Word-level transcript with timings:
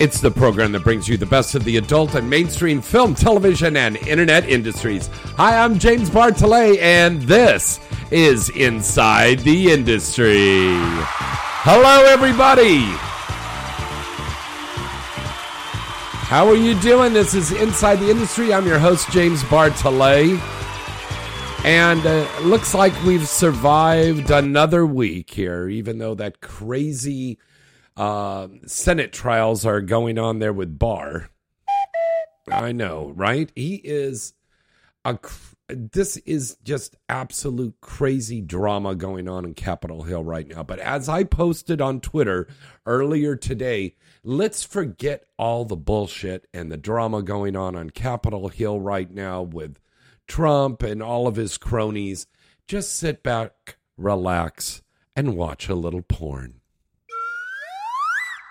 It's 0.00 0.20
the 0.20 0.30
program 0.30 0.70
that 0.72 0.84
brings 0.84 1.08
you 1.08 1.16
the 1.16 1.26
best 1.26 1.56
of 1.56 1.64
the 1.64 1.76
adult 1.76 2.14
and 2.14 2.30
mainstream 2.30 2.80
film, 2.80 3.16
television, 3.16 3.76
and 3.76 3.96
internet 4.06 4.48
industries. 4.48 5.08
Hi, 5.36 5.58
I'm 5.58 5.76
James 5.76 6.08
Bartholet, 6.08 6.78
and 6.78 7.20
this 7.22 7.80
is 8.12 8.48
Inside 8.50 9.40
the 9.40 9.72
Industry. 9.72 10.68
Hello, 11.64 12.04
everybody. 12.04 12.82
How 16.28 16.46
are 16.46 16.54
you 16.54 16.78
doing? 16.78 17.12
This 17.12 17.34
is 17.34 17.50
Inside 17.50 17.96
the 17.96 18.08
Industry. 18.08 18.54
I'm 18.54 18.68
your 18.68 18.78
host, 18.78 19.10
James 19.10 19.42
Bartholet. 19.42 20.40
And 21.64 22.06
uh, 22.06 22.24
looks 22.42 22.72
like 22.72 22.92
we've 23.02 23.26
survived 23.26 24.30
another 24.30 24.86
week 24.86 25.30
here, 25.30 25.68
even 25.68 25.98
though 25.98 26.14
that 26.14 26.40
crazy 26.40 27.40
uh, 27.98 28.48
Senate 28.64 29.12
trials 29.12 29.66
are 29.66 29.80
going 29.80 30.18
on 30.18 30.38
there 30.38 30.52
with 30.52 30.78
Barr. 30.78 31.28
I 32.50 32.72
know, 32.72 33.12
right? 33.14 33.50
He 33.54 33.74
is 33.74 34.34
a. 35.04 35.18
This 35.68 36.16
is 36.18 36.56
just 36.64 36.96
absolute 37.10 37.74
crazy 37.82 38.40
drama 38.40 38.94
going 38.94 39.28
on 39.28 39.44
in 39.44 39.52
Capitol 39.52 40.04
Hill 40.04 40.24
right 40.24 40.48
now. 40.48 40.62
But 40.62 40.78
as 40.78 41.10
I 41.10 41.24
posted 41.24 41.82
on 41.82 42.00
Twitter 42.00 42.48
earlier 42.86 43.36
today, 43.36 43.96
let's 44.22 44.62
forget 44.62 45.24
all 45.36 45.66
the 45.66 45.76
bullshit 45.76 46.46
and 46.54 46.72
the 46.72 46.78
drama 46.78 47.22
going 47.22 47.54
on 47.54 47.76
on 47.76 47.90
Capitol 47.90 48.48
Hill 48.48 48.80
right 48.80 49.10
now 49.10 49.42
with 49.42 49.78
Trump 50.26 50.82
and 50.82 51.02
all 51.02 51.26
of 51.26 51.36
his 51.36 51.58
cronies. 51.58 52.26
Just 52.66 52.96
sit 52.96 53.22
back, 53.22 53.76
relax, 53.98 54.80
and 55.14 55.36
watch 55.36 55.68
a 55.68 55.74
little 55.74 56.02
porn. 56.02 56.57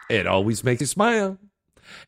It 0.09 0.27
always 0.27 0.63
makes 0.63 0.81
you 0.81 0.87
smile. 0.87 1.37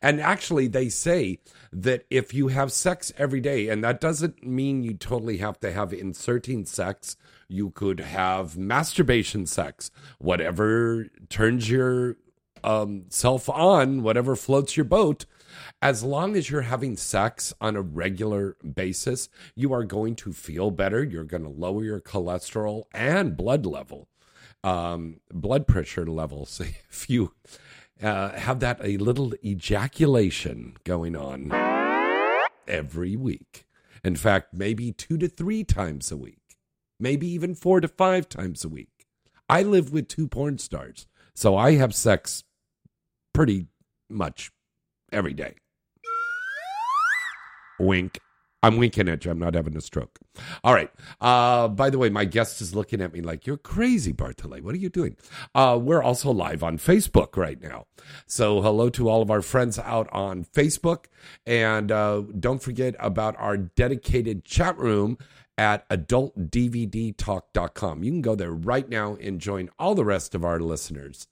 And 0.01 0.19
actually, 0.19 0.67
they 0.67 0.89
say 0.89 1.39
that 1.71 2.05
if 2.09 2.33
you 2.33 2.49
have 2.49 2.71
sex 2.71 3.13
every 3.17 3.41
day, 3.41 3.69
and 3.69 3.83
that 3.83 4.01
doesn't 4.01 4.45
mean 4.45 4.83
you 4.83 4.93
totally 4.93 5.37
have 5.37 5.59
to 5.61 5.71
have 5.71 5.93
inserting 5.93 6.65
sex, 6.65 7.15
you 7.47 7.71
could 7.71 7.99
have 7.99 8.57
masturbation 8.57 9.45
sex, 9.45 9.91
whatever 10.17 11.07
turns 11.29 11.69
your 11.69 12.17
um, 12.63 13.05
self 13.09 13.49
on, 13.49 14.03
whatever 14.03 14.35
floats 14.35 14.77
your 14.77 14.85
boat. 14.85 15.25
As 15.81 16.03
long 16.03 16.35
as 16.35 16.49
you're 16.49 16.61
having 16.61 16.95
sex 16.95 17.53
on 17.59 17.75
a 17.75 17.81
regular 17.81 18.55
basis, 18.73 19.29
you 19.55 19.73
are 19.73 19.83
going 19.83 20.15
to 20.17 20.31
feel 20.31 20.71
better. 20.71 21.03
You're 21.03 21.23
going 21.23 21.43
to 21.43 21.49
lower 21.49 21.83
your 21.83 22.01
cholesterol 22.01 22.83
and 22.93 23.35
blood 23.35 23.65
level, 23.65 24.07
um, 24.63 25.21
blood 25.31 25.67
pressure 25.67 26.05
levels. 26.05 26.61
If 26.91 27.09
you 27.09 27.33
uh, 28.01 28.31
have 28.31 28.59
that 28.61 28.79
a 28.83 28.97
little 28.97 29.33
ejaculation 29.43 30.77
going 30.83 31.15
on 31.15 31.51
every 32.67 33.15
week. 33.15 33.65
In 34.03 34.15
fact, 34.15 34.53
maybe 34.53 34.91
two 34.91 35.17
to 35.17 35.27
three 35.27 35.63
times 35.63 36.11
a 36.11 36.17
week, 36.17 36.57
maybe 36.99 37.27
even 37.27 37.55
four 37.55 37.81
to 37.81 37.87
five 37.87 38.29
times 38.29 38.63
a 38.63 38.69
week. 38.69 39.05
I 39.49 39.63
live 39.63 39.91
with 39.91 40.07
two 40.07 40.27
porn 40.27 40.57
stars, 40.57 41.07
so 41.33 41.57
I 41.57 41.73
have 41.73 41.93
sex 41.93 42.43
pretty 43.33 43.67
much 44.09 44.51
every 45.11 45.33
day. 45.33 45.55
Wink. 47.79 48.19
I'm 48.61 48.75
winking 48.77 49.07
at 49.07 49.23
you. 49.23 49.31
I'm 49.31 49.39
not 49.39 49.53
having 49.53 49.77
a 49.77 49.81
stroke. 49.81 50.19
All 50.63 50.73
right. 50.73 50.91
Uh, 51.21 51.69
by 51.69 51.89
the 51.89 51.97
way, 51.97 52.09
my 52.09 52.25
guest 52.25 52.59
is 52.61 52.75
looking 52.75 53.01
at 53.01 53.13
me 53.13 53.21
like, 53.21 53.47
you're 53.47 53.55
crazy, 53.57 54.11
Bartholet. 54.11 54.63
What 54.63 54.75
are 54.75 54.79
you 54.79 54.89
doing? 54.89 55.15
Uh, 55.55 55.79
we're 55.81 56.03
also 56.03 56.29
live 56.31 56.61
on 56.61 56.77
Facebook 56.77 57.37
right 57.37 57.61
now. 57.61 57.85
So, 58.25 58.61
hello 58.61 58.89
to 58.89 59.07
all 59.07 59.21
of 59.21 59.31
our 59.31 59.41
friends 59.41 59.79
out 59.79 60.09
on 60.11 60.43
Facebook. 60.43 61.05
And 61.45 61.89
uh, 61.91 62.23
don't 62.37 62.61
forget 62.61 62.95
about 62.99 63.37
our 63.37 63.55
dedicated 63.55 64.43
chat 64.43 64.77
room 64.77 65.17
at 65.57 65.87
adultdvdtalk.com. 65.89 68.03
You 68.03 68.11
can 68.11 68.21
go 68.21 68.35
there 68.35 68.51
right 68.51 68.89
now 68.89 69.15
and 69.15 69.41
join 69.41 69.69
all 69.77 69.95
the 69.95 70.05
rest 70.05 70.35
of 70.35 70.45
our 70.45 70.59
listeners 70.59 71.27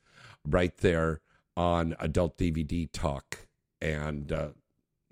right 0.45 0.75
there 0.77 1.21
on 1.55 1.95
Adult 1.99 2.37
DVD 2.37 2.89
Talk. 2.91 3.47
And 3.81 4.31
uh, 4.31 4.49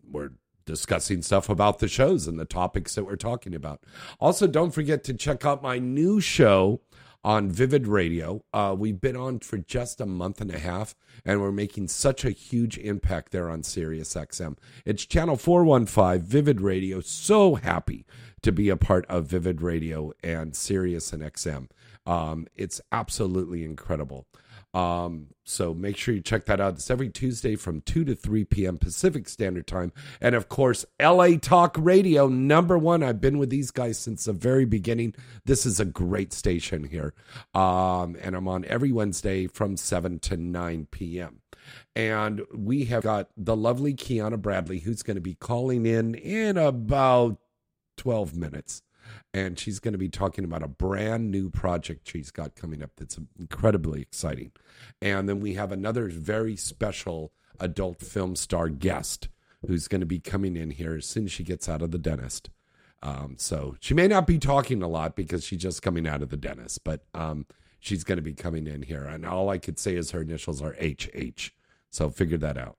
we're 0.10 0.32
discussing 0.66 1.22
stuff 1.22 1.50
about 1.50 1.80
the 1.80 1.88
shows 1.88 2.28
and 2.28 2.40
the 2.40 2.46
topics 2.46 2.96
that 2.96 3.06
we're 3.06 3.16
talking 3.16 3.56
about. 3.56 3.82
Also, 4.20 4.48
don't 4.48 4.72
forget 4.72 5.04
to 5.04 5.14
check 5.14 5.46
out 5.46 5.64
my 5.64 5.80
new 5.80 6.20
show 6.20 6.82
on 7.26 7.50
Vivid 7.50 7.88
Radio. 7.88 8.44
Uh, 8.54 8.76
we've 8.78 9.02
been 9.02 9.18
on 9.18 9.40
for 9.40 9.58
just 9.58 10.00
a 10.00 10.06
month 10.06 10.42
and 10.42 10.54
a 10.54 10.60
half, 10.60 10.96
and 11.26 11.42
we're 11.42 11.52
making 11.52 11.88
such 11.88 12.24
a 12.24 12.30
huge 12.30 12.78
impact 12.78 13.32
there 13.32 13.50
on 13.50 13.64
Sirius 13.64 14.14
XM. 14.14 14.58
It's 14.86 15.06
channel 15.06 15.36
415, 15.36 16.22
Vivid 16.22 16.62
Radio. 16.62 17.02
So 17.02 17.56
happy 17.56 18.06
to 18.44 18.52
be 18.52 18.70
a 18.70 18.78
part 18.78 19.08
of 19.08 19.26
Vivid 19.26 19.60
Radio 19.60 20.14
and 20.24 20.56
Sirius 20.56 21.12
and 21.14 21.24
XM. 21.24 21.68
Um, 22.06 22.46
it's 22.56 22.80
absolutely 22.92 23.64
incredible. 23.64 24.28
Um, 24.76 25.28
so 25.46 25.74
make 25.74 25.96
sure 25.96 26.14
you 26.14 26.20
check 26.20 26.46
that 26.46 26.60
out. 26.60 26.74
It's 26.74 26.92
every 26.92 27.08
Tuesday 27.10 27.56
from 27.56 27.80
2 27.82 28.04
to 28.04 28.14
3 28.14 28.44
p.m. 28.44 28.78
Pacific 28.78 29.30
Standard 29.30 29.68
Time. 29.68 29.94
And 30.20 30.36
of 30.36 30.50
course, 30.50 30.86
LA 31.02 31.38
Talk 31.40 31.78
Radio, 31.80 32.28
number 32.28 32.78
one. 32.78 33.02
I've 33.02 33.22
been 33.22 33.38
with 33.38 33.50
these 33.50 33.72
guys 33.72 33.98
since 33.98 34.26
the 34.26 34.34
very 34.34 34.66
beginning. 34.66 35.16
This 35.46 35.66
is 35.66 35.80
a 35.80 35.86
great 35.86 36.34
station 36.34 36.84
here. 36.84 37.14
Um, 37.54 38.18
and 38.22 38.36
I'm 38.36 38.50
on 38.50 38.66
every 38.66 38.92
Wednesday 38.92 39.48
from 39.48 39.78
7 39.78 40.20
to 40.20 40.36
9 40.36 40.88
p.m. 40.92 41.40
And 41.96 42.42
we 42.54 42.86
have 42.86 43.04
got 43.04 43.30
the 43.38 43.56
lovely 43.56 43.94
Kiana 43.94 44.42
Bradley, 44.42 44.80
who's 44.80 45.04
going 45.04 45.16
to 45.16 45.22
be 45.22 45.36
calling 45.36 45.86
in 45.86 46.16
in 46.16 46.58
about 46.58 47.38
12 47.96 48.36
minutes 48.36 48.82
and 49.34 49.60
she's 49.60 49.80
going 49.80 49.94
to 49.94 49.98
be 49.98 50.10
talking 50.10 50.44
about 50.44 50.64
a 50.64 50.68
brand 50.68 51.32
new 51.32 51.50
project 51.50 52.10
she's 52.10 52.32
got 52.32 52.56
coming 52.56 52.84
up 52.84 52.92
that's 52.98 53.20
incredibly 53.40 54.02
exciting. 54.02 54.52
And 55.02 55.28
then 55.28 55.40
we 55.40 55.54
have 55.54 55.72
another 55.72 56.08
very 56.08 56.56
special 56.56 57.32
adult 57.60 58.02
film 58.02 58.36
star 58.36 58.70
guest 58.70 59.30
who's 59.68 59.88
going 59.88 60.02
to 60.02 60.06
be 60.08 60.20
coming 60.20 60.56
in 60.56 60.72
here 60.72 60.96
as 60.96 61.06
soon 61.06 61.26
as 61.26 61.32
she 61.32 61.44
gets 61.44 61.68
out 61.68 61.82
of 61.82 61.92
the 61.92 61.98
dentist. 61.98 62.50
Um, 63.04 63.36
so 63.38 63.76
she 63.80 63.94
may 63.94 64.08
not 64.08 64.26
be 64.26 64.40
talking 64.40 64.82
a 64.82 64.88
lot 64.88 65.16
because 65.16 65.44
she's 65.44 65.62
just 65.62 65.82
coming 65.82 66.08
out 66.08 66.22
of 66.22 66.30
the 66.30 66.38
dentist, 66.38 66.84
but 66.84 67.06
um, 67.14 67.46
she's 67.80 68.04
going 68.04 68.18
to 68.18 68.24
be 68.24 68.34
coming 68.34 68.68
in 68.68 68.82
here. 68.84 69.04
And 69.04 69.26
all 69.26 69.50
I 69.50 69.58
could 69.58 69.78
say 69.78 69.96
is 69.96 70.12
her 70.12 70.22
initials 70.22 70.62
are 70.62 70.76
HH. 70.82 71.52
So 71.92 72.10
figure 72.10 72.38
that 72.38 72.58
out. 72.58 72.78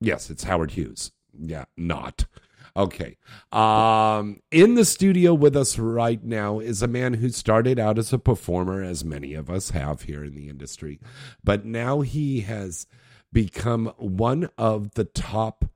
Yes, 0.00 0.30
it's 0.30 0.44
Howard 0.44 0.72
Hughes. 0.72 1.12
Yeah, 1.38 1.64
not. 1.76 2.26
Okay. 2.74 3.16
Um, 3.50 4.40
in 4.50 4.76
the 4.76 4.84
studio 4.84 5.34
with 5.34 5.56
us 5.56 5.78
right 5.78 6.22
now 6.22 6.58
is 6.58 6.82
a 6.82 6.88
man 6.88 7.14
who 7.14 7.28
started 7.28 7.78
out 7.78 7.98
as 7.98 8.12
a 8.12 8.18
performer, 8.18 8.82
as 8.82 9.04
many 9.04 9.34
of 9.34 9.50
us 9.50 9.70
have 9.70 10.02
here 10.02 10.24
in 10.24 10.34
the 10.34 10.48
industry, 10.48 10.98
but 11.44 11.64
now 11.66 12.00
he 12.00 12.40
has 12.40 12.86
become 13.32 13.92
one 13.98 14.48
of 14.56 14.94
the 14.94 15.04
top 15.04 15.66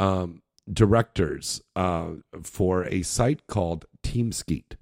um, 0.00 0.42
directors 0.72 1.60
uh, 1.76 2.10
for 2.42 2.84
a 2.86 3.02
site 3.02 3.46
called 3.46 3.86
Team 4.02 4.32
Skeet. 4.32 4.76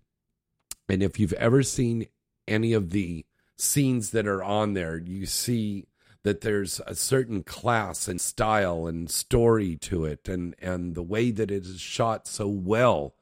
And 0.88 1.02
if 1.02 1.18
you've 1.18 1.34
ever 1.34 1.62
seen 1.62 2.06
any 2.46 2.72
of 2.72 2.90
the 2.90 3.26
scenes 3.58 4.10
that 4.10 4.26
are 4.26 4.42
on 4.42 4.72
there, 4.72 4.96
you 4.96 5.26
see 5.26 5.86
that 6.24 6.40
there's 6.40 6.80
a 6.86 6.94
certain 6.94 7.42
class 7.42 8.08
and 8.08 8.20
style 8.20 8.86
and 8.86 9.10
story 9.10 9.76
to 9.76 10.04
it 10.04 10.28
and 10.28 10.54
and 10.60 10.94
the 10.94 11.02
way 11.02 11.30
that 11.30 11.50
it 11.50 11.64
is 11.64 11.80
shot 11.80 12.26
so 12.26 12.48
well 12.48 13.14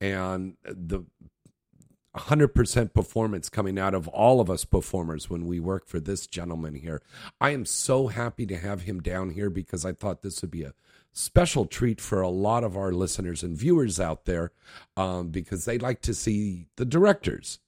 and 0.00 0.56
the 0.64 1.04
100% 2.16 2.94
performance 2.94 3.48
coming 3.48 3.78
out 3.78 3.94
of 3.94 4.08
all 4.08 4.40
of 4.40 4.48
us 4.48 4.64
performers 4.64 5.28
when 5.28 5.46
we 5.46 5.60
work 5.60 5.86
for 5.86 6.00
this 6.00 6.26
gentleman 6.26 6.74
here. 6.74 7.02
I 7.40 7.50
am 7.50 7.66
so 7.66 8.06
happy 8.06 8.46
to 8.46 8.56
have 8.56 8.82
him 8.82 9.00
down 9.00 9.30
here 9.30 9.50
because 9.50 9.84
I 9.84 9.92
thought 9.92 10.22
this 10.22 10.40
would 10.40 10.50
be 10.50 10.62
a 10.62 10.74
special 11.12 11.66
treat 11.66 12.00
for 12.00 12.20
a 12.20 12.28
lot 12.28 12.64
of 12.64 12.76
our 12.76 12.92
listeners 12.92 13.42
and 13.42 13.56
viewers 13.56 14.00
out 14.00 14.24
there 14.24 14.52
um, 14.96 15.28
because 15.28 15.64
they 15.64 15.78
like 15.78 16.00
to 16.02 16.14
see 16.14 16.66
the 16.76 16.84
directors 16.84 17.58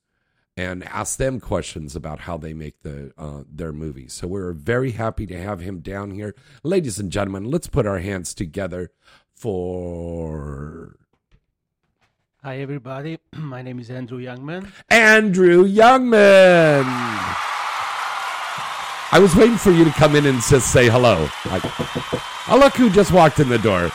and 0.58 0.82
ask 0.88 1.18
them 1.18 1.38
questions 1.38 1.94
about 1.94 2.18
how 2.18 2.36
they 2.36 2.52
make 2.52 2.82
the 2.82 3.12
uh, 3.16 3.44
their 3.48 3.72
movies. 3.72 4.12
So 4.12 4.26
we're 4.26 4.52
very 4.52 4.90
happy 4.90 5.24
to 5.28 5.40
have 5.40 5.60
him 5.60 5.78
down 5.78 6.10
here, 6.10 6.34
ladies 6.64 6.98
and 6.98 7.12
gentlemen. 7.12 7.44
Let's 7.44 7.68
put 7.68 7.86
our 7.86 8.00
hands 8.00 8.34
together 8.34 8.90
for 9.32 10.96
Hi, 12.42 12.58
everybody. 12.58 13.18
My 13.36 13.62
name 13.62 13.78
is 13.78 13.88
Andrew 13.88 14.18
Youngman. 14.18 14.68
Andrew 14.90 15.64
Youngman. 15.64 16.84
I 19.10 19.18
was 19.20 19.36
waiting 19.36 19.56
for 19.56 19.70
you 19.70 19.84
to 19.84 19.92
come 19.92 20.16
in 20.16 20.26
and 20.26 20.42
just 20.42 20.72
say 20.72 20.88
hello. 20.88 21.28
Like, 21.46 21.62
oh, 22.48 22.58
look 22.58 22.74
who 22.74 22.90
just 22.90 23.12
walked 23.12 23.38
in 23.38 23.48
the 23.48 23.58
door. 23.58 23.90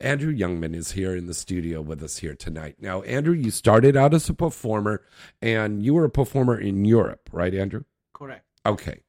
Andrew 0.00 0.34
Youngman 0.34 0.74
is 0.74 0.92
here 0.92 1.14
in 1.14 1.26
the 1.26 1.34
studio 1.34 1.80
with 1.80 2.02
us 2.02 2.18
here 2.18 2.34
tonight. 2.34 2.76
Now, 2.80 3.02
Andrew, 3.02 3.34
you 3.34 3.50
started 3.50 3.96
out 3.96 4.12
as 4.12 4.28
a 4.28 4.34
performer 4.34 5.02
and 5.40 5.82
you 5.82 5.94
were 5.94 6.04
a 6.04 6.10
performer 6.10 6.58
in 6.58 6.84
Europe, 6.84 7.28
right, 7.32 7.54
Andrew? 7.54 7.84
Correct. 8.12 8.44
Okay. 8.66 9.00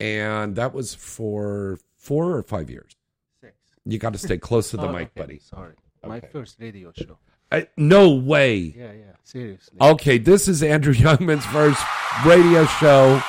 And 0.00 0.56
that 0.56 0.74
was 0.74 0.94
for 0.94 1.78
four 1.96 2.32
or 2.36 2.42
five 2.42 2.68
years. 2.68 2.96
Six. 3.40 3.54
You 3.84 3.98
got 3.98 4.12
to 4.12 4.18
stay 4.18 4.38
close 4.38 4.70
to 4.70 4.76
the 4.76 4.82
Oh, 4.88 4.92
mic, 4.92 5.10
okay, 5.16 5.20
buddy. 5.20 5.38
Sorry. 5.38 5.74
My 6.04 6.20
first 6.20 6.56
radio 6.60 6.92
show. 6.92 7.16
Uh, 7.52 7.62
no 7.76 8.10
way. 8.10 8.56
Yeah, 8.56 8.92
yeah. 8.92 9.12
Seriously. 9.22 9.78
Okay, 9.80 10.18
this 10.18 10.48
is 10.48 10.62
Andrew 10.62 10.92
Youngman's 10.94 11.46
first 11.46 11.82
radio 12.26 12.66
show 12.66 13.22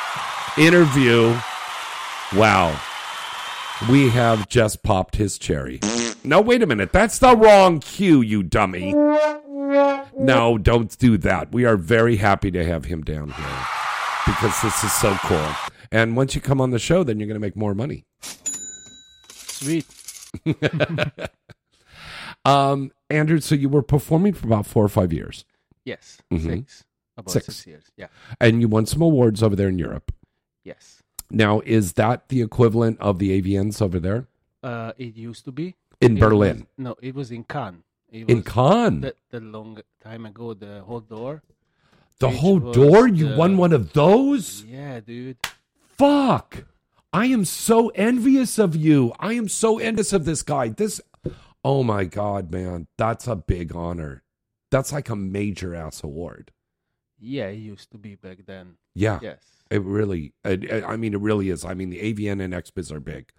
interview. 0.58 1.38
Wow. 2.34 2.80
We 3.90 4.10
have 4.10 4.50
just 4.50 4.84
popped 4.84 5.16
his 5.18 5.38
cherry. 5.38 5.80
No, 6.25 6.42
wait 6.42 6.62
a 6.63 6.66
minute. 6.66 6.92
That's 6.92 7.19
the 7.19 7.36
wrong 7.36 7.80
cue, 7.80 8.22
you 8.22 8.44
dummy. 8.44 8.94
No, 8.94 10.57
don't 10.57 10.98
do 10.98 11.18
that. 11.19 11.51
We 11.51 11.66
are 11.66 11.77
very 11.77 12.16
happy 12.18 12.50
to 12.51 12.63
have 12.66 12.86
him 12.86 13.04
down 13.04 13.30
here 13.31 13.57
because 14.25 14.60
this 14.62 14.83
is 14.83 14.92
so 14.94 15.16
cool. 15.22 15.48
And 15.92 16.16
once 16.18 16.33
you 16.36 16.42
come 16.42 16.60
on 16.62 16.72
the 16.72 16.80
show, 16.80 17.04
then 17.04 17.19
you're 17.19 17.27
going 17.27 17.36
to 17.36 17.45
make 17.45 17.56
more 17.56 17.75
money. 17.75 18.06
Sweet. 19.30 19.86
Um, 22.44 22.92
Andrew, 23.10 23.39
so 23.39 23.56
you 23.56 23.69
were 23.69 23.81
performing 23.81 24.33
for 24.33 24.45
about 24.45 24.68
four 24.68 24.86
or 24.86 24.89
five 24.89 25.12
years, 25.12 25.45
Yes. 25.83 26.19
Mhm. 26.31 26.42
Six. 26.60 26.83
About 27.18 27.31
Six. 27.31 27.45
six. 27.48 27.66
years. 27.68 27.83
Yeah. 27.98 28.07
and 28.39 28.62
you 28.62 28.68
won 28.68 28.86
some 28.86 29.01
awards 29.01 29.42
over 29.42 29.56
there 29.56 29.68
in 29.69 29.80
Europe. 29.80 30.12
Yes. 30.63 31.01
Now, 31.31 31.62
is 31.62 31.94
that 31.94 32.30
the 32.30 32.44
equivalent 32.44 33.00
of 33.00 33.18
the 33.18 33.31
AVNs 33.42 33.81
over 33.81 34.00
there 34.00 34.27
Uh, 34.62 34.92
it 35.00 35.16
used 35.16 35.45
to 35.45 35.51
be 35.51 35.75
in 36.01 36.18
It 36.18 36.19
Berlin? 36.19 36.57
was- 36.59 36.65
no, 36.77 36.95
it 37.01 37.15
was 37.15 37.31
in 37.31 37.44
Cannes. 37.44 37.83
It 38.12 38.30
in 38.30 38.44
Cannes, 38.44 39.01
the, 39.01 39.15
the 39.31 39.39
long 39.39 39.80
time 40.01 40.25
ago. 40.25 40.53
The 40.53 40.83
Hot 40.83 41.09
d'Or. 41.09 41.42
the 42.19 42.30
Hot 42.30 42.74
d'Or. 42.74 43.07
You 43.07 43.30
the- 43.30 43.36
won 43.36 43.57
one 43.57 43.74
of 43.74 43.94
those. 43.94 44.63
Yeah, 44.63 45.00
dude. 45.01 45.38
Fuck! 45.97 46.65
I 47.13 47.27
am 47.27 47.45
so 47.45 47.89
envious 47.89 48.57
of 48.59 48.75
you. 48.75 49.13
I 49.19 49.33
am 49.33 49.47
so 49.47 49.80
envious 49.80 50.12
of 50.13 50.25
this 50.25 50.42
guy. 50.44 50.69
This, 50.69 51.00
oh 51.63 51.83
my 51.83 52.03
god, 52.06 52.51
man, 52.51 52.88
that's 52.98 53.27
a 53.27 53.36
big 53.36 53.74
honor. 53.75 54.24
That's 54.71 54.91
like 54.91 55.09
a 55.09 55.15
major 55.15 55.74
ass 55.74 56.03
award. 56.03 56.51
Yeah, 57.18 57.48
it 57.48 57.56
used 57.59 57.91
to 57.91 57.98
be 57.98 58.15
back 58.15 58.39
then. 58.45 58.75
Yeah, 58.94 59.19
Yes. 59.21 59.39
it 59.71 59.81
really. 59.81 60.33
It, 60.44 60.65
it- 60.65 60.83
I 60.83 60.98
mean, 60.98 61.13
it 61.13 61.21
really 61.21 61.50
is. 61.50 61.63
I 61.63 61.74
mean, 61.74 61.89
the 61.89 62.00
AVN 62.13 62.41
and 62.41 62.53
XBiz 62.53 62.91
are 62.91 63.00
big, 63.00 63.31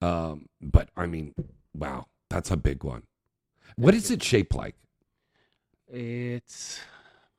um, 0.00 0.46
but 0.60 0.90
I 0.96 1.06
mean, 1.06 1.34
wow, 1.74 2.06
that's 2.28 2.50
a 2.50 2.56
big 2.56 2.84
one. 2.84 3.02
What 3.76 3.94
is 3.94 4.10
it 4.10 4.22
shaped 4.22 4.54
like? 4.54 4.76
It's 5.88 6.80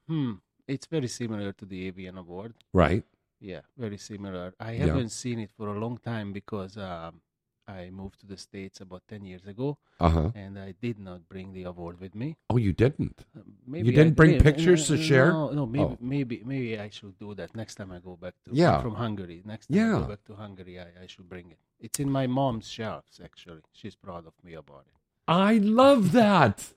hmm. 0.08 0.34
It's 0.68 0.86
very 0.86 1.08
similar 1.08 1.52
to 1.54 1.66
the 1.66 1.92
AVN 1.92 2.18
award. 2.18 2.54
Right. 2.74 3.04
Yeah, 3.40 3.62
very 3.78 3.98
similar. 3.98 4.54
I 4.60 4.74
haven't 4.74 5.10
seen 5.10 5.40
it 5.40 5.52
for 5.58 5.68
a 5.76 5.80
long 5.80 5.98
time 5.98 6.32
because 6.32 6.78
um, 6.78 7.22
I 7.68 7.90
moved 7.92 8.20
to 8.22 8.26
the 8.26 8.38
States 8.38 8.82
about 8.82 9.04
10 9.08 9.26
years 9.26 9.46
ago 9.46 9.78
Uh 10.00 10.10
huh. 10.10 10.32
and 10.36 10.58
I 10.60 10.74
did 10.82 11.00
not 11.00 11.28
bring 11.30 11.54
the 11.54 11.64
award 11.64 12.00
with 12.00 12.16
me. 12.16 12.38
Oh, 12.50 12.58
you 12.58 12.74
didn't. 12.74 13.24
Uh, 13.38 13.42
Maybe 13.68 13.90
you 13.90 13.96
didn't 13.96 14.14
I- 14.14 14.16
bring 14.16 14.32
may- 14.32 14.40
pictures 14.40 14.88
to 14.88 14.96
uh, 14.96 14.98
share? 14.98 15.32
No, 15.32 15.50
no 15.52 15.66
maybe, 15.66 15.84
Oh. 15.84 15.98
maybe 16.02 16.42
maybe 16.46 16.80
I 16.80 16.90
should 16.90 17.18
do 17.20 17.34
that 17.36 17.56
next 17.56 17.76
time 17.76 17.92
I 17.92 18.00
go 18.00 18.16
back 18.16 18.34
to 18.46 18.52
Yeah. 18.54 18.82
from 18.82 18.96
Hungary. 18.96 19.42
Next 19.46 19.68
time 19.68 19.96
I 19.96 20.00
go 20.02 20.08
back 20.08 20.24
to 20.26 20.36
Hungary, 20.36 20.80
I, 20.80 20.88
I 21.04 21.08
should 21.08 21.30
bring 21.30 21.52
it. 21.52 21.60
It's 21.80 22.00
in 22.00 22.10
my 22.10 22.28
mom's 22.28 22.68
shelves 22.68 23.20
actually. 23.24 23.62
She's 23.74 23.96
proud 23.96 24.26
of 24.28 24.34
me 24.44 24.54
about 24.54 24.86
it. 24.88 24.96
I 25.28 25.58
love 25.58 26.12
that. 26.14 26.74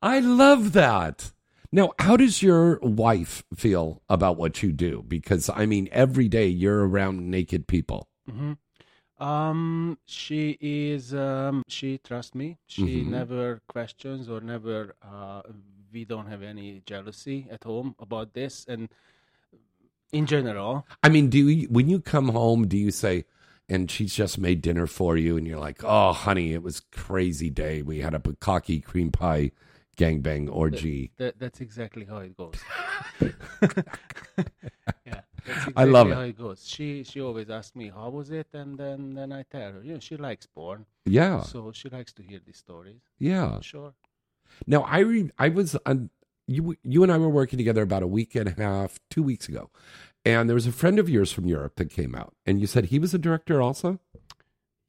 I 0.00 0.20
love 0.20 0.72
that. 0.72 1.32
Now, 1.70 1.90
how 1.98 2.16
does 2.16 2.42
your 2.42 2.78
wife 2.80 3.42
feel 3.54 4.00
about 4.08 4.36
what 4.38 4.62
you 4.62 4.72
do? 4.72 5.04
Because 5.06 5.50
I 5.50 5.66
mean, 5.66 5.88
every 5.92 6.28
day 6.28 6.46
you're 6.46 6.88
around 6.88 7.28
naked 7.30 7.66
people. 7.66 8.08
hmm 8.30 8.52
Um, 9.18 9.98
she 10.06 10.56
is. 10.60 11.12
Um, 11.12 11.62
she 11.68 11.98
trusts 11.98 12.34
me. 12.34 12.58
She 12.66 13.02
Mhm. 13.02 13.06
never 13.08 13.60
questions 13.68 14.28
or 14.28 14.40
never. 14.40 14.94
Uh, 15.02 15.42
we 15.92 16.04
don't 16.04 16.26
have 16.26 16.42
any 16.42 16.82
jealousy 16.86 17.46
at 17.50 17.64
home 17.64 17.94
about 17.98 18.32
this, 18.34 18.64
and 18.68 18.88
in 20.12 20.26
general, 20.26 20.86
I 21.02 21.08
mean, 21.08 21.28
do 21.28 21.48
you, 21.48 21.68
when 21.68 21.88
you 21.88 22.00
come 22.00 22.28
home, 22.28 22.66
do 22.68 22.76
you 22.76 22.90
say, 22.90 23.24
and 23.68 23.90
she's 23.90 24.14
just 24.14 24.38
made 24.38 24.62
dinner 24.62 24.86
for 24.86 25.16
you, 25.16 25.36
and 25.36 25.46
you're 25.46 25.58
like, 25.58 25.82
oh, 25.84 26.12
honey, 26.12 26.52
it 26.52 26.62
was 26.62 26.80
crazy 26.80 27.50
day. 27.50 27.82
We 27.82 28.00
had 28.00 28.14
a 28.14 28.18
bukkake 28.18 28.84
cream 28.84 29.10
pie 29.12 29.50
gangbang 29.96 30.48
orgy. 30.50 31.10
that 31.18 31.38
that's 31.38 31.60
exactly 31.60 32.04
how 32.04 32.18
it 32.18 32.36
goes. 32.36 32.54
yeah, 35.04 35.20
that's 35.48 35.72
I 35.76 35.84
love 35.84 36.10
it. 36.10 36.14
how 36.14 36.20
it 36.22 36.38
goes. 36.38 36.66
She 36.68 37.04
she 37.04 37.20
always 37.20 37.48
asks 37.50 37.74
me 37.76 37.88
how 37.94 38.08
was 38.10 38.30
it, 38.30 38.48
and 38.52 38.78
then 38.78 39.14
then 39.14 39.32
I 39.32 39.42
tell 39.50 39.72
her. 39.72 39.82
You 39.82 39.94
know, 39.94 40.00
she 40.00 40.16
likes 40.16 40.46
porn, 40.46 40.86
Yeah, 41.06 41.42
so 41.42 41.72
she 41.72 41.88
likes 41.88 42.12
to 42.14 42.22
hear 42.22 42.40
these 42.44 42.58
stories. 42.58 43.00
yeah. 43.18 43.60
Sure. 43.60 43.92
Now 44.66 44.82
I 44.82 45.00
re- 45.00 45.30
I 45.38 45.48
was 45.48 45.76
on 45.86 46.10
you 46.46 46.76
you 46.82 47.02
and 47.02 47.12
I 47.12 47.18
were 47.18 47.28
working 47.28 47.58
together 47.58 47.82
about 47.82 48.02
a 48.02 48.06
week 48.06 48.34
and 48.34 48.48
a 48.48 48.54
half, 48.62 48.98
two 49.10 49.22
weeks 49.22 49.48
ago, 49.48 49.70
and 50.24 50.48
there 50.48 50.54
was 50.54 50.66
a 50.66 50.72
friend 50.72 50.98
of 50.98 51.08
yours 51.08 51.30
from 51.32 51.46
Europe 51.46 51.76
that 51.76 51.90
came 51.90 52.14
out, 52.14 52.34
and 52.46 52.60
you 52.60 52.66
said 52.66 52.86
he 52.86 52.98
was 52.98 53.12
a 53.14 53.18
director 53.18 53.60
also. 53.60 53.98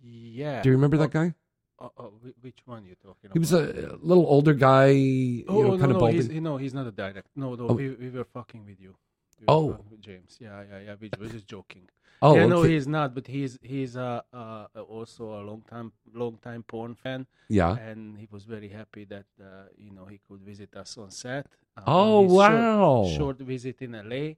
Yeah. 0.01 0.61
Do 0.61 0.69
you 0.69 0.75
remember 0.75 0.97
that 0.97 1.09
oh, 1.15 1.19
guy? 1.21 1.33
Oh, 1.81 1.91
oh, 1.97 2.13
which 2.41 2.59
one 2.65 2.85
you 2.85 2.95
talking 2.95 3.25
about? 3.25 3.33
He 3.33 3.39
was 3.39 3.51
a 3.53 3.97
little 4.01 4.25
older 4.25 4.53
guy, 4.53 4.87
you 4.87 5.45
Oh 5.47 5.61
know, 5.61 5.67
no, 5.71 5.77
kind 5.77 5.91
of 5.91 5.97
no, 5.97 5.99
balding. 5.99 6.15
he's, 6.29 6.41
no, 6.41 6.57
he's 6.57 6.73
not 6.73 6.87
a 6.87 6.91
director. 6.91 7.23
No, 7.35 7.55
no, 7.55 7.67
Oh. 7.69 7.73
we, 7.73 7.89
we 7.91 8.09
were 8.09 8.23
fucking 8.25 8.65
with 8.65 8.79
you. 8.79 8.95
We 9.39 9.45
Oh. 9.47 9.77
James. 10.01 10.37
Yeah, 10.39 10.63
yeah, 10.69 10.79
yeah. 10.85 10.95
We 10.99 11.09
were 11.19 11.27
just 11.29 11.47
joking. 11.47 11.87
oh, 12.21 12.35
yeah, 12.35 12.45
no, 12.47 12.63
he's 12.63 12.87
not. 12.87 13.13
But 13.15 13.27
he's 13.27 13.57
he's 13.61 13.95
uh, 13.95 14.21
uh 14.33 14.65
also 14.87 15.23
a 15.39 15.43
long 15.49 15.63
time 15.69 15.91
long 16.13 16.37
time 16.41 16.63
porn 16.63 16.95
fan, 16.95 17.25
yeah. 17.47 17.77
and 17.77 18.17
he 18.17 18.27
was 18.31 18.43
very 18.43 18.67
happy 18.67 19.05
that 19.05 19.25
uh, 19.41 19.67
you 19.77 19.91
know 19.91 20.05
he 20.05 20.19
could 20.27 20.41
visit 20.41 20.75
us 20.75 20.97
on 20.97 21.11
set. 21.11 21.45
uh, 21.77 21.83
Oh 21.87 22.17
on 22.17 22.23
his 22.25 22.31
short- 22.33 22.53
wow! 22.53 23.13
Short, 23.17 23.37
visit 23.39 23.81
in 23.81 23.91
LA. 23.93 24.33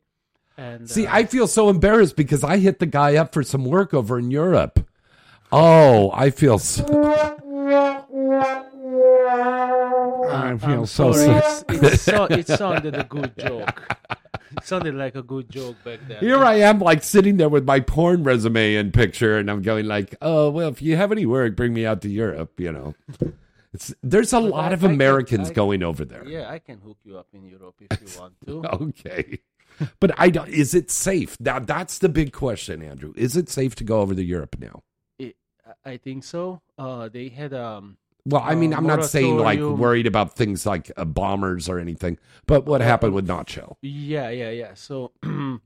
And 0.58 0.88
See, 0.90 1.08
uh, 1.08 1.16
I 1.16 1.26
feel 1.26 1.48
so 1.48 1.70
embarrassed 1.70 2.16
because 2.16 2.44
I 2.44 2.58
hit 2.58 2.78
the 2.80 2.86
guy 2.86 3.16
up 3.16 3.34
for 3.34 3.42
some 3.44 3.66
work 3.66 3.94
over 3.94 4.20
in 4.20 4.30
Europe. 4.30 4.86
Oh, 5.52 6.12
I 6.14 6.30
feel 6.30 6.60
so. 6.60 6.86
I 10.30 10.50
I'm 10.52 10.60
feel 10.60 10.86
so 10.86 11.12
sorry. 11.14 11.42
sick. 11.42 11.66
It's, 11.70 11.84
it's 11.94 12.02
so, 12.04 12.24
it 12.26 12.48
sounded 12.48 12.96
a 12.96 13.04
good 13.04 13.34
joke. 13.38 13.82
Sounded 14.64 14.96
like 14.96 15.16
a 15.16 15.24
good 15.24 15.50
joke 15.50 15.78
back 15.84 16.00
then. 16.08 16.20
Here 16.20 16.44
I 16.44 16.56
am, 16.56 16.80
like 16.80 17.04
sitting 17.04 17.38
there 17.38 17.50
with 17.50 17.66
my 17.66 17.80
porn 17.80 18.24
resume 18.24 18.76
and 18.76 18.94
picture, 18.94 19.38
and 19.38 19.50
I'm 19.50 19.62
going 19.62 19.86
like, 19.86 20.16
"Oh, 20.22 20.50
well, 20.50 20.70
if 20.70 20.82
you 20.82 20.96
have 20.98 21.12
any 21.12 21.26
work, 21.26 21.56
bring 21.56 21.74
me 21.74 21.86
out 21.86 22.02
to 22.02 22.10
Europe." 22.10 22.60
You 22.60 22.72
know, 22.72 22.96
it's 23.74 23.94
there's 24.04 24.34
a 24.34 24.42
But 24.42 24.50
lot 24.50 24.72
I- 24.72 24.74
of 24.74 24.84
I 24.84 24.88
can- 24.88 24.96
Americans 24.96 25.50
I- 25.50 25.54
going 25.54 25.84
over 25.84 26.04
there. 26.06 26.26
Yeah, 26.28 26.50
I 26.50 26.60
can 26.60 26.80
hook 26.80 26.98
you 27.04 27.18
up 27.18 27.28
in 27.34 27.46
Europe 27.46 27.76
if 27.80 28.02
you 28.02 28.20
want 28.20 28.34
to. 28.46 28.64
Okay, 28.92 29.40
but 30.00 30.12
I 30.18 30.30
don't. 30.30 30.50
Is 30.50 30.74
it 30.76 30.92
safe? 30.92 31.38
Now 31.40 31.60
that's 31.60 31.98
the 32.00 32.10
big 32.10 32.34
question, 32.34 32.82
Andrew. 32.84 33.14
Is 33.16 33.38
it 33.38 33.50
safe 33.50 33.76
to 33.76 33.84
go 33.84 34.02
over 34.02 34.14
to 34.14 34.24
Europe 34.24 34.58
now? 34.60 34.84
It, 35.18 35.36
I- 35.86 35.92
I 35.94 35.98
think 35.98 36.24
so. 36.24 36.62
Uh, 36.78 37.08
they 37.10 37.30
had 37.30 37.54
um. 37.54 37.98
Well, 38.26 38.44
I 38.46 38.56
mean, 38.56 38.74
Uh, 38.74 38.78
I'm 38.78 38.86
not 38.86 39.04
saying 39.04 39.38
like 39.38 39.68
worried 39.68 40.06
about 40.08 40.36
things 40.36 40.66
like 40.66 40.92
uh, 40.98 41.06
bombers 41.06 41.68
or 41.68 41.80
anything, 41.80 42.18
but 42.46 42.66
what 42.66 42.82
happened 42.82 43.14
with 43.14 43.28
Nacho? 43.28 43.78
Yeah, 43.82 44.30
yeah, 44.30 44.50
yeah. 44.52 44.74
So, 44.76 45.12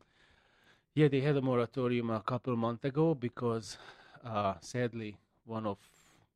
yeah, 0.96 1.08
they 1.08 1.22
had 1.22 1.36
a 1.38 1.42
moratorium 1.42 2.10
a 2.10 2.22
couple 2.22 2.56
months 2.56 2.86
ago 2.86 3.14
because, 3.16 3.78
uh, 4.24 4.56
sadly, 4.62 5.18
one 5.46 5.66
of 5.66 5.78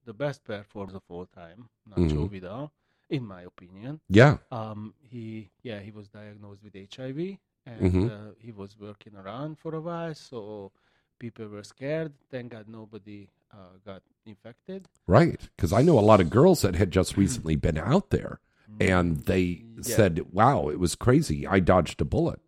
the 0.05 0.13
best 0.13 0.43
performers 0.43 0.95
of 0.95 1.03
all 1.09 1.25
time, 1.25 1.69
Nacho 1.89 2.27
Mhm. 2.27 2.29
Vidal, 2.29 2.71
in 3.09 3.25
my 3.25 3.43
opinion, 3.43 3.99
Yeah, 4.09 4.38
um, 4.51 4.93
he 5.01 5.49
yeah 5.63 5.79
he 5.79 5.91
was 5.91 6.07
diagnosed 6.09 6.63
with 6.63 6.75
HIV 6.75 7.39
and 7.65 7.85
Mhm. 7.85 8.05
uh, 8.05 8.31
he 8.39 8.51
was 8.51 8.77
working 8.79 9.15
around 9.15 9.59
for 9.59 9.75
a 9.75 9.81
while, 9.81 10.13
so 10.15 10.71
people 11.19 11.47
were 11.47 11.63
scared. 11.63 12.13
Thank 12.31 12.51
God 12.53 12.67
nobody 12.67 13.27
uh, 13.51 13.77
got 13.85 14.01
infected. 14.25 14.88
right. 15.07 15.41
Because 15.55 15.73
I 15.73 15.81
know 15.81 15.97
a 15.99 16.05
lot 16.11 16.21
of 16.21 16.29
girls 16.29 16.61
that 16.61 16.75
had 16.75 16.91
just 16.91 17.17
recently 17.17 17.55
been 17.55 17.77
out 17.77 18.09
there, 18.09 18.39
and 18.79 19.17
they 19.25 19.65
Yeah. 19.75 19.81
said, 19.95 20.13
"Wow, 20.31 20.69
it 20.69 20.79
was 20.79 20.93
crazy. 20.95 21.47
I 21.47 21.59
dodged 21.59 21.99
a 22.01 22.05
bullet." 22.05 22.41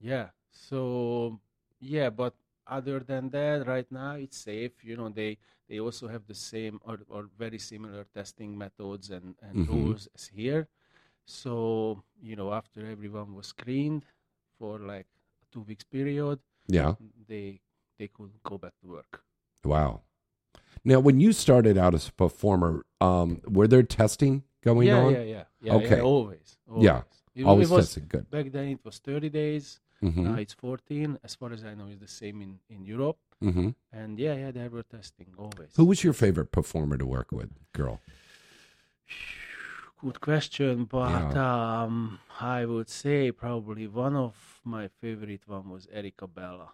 Yeah. 0.00 0.30
So 0.50 1.40
yeah, 1.78 2.10
but 2.10 2.34
other 2.66 2.98
than 3.00 3.30
that, 3.30 3.66
right 3.66 3.90
now 3.90 4.14
it's 4.16 4.38
safe. 4.38 4.72
You 4.84 4.96
know, 4.96 5.08
they 5.08 5.38
they 5.68 5.78
also 5.78 6.08
have 6.08 6.26
the 6.26 6.34
same 6.34 6.80
or, 6.82 6.98
or 7.08 7.22
very 7.38 7.58
similar 7.58 8.04
testing 8.12 8.58
methods 8.58 9.10
and, 9.10 9.36
and 9.40 9.54
Mhm. 9.66 9.68
rules 9.68 10.08
as 10.16 10.26
here. 10.26 10.68
So 11.26 12.02
you 12.20 12.34
know, 12.36 12.52
after 12.52 12.86
everyone 12.86 13.34
was 13.34 13.46
screened 13.48 14.04
for 14.58 14.78
like 14.78 15.06
a 15.42 15.46
two 15.52 15.60
weeks 15.62 15.84
period, 15.84 16.38
Yeah. 16.66 16.94
they 17.28 17.60
they 18.00 18.08
could 18.08 18.32
go 18.50 18.56
back 18.64 18.72
to 18.80 18.86
work. 18.96 19.12
Wow. 19.64 20.00
Now, 20.84 20.98
when 21.06 21.20
you 21.20 21.30
started 21.44 21.76
out 21.84 21.94
as 21.94 22.08
a 22.08 22.12
performer, 22.24 22.72
um, 23.08 23.28
were 23.56 23.68
there 23.72 23.82
testing 24.00 24.34
going 24.68 24.88
yeah, 24.88 25.02
on? 25.02 25.12
yeah, 25.12 25.24
yeah, 25.34 25.44
yeah. 25.66 25.74
Okay. 25.78 25.96
yeah, 25.98 26.02
always, 26.14 26.48
always. 26.68 26.84
Yeah, 26.88 27.00
It, 27.34 27.44
Always 27.44 27.70
it 27.70 27.74
was 27.76 27.84
testing. 27.86 28.06
Good. 28.08 28.24
back 28.30 28.46
then. 28.56 28.66
It 28.76 28.80
was 28.88 28.96
thirty 29.08 29.30
days. 29.42 29.64
hmm 30.00 30.24
Now 30.24 30.36
it's 30.44 30.56
fourteen. 30.64 31.18
As 31.22 31.32
far 31.38 31.50
as 31.56 31.62
I 31.70 31.72
know, 31.78 31.88
it's 31.92 32.00
the 32.00 32.14
same 32.22 32.36
in 32.46 32.52
in 32.74 32.80
Europe. 32.94 33.18
hmm 33.48 33.70
And 33.92 34.18
yeah, 34.24 34.34
yeah, 34.42 34.50
they 34.56 34.68
were 34.74 34.86
testing 34.96 35.28
always. 35.42 35.70
Who 35.78 35.84
was 35.92 35.98
your 36.06 36.14
favorite 36.24 36.50
performer 36.58 36.96
to 37.02 37.06
work 37.16 37.28
with, 37.38 37.50
girl? 37.80 37.96
Good 40.02 40.20
question, 40.30 40.74
but 40.96 41.36
um, 41.36 42.18
I 42.40 42.64
would 42.64 42.88
say 43.02 43.18
probably 43.32 43.86
one 43.86 44.16
of 44.16 44.34
my 44.64 44.88
favorite 45.00 45.42
one 45.46 45.68
was 45.74 45.86
Erica 45.92 46.26
Bella. 46.26 46.68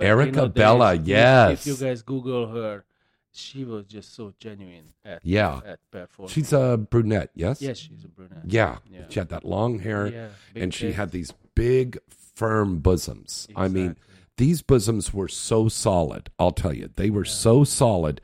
In 0.00 0.06
Erica 0.06 0.40
the 0.42 0.48
Bella, 0.48 0.96
days, 0.96 1.02
if- 1.02 1.08
yes. 1.08 1.66
If 1.66 1.80
you 1.80 1.86
guys 1.86 2.02
Google 2.02 2.48
her, 2.48 2.84
she 3.32 3.64
was 3.64 3.84
just 3.86 4.14
so 4.14 4.32
genuine 4.38 4.92
at 5.04 5.20
Yeah. 5.24 5.60
at. 5.64 6.08
She's 6.28 6.52
a 6.52 6.76
brunette, 6.78 7.30
yes? 7.34 7.60
yes, 7.60 7.78
she's 7.78 8.04
a 8.04 8.08
brunette. 8.08 8.42
Yeah. 8.46 8.78
Yeah. 8.90 9.06
She 9.08 9.18
had 9.18 9.28
that 9.30 9.44
long 9.44 9.80
hair 9.80 10.06
Yeah, 10.06 10.28
and 10.54 10.72
she 10.74 10.92
had 10.92 11.10
these 11.10 11.32
big, 11.54 11.98
firm 12.08 12.78
bosoms. 12.78 13.46
I 13.54 13.68
mean, 13.68 13.96
these 14.36 14.62
bosoms 14.62 15.12
were 15.14 15.28
so 15.28 15.68
solid. 15.68 16.30
I'll 16.38 16.50
tell 16.50 16.72
you, 16.74 16.90
they 16.96 17.10
were 17.10 17.24
so 17.24 17.62
solid. 17.64 18.20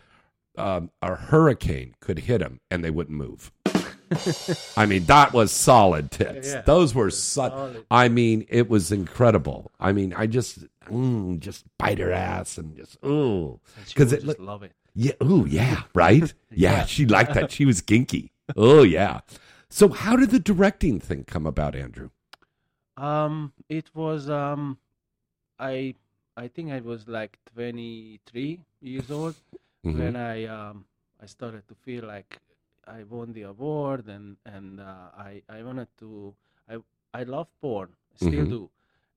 Um, 0.57 0.91
a 1.01 1.15
hurricane 1.15 1.95
could 2.01 2.21
hit 2.21 2.39
them 2.39 2.61
and 2.71 2.85
they 2.85 2.91
wouldn't 2.91 3.17
move. 3.17 3.53
I 4.77 4.87
mean, 4.87 5.05
that 5.05 5.33
was 5.33 5.53
solid 5.53 6.11
tits. 6.11 6.49
Yeah. 6.49 6.63
Those 6.63 6.95
were 6.95 7.11
so. 7.11 7.49
Solid. 7.49 7.85
I 7.91 8.09
mean, 8.09 8.47
it 8.49 8.69
was 8.69 8.91
incredible. 8.93 9.71
I 9.79 9.93
mean, 9.93 10.13
I 10.15 10.27
just, 10.27 10.59
mm, 10.87 11.39
just 11.39 11.65
bite 11.79 11.99
her 11.99 12.13
ass 12.13 12.59
and 12.59 12.77
just, 12.77 12.99
ooh, 13.05 13.61
because 13.89 14.13
it, 14.13 14.25
just 14.25 14.39
love 14.41 14.63
it. 14.63 14.73
yeah, 14.95 15.13
ooh, 15.23 15.47
yeah, 15.49 15.83
right, 15.95 16.23
yeah, 16.51 16.73
Yeah. 16.79 16.85
she 16.87 17.07
liked 17.07 17.35
that. 17.35 17.53
She 17.53 17.65
was 17.65 17.81
kinky. 17.81 18.33
Oh 18.57 18.83
yeah. 18.83 19.21
So, 19.69 19.89
how 19.91 20.17
did 20.17 20.31
the 20.31 20.41
directing 20.41 20.99
thing 20.99 21.23
come 21.25 21.47
about, 21.47 21.77
Andrew? 21.77 22.11
Um, 22.97 23.53
it 23.69 23.91
was 23.95 24.29
um, 24.29 24.79
I 25.59 25.95
I 26.37 26.49
think 26.49 26.73
I 26.73 26.81
was 26.81 27.07
like 27.09 27.39
23 27.55 28.61
years 28.81 29.11
old 29.11 29.37
Mhm. 29.87 29.99
when 29.99 30.17
I 30.17 30.45
um 30.47 30.85
I 31.23 31.27
started 31.27 31.67
to 31.69 31.75
feel 31.75 32.05
like 32.07 32.41
I 32.99 33.05
won 33.15 33.33
the 33.33 33.43
award 33.55 34.05
and 34.09 34.37
and 34.55 34.81
uh, 34.81 35.09
I 35.31 35.43
I 35.57 35.63
wanted 35.69 35.89
to 36.03 36.35
I 36.73 36.75
I 37.21 37.23
love 37.35 37.49
porn 37.61 37.91
still 38.17 38.47
Mhm. 38.47 38.51
do 38.57 38.63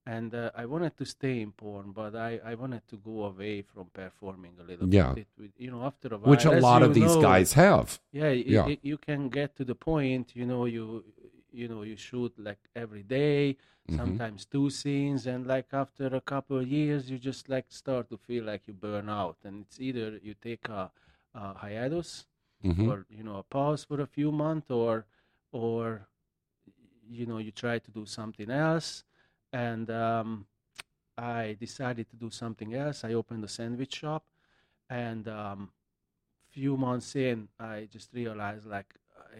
and 0.06 0.30
uh, 0.34 0.50
I 0.62 0.64
wanted 0.72 0.94
to 1.00 1.04
stay 1.16 1.36
in 1.44 1.52
porn 1.52 1.86
but 2.00 2.12
I 2.14 2.32
I 2.50 2.54
wanted 2.62 2.84
to 2.92 2.96
go 3.10 3.16
away 3.32 3.56
from 3.72 3.86
performing 4.02 4.54
a 4.60 4.64
little 4.70 4.88
Yeah. 4.98 5.12
bit 5.14 5.28
it, 5.46 5.52
you 5.64 5.70
know 5.72 5.82
after 5.90 6.08
a 6.14 6.18
while 6.18 6.30
Which 6.32 6.44
a 6.44 6.60
lot 6.68 6.82
of 6.82 6.90
these 6.94 7.14
know, 7.16 7.28
guys 7.30 7.50
have. 7.54 7.88
yeah, 8.12 8.30
Yeah. 8.56 8.66
you 8.90 8.98
can 9.08 9.20
get 9.38 9.48
to 9.58 9.64
the 9.64 9.78
point 9.90 10.26
you 10.40 10.46
know 10.52 10.62
you 10.76 10.84
you 11.60 11.66
know 11.72 11.82
you 11.90 11.96
shoot 12.08 12.32
like 12.48 12.62
every 12.84 13.04
day 13.18 13.56
Mhm. 13.88 13.96
sometimes 14.00 14.40
two 14.54 14.68
scenes 14.70 15.26
and 15.32 15.46
like 15.54 15.68
after 15.84 16.06
a 16.06 16.20
couple 16.32 16.56
of 16.62 16.66
years 16.78 17.00
you 17.10 17.18
just 17.30 17.48
like 17.54 17.66
start 17.82 18.04
to 18.12 18.16
feel 18.28 18.44
like 18.50 18.62
you 18.68 18.74
burn 18.86 19.08
out 19.22 19.36
and 19.46 19.54
it's 19.64 19.78
either 19.88 20.06
you 20.26 20.34
take 20.50 20.64
a, 20.80 20.82
a 21.34 21.42
hiatus 21.64 22.10
Mhm. 22.64 22.88
or 22.90 23.06
you 23.10 23.22
know 23.22 23.36
a 23.36 23.42
pause 23.42 23.84
for 23.84 24.00
a 24.00 24.06
few 24.06 24.32
months 24.32 24.70
or 24.70 25.04
or 25.52 26.08
you 27.08 27.26
know 27.26 27.38
you 27.38 27.52
try 27.52 27.78
to 27.78 27.90
do 27.90 28.06
something 28.06 28.50
else 28.50 29.04
and 29.52 29.90
um, 29.90 30.46
i 31.18 31.56
decided 31.60 32.08
to 32.08 32.16
do 32.16 32.30
something 32.30 32.74
else 32.74 33.04
i 33.04 33.12
opened 33.12 33.44
a 33.44 33.48
sandwich 33.48 33.94
shop 33.96 34.24
and 34.88 35.28
um, 35.28 35.70
few 36.50 36.76
months 36.76 37.14
in 37.16 37.48
i 37.60 37.86
just 37.92 38.08
realized 38.14 38.66
like 38.66 38.94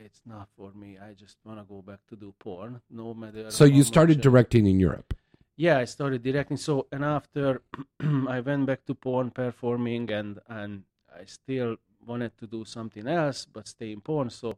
it's 0.04 0.20
not 0.26 0.48
for 0.56 0.72
me 0.72 0.98
i 0.98 1.12
just 1.14 1.36
want 1.44 1.58
to 1.58 1.64
go 1.64 1.80
back 1.80 2.00
to 2.08 2.16
do 2.16 2.34
porn 2.38 2.80
no 2.90 3.14
matter 3.14 3.50
So 3.50 3.64
you 3.64 3.82
started 3.84 4.20
directing 4.20 4.66
in 4.66 4.78
Europe. 4.80 5.14
yeah 5.56 5.78
i 5.78 5.84
started 5.86 6.22
directing 6.22 6.56
so 6.58 6.86
and 6.92 7.04
after 7.04 7.62
i 8.36 8.40
went 8.40 8.66
back 8.66 8.84
to 8.86 8.94
porn 8.94 9.30
performing 9.30 10.10
and 10.10 10.38
and 10.48 10.82
i 11.20 11.24
still 11.24 11.76
wanted 12.06 12.36
to 12.38 12.46
do 12.46 12.64
something 12.64 13.06
else 13.08 13.46
but 13.52 13.68
stay 13.68 13.92
in 13.92 14.00
porn. 14.00 14.30
So 14.30 14.56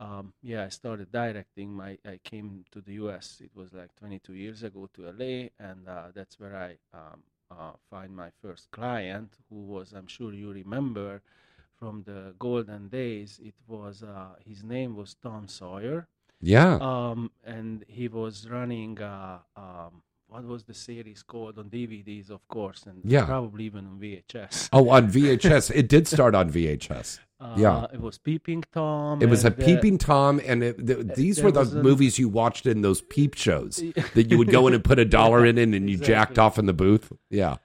um, 0.00 0.32
yeah 0.42 0.64
i 0.64 0.68
started 0.68 1.10
directing 1.10 1.72
my 1.72 1.98
i 2.06 2.20
came 2.22 2.64
to 2.70 2.80
the 2.80 2.92
us 2.92 3.40
it 3.42 3.50
was 3.54 3.72
like 3.72 3.94
22 3.96 4.34
years 4.34 4.62
ago 4.62 4.88
to 4.94 5.02
la 5.02 5.48
and 5.58 5.88
uh, 5.88 6.04
that's 6.14 6.38
where 6.38 6.54
i 6.56 6.76
um, 6.96 7.22
uh, 7.50 7.72
find 7.90 8.14
my 8.14 8.30
first 8.40 8.70
client 8.70 9.32
who 9.50 9.56
was 9.56 9.92
i'm 9.92 10.06
sure 10.06 10.32
you 10.32 10.52
remember 10.52 11.20
from 11.78 12.02
the 12.06 12.34
golden 12.38 12.88
days. 12.88 13.40
It 13.42 13.54
was 13.66 14.02
uh, 14.02 14.34
his 14.44 14.64
name 14.64 14.96
was 14.96 15.14
tom 15.22 15.48
sawyer. 15.48 16.08
Yeah. 16.40 16.76
um, 16.76 17.32
and 17.44 17.84
he 17.88 18.06
was 18.06 18.48
running 18.48 19.00
uh, 19.00 19.38
um, 19.56 20.02
what 20.28 20.44
was 20.44 20.64
the 20.64 20.74
series 20.74 21.22
called 21.22 21.58
on 21.58 21.70
DVDs, 21.70 22.30
of 22.30 22.46
course, 22.48 22.84
and 22.86 23.00
Yeah. 23.04 23.24
probably 23.24 23.64
even 23.64 23.86
on 23.86 23.98
VHS. 23.98 24.68
oh, 24.72 24.90
on 24.90 25.08
VHS. 25.10 25.70
it 25.74 25.88
did 25.88 26.06
start 26.06 26.34
on 26.34 26.50
VHS. 26.50 27.18
Uh, 27.40 27.54
yeah. 27.56 27.86
it 27.92 28.00
was 28.00 28.18
Peeping 28.18 28.64
Tom. 28.72 29.22
It 29.22 29.26
was 29.26 29.44
a 29.44 29.46
and, 29.46 29.62
uh, 29.62 29.64
peeping 29.64 29.96
Tom, 29.96 30.40
and 30.44 30.60
it, 30.64 30.84
th- 30.84 31.06
these 31.14 31.40
were 31.40 31.52
the 31.52 31.60
a- 31.60 31.82
movies 31.84 32.18
you 32.18 32.28
watched 32.28 32.66
in 32.66 32.82
those 32.82 33.00
peep 33.00 33.34
shows 33.36 33.76
that 34.14 34.28
you 34.28 34.36
would 34.38 34.50
go 34.50 34.66
in 34.66 34.74
and 34.74 34.82
put 34.82 34.98
a 34.98 35.04
dollar 35.04 35.46
in, 35.46 35.56
and 35.56 35.88
you 35.88 35.96
jacked 35.96 36.36
off 36.36 36.58
in 36.58 36.66
the 36.66 36.72
booth. 36.72 37.12
Yeah. 37.30 37.58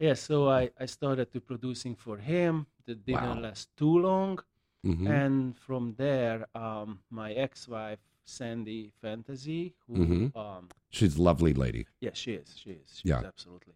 Yeah, 0.00 0.14
so 0.14 0.48
I, 0.48 0.70
I 0.80 0.86
started 0.86 1.32
to 1.34 1.40
producing 1.40 1.94
for 1.94 2.16
him. 2.16 2.66
That 2.86 3.06
didn't 3.06 3.22
Wow. 3.22 3.38
last 3.42 3.68
too 3.76 3.96
long, 4.00 4.40
Mhm. 4.84 5.08
and 5.08 5.56
from 5.56 5.94
there, 5.98 6.48
um, 6.56 6.98
my 7.08 7.32
ex-wife 7.32 8.00
Sandy 8.24 8.92
Fantasy, 9.00 9.74
who 9.86 9.94
Mhm. 9.94 10.36
um, 10.36 10.68
She's 10.90 11.16
a 11.16 11.22
lovely 11.22 11.52
lady. 11.54 11.86
Yeah, 12.00 12.10
she 12.14 12.32
is. 12.34 12.56
She 12.56 12.70
is. 12.70 12.98
She 13.00 13.08
Yeah. 13.08 13.20
is 13.20 13.24
absolutely. 13.26 13.74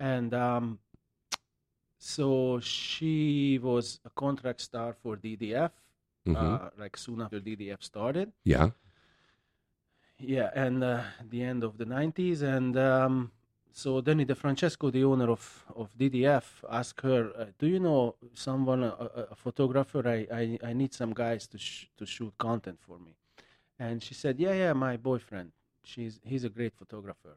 And 0.00 0.34
um, 0.34 0.78
so 1.98 2.60
she 2.60 3.58
was 3.62 4.00
a 4.04 4.10
contract 4.10 4.60
star 4.60 4.92
for 4.94 5.16
DDF, 5.16 5.72
Mhm. 6.26 6.36
uh, 6.36 6.70
like 6.78 6.96
soon 6.96 7.20
after 7.22 7.40
DDF 7.40 7.82
started. 7.82 8.32
yeah. 8.44 8.70
Yeah, 10.18 10.50
and 10.54 10.82
uh, 10.84 11.02
the 11.28 11.42
end 11.42 11.64
of 11.64 11.76
the 11.76 11.84
90s. 11.84 12.40
And 12.42 12.76
um, 12.76 13.32
so 13.72 14.00
Danny 14.00 14.24
DeFrancesco, 14.24 14.90
the 14.92 15.02
owner 15.04 15.28
of, 15.28 15.64
of 15.74 15.92
DDF, 15.98 16.62
asked 16.70 17.00
her, 17.02 17.32
uh, 17.36 17.46
Do 17.58 17.66
you 17.66 17.80
know 17.80 18.14
someone, 18.32 18.84
a, 18.84 18.90
a- 18.90 19.26
a 19.32 19.34
photographer? 19.34 20.06
I, 20.06 20.26
I, 20.32 20.58
I 20.70 20.72
need 20.72 20.94
some 20.94 21.12
guys 21.14 21.46
to, 21.48 21.58
sh- 21.58 21.88
to 21.96 22.06
shoot 22.06 22.32
content 22.38 22.78
for 22.80 22.98
me. 23.00 23.16
And 23.78 24.02
she 24.02 24.14
said, 24.14 24.38
Yeah, 24.38 24.52
yeah, 24.54 24.72
my 24.72 24.96
boyfriend. 24.96 25.52
She's, 25.84 26.20
he's 26.24 26.44
a 26.44 26.48
great 26.48 26.72
photographer. 26.74 27.36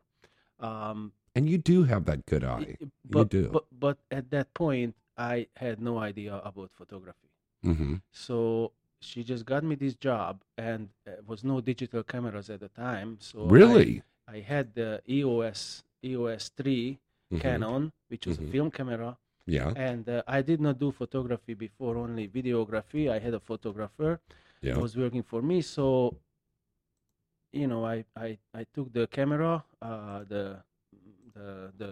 Um, 0.60 1.12
And 1.36 1.50
you 1.50 1.58
do 1.58 1.84
have 1.84 2.06
that 2.06 2.25
good 2.25 2.44
eye. 2.44 2.77
But, 3.10 3.29
do. 3.29 3.50
But, 3.50 3.65
but 3.79 3.98
at 4.12 4.29
that 4.32 4.53
point, 4.53 4.96
I 5.17 5.48
had 5.56 5.82
no 5.82 5.98
idea 6.00 6.41
about 6.44 6.72
photography. 6.72 7.29
hmm 7.63 7.96
So 8.12 8.72
she 9.01 9.24
just 9.24 9.46
got 9.46 9.63
me 9.63 9.75
this 9.75 9.96
job, 9.96 10.41
and 10.58 10.89
uh, 11.08 11.12
was 11.25 11.44
no 11.44 11.62
digital 11.62 12.03
cameras 12.03 12.50
at 12.50 12.60
the 12.62 12.70
time. 12.70 13.17
So 13.20 13.46
Really? 13.46 14.03
I, 14.27 14.39
had 14.39 14.74
the 14.74 15.01
EOS 15.10 15.84
EOS 16.03 16.50
3 16.50 16.98
Mhm. 17.34 17.39
Canon, 17.41 17.91
which 18.10 18.25
was 18.27 18.38
Mhm. 18.38 18.48
a 18.48 18.51
film 18.51 18.72
camera, 18.72 19.17
Yeah. 19.46 19.74
and 19.75 20.08
uh, 20.10 20.24
I 20.27 20.41
did 20.41 20.60
not 20.62 20.79
do 20.79 20.91
photography 20.91 21.53
before, 21.53 21.98
only 21.98 22.27
videography. 22.27 23.10
I 23.10 23.20
had 23.20 23.34
a 23.34 23.39
photographer 23.39 24.20
Yeah. 24.62 24.77
was 24.77 24.96
working 24.98 25.24
for 25.24 25.41
me, 25.41 25.62
so 25.62 26.15
you 27.57 27.67
know, 27.67 27.85
I 27.85 28.05
I, 28.15 28.37
I 28.53 28.65
took 28.73 28.93
the 28.93 29.07
camera, 29.07 29.63
uh, 29.81 30.19
the 30.33 30.43
the 31.35 31.71
the 31.77 31.91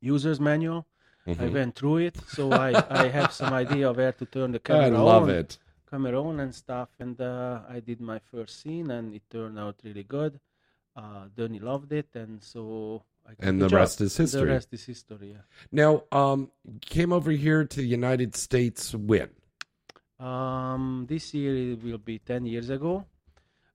user's 0.00 0.40
manual. 0.40 0.86
I 1.26 1.34
Mhm. 1.34 1.52
went 1.52 1.74
through 1.76 1.98
it, 2.08 2.16
so 2.36 2.50
I, 2.50 2.70
I 3.04 3.08
have 3.08 3.30
some 3.32 3.52
idea 3.54 3.88
of 3.90 3.96
where 3.96 4.10
to 4.12 4.26
turn 4.26 4.50
the 4.50 4.58
camera 4.58 4.98
I 4.98 5.02
love 5.02 5.24
on, 5.24 5.30
it. 5.30 5.56
camera 5.88 6.20
on 6.20 6.40
and 6.40 6.52
stuff. 6.52 6.88
And 6.98 7.20
uh, 7.20 7.60
I 7.68 7.78
did 7.78 8.00
my 8.00 8.18
first 8.18 8.60
scene, 8.60 8.90
and 8.90 9.14
it 9.14 9.22
turned 9.30 9.56
out 9.58 9.76
really 9.84 10.02
good. 10.02 10.40
Uh, 10.96 11.28
Danny 11.36 11.60
loved 11.60 11.92
it, 11.92 12.08
and 12.14 12.42
so 12.42 13.04
I 13.24 13.32
And 13.38 13.62
the 13.62 13.68
the 13.68 13.76
rest 13.76 14.00
is 14.00 14.16
history. 14.16 14.40
The 14.40 14.46
rest 14.58 14.68
is 14.72 14.84
history. 14.84 15.28
Yeah. 15.36 15.44
Now, 15.70 16.02
um, 16.10 16.50
came 16.80 17.12
over 17.12 17.30
here 17.30 17.64
to 17.64 17.76
the 17.80 17.86
United 18.00 18.34
States 18.34 18.92
when? 18.92 19.30
Um, 20.18 21.06
this 21.08 21.32
year 21.34 21.54
it 21.72 21.82
will 21.82 21.98
be 21.98 22.18
ten 22.18 22.46
years 22.46 22.68
ago. 22.70 23.06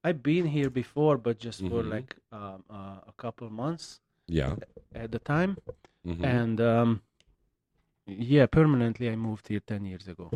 I've 0.08 0.24
been 0.24 0.46
here 0.46 0.70
before, 0.70 1.18
but 1.18 1.38
just 1.38 1.60
for 1.60 1.84
Mhm. 1.84 1.92
like 1.96 2.16
um, 2.32 2.64
uh, 2.70 3.00
a 3.08 3.14
couple 3.18 3.50
months 3.50 4.00
Yeah. 4.28 4.56
at 4.96 5.12
the 5.12 5.20
time, 5.20 5.58
Mhm. 6.06 6.24
and 6.24 6.62
um, 6.62 7.02
yeah, 8.06 8.46
permanently 8.46 9.10
I 9.10 9.16
moved 9.16 9.48
here 9.50 9.60
ten 9.60 9.86
years 9.86 10.08
ago. 10.08 10.32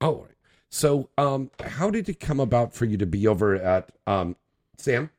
Oh, 0.00 0.26
so 0.68 1.08
um, 1.18 1.50
how 1.76 1.90
did 1.90 2.08
it 2.08 2.20
come 2.20 2.38
about 2.40 2.72
for 2.72 2.84
you 2.84 2.96
to 2.98 3.06
be 3.06 3.26
over 3.26 3.56
at 3.56 3.90
um, 4.06 4.36
Sam? 4.76 5.10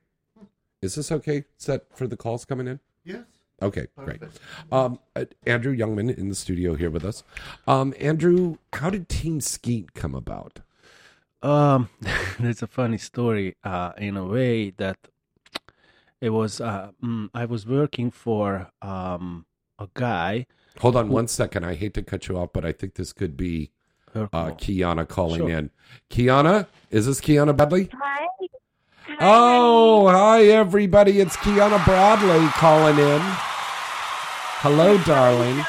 Is 0.81 0.95
this 0.95 1.11
okay? 1.11 1.43
Set 1.57 1.81
for 1.97 2.07
the 2.07 2.15
calls 2.17 2.45
coming 2.45 2.67
in? 2.67 2.79
Yes. 3.03 3.25
Okay, 3.61 3.87
great. 3.95 4.21
Um, 4.71 4.99
uh, 5.15 5.25
Andrew 5.47 5.75
Youngman 5.75 6.15
in 6.15 6.29
the 6.29 6.35
studio 6.35 6.75
here 6.75 6.91
with 6.91 7.03
us. 7.03 7.23
Um, 7.65 7.93
Andrew, 7.99 8.57
how 8.73 8.89
did 8.91 9.09
Team 9.09 9.41
Skeet 9.41 9.93
come 9.95 10.13
about? 10.15 10.59
Um, 11.43 11.89
it's 12.39 12.61
a 12.61 12.67
funny 12.67 12.97
story. 12.97 13.55
Uh, 13.63 13.91
in 13.97 14.17
a 14.17 14.25
way 14.25 14.71
that 14.77 14.97
it 16.21 16.29
was. 16.31 16.59
Uh, 16.61 16.91
mm, 17.03 17.29
I 17.33 17.45
was 17.45 17.65
working 17.67 18.11
for 18.11 18.69
um 18.81 19.45
a 19.79 19.87
guy. 19.93 20.45
Hold 20.79 20.95
on 20.95 21.09
one 21.09 21.27
second. 21.27 21.63
I 21.65 21.75
hate 21.75 21.93
to 21.95 22.01
cut 22.03 22.27
you 22.27 22.37
off, 22.37 22.49
but 22.53 22.65
I 22.65 22.71
think 22.71 22.95
this 22.95 23.13
could 23.13 23.35
be 23.37 23.71
uh, 24.15 24.27
call. 24.27 24.51
Kiana 24.51 25.07
calling 25.07 25.41
Sure. 25.41 25.49
in. 25.49 25.71
Kiana, 26.09 26.67
is 26.91 27.05
this 27.05 27.19
Kiana 27.21 27.55
Bradley? 27.55 27.89
Hi. 27.93 28.25
Oh, 29.19 30.07
hi 30.09 30.45
everybody. 30.45 31.19
It's 31.19 31.35
Kiana 31.37 31.83
Bradley 31.85 32.47
calling 32.49 32.97
in. 32.99 33.21
Hello, 34.61 34.97
darling. 35.03 35.63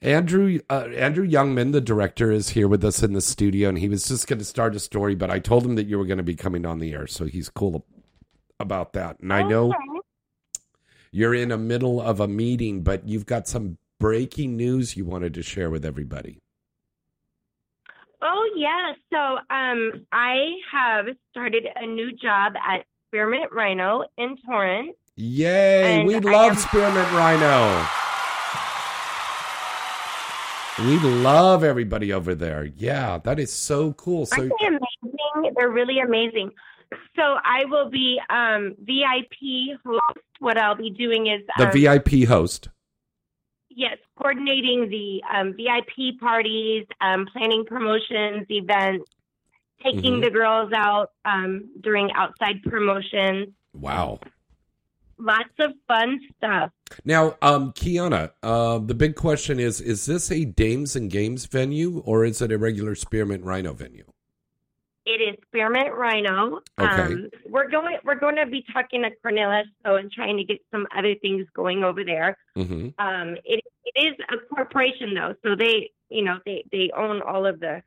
Andrew 0.00 0.60
uh, 0.70 0.86
Andrew 0.96 1.26
Youngman, 1.26 1.72
the 1.72 1.80
director, 1.80 2.30
is 2.30 2.50
here 2.50 2.68
with 2.68 2.84
us 2.84 3.02
in 3.02 3.14
the 3.14 3.20
studio, 3.20 3.68
and 3.68 3.78
he 3.78 3.88
was 3.88 4.06
just 4.06 4.28
going 4.28 4.38
to 4.38 4.44
start 4.44 4.76
a 4.76 4.80
story, 4.80 5.14
but 5.14 5.30
I 5.30 5.38
told 5.40 5.64
him 5.64 5.74
that 5.74 5.86
you 5.88 5.98
were 5.98 6.04
going 6.04 6.18
to 6.18 6.22
be 6.24 6.36
coming 6.36 6.64
on 6.64 6.78
the 6.78 6.92
air, 6.92 7.06
so 7.08 7.24
he's 7.26 7.48
cool 7.48 7.84
about 8.60 8.92
that. 8.92 9.18
And 9.20 9.32
I 9.32 9.42
know 9.42 9.68
Okay. 9.70 10.00
you're 11.10 11.34
in 11.34 11.48
the 11.48 11.58
middle 11.58 12.00
of 12.00 12.20
a 12.20 12.28
meeting, 12.28 12.82
but 12.82 13.08
you've 13.08 13.26
got 13.26 13.48
some 13.48 13.78
breaking 13.98 14.56
news 14.56 14.96
you 14.96 15.04
wanted 15.04 15.34
to 15.34 15.42
share 15.42 15.68
with 15.70 15.84
everybody. 15.84 16.38
Oh 18.22 18.50
yeah. 18.56 18.92
So 19.12 19.18
um, 19.54 20.06
I 20.12 20.52
have 20.72 21.06
started 21.30 21.66
a 21.74 21.86
new 21.86 22.12
job 22.12 22.52
at 22.56 22.84
Spearmint 23.08 23.50
Rhino 23.52 24.04
in 24.16 24.36
Torrance. 24.46 24.94
Yay! 25.16 26.04
We 26.04 26.20
love 26.20 26.52
am- 26.52 26.56
Spearmint 26.56 27.10
Rhino. 27.12 27.84
We 30.78 30.98
love 31.00 31.64
everybody 31.64 32.12
over 32.12 32.34
there. 32.34 32.64
Yeah, 32.76 33.18
that 33.24 33.38
is 33.40 33.52
so 33.52 33.92
cool. 33.94 34.26
So 34.26 34.36
Aren't 34.36 34.52
they 34.60 34.66
amazing? 34.66 35.54
They're 35.56 35.70
really 35.70 35.98
amazing. 35.98 36.50
So 37.16 37.22
I 37.44 37.64
will 37.66 37.90
be 37.90 38.20
um, 38.30 38.74
VIP 38.78 39.76
host. 39.84 40.02
What 40.38 40.56
I'll 40.56 40.76
be 40.76 40.90
doing 40.90 41.26
is 41.26 41.42
the 41.56 41.66
um, 41.66 41.72
VIP 41.72 42.28
host. 42.28 42.68
yes, 43.70 43.98
coordinating 44.16 44.88
the 44.88 45.22
um, 45.32 45.52
VIP 45.54 46.18
parties, 46.20 46.86
um, 47.00 47.26
planning 47.32 47.64
promotions, 47.66 48.46
events, 48.48 49.10
taking 49.82 50.14
Mhm. 50.14 50.22
the 50.24 50.30
girls 50.30 50.72
out 50.72 51.10
um, 51.24 51.68
during 51.80 52.10
outside 52.12 52.62
promotions. 52.62 53.48
Wow. 53.74 54.20
Lots 55.18 55.50
of 55.58 55.72
fun 55.88 56.20
stuff. 56.36 56.70
Now, 57.04 57.36
um, 57.42 57.72
Kiana, 57.72 58.32
uh, 58.42 58.78
the 58.78 58.94
big 58.94 59.14
question 59.14 59.58
is: 59.58 59.80
Is 59.80 60.06
this 60.06 60.30
a 60.30 60.44
Dames 60.44 60.96
and 60.96 61.10
Games 61.10 61.46
venue, 61.46 62.00
or 62.04 62.24
is 62.24 62.40
it 62.42 62.52
a 62.52 62.58
regular 62.58 62.94
Spearmint 62.94 63.44
Rhino 63.44 63.72
venue? 63.72 64.04
It 65.06 65.22
is 65.22 65.36
Spearmint 65.46 65.94
Rhino. 65.94 66.60
Okay. 66.78 67.02
Um, 67.02 67.30
we're 67.48 67.70
going. 67.70 67.96
We're 68.04 68.18
going 68.18 68.36
to 68.36 68.46
be 68.46 68.64
talking 68.72 69.02
to 69.02 69.10
Cornelis 69.24 69.64
so 69.84 69.96
and 69.96 70.12
trying 70.12 70.36
to 70.36 70.44
get 70.44 70.58
some 70.70 70.86
other 70.96 71.14
things 71.16 71.46
going 71.54 71.82
over 71.82 72.04
there. 72.04 72.36
hmm 72.54 72.88
Um, 72.98 73.36
it 73.44 73.64
it 73.84 74.06
is 74.06 74.14
a 74.30 74.54
corporation 74.54 75.14
though, 75.14 75.34
so 75.42 75.56
they 75.56 75.90
you 76.10 76.24
know 76.24 76.38
they 76.44 76.64
they 76.70 76.90
own 76.96 77.22
all 77.22 77.46
of 77.46 77.60
the 77.60 77.82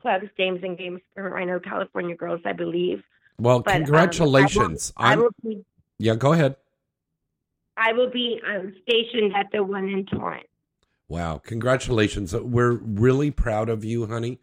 clubs, 0.00 0.26
Dames 0.36 0.60
and 0.62 0.78
Games, 0.78 1.00
Spearmint 1.10 1.34
Rhino, 1.34 1.60
California 1.60 2.14
Girls, 2.14 2.40
I 2.44 2.52
believe. 2.52 3.02
Well, 3.38 3.60
But, 3.60 3.74
um, 3.74 3.84
congratulations. 3.84 4.92
I 4.96 5.12
I'm, 5.12 5.20
will 5.20 5.30
be 5.42 5.64
yeah, 5.98 6.16
go 6.16 6.32
ahead. 6.32 6.56
I 7.82 7.92
will 7.92 8.10
be 8.10 8.40
um, 8.46 8.74
stationed 8.82 9.34
at 9.34 9.50
the 9.52 9.64
one 9.64 9.88
in 9.88 10.06
Torrance. 10.06 10.46
Wow, 11.08 11.38
congratulations. 11.38 12.34
We're 12.34 12.72
really 12.72 13.30
proud 13.30 13.68
of 13.68 13.84
you, 13.84 14.06
honey. 14.06 14.40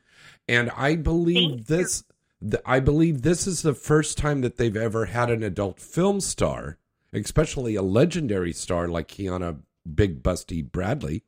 And 0.47 0.69
I 0.75 0.95
believe 0.95 1.49
Thank 1.49 1.67
this 1.67 2.03
th- 2.41 2.61
I 2.65 2.79
believe 2.79 3.21
this 3.21 3.47
is 3.47 3.61
the 3.61 3.73
first 3.73 4.17
time 4.17 4.41
that 4.41 4.57
they've 4.57 4.75
ever 4.75 5.05
had 5.05 5.29
an 5.29 5.41
adult 5.41 5.79
film 5.79 6.19
star, 6.19 6.77
especially 7.13 7.75
a 7.75 7.81
legendary 7.81 8.53
star 8.53 8.87
like 8.87 9.07
Kiana 9.07 9.59
Big 9.95 10.21
Busty 10.21 10.69
Bradley, 10.69 11.23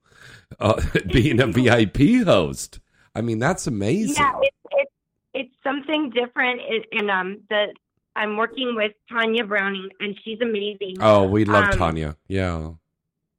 uh, 0.59 0.81
being 1.11 1.39
a 1.39 1.47
VIP 1.47 2.25
host. 2.25 2.79
I 3.15 3.21
mean, 3.21 3.39
that's 3.39 3.67
amazing. 3.67 4.15
Yeah, 4.17 4.33
it's 4.41 4.57
it's 4.71 4.91
it's 5.33 5.55
something 5.63 6.09
different. 6.11 6.61
It, 6.61 6.85
and 6.91 7.09
um, 7.09 7.39
the 7.49 7.73
I'm 8.15 8.37
working 8.37 8.73
with 8.75 8.91
Tanya 9.09 9.45
Browning, 9.45 9.89
and 9.99 10.15
she's 10.23 10.39
amazing. 10.41 10.97
Oh, 10.99 11.25
we 11.25 11.45
love 11.45 11.65
Um, 11.65 11.77
Tanya. 11.77 12.17
Yeah. 12.27 12.71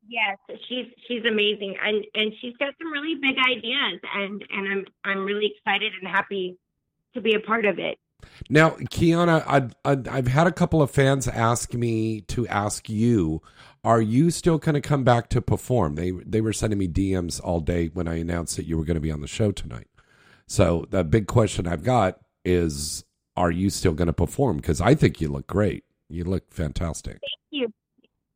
Yes, 0.08 0.38
she's 0.68 0.86
she's 1.06 1.24
amazing, 1.24 1.76
and 1.82 2.04
and 2.14 2.32
she's 2.40 2.56
got 2.58 2.74
some 2.80 2.92
really 2.92 3.14
big 3.14 3.36
ideas, 3.50 4.00
and 4.14 4.44
and 4.50 4.68
I'm 4.72 4.84
I'm 5.04 5.24
really 5.24 5.52
excited 5.56 5.92
and 6.00 6.10
happy 6.10 6.58
to 7.14 7.20
be 7.20 7.34
a 7.34 7.40
part 7.40 7.64
of 7.64 7.78
it. 7.78 7.98
Now, 8.50 8.70
Kiana, 8.70 9.44
I've, 9.46 9.74
I've 9.84 10.08
I've 10.08 10.26
had 10.26 10.46
a 10.46 10.52
couple 10.52 10.82
of 10.82 10.90
fans 10.90 11.28
ask 11.28 11.72
me 11.74 12.20
to 12.22 12.46
ask 12.48 12.88
you, 12.88 13.42
are 13.84 14.00
you 14.00 14.30
still 14.30 14.58
going 14.58 14.74
to 14.74 14.80
come 14.80 15.02
back 15.04 15.28
to 15.30 15.40
perform? 15.40 15.94
They 15.94 16.10
they 16.10 16.40
were 16.40 16.52
sending 16.52 16.78
me 16.78 16.88
DMs 16.88 17.40
all 17.42 17.60
day 17.60 17.88
when 17.92 18.06
I 18.08 18.16
announced 18.18 18.56
that 18.56 18.66
you 18.66 18.76
were 18.76 18.84
going 18.84 18.96
to 18.96 19.00
be 19.00 19.10
on 19.10 19.20
the 19.20 19.28
show 19.28 19.50
tonight. 19.52 19.88
So 20.46 20.86
the 20.90 21.04
big 21.04 21.26
question 21.26 21.66
I've 21.66 21.84
got 21.84 22.18
is, 22.44 23.04
are 23.36 23.50
you 23.50 23.70
still 23.70 23.94
going 23.94 24.06
to 24.06 24.12
perform? 24.12 24.56
Because 24.56 24.80
I 24.80 24.94
think 24.94 25.20
you 25.20 25.28
look 25.28 25.46
great. 25.46 25.84
You 26.08 26.24
look 26.24 26.52
fantastic. 26.52 27.20
Thank 27.20 27.22
you. 27.50 27.72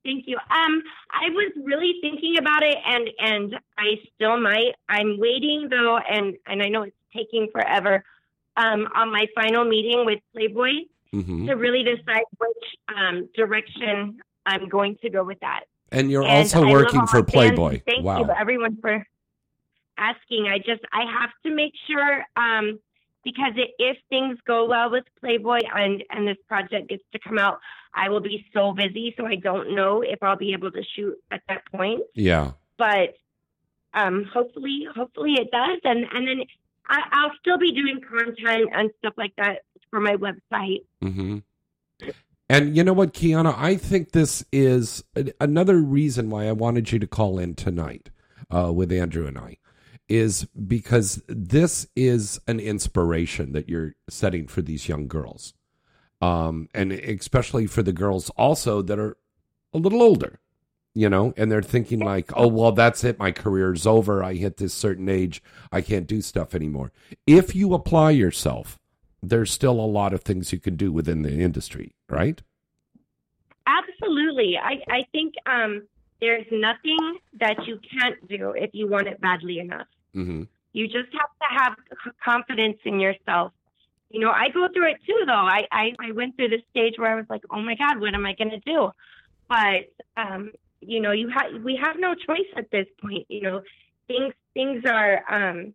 Thank 0.05 0.25
you. 0.27 0.37
Um, 0.37 0.83
I 1.13 1.31
was 1.31 1.53
really 1.63 1.97
thinking 2.01 2.39
about 2.39 2.63
it, 2.63 2.77
and 2.87 3.11
and 3.19 3.61
I 3.77 4.01
still 4.15 4.41
might. 4.41 4.75
I'm 4.89 5.19
waiting 5.19 5.69
though, 5.69 5.99
and 5.99 6.37
and 6.47 6.63
I 6.63 6.69
know 6.69 6.83
it's 6.83 6.97
taking 7.15 7.49
forever. 7.53 8.05
Um, 8.59 8.89
on 8.95 9.13
my 9.13 9.27
final 9.35 9.65
meeting 9.65 10.07
with 10.07 10.19
Playboy 10.33 10.87
hmm 11.13 11.47
to 11.47 11.55
really 11.55 11.83
decide 11.83 12.25
which 12.39 12.97
um 12.97 13.29
direction 13.35 14.19
I'm 14.47 14.69
going 14.69 14.97
to 15.03 15.11
go 15.11 15.25
with 15.25 15.41
that. 15.41 15.65
And 15.93 16.11
you're 16.11 16.23
And 16.23 16.33
also 16.33 16.65
I 16.65 16.71
working 16.73 17.07
for 17.07 17.19
my 17.19 17.23
fans. 17.23 17.33
Playboy. 17.33 17.83
Thank 17.87 18.05
wow. 18.05 18.21
you, 18.21 18.31
everyone, 18.31 18.79
for 18.81 19.07
asking. 19.99 20.47
I 20.49 20.59
just 20.59 20.83
I 20.93 21.05
have 21.21 21.31
to 21.45 21.55
make 21.55 21.73
sure 21.87 22.25
um, 22.37 22.79
because 23.27 23.55
it, 23.57 23.73
if 23.81 23.97
things 24.09 24.39
go 24.47 24.67
well 24.67 24.89
with 24.89 25.03
Playboy 25.21 25.59
and 25.75 26.05
and 26.11 26.29
this 26.29 26.37
project 26.47 26.89
gets 26.89 27.03
to 27.12 27.19
come 27.19 27.39
out, 27.39 27.59
I 27.93 28.09
will 28.09 28.21
be 28.21 28.47
so 28.55 28.73
busy, 28.73 29.15
so 29.17 29.27
I 29.27 29.35
don't 29.35 29.75
know 29.75 30.03
if 30.03 30.23
I'll 30.23 30.37
be 30.37 30.53
able 30.53 30.71
to 30.71 30.83
shoot 30.95 31.19
at 31.33 31.43
that 31.49 31.62
point. 31.73 32.03
Yeah. 32.15 32.53
But 32.79 33.17
um, 33.93 34.31
hopefully, 34.33 34.87
hopefully 34.95 35.35
it 35.35 35.51
does, 35.51 35.81
and 35.83 36.07
and 36.12 36.29
then 36.29 36.43
I, 36.87 37.01
I'll 37.11 37.33
still 37.41 37.59
be 37.59 37.73
doing 37.73 38.01
content 38.01 38.71
and 38.73 38.91
stuff 38.99 39.15
like 39.17 39.35
that 39.39 39.62
for 39.91 40.01
my 40.01 40.15
website. 40.15 40.85
hmm 41.03 41.39
And 42.49 42.77
you 42.77 42.85
know 42.85 42.93
what, 42.93 43.12
Kiana? 43.12 43.57
I 43.59 43.75
think 43.75 44.12
this 44.12 44.45
is 44.53 45.03
another 45.41 45.79
reason 45.79 46.31
why 46.31 46.47
I 46.47 46.53
wanted 46.53 46.93
you 46.93 47.01
to 47.01 47.09
call 47.09 47.41
in 47.41 47.57
tonight 47.57 48.11
uh, 48.55 48.73
with 48.73 48.93
Andrew 48.93 49.27
and 49.27 49.37
I, 49.37 49.57
is 50.09 50.47
because 50.66 51.23
this 51.27 51.87
is 51.97 52.40
an 52.47 52.61
inspiration 52.61 53.53
that 53.53 53.69
you're 53.69 53.95
setting 54.09 54.47
for 54.47 54.62
these 54.62 54.88
young 54.88 55.09
girls, 55.09 55.55
um, 56.21 56.69
and 56.75 56.92
especially 56.92 57.66
for 57.66 57.83
the 57.83 57.92
girls 57.92 58.31
also 58.31 58.83
that 58.83 58.99
are 58.99 59.16
a 59.73 59.79
little 59.79 60.03
older, 60.03 60.40
you 60.95 61.09
know, 61.09 61.35
and 61.37 61.51
they're 61.51 61.62
thinking 61.62 62.01
like, 62.01 62.31
"Oh, 62.37 62.49
well, 62.49 62.73
that's 62.73 63.05
it. 63.05 63.19
My 63.19 63.33
career's 63.33 63.87
over. 63.87 64.23
I 64.23 64.35
hit 64.35 64.57
this 64.57 64.75
certain 64.75 65.09
age. 65.09 65.42
I 65.73 65.81
can't 65.81 66.07
do 66.07 66.21
stuff 66.23 66.55
anymore." 66.55 66.92
If 67.27 67.55
you 67.55 67.75
apply 67.75 68.12
yourself 68.12 68.79
there's 69.23 69.51
still 69.51 69.81
a 69.81 69.87
lot 69.87 70.12
of 70.12 70.23
things 70.23 70.53
you 70.53 70.61
can 70.61 70.77
do 70.77 70.92
within 70.92 71.23
the 71.23 71.40
industry, 71.40 71.95
right? 72.09 72.42
Absolutely. 73.66 74.57
I, 74.57 74.83
I 74.88 75.07
think 75.12 75.35
um, 75.47 75.87
there's 76.21 76.47
nothing 76.53 77.19
that 77.40 77.66
you 77.66 77.81
can't 77.90 78.29
do 78.29 78.53
if 78.57 78.71
you 78.73 78.88
want 78.88 79.09
it 79.09 79.21
badly 79.21 79.59
enough. 79.59 79.87
Mm-hmm. 80.17 80.43
You 80.73 80.87
just 80.87 81.13
have 81.13 81.31
to 81.41 81.59
have 81.59 81.77
confidence 82.25 82.79
in 82.85 83.01
yourself. 83.01 83.53
You 84.11 84.21
know, 84.21 84.31
I 84.31 84.49
go 84.51 84.69
through 84.73 84.91
it 84.93 84.99
too, 85.07 85.25
though. 85.27 85.33
I, 85.33 85.67
I, 85.73 85.93
I 86.01 86.13
went 86.13 86.37
through 86.37 86.49
the 86.49 86.63
stage 86.71 86.95
where 86.97 87.13
I 87.13 87.17
was 87.17 87.27
like, 87.29 87.43
oh 87.51 87.61
my 87.61 87.75
God, 87.75 88.01
what 88.01 88.15
am 88.15 88.25
I 88.25 88.35
going 88.35 88.51
to 88.51 88.61
do? 88.61 88.91
But, 89.49 89.93
um, 90.17 90.53
you 90.81 91.01
know, 91.01 91.13
you 91.13 91.29
have 91.29 91.63
we 91.63 91.79
have 91.83 91.97
no 91.99 92.15
choice 92.15 92.47
at 92.57 92.71
this 92.71 92.87
point. 93.01 93.27
You 93.29 93.43
know, 93.43 93.63
things 94.07 94.35
things 94.55 94.85
are 94.85 95.23
um, 95.29 95.75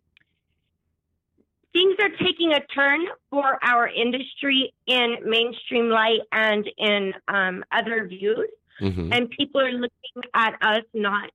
things 1.72 1.96
are 2.00 2.10
taking 2.24 2.52
a 2.52 2.60
turn 2.74 3.00
for 3.30 3.58
our 3.62 3.88
industry 3.88 4.72
in 4.86 5.16
mainstream 5.24 5.88
light 5.88 6.20
and 6.32 6.68
in 6.78 7.14
um, 7.28 7.64
other 7.72 8.06
views, 8.06 8.48
Mhm. 8.80 9.14
and 9.14 9.30
people 9.30 9.60
are 9.60 9.72
looking 9.72 10.22
at 10.34 10.54
us 10.62 10.84
not 10.94 11.30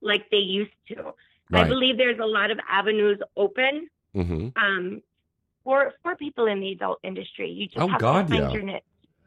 like 0.00 0.28
they 0.30 0.38
used 0.38 0.72
to. 0.88 1.14
I 1.60 1.68
believe 1.68 1.96
there's 1.96 2.18
a 2.18 2.26
lot 2.26 2.50
of 2.50 2.58
avenues 2.68 3.18
open 3.36 3.88
Mhm. 4.16 4.52
um, 4.56 5.02
for 5.64 5.92
for 6.02 6.16
people 6.16 6.46
in 6.46 6.60
the 6.60 6.72
adult 6.72 6.98
industry. 7.02 7.50
You 7.50 7.66
just 7.66 7.78
Oh, 7.78 7.88
have 7.88 8.00
God, 8.00 8.26
to 8.28 8.34
find 8.34 8.44
yeah. 8.44 8.52
your 8.52 8.62
niche. 8.62 8.82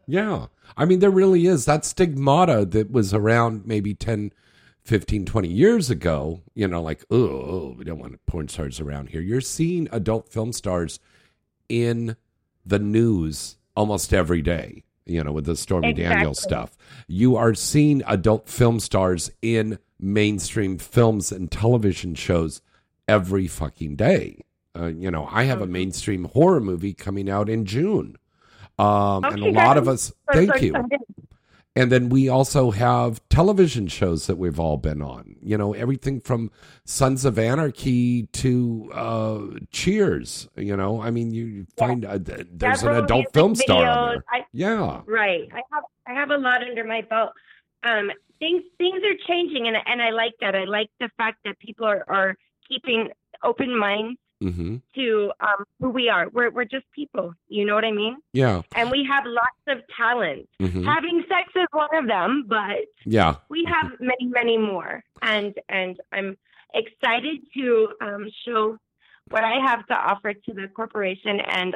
Yeah. 0.08 0.48
I 0.78 0.86
mean, 0.86 1.00
there 1.00 1.10
really 1.12 1.48
is 1.48 1.66
that 1.66 1.84
stigmata 1.86 2.66
that 2.66 2.92
was 2.92 3.14
around 3.14 3.66
maybe 3.66 3.94
10, 3.96 4.32
15, 4.84 5.26
20 5.26 5.48
years 5.48 5.90
ago. 5.90 6.42
You 6.54 6.68
know, 6.68 6.82
like, 6.82 7.04
oh, 7.10 7.18
oh, 7.18 7.76
we 7.78 7.84
don't 7.86 7.98
want 8.00 8.24
porn 8.28 8.48
stars 8.48 8.80
around 8.80 9.10
here. 9.10 9.22
You're 9.22 9.42
seeing 9.42 9.88
adult 9.92 10.30
film 10.30 10.54
stars 10.54 11.00
in 11.70 12.16
the 12.66 12.78
news 12.80 13.58
almost 13.76 14.14
every 14.14 14.42
day, 14.44 14.84
you 15.06 15.24
know, 15.24 15.32
with 15.32 15.46
the 15.46 15.56
Stormy 15.56 15.94
Daniels 15.94 16.42
stuff. 16.42 16.78
You 17.08 17.36
are 17.36 17.54
seeing 17.56 18.04
adult 18.06 18.48
film 18.48 18.80
stars 18.80 19.32
in 19.42 19.80
mainstream 19.99 20.77
films 20.77 21.31
and 21.31 21.51
television 21.51 22.15
shows 22.15 22.62
every 23.08 23.47
fucking 23.47 23.95
day. 23.95 24.39
Uh, 24.77 24.88
you 24.88 25.10
know, 25.10 25.27
I 25.31 25.43
have 25.43 25.62
a 25.62 25.67
Mhm. 25.67 25.71
mainstream 25.71 26.23
horror 26.25 26.60
movie 26.60 26.93
coming 26.93 27.29
out 27.29 27.49
in 27.49 27.65
June. 27.65 28.17
Um, 28.77 29.23
and 29.23 29.41
a 29.41 29.51
lot 29.51 29.77
of 29.77 29.88
us, 29.88 30.12
thank 30.34 30.62
you. 30.62 30.73
And 31.77 31.91
then 31.91 32.08
we 32.08 32.29
also 32.29 32.71
have 32.71 33.21
television 33.29 33.88
shows 33.88 34.27
that 34.27 34.38
we've 34.38 34.60
all 34.60 34.77
been 34.77 35.01
on. 35.01 35.36
You 35.41 35.58
know, 35.58 35.73
everything 35.73 36.21
from 36.21 36.49
Sons 36.86 37.25
of 37.25 37.38
Anarchy 37.38 38.23
to 38.27 38.89
uh, 38.93 39.41
Cheers. 39.71 40.47
You 40.55 40.77
know, 40.77 41.01
I 41.01 41.12
mean, 41.12 41.31
you 41.31 41.65
find 41.77 42.05
uh, 42.05 42.17
th- 42.19 42.47
there's 42.51 42.84
an 42.84 42.95
adult 42.95 43.34
film 43.34 43.55
star 43.55 43.84
on 43.86 44.10
there. 44.10 44.23
I, 44.31 44.45
Yeah. 44.53 45.01
Right. 45.05 45.49
I 45.53 45.62
have 45.71 45.84
I 46.08 46.13
have 46.13 46.29
a 46.31 46.38
lot 46.38 46.62
under 46.63 46.84
my 46.86 47.01
belt. 47.01 47.31
Um, 47.86 48.12
things 48.39 48.63
things 48.78 49.02
are 49.04 49.17
changing, 49.28 49.67
and 49.67 49.78
and 49.86 50.02
I 50.02 50.10
like 50.10 50.34
that. 50.41 50.56
I 50.56 50.65
like 50.65 50.89
the 51.00 51.10
fact 51.17 51.39
that 51.45 51.60
people 51.60 51.86
are, 51.86 52.04
are 52.08 52.38
keeping 52.67 53.10
open 53.43 53.78
minds 53.78 54.19
hmm 54.41 54.78
to 54.95 55.32
um, 55.39 55.65
who 55.80 55.89
we 55.89 56.10
are. 56.10 56.30
We're 56.30 56.52
we're 56.52 56.65
just 56.65 56.86
people. 56.91 57.34
You 57.48 57.65
know 57.65 57.76
what 57.76 57.86
I 57.86 57.91
mean? 57.91 58.17
Yeah. 58.34 58.62
And 58.76 58.91
we 58.91 59.08
have 59.10 59.24
lots 59.26 59.63
of 59.67 59.78
talent. 59.95 60.50
hmm 60.60 60.84
Having 60.86 61.24
sex 61.30 61.52
is 61.56 61.67
one 61.71 61.93
of 61.95 62.08
them, 62.08 62.45
but 62.48 62.86
Yeah. 63.06 63.36
we 63.50 63.65
have 63.65 63.91
many 64.00 64.26
many 64.39 64.58
more. 64.58 65.04
And 65.21 65.54
and 65.69 66.00
I'm 66.12 66.38
excited 66.74 67.38
to 67.56 67.89
um, 68.02 68.30
show 68.45 68.78
what 69.30 69.43
I 69.43 69.56
have 69.65 69.86
to 69.88 69.93
offer 69.95 70.34
to 70.34 70.54
the 70.54 70.67
corporation 70.67 71.39
and 71.39 71.76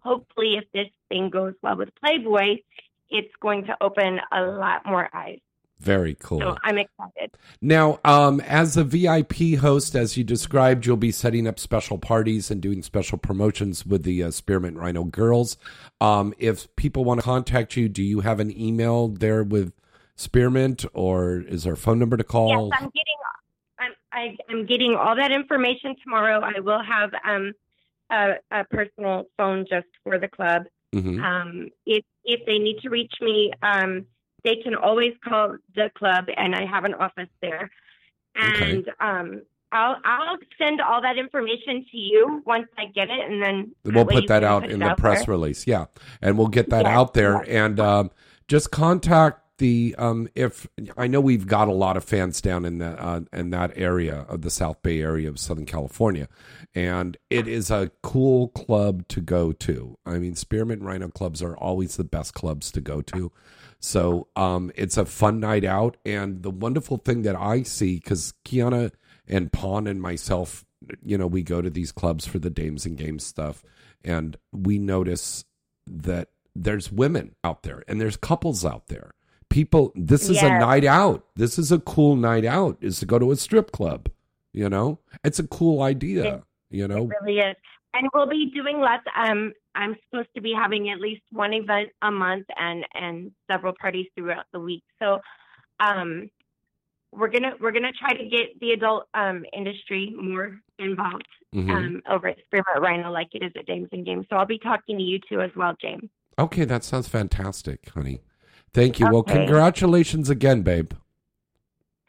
hopefully 0.00 0.54
if 0.56 0.64
this 0.72 0.88
thing 1.08 1.28
goes 1.30 1.54
well 1.62 1.76
with 1.76 1.90
Playboy, 2.02 2.56
it's 3.10 3.34
going 3.40 3.64
to 3.66 3.76
open 3.80 4.20
a 4.32 4.42
lot 4.42 4.86
more 4.86 5.08
eyes. 5.12 5.40
Very 5.80 6.16
cool. 6.18 6.40
So 6.40 6.56
I'm 6.64 6.76
excited. 6.78 7.36
Now, 7.60 8.00
um, 8.04 8.40
as 8.40 8.76
a 8.76 8.82
VIP 8.82 9.58
host, 9.60 9.94
as 9.94 10.16
you 10.16 10.24
described, 10.24 10.86
you'll 10.86 10.96
be 10.96 11.12
setting 11.12 11.46
up 11.46 11.58
special 11.58 11.98
parties 11.98 12.50
and 12.50 12.60
doing 12.60 12.82
special 12.82 13.16
promotions 13.16 13.86
with 13.86 14.02
the 14.02 14.24
uh, 14.24 14.30
Spearmint 14.32 14.76
Rhino 14.76 15.04
girls. 15.04 15.56
Um, 16.00 16.34
if 16.38 16.74
people 16.74 17.04
want 17.04 17.20
to 17.20 17.24
contact 17.24 17.76
you, 17.76 17.88
do 17.88 18.02
you 18.02 18.20
have 18.20 18.40
an 18.40 18.56
email 18.58 19.08
there 19.08 19.44
with 19.44 19.72
Spearmint, 20.16 20.84
or 20.94 21.42
is 21.42 21.62
there 21.62 21.74
a 21.74 21.76
phone 21.76 22.00
number 22.00 22.16
to 22.16 22.24
call? 22.24 22.70
Yes, 22.70 22.80
I'm 22.80 22.90
getting 22.90 23.14
I'm 23.78 23.92
I, 24.12 24.36
I'm 24.50 24.66
getting 24.66 24.96
all 24.96 25.14
that 25.14 25.30
information 25.30 25.94
tomorrow. 26.02 26.40
I 26.40 26.58
will 26.58 26.82
have 26.82 27.10
um 27.24 27.52
a, 28.10 28.34
a 28.50 28.64
personal 28.64 29.26
phone 29.36 29.64
just 29.68 29.86
for 30.02 30.18
the 30.18 30.28
club. 30.28 30.64
Mhm. 30.94 31.22
Um, 31.22 31.68
if 31.86 32.04
if 32.24 32.44
they 32.46 32.58
need 32.58 32.80
to 32.80 32.90
reach 32.90 33.14
me, 33.20 33.52
um, 33.62 34.06
they 34.48 34.56
can 34.62 34.74
always 34.74 35.14
call 35.22 35.56
the 35.74 35.90
club, 35.94 36.24
and 36.36 36.54
I 36.54 36.64
have 36.66 36.84
an 36.84 36.94
office 36.94 37.28
there. 37.42 37.70
Okay. 38.42 38.70
And 38.76 38.90
um, 39.00 39.42
I'll 39.72 39.96
I'll 40.04 40.38
send 40.56 40.80
all 40.80 41.02
that 41.02 41.18
information 41.18 41.84
to 41.90 41.96
you 41.96 42.42
once 42.46 42.68
I 42.78 42.86
get 42.86 43.10
it, 43.10 43.30
and 43.30 43.42
then 43.42 43.72
We'll 43.84 44.06
put 44.06 44.28
that 44.28 44.44
out 44.44 44.62
put 44.62 44.70
in 44.72 44.78
the 44.80 44.86
out 44.86 44.98
press 44.98 45.26
there. 45.26 45.34
release. 45.34 45.66
Yeah, 45.66 45.86
and 46.22 46.38
we'll 46.38 46.48
get 46.48 46.70
that 46.70 46.86
Yes, 46.86 46.96
out 46.96 47.14
there. 47.14 47.44
And 47.48 47.78
um, 47.80 48.10
just 48.46 48.70
contact 48.70 49.42
the 49.58 49.94
um, 49.98 50.28
if 50.34 50.66
I 50.96 51.06
know 51.08 51.20
we've 51.20 51.46
got 51.46 51.68
a 51.68 51.72
lot 51.72 51.96
of 51.96 52.04
fans 52.04 52.40
down 52.40 52.64
in 52.64 52.78
that 52.78 52.98
uh, 52.98 53.20
in 53.32 53.50
that 53.50 53.72
area 53.76 54.24
of 54.28 54.42
the 54.42 54.50
South 54.50 54.82
Bay 54.82 55.02
area 55.02 55.28
of 55.28 55.38
Southern 55.38 55.66
California, 55.66 56.28
and 56.74 57.16
it 57.28 57.46
is 57.48 57.70
a 57.70 57.90
cool 58.02 58.48
club 58.48 59.06
to 59.08 59.20
go 59.20 59.52
to. 59.52 59.98
I 60.06 60.18
mean, 60.18 60.34
Spearmint 60.36 60.82
Rhino 60.82 61.08
clubs 61.08 61.42
are 61.42 61.56
always 61.56 61.96
the 61.96 62.04
best 62.04 62.34
clubs 62.34 62.70
to 62.72 62.80
go 62.80 63.02
to. 63.02 63.32
So 63.80 64.26
um, 64.34 64.72
it's 64.74 64.96
a 64.96 65.04
fun 65.06 65.40
night 65.40 65.64
out, 65.64 65.96
and 66.04 66.42
the 66.42 66.50
wonderful 66.50 66.96
thing 66.96 67.22
that 67.22 67.36
I 67.36 67.62
see 67.62 67.96
because 67.96 68.34
Kiana 68.44 68.90
and 69.28 69.52
Pawn 69.52 69.86
and 69.86 70.02
myself, 70.02 70.64
you 71.04 71.16
know, 71.16 71.26
we 71.28 71.42
go 71.42 71.62
to 71.62 71.70
these 71.70 71.92
clubs 71.92 72.26
for 72.26 72.38
the 72.38 72.50
dames 72.50 72.84
and 72.86 72.96
games 72.96 73.24
stuff, 73.24 73.62
and 74.04 74.36
we 74.52 74.78
notice 74.78 75.44
that 75.86 76.28
there's 76.56 76.90
women 76.90 77.34
out 77.44 77.62
there 77.62 77.84
and 77.86 78.00
there's 78.00 78.16
couples 78.16 78.64
out 78.64 78.88
there. 78.88 79.12
People, 79.48 79.92
this 79.94 80.28
is 80.28 80.42
a 80.42 80.58
night 80.58 80.84
out. 80.84 81.24
This 81.36 81.58
is 81.58 81.70
a 81.72 81.78
cool 81.78 82.16
night 82.16 82.44
out. 82.44 82.76
Is 82.80 82.98
to 83.00 83.06
go 83.06 83.18
to 83.18 83.30
a 83.30 83.36
strip 83.36 83.70
club. 83.70 84.10
You 84.52 84.68
know, 84.68 84.98
it's 85.24 85.38
a 85.38 85.46
cool 85.46 85.82
idea. 85.82 86.42
You 86.70 86.88
know, 86.88 87.04
It 87.04 87.16
really 87.22 87.38
is. 87.38 87.56
And 87.98 88.08
we'll 88.14 88.28
be 88.28 88.50
doing 88.54 88.78
lots. 88.78 89.02
Um, 89.16 89.52
I'm 89.74 89.96
supposed 90.08 90.28
to 90.36 90.40
be 90.40 90.52
having 90.52 90.88
at 90.90 91.00
least 91.00 91.22
one 91.32 91.52
event 91.52 91.88
a 92.02 92.10
month 92.12 92.46
and 92.56 92.84
and 92.94 93.32
several 93.50 93.72
parties 93.80 94.06
throughout 94.16 94.44
the 94.52 94.60
week. 94.60 94.84
So, 95.00 95.18
um, 95.80 96.30
we're 97.12 97.28
gonna 97.28 97.52
we're 97.60 97.72
gonna 97.72 97.92
try 97.98 98.12
to 98.14 98.24
get 98.28 98.60
the 98.60 98.70
adult 98.72 99.08
um 99.14 99.44
industry 99.52 100.14
more 100.20 100.58
involved 100.78 101.26
Mhm. 101.54 101.70
um 101.74 102.02
over 102.08 102.28
at 102.28 102.36
Spearmint 102.44 102.80
Rhino 102.80 103.10
like 103.10 103.28
it 103.32 103.42
is 103.42 103.50
at 103.56 103.66
Dames 103.66 103.88
and 103.92 104.04
Games. 104.04 104.26
So 104.30 104.36
I'll 104.36 104.44
be 104.46 104.58
talking 104.58 104.98
to 104.98 105.02
you 105.02 105.18
too 105.28 105.40
as 105.40 105.50
well, 105.56 105.74
James. 105.80 106.08
okay, 106.38 106.64
that 106.66 106.84
sounds 106.84 107.08
fantastic, 107.08 107.88
honey. 107.88 108.20
Thank 108.74 109.00
you. 109.00 109.08
Well, 109.10 109.22
congratulations 109.22 110.28
again, 110.30 110.60
babe. 110.62 110.92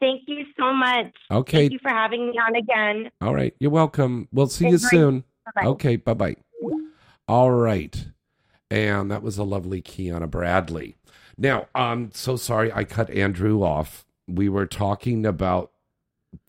Thank 0.00 0.22
you 0.28 0.44
so 0.58 0.72
much. 0.72 1.12
Okay, 1.30 1.58
Thank 1.62 1.72
you 1.72 1.78
for 1.82 1.88
having 1.90 2.28
me 2.30 2.38
on 2.38 2.54
again. 2.54 3.10
all 3.22 3.34
right. 3.34 3.54
You're 3.58 3.70
welcome. 3.70 4.28
We'll 4.32 4.46
see 4.48 4.66
you 4.68 4.78
Thanks, 4.78 4.90
soon. 4.90 5.24
Bye-bye. 5.54 5.68
Okay, 5.68 5.96
bye 5.96 6.14
bye. 6.14 6.36
All 7.28 7.50
right. 7.50 8.06
And 8.70 9.10
that 9.10 9.22
was 9.22 9.38
a 9.38 9.44
lovely 9.44 9.82
Kiana 9.82 10.30
Bradley. 10.30 10.96
Now, 11.36 11.66
I'm 11.74 12.10
so 12.12 12.36
sorry 12.36 12.72
I 12.72 12.84
cut 12.84 13.10
Andrew 13.10 13.62
off. 13.62 14.04
We 14.28 14.48
were 14.48 14.66
talking 14.66 15.24
about 15.26 15.72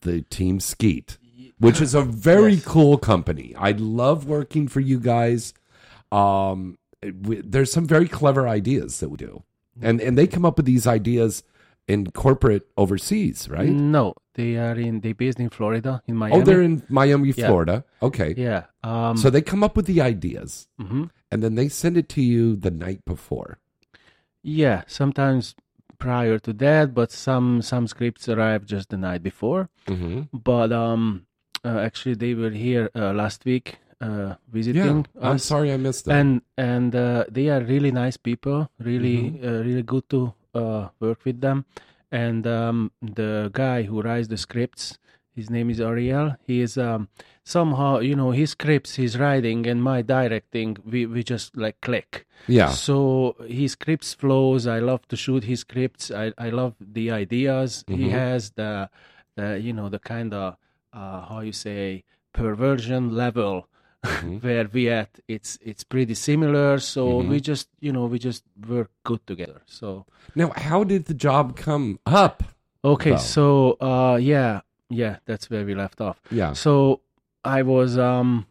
the 0.01 0.21
Team 0.23 0.59
Skeet, 0.59 1.17
which 1.59 1.81
is 1.81 1.95
a 1.95 2.01
very 2.03 2.53
Yes. 2.55 2.65
cool 2.65 2.97
company. 2.97 3.55
I 3.57 3.71
love 3.71 4.27
working 4.27 4.67
for 4.67 4.79
you 4.79 4.99
guys. 4.99 5.53
Um, 6.11 6.77
we, 7.21 7.41
there's 7.41 7.71
some 7.71 7.87
very 7.87 8.07
clever 8.07 8.47
ideas 8.47 8.99
that 8.99 9.09
we 9.09 9.17
do. 9.17 9.43
And 9.81 9.99
and 10.01 10.17
they 10.17 10.27
come 10.27 10.45
up 10.45 10.57
with 10.57 10.65
these 10.65 10.85
ideas 10.85 11.43
in 11.87 12.11
corporate 12.11 12.67
overseas, 12.77 13.49
right? 13.49 13.69
No, 13.69 14.13
they 14.35 14.55
are 14.57 14.75
in 14.79 15.01
they 15.01 15.13
based 15.13 15.39
in 15.39 15.49
Florida, 15.49 16.01
in 16.07 16.15
Miami. 16.15 16.41
Oh, 16.41 16.45
they're 16.45 16.61
in 16.61 16.83
Miami, 16.89 17.33
Yeah. 17.35 17.47
Florida. 17.47 17.83
Okay. 18.01 18.33
yeah. 18.37 18.65
Um, 18.83 19.17
So 19.17 19.29
they 19.29 19.41
come 19.41 19.63
up 19.63 19.75
with 19.75 19.85
the 19.87 19.99
ideas 20.01 20.67
mhm. 20.79 21.09
and 21.31 21.43
then 21.43 21.55
they 21.55 21.67
send 21.69 21.97
it 21.97 22.07
to 22.09 22.21
you 22.21 22.55
the 22.55 22.71
night 22.71 23.03
before. 23.05 23.57
Yeah, 24.43 24.83
sometimes 24.87 25.55
prior 25.99 26.39
to 26.39 26.53
that, 26.53 26.93
but 26.93 27.11
some 27.11 27.61
some 27.61 27.85
scripts 27.87 28.27
arrive 28.29 28.65
just 28.65 28.89
the 28.89 28.97
night 28.97 29.21
before. 29.21 29.69
Mm-hmm. 29.87 30.21
But 30.33 30.71
um, 30.71 31.25
uh, 31.63 31.77
actually, 31.79 32.15
they 32.15 32.33
were 32.33 32.49
here 32.49 32.89
uh, 32.95 33.13
last 33.13 33.45
week 33.45 33.77
uh, 34.01 34.07
Yeah, 34.07 34.35
visiting 34.49 35.05
I'm 35.21 35.35
us, 35.35 35.43
sorry 35.45 35.71
I 35.71 35.77
missed 35.77 36.05
that. 36.05 36.15
and 36.17 36.41
and 36.57 36.95
uh, 36.95 37.25
they 37.29 37.49
are 37.49 37.61
really 37.61 37.91
nice 37.91 38.17
people. 38.17 38.69
Really, 38.79 39.17
Mm-hmm. 39.29 39.45
uh, 39.47 39.59
really 39.61 39.83
good 39.83 40.09
to 40.09 40.33
uh, 40.53 40.89
work 40.99 41.25
with 41.25 41.41
them. 41.41 41.65
And 42.11 42.45
um, 42.45 42.91
the 43.01 43.49
guy 43.53 43.83
who 43.83 44.01
writes 44.01 44.27
the 44.27 44.37
scripts, 44.37 44.97
his 45.33 45.49
name 45.49 45.69
is 45.69 45.79
Ariel. 45.79 46.35
He 46.45 46.59
is 46.61 46.77
um, 46.77 47.07
somehow, 47.45 47.99
you 47.99 48.15
know, 48.15 48.31
his 48.31 48.51
scripts, 48.51 48.95
his 48.95 49.17
writing, 49.17 49.65
and 49.65 49.81
my 49.81 50.01
directing, 50.01 50.77
we 50.85 51.05
we 51.05 51.23
just 51.23 51.55
like 51.55 51.79
click. 51.81 52.25
yeah, 52.47 52.67
So 52.71 53.35
his 53.47 53.71
scripts 53.73 54.13
flows. 54.13 54.67
I 54.67 54.79
love 54.79 55.07
to 55.07 55.15
shoot 55.15 55.45
his 55.45 55.61
scripts. 55.61 56.11
I, 56.11 56.33
I 56.37 56.49
love 56.49 56.75
the 56.81 57.11
ideas 57.11 57.85
he 57.87 58.07
Mhm. 58.09 58.11
has. 58.11 58.51
The, 58.51 58.89
the 59.37 59.57
you 59.61 59.71
know 59.71 59.87
the 59.87 59.99
kind 59.99 60.33
of 60.33 60.57
uh, 60.91 61.21
how 61.29 61.39
you 61.39 61.53
say 61.53 62.03
perversion 62.33 63.15
level 63.15 63.67
Mhm. 64.05 64.41
where 64.43 64.67
we 64.73 64.89
at. 64.89 65.19
It's 65.27 65.57
it's 65.61 65.83
pretty 65.83 66.15
similar. 66.15 66.79
So 66.79 67.21
Mhm. 67.21 67.29
we 67.29 67.39
just 67.39 67.67
you 67.79 67.91
know 67.91 68.05
we 68.05 68.19
just 68.19 68.43
work 68.67 68.89
good 69.03 69.25
together. 69.27 69.61
So 69.65 70.05
Now, 70.35 70.51
how 70.55 70.83
did 70.83 71.05
the 71.05 71.13
job 71.13 71.55
come 71.55 71.99
up? 72.05 72.43
okay. 72.83 73.11
Wow. 73.11 73.17
So 73.17 73.77
uh 73.81 74.17
yeah 74.21 74.61
yeah 74.89 75.17
that's 75.25 75.49
where 75.49 75.65
we 75.65 75.75
left 75.75 76.01
off. 76.01 76.19
Yeah. 76.31 76.53
So 76.53 77.01
I 77.43 77.61
was 77.63 77.97
um 77.97 78.45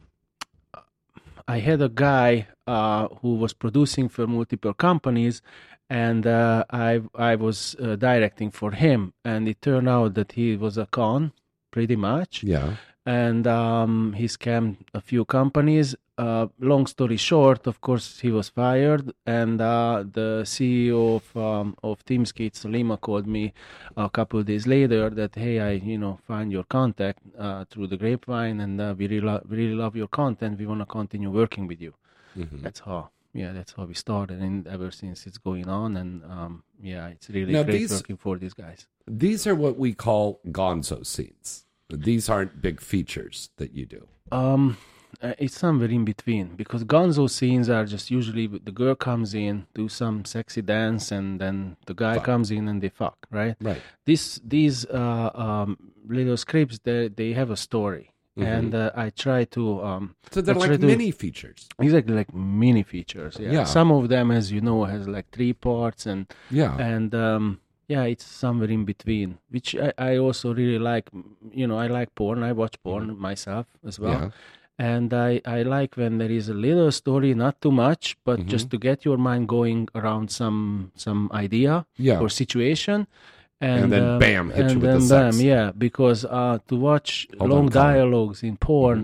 I 1.48 1.58
had 1.58 1.82
a 1.82 1.88
guy 1.88 2.46
uh, 2.66 3.08
who 3.22 3.34
was 3.34 3.52
producing 3.52 4.08
for 4.08 4.24
multiple 4.28 4.72
companies, 4.72 5.42
and 5.88 6.24
uh, 6.26 6.64
I 6.70 7.02
I 7.16 7.34
was 7.34 7.74
uh, 7.80 7.96
directing 7.96 8.52
for 8.52 8.70
him, 8.70 9.14
and 9.24 9.48
it 9.48 9.60
turned 9.60 9.88
out 9.88 10.14
that 10.14 10.32
he 10.32 10.56
was 10.56 10.78
a 10.78 10.86
con, 10.86 11.32
pretty 11.72 11.96
much, 11.96 12.44
Yeah. 12.44 12.76
And 13.06 13.46
um, 13.46 14.12
he 14.12 14.26
scammed 14.26 14.76
a 14.94 15.00
few 15.00 15.24
companies. 15.24 15.94
Uh, 16.18 16.48
long 16.58 16.86
story 16.86 17.16
short, 17.16 17.66
of 17.66 17.80
course, 17.80 18.20
he 18.20 18.30
was 18.30 18.50
fired, 18.50 19.10
and 19.24 19.58
uh, 19.58 20.04
the 20.12 20.42
CEO 20.44 21.16
of 21.16 21.36
um, 21.36 21.74
of 21.82 22.04
TeamSkeet, 22.04 22.52
Salima, 22.52 23.00
called 23.00 23.26
me 23.26 23.54
a 23.96 24.10
couple 24.10 24.38
of 24.40 24.44
days 24.44 24.66
later 24.66 25.08
that 25.08 25.34
hey, 25.34 25.60
I 25.60 25.70
you 25.92 25.96
know 25.96 26.18
find 26.26 26.52
your 26.52 26.64
contact 26.64 27.20
uh, 27.38 27.64
through 27.70 27.86
the 27.86 27.96
grapevine, 27.96 28.60
and 28.60 28.78
uh, 28.78 28.94
we 28.98 29.06
really 29.08 29.22
lo- 29.22 29.42
really 29.48 29.74
love 29.74 29.96
your 29.96 30.08
content. 30.08 30.58
We 30.58 30.66
want 30.66 30.80
to 30.80 30.86
continue 30.86 31.30
working 31.30 31.66
with 31.66 31.80
you. 31.80 31.94
Mhm. 32.36 32.60
That's 32.60 32.80
how 32.80 33.08
yeah, 33.32 33.52
that's 33.54 33.72
how 33.72 33.84
we 33.86 33.94
started, 33.94 34.40
and 34.42 34.66
ever 34.66 34.90
since 34.90 35.26
it's 35.26 35.38
going 35.38 35.68
on, 35.70 35.96
and 35.96 36.22
um, 36.24 36.64
yeah, 36.82 37.06
it's 37.08 37.30
really 37.30 37.54
Now, 37.54 37.62
great 37.62 37.78
these- 37.78 37.92
working 37.92 38.18
for 38.18 38.36
these 38.36 38.52
guys. 38.52 38.86
These 39.06 39.46
are 39.46 39.54
what 39.54 39.78
we 39.78 39.94
call 39.94 40.40
gonzo 40.48 41.04
scenes. 41.06 41.64
These 41.92 42.28
aren't 42.28 42.60
big 42.62 42.80
features 42.80 43.50
that 43.56 43.72
you 43.74 43.86
do. 43.86 44.06
Um, 44.32 44.76
uh, 45.22 45.34
it's 45.38 45.58
somewhere 45.58 45.90
in 45.90 46.04
between 46.04 46.54
because 46.56 46.84
gonzo 46.84 47.28
scenes 47.28 47.68
are 47.68 47.84
just 47.84 48.10
usually 48.10 48.46
the 48.46 48.70
girl 48.72 48.94
comes 48.94 49.34
in, 49.34 49.66
do 49.74 49.88
some 49.88 50.24
sexy 50.24 50.62
dance, 50.62 51.10
and 51.10 51.40
then 51.40 51.76
the 51.86 51.94
guy 51.94 52.14
Fuck. 52.14 52.24
comes 52.24 52.50
in 52.50 52.68
and 52.68 52.80
they 52.80 52.88
fuck, 52.90 53.18
right? 53.30 53.56
Right. 53.60 53.82
This 54.06 54.40
these 54.44 54.86
uh, 54.86 55.30
um, 55.34 55.76
little 56.06 56.36
scripts 56.36 56.78
they 56.84 57.08
they 57.08 57.32
have 57.32 57.50
a 57.50 57.56
story, 57.56 58.12
and 58.36 58.74
uh, 58.74 58.92
I 58.94 59.10
try 59.10 59.44
to 59.56 59.82
um 59.82 60.14
So 60.30 60.40
they're 60.40 60.54
like 60.54 60.80
to- 60.80 60.86
mini 60.86 61.10
features. 61.10 61.68
exactly 61.78 62.14
like 62.14 62.32
mini 62.32 62.84
features. 62.84 63.36
Yeah. 63.38 63.52
Yeah. 63.52 63.64
Some 63.64 63.90
of 63.92 64.08
them, 64.08 64.30
as 64.30 64.50
you 64.52 64.60
know, 64.62 64.84
has 64.84 65.06
like 65.08 65.26
three 65.32 65.52
parts 65.52 66.06
and 66.06 66.26
Yeah. 66.50 66.76
and 66.78 67.14
um 67.14 67.60
yeah 67.92 68.04
it's 68.12 68.26
somewhere 68.44 68.70
in 68.76 68.82
between 68.92 69.28
which 69.54 69.68
I, 69.86 69.90
I 70.10 70.12
also 70.24 70.46
really 70.60 70.78
like 70.92 71.06
you 71.60 71.66
know 71.68 71.78
i 71.84 71.86
like 71.98 72.10
porn 72.20 72.42
i 72.50 72.52
watch 72.62 72.76
porn 72.86 73.06
myself 73.28 73.66
as 73.90 73.98
well 74.04 74.14
Mm-hmm. 74.20 74.30
Yeah. 74.82 74.96
and 74.96 75.10
I, 75.12 75.32
I 75.56 75.58
like 75.76 75.92
when 76.00 76.12
there 76.20 76.34
is 76.40 76.46
a 76.48 76.54
little 76.66 76.90
story 77.00 77.30
not 77.44 77.54
too 77.64 77.72
much 77.86 78.04
but 78.28 78.36
Mm-hmm. 78.38 78.48
just 78.54 78.66
to 78.72 78.78
get 78.88 78.98
your 79.08 79.18
mind 79.28 79.44
going 79.56 79.80
around 80.00 80.26
some 80.40 80.58
some 81.04 81.20
idea 81.44 81.72
Yeah. 82.08 82.20
or 82.22 82.28
situation 82.42 82.98
and, 83.70 83.80
And 83.82 83.92
then 83.94 84.04
um, 84.14 84.18
bam, 84.24 84.46
hit 84.50 84.56
you 84.58 84.64
and 84.70 84.76
with 84.82 84.90
then 84.90 85.00
the 85.08 85.14
bam 85.14 85.32
sex. 85.32 85.42
yeah 85.52 85.66
because 85.86 86.20
uh 86.40 86.56
to 86.68 86.74
watch 86.88 87.10
Hold 87.38 87.50
long 87.52 87.66
on, 87.66 87.72
dialogues 87.86 88.40
in 88.48 88.54
porn 88.66 89.00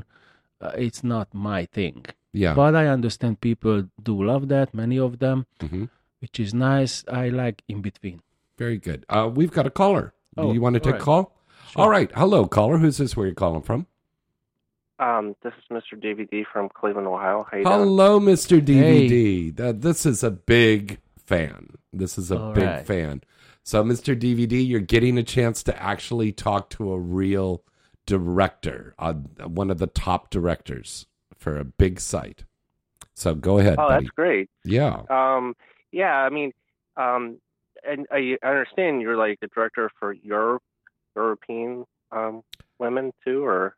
uh, 0.64 0.72
it's 0.86 1.02
not 1.14 1.26
my 1.50 1.60
thing 1.76 1.96
Yeah. 2.44 2.54
but 2.60 2.72
i 2.82 2.84
understand 2.96 3.32
people 3.48 3.76
do 4.10 4.14
love 4.30 4.44
that 4.54 4.68
many 4.82 4.98
of 5.08 5.12
them 5.24 5.38
Mhm. 5.64 5.82
which 6.22 6.36
is 6.44 6.50
nice 6.72 6.94
i 7.24 7.24
like 7.42 7.58
in 7.72 7.78
between 7.88 8.18
Very 8.58 8.78
good. 8.78 9.04
Uh, 9.08 9.30
we've 9.32 9.50
got 9.50 9.66
a 9.66 9.70
caller. 9.70 10.14
Do 10.36 10.44
Oh, 10.44 10.52
you 10.52 10.60
want 10.60 10.74
to 10.74 10.80
take 10.80 10.86
all 10.86 10.92
a 10.92 10.98
right. 10.98 11.02
call? 11.04 11.36
All 11.76 11.90
right. 11.90 12.10
Hello, 12.14 12.46
caller. 12.46 12.78
Who's 12.78 12.98
this? 12.98 13.16
Where 13.16 13.26
you 13.26 13.34
calling 13.34 13.62
from? 13.62 13.86
Um, 14.98 15.36
this 15.42 15.52
is 15.58 15.64
Mr. 15.70 16.00
DVD 16.00 16.44
from 16.50 16.70
Cleveland, 16.70 17.06
Ohio. 17.06 17.46
How 17.50 17.58
you 17.58 17.64
doing? 17.64 17.76
Hello, 17.78 18.18
Mr. 18.18 18.60
DVD. 18.64 19.54
That 19.54 19.82
this 19.82 20.06
is 20.06 20.22
a 20.22 20.30
big 20.30 20.98
fan. 21.18 21.70
This 21.92 22.16
is 22.16 22.30
a 22.30 22.38
All 22.40 22.52
big 22.52 22.64
right. 22.64 22.86
fan. 22.86 23.22
So, 23.62 23.82
Mr. 23.84 24.18
DVD, 24.18 24.66
you're 24.66 24.80
getting 24.80 25.18
a 25.18 25.22
chance 25.22 25.62
to 25.64 25.82
actually 25.82 26.32
talk 26.32 26.70
to 26.70 26.92
a 26.92 26.98
real 26.98 27.62
director, 28.06 28.94
uh, 28.98 29.14
one 29.14 29.70
of 29.70 29.78
the 29.78 29.88
top 29.88 30.30
directors 30.30 31.06
for 31.36 31.58
a 31.58 31.64
big 31.64 31.98
site. 32.00 32.44
So, 33.14 33.34
go 33.34 33.58
ahead, 33.58 33.74
Oh, 33.78 33.88
buddy. 33.88 34.04
that's 34.04 34.14
great. 34.14 34.48
Yeah. 34.64 35.02
Um, 35.10 35.56
yeah, 35.90 36.14
I 36.16 36.30
mean, 36.30 36.52
um, 36.96 37.38
and 37.88 38.06
I 38.10 38.36
I 38.42 38.48
understand 38.48 39.00
you're 39.02 39.16
like 39.16 39.40
the 39.40 39.48
director 39.48 39.90
for 39.98 40.12
Europe, 40.12 40.62
European 41.14 41.84
um, 42.12 42.42
women 42.78 43.12
too, 43.24 43.44
or 43.44 43.76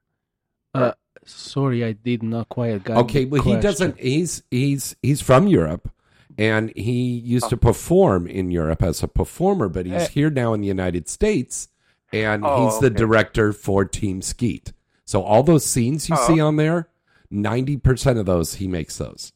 Uh, 0.74 0.92
sorry, 1.24 1.84
I 1.84 1.92
did 1.92 2.22
not 2.22 2.48
quite 2.48 2.84
get. 2.84 2.96
Okay, 2.96 3.24
the 3.24 3.30
well, 3.30 3.42
he 3.42 3.56
doesn't. 3.60 3.98
He's 3.98 4.42
he's 4.50 4.96
he's 5.02 5.20
from 5.20 5.46
Europe, 5.46 5.90
and 6.36 6.72
he 6.76 7.18
used 7.18 7.48
to 7.50 7.56
perform 7.56 8.26
in 8.26 8.50
Europe 8.50 8.82
as 8.82 9.02
a 9.02 9.08
performer, 9.08 9.68
but 9.68 9.86
he's 9.86 9.94
Eh. 10.02 10.08
here 10.08 10.30
now 10.30 10.52
in 10.54 10.60
the 10.60 10.68
United 10.68 11.08
States, 11.08 11.68
and 12.12 12.44
Oh, 12.44 12.64
he's 12.64 12.78
the 12.80 12.86
okay. 12.86 12.96
director 12.96 13.52
for 13.52 13.84
Team 13.84 14.22
Skeet. 14.22 14.72
So 15.04 15.22
all 15.22 15.42
those 15.42 15.64
scenes 15.64 16.08
you 16.08 16.16
Oh. 16.18 16.26
see 16.26 16.40
on 16.40 16.56
there, 16.56 16.88
ninety 17.30 17.76
percent 17.78 18.18
of 18.18 18.26
those 18.26 18.54
he 18.56 18.68
makes 18.68 18.98
those. 18.98 19.32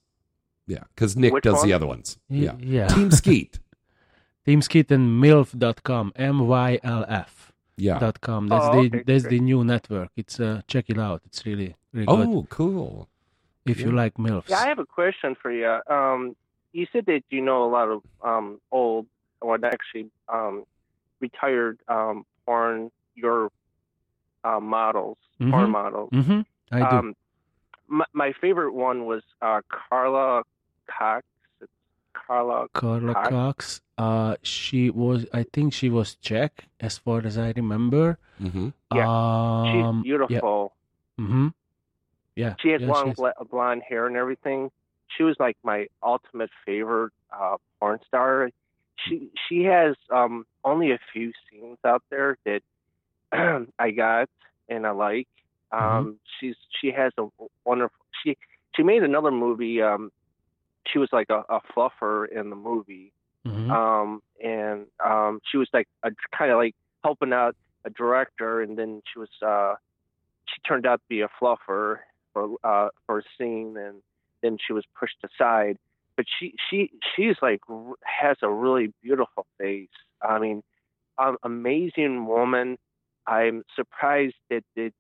Yeah, 0.67 0.85
because 0.95 1.17
Nick 1.17 1.33
Which 1.33 1.45
does 1.45 1.63
the 1.63 1.73
other 1.73 1.87
ones. 1.87 2.19
Y- 2.29 2.37
Yeah, 2.45 2.55
yeah. 2.61 2.87
Team 2.89 3.11
Skeet. 3.21 3.59
Teamskeet 4.47 4.91
and 4.91 5.23
MYLF.com, 5.23 6.13
M 6.17 6.47
Y 6.49 6.79
L 6.83 7.05
F 7.09 7.53
Yeah. 7.77 7.99
dot 7.99 8.21
com. 8.21 8.49
That's 8.49 8.67
Oh, 8.67 8.73
the 8.73 8.79
okay, 8.89 9.03
that's 9.07 9.23
great. 9.25 9.31
the 9.31 9.41
new 9.41 9.65
network. 9.65 10.11
It's 10.17 10.41
uh 10.41 10.63
check 10.67 10.87
it 10.89 10.99
out. 10.99 11.23
It's 11.27 11.47
really 11.47 11.77
really 11.93 12.07
good 12.07 12.29
Oh, 12.29 12.47
cool. 12.51 13.09
if 13.65 13.81
you 13.81 13.93
like 13.93 14.15
MILFs. 14.19 14.49
yeah, 14.49 14.59
I 14.59 14.67
have 14.69 14.79
a 14.81 14.87
question 14.87 15.37
for 15.41 15.51
you. 15.53 15.79
Um, 15.89 16.35
you 16.73 16.87
said 16.93 17.07
that 17.07 17.23
you 17.31 17.41
know 17.41 17.65
a 17.65 17.71
lot 17.71 17.89
of 17.89 18.03
um 18.23 18.61
old, 18.73 19.07
or 19.41 19.59
actually 19.65 20.07
um 20.29 20.65
retired 21.21 21.79
um 21.89 22.25
porn 22.47 22.91
your 23.15 23.51
uh, 24.45 24.59
models, 24.59 25.19
porn 25.39 25.69
Mhm. 25.69 25.71
models. 25.71 26.11
mm-hmm. 26.11 26.41
I 26.73 26.79
do. 26.91 26.97
Um, 26.97 27.15
my, 27.87 28.05
my 28.13 28.33
favorite 28.41 28.73
one 28.73 29.05
was 29.07 29.23
uh, 29.41 29.61
Carla 29.69 30.43
Cox. 30.91 31.25
It's 32.23 32.27
Carla. 32.27 32.67
Carla 32.73 33.15
Cox. 33.15 33.29
Cox. 33.29 33.81
Uh, 33.99 34.37
she 34.43 34.91
was. 34.91 35.27
I 35.33 35.45
think 35.53 35.73
she 35.73 35.89
was 35.91 36.15
Czech, 36.17 36.65
as 36.81 36.99
far 36.99 37.25
as 37.27 37.37
I 37.39 37.53
remember. 37.57 38.19
hmm 38.39 38.69
She's 38.93 39.03
Um, 39.03 40.03
beautiful. 40.03 40.73
Yeah. 41.19 41.25
Mm-hmm. 41.25 41.49
Yeah. 42.37 42.55
She 42.61 42.69
had 42.71 42.81
yeah, 42.81 42.89
long 42.89 43.05
she's- 43.07 43.17
bl- 43.17 43.45
blonde 43.51 43.83
hair 43.89 44.07
and 44.07 44.17
everything. 44.17 44.71
She 45.17 45.23
was 45.25 45.37
like 45.39 45.57
my 45.63 45.89
ultimate 46.03 46.51
favorite 46.65 47.13
uh, 47.31 47.57
porn 47.79 47.99
star. 48.07 48.51
She 48.97 49.29
she 49.49 49.65
has 49.65 49.95
um, 50.11 50.47
only 50.65 50.93
a 50.93 50.99
few 51.13 51.33
scenes 51.51 51.77
out 51.85 52.03
there 52.09 52.39
that 52.47 52.63
I 53.79 53.91
got 53.91 54.29
and 54.69 54.87
I 54.87 54.91
like. 54.93 55.29
Mm-hmm. 55.73 55.97
Um, 55.97 56.19
She's 56.41 56.57
she 56.81 56.93
has 56.93 57.13
a 57.19 57.27
wonderful. 57.65 57.97
She 58.25 58.37
she 58.75 58.83
made 58.83 59.03
another 59.03 59.31
movie. 59.31 59.83
Um, 59.83 60.11
she 60.87 60.99
was 60.99 61.09
like 61.13 61.29
a, 61.31 61.43
a 61.49 61.61
fluffer 61.75 62.27
in 62.29 62.51
the 62.51 62.57
movie. 62.57 63.13
Mhm. 63.47 63.71
um, 63.71 64.23
and 64.43 64.87
um, 65.05 65.41
she 65.51 65.57
was 65.57 65.69
like 65.73 65.89
a 66.05 66.13
kind 66.37 66.53
of 66.53 66.59
like 66.59 66.77
helping 67.03 67.33
out 67.33 67.57
a 67.85 67.91
director, 67.91 68.61
and 68.61 68.79
then 68.79 69.03
she 69.13 69.19
was 69.19 69.31
uh, 69.45 69.75
she 70.47 70.61
turned 70.67 70.87
out 70.87 71.01
to 71.01 71.07
be 71.09 71.23
a 71.23 71.29
fluffer 71.41 71.99
for 72.33 72.57
uh, 72.63 72.89
for 73.07 73.19
a 73.19 73.23
scene, 73.37 73.77
and 73.77 73.97
then 74.43 74.59
she 74.65 74.73
was 74.73 74.85
pushed 74.99 75.17
aside. 75.25 75.77
But 76.17 76.27
she 76.39 76.55
she 76.71 76.93
she's 77.17 77.37
like 77.43 77.61
has 78.05 78.37
a 78.43 78.51
really 78.51 78.93
beautiful 79.03 79.47
face. 79.59 79.89
I 80.23 80.39
mean, 80.39 80.63
um, 81.19 81.37
amazing 81.43 82.27
woman. 82.27 82.79
I'm 83.27 83.65
surprised 83.75 84.37
that 84.51 84.63
that 84.77 84.93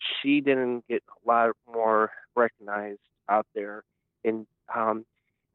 she 0.00 0.40
didn't 0.40 0.86
get 0.88 1.02
a 1.08 1.28
lot 1.28 1.52
more 1.72 2.10
recognized 2.36 3.00
out 3.30 3.46
there, 3.54 3.82
and 4.24 4.46
um, 4.74 5.06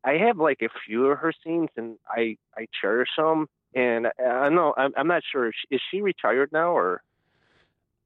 I 0.05 0.13
have 0.17 0.37
like 0.37 0.61
a 0.61 0.69
few 0.85 1.07
of 1.07 1.17
her 1.19 1.33
scenes, 1.43 1.69
and 1.77 1.97
I 2.07 2.37
I 2.57 2.67
cherish 2.79 3.09
them. 3.17 3.47
And 3.75 4.07
I, 4.07 4.23
I 4.23 4.49
know 4.49 4.73
I'm, 4.77 4.93
I'm 4.97 5.07
not 5.07 5.23
sure. 5.29 5.47
Is 5.47 5.55
she, 5.59 5.75
is 5.75 5.81
she 5.89 6.01
retired 6.01 6.51
now, 6.51 6.75
or 6.75 7.01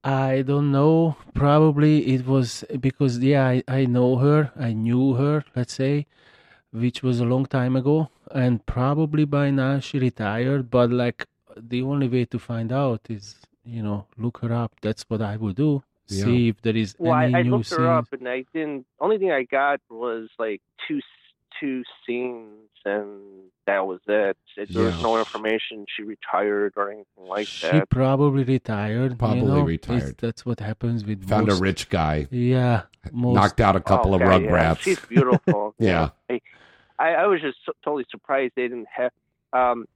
I 0.04 0.42
don't 0.42 0.70
know. 0.70 1.16
Probably 1.34 2.14
it 2.14 2.26
was 2.26 2.64
because 2.80 3.18
yeah, 3.18 3.46
I, 3.46 3.62
I 3.68 3.84
know 3.84 4.16
her. 4.16 4.52
I 4.58 4.72
knew 4.72 5.14
her, 5.14 5.44
let's 5.56 5.74
say, 5.74 6.06
which 6.72 7.02
was 7.02 7.20
a 7.20 7.24
long 7.24 7.46
time 7.46 7.76
ago, 7.76 8.10
and 8.30 8.64
probably 8.64 9.24
by 9.24 9.50
now 9.50 9.80
she 9.80 9.98
retired. 9.98 10.70
But 10.70 10.90
like 10.90 11.26
the 11.56 11.82
only 11.82 12.08
way 12.08 12.24
to 12.26 12.38
find 12.38 12.72
out 12.72 13.00
is 13.08 13.36
you 13.64 13.82
know 13.82 14.06
look 14.16 14.38
her 14.38 14.52
up. 14.52 14.72
That's 14.82 15.04
what 15.08 15.20
I 15.20 15.36
would 15.36 15.56
do. 15.56 15.82
Yeah. 16.06 16.24
See 16.24 16.48
if 16.48 16.62
there 16.62 16.76
is 16.76 16.94
well, 16.98 17.12
I, 17.12 17.24
any 17.24 17.34
I 17.34 17.42
new 17.42 17.50
looked 17.50 17.66
scenes. 17.66 17.78
her 17.80 17.90
up, 17.90 18.06
and 18.12 18.28
I 18.28 18.44
didn't. 18.54 18.86
Only 19.00 19.18
thing 19.18 19.32
I 19.32 19.42
got 19.42 19.80
was 19.90 20.28
like 20.38 20.62
two 20.86 21.00
two 21.60 21.82
scenes, 22.06 22.68
and 22.84 23.20
that 23.66 23.86
was 23.86 24.00
it. 24.06 24.36
There 24.56 24.84
was 24.84 25.02
no 25.02 25.18
information. 25.18 25.86
She 25.94 26.02
retired 26.02 26.74
or 26.76 26.90
anything 26.90 27.26
like 27.26 27.46
she 27.46 27.66
that. 27.66 27.74
She 27.74 27.80
probably 27.86 28.44
retired. 28.44 29.18
Probably 29.18 29.40
you 29.40 29.46
know? 29.46 29.60
retired. 29.60 30.16
That's 30.18 30.44
what 30.46 30.60
happens 30.60 31.04
with 31.04 31.28
Found 31.28 31.50
a 31.50 31.54
rich 31.54 31.88
guy, 31.88 32.26
Yeah, 32.30 32.82
most 33.12 33.34
knocked 33.34 33.60
out 33.60 33.76
a 33.76 33.80
couple 33.80 34.14
Okay, 34.14 34.24
of 34.24 34.42
yeah, 34.42 34.48
rugrats. 34.48 34.78
She's 34.80 35.00
beautiful. 35.00 35.74
Yeah. 35.78 36.10
I, 36.30 36.40
I 36.98 37.08
I 37.10 37.26
was 37.26 37.40
just 37.40 37.58
so, 37.64 37.72
totally 37.84 38.06
surprised 38.10 38.54
they 38.56 38.62
didn't 38.62 38.88
have. 38.90 39.12
Um, 39.52 39.86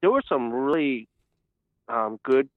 there 0.00 0.10
were 0.10 0.22
some 0.28 0.52
really 0.52 1.08
um, 1.88 2.18
good 2.22 2.48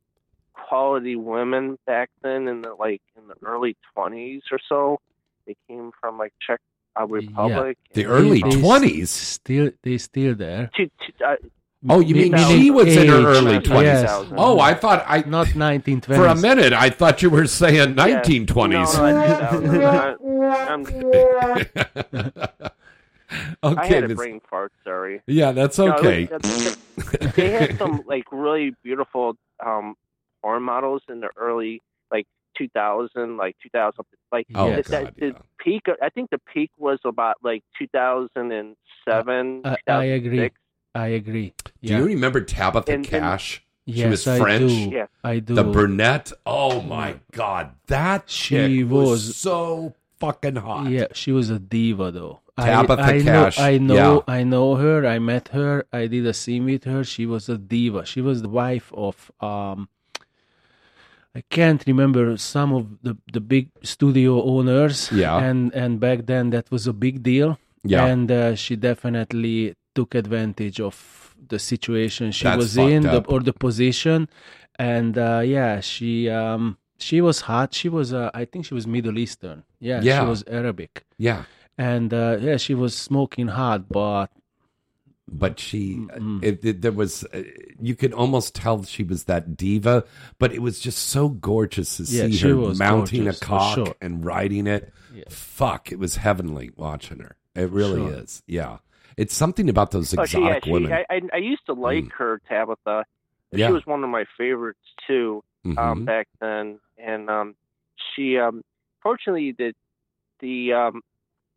quality 0.53 1.15
women 1.15 1.77
back 1.85 2.09
then 2.21 2.47
in 2.47 2.61
the 2.61 2.73
like 2.73 3.01
in 3.17 3.27
the 3.27 3.35
early 3.45 3.75
twenties 3.93 4.43
or 4.51 4.59
so. 4.67 4.99
They 5.45 5.55
came 5.67 5.91
from 5.99 6.17
like 6.17 6.33
Czech 6.45 6.59
uh, 6.99 7.05
Republic. 7.07 7.77
The 7.93 8.05
early 8.05 8.41
They- 8.41 8.49
they 8.49 8.55
20s? 8.61 9.07
Still, 9.07 9.71
they 9.83 9.97
still 9.97 10.35
there. 10.35 10.69
To, 10.75 10.85
to, 10.85 11.25
uh, 11.25 11.35
Oh, 11.87 11.99
you 11.99 12.15
mean 12.15 12.35
she 12.49 12.71
was 12.71 12.87
in 12.97 13.07
her 13.09 13.21
early 13.27 13.59
20s? 13.59 13.83
Yes. 13.83 14.09
Oh, 14.35 14.59
I 14.59 14.73
thought 14.73 15.03
I 15.07 15.19
Not 15.27 15.47
1920s. 15.49 16.05
for 16.15 16.25
a 16.25 16.33
minute 16.35 16.73
I 16.73 16.89
thought 16.89 17.21
you 17.21 17.29
were 17.29 17.45
saying 17.45 17.95
yeah. 17.95 18.21
1920s. 18.23 18.97
No, 18.97 19.11
no, 19.11 19.69
2000. 19.69 19.83
I, 19.83 20.15
I'm, 23.61 23.77
I 23.77 23.85
had 23.85 24.09
a 24.09 24.15
brain 24.15 24.41
fart. 24.49 24.71
Sorry. 24.83 25.21
yeah, 25.27 25.51
that's 25.51 25.77
No, 25.77 25.93
okay. 25.95 26.27
was- 26.31 26.77
they 27.35 27.51
had 27.51 27.77
some 27.77 28.01
like 28.07 28.23
really 28.31 28.73
beautiful 28.83 29.35
um 29.63 29.95
porn 30.41 30.63
models 30.63 31.01
in 31.09 31.19
the 31.19 31.29
early 31.37 31.81
like 32.11 32.25
2000, 32.57 33.37
like 33.37 33.55
2000, 33.63 34.03
like 34.31 34.47
oh 34.55 34.67
Yes. 34.69 34.85
the, 34.87 34.91
the- 34.97 35.03
God, 35.03 35.13
the 35.17 35.25
yeah. 35.27 35.31
peak. 35.59 35.81
I 36.01 36.09
think 36.09 36.29
the 36.29 36.39
peak 36.53 36.71
was 36.77 36.99
about 37.05 37.35
like 37.43 37.63
2007. 37.77 39.61
I, 39.65 39.77
I 39.87 40.03
agree. 40.05 40.51
I 40.93 41.07
agree. 41.07 41.53
Do 41.83 41.97
you 41.97 42.05
remember 42.05 42.41
Tabatha 42.41 42.87
And- 42.89 42.95
and- 42.97 43.05
Cash? 43.05 43.61
she 43.87 43.93
yes, 43.93 44.09
was 44.09 44.27
I 44.27 44.39
French. 44.39 44.71
do. 44.71 44.89
Yeah. 44.91 45.05
I 45.23 45.39
do. 45.39 45.53
The 45.53 45.63
brunette. 45.63 46.31
Oh 46.45 46.81
my 46.81 47.17
God, 47.33 47.71
that 47.87 48.29
She 48.29 48.83
was, 48.83 49.09
was- 49.27 49.35
so 49.35 49.93
fucking 50.19 50.55
hot. 50.55 50.89
Yeah, 50.89 51.07
she 51.13 51.31
was 51.31 51.49
a 51.51 51.59
diva 51.59 52.11
though. 52.11 52.39
Tabatha 52.57 52.99
I, 52.99 53.15
I 53.17 53.21
Cash, 53.21 53.57
Know, 53.59 53.63
I 53.65 53.77
know. 53.77 54.23
yeah. 54.27 54.33
I 54.33 54.43
know 54.43 54.75
her. 54.75 55.05
I 55.05 55.19
met 55.19 55.49
her. 55.49 55.85
I 55.91 56.07
did 56.07 56.25
a 56.25 56.33
scene 56.33 56.63
with 56.65 56.85
her. 56.85 57.03
She 57.03 57.25
was 57.25 57.49
a 57.49 57.57
diva. 57.57 58.05
She 58.05 58.21
was 58.21 58.41
the 58.41 58.49
wife 58.49 58.91
of 58.95 59.29
um. 59.41 59.89
I 61.35 61.43
can't 61.49 61.83
remember 61.85 62.37
some 62.37 62.73
of 62.73 62.87
the, 63.03 63.17
the 63.33 63.41
big 63.41 63.69
studio 63.83 64.41
owners. 64.41 65.11
Yeah. 65.11 65.37
And 65.37 65.73
and 65.73 65.99
back 65.99 66.25
then 66.25 66.49
that 66.51 66.71
was 66.71 66.87
a 66.87 66.93
big 66.93 67.21
deal. 67.23 67.59
Yeah. 67.83 68.05
And 68.05 68.31
uh, 68.31 68.55
she 68.55 68.75
definitely 68.75 69.75
took 69.93 70.15
advantage 70.15 70.79
of 70.79 71.35
the 71.47 71.59
situation 71.59 72.31
she 72.31 72.45
That's 72.45 72.57
was 72.57 72.77
in 72.77 73.03
the, 73.03 73.23
or 73.27 73.39
the 73.39 73.53
position, 73.53 74.27
and 74.79 75.17
uh, 75.17 75.41
yeah, 75.45 75.81
she 75.81 76.29
um 76.29 76.77
she 76.97 77.21
was 77.21 77.41
hot. 77.41 77.73
She 77.73 77.89
was 77.89 78.13
uh, 78.13 78.31
I 78.33 78.45
think 78.45 78.65
she 78.65 78.73
was 78.73 78.87
Middle 78.87 79.19
Eastern. 79.19 79.63
Yeah. 79.79 80.01
Yeah. 80.01 80.21
She 80.21 80.29
was 80.29 80.43
Arabic 80.47 81.05
yeah. 81.17 81.43
and 81.77 82.13
uh, 82.13 82.37
yeah, 82.39 82.57
she 82.57 82.73
was 82.73 82.95
smoking 82.95 83.49
hot, 83.49 83.89
but 83.89 84.31
But 85.27 85.59
she, 85.59 85.95
Mm-mm. 85.95 86.43
it, 86.43 86.63
it, 86.63 86.81
there 86.83 86.91
was, 86.91 87.23
uh, 87.33 87.41
you 87.81 87.95
could 87.95 88.13
almost 88.13 88.53
tell 88.53 88.83
she 88.83 89.03
was 89.03 89.23
that 89.23 89.57
diva, 89.57 90.03
but 90.37 90.53
it 90.53 90.61
was 90.61 90.79
just 90.79 90.99
so 91.09 91.29
gorgeous 91.29 91.97
to 91.97 92.03
Yeah, 92.03 92.27
see 92.27 92.37
her 92.47 92.75
mounting 92.75 93.23
gorgeous, 93.23 93.41
a 93.41 93.45
for 93.45 93.45
cock 93.45 93.75
sure. 93.75 93.95
and 94.01 94.23
riding 94.23 94.67
it. 94.67 94.93
Yeah. 95.13 95.23
Fuck, 95.29 95.91
it 95.91 95.97
was 95.97 96.17
heavenly 96.17 96.69
watching 96.75 97.19
her. 97.19 97.37
It 97.55 97.71
really 97.71 98.01
Sure. 98.11 98.19
is. 98.21 98.43
Yeah. 98.45 98.77
It's 99.17 99.33
something 99.33 99.67
about 99.67 99.89
those 99.91 100.15
Oh, 100.15 100.25
she, 100.25 100.37
yeah, 100.37 100.43
exotic 100.45 100.65
she, 100.65 100.71
women. 100.71 100.93
I, 100.93 101.05
I, 101.09 101.21
I 101.33 101.37
used 101.37 101.65
to 101.65 101.73
like 101.73 102.03
Mm. 102.03 102.11
her, 102.19 102.41
Tabatha. 102.47 103.03
Yeah. 103.51 103.67
She 103.67 103.73
was 103.73 103.85
one 103.87 104.03
of 104.03 104.09
my 104.11 104.25
favorites 104.37 104.79
too 105.07 105.43
Mhm. 105.65 105.77
um, 105.79 106.05
back 106.05 106.27
then, 106.39 106.79
and 106.99 107.29
um, 107.31 107.55
she, 108.13 108.37
um, 108.37 108.63
fortunately, 109.01 109.53
the 109.57 109.73
the 110.41 110.73
um, 110.73 111.01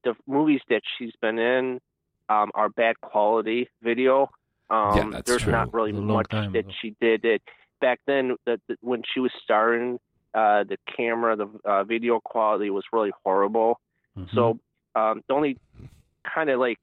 the 0.05 0.15
movies 0.27 0.61
that 0.71 0.83
she's 0.97 1.13
been 1.21 1.39
in 1.39 1.81
um, 2.29 2.51
are 2.55 2.69
bad 2.69 3.01
quality 3.01 3.69
video. 3.83 4.31
Um, 4.71 4.97
Yeah, 4.97 5.09
that's 5.13 5.27
there's 5.31 5.43
true. 5.43 5.53
not 5.53 5.73
really 5.73 5.91
It 5.91 5.95
was 5.95 6.03
a 6.03 6.07
long 6.07 6.17
much 6.19 6.29
time 6.29 6.53
that 6.53 6.61
ago. 6.61 6.71
she 6.81 6.95
did. 7.01 7.25
It 7.25 7.43
back 7.81 8.01
then, 8.07 8.37
that 8.47 8.61
that 8.69 8.79
when 8.83 9.03
she 9.13 9.21
was 9.21 9.33
starring, 9.43 9.99
uh, 10.35 10.65
the 10.65 10.77
camera, 10.97 11.37
the 11.37 11.49
uh, 11.65 11.85
video 11.85 12.21
quality 12.21 12.71
was 12.71 12.85
really 12.93 13.13
horrible. 13.25 13.81
Mhm. 14.17 14.35
So 14.35 14.59
um, 14.95 15.23
the 15.29 15.35
only 15.35 15.59
kind 16.35 16.51
of 16.51 16.61
like 16.61 16.79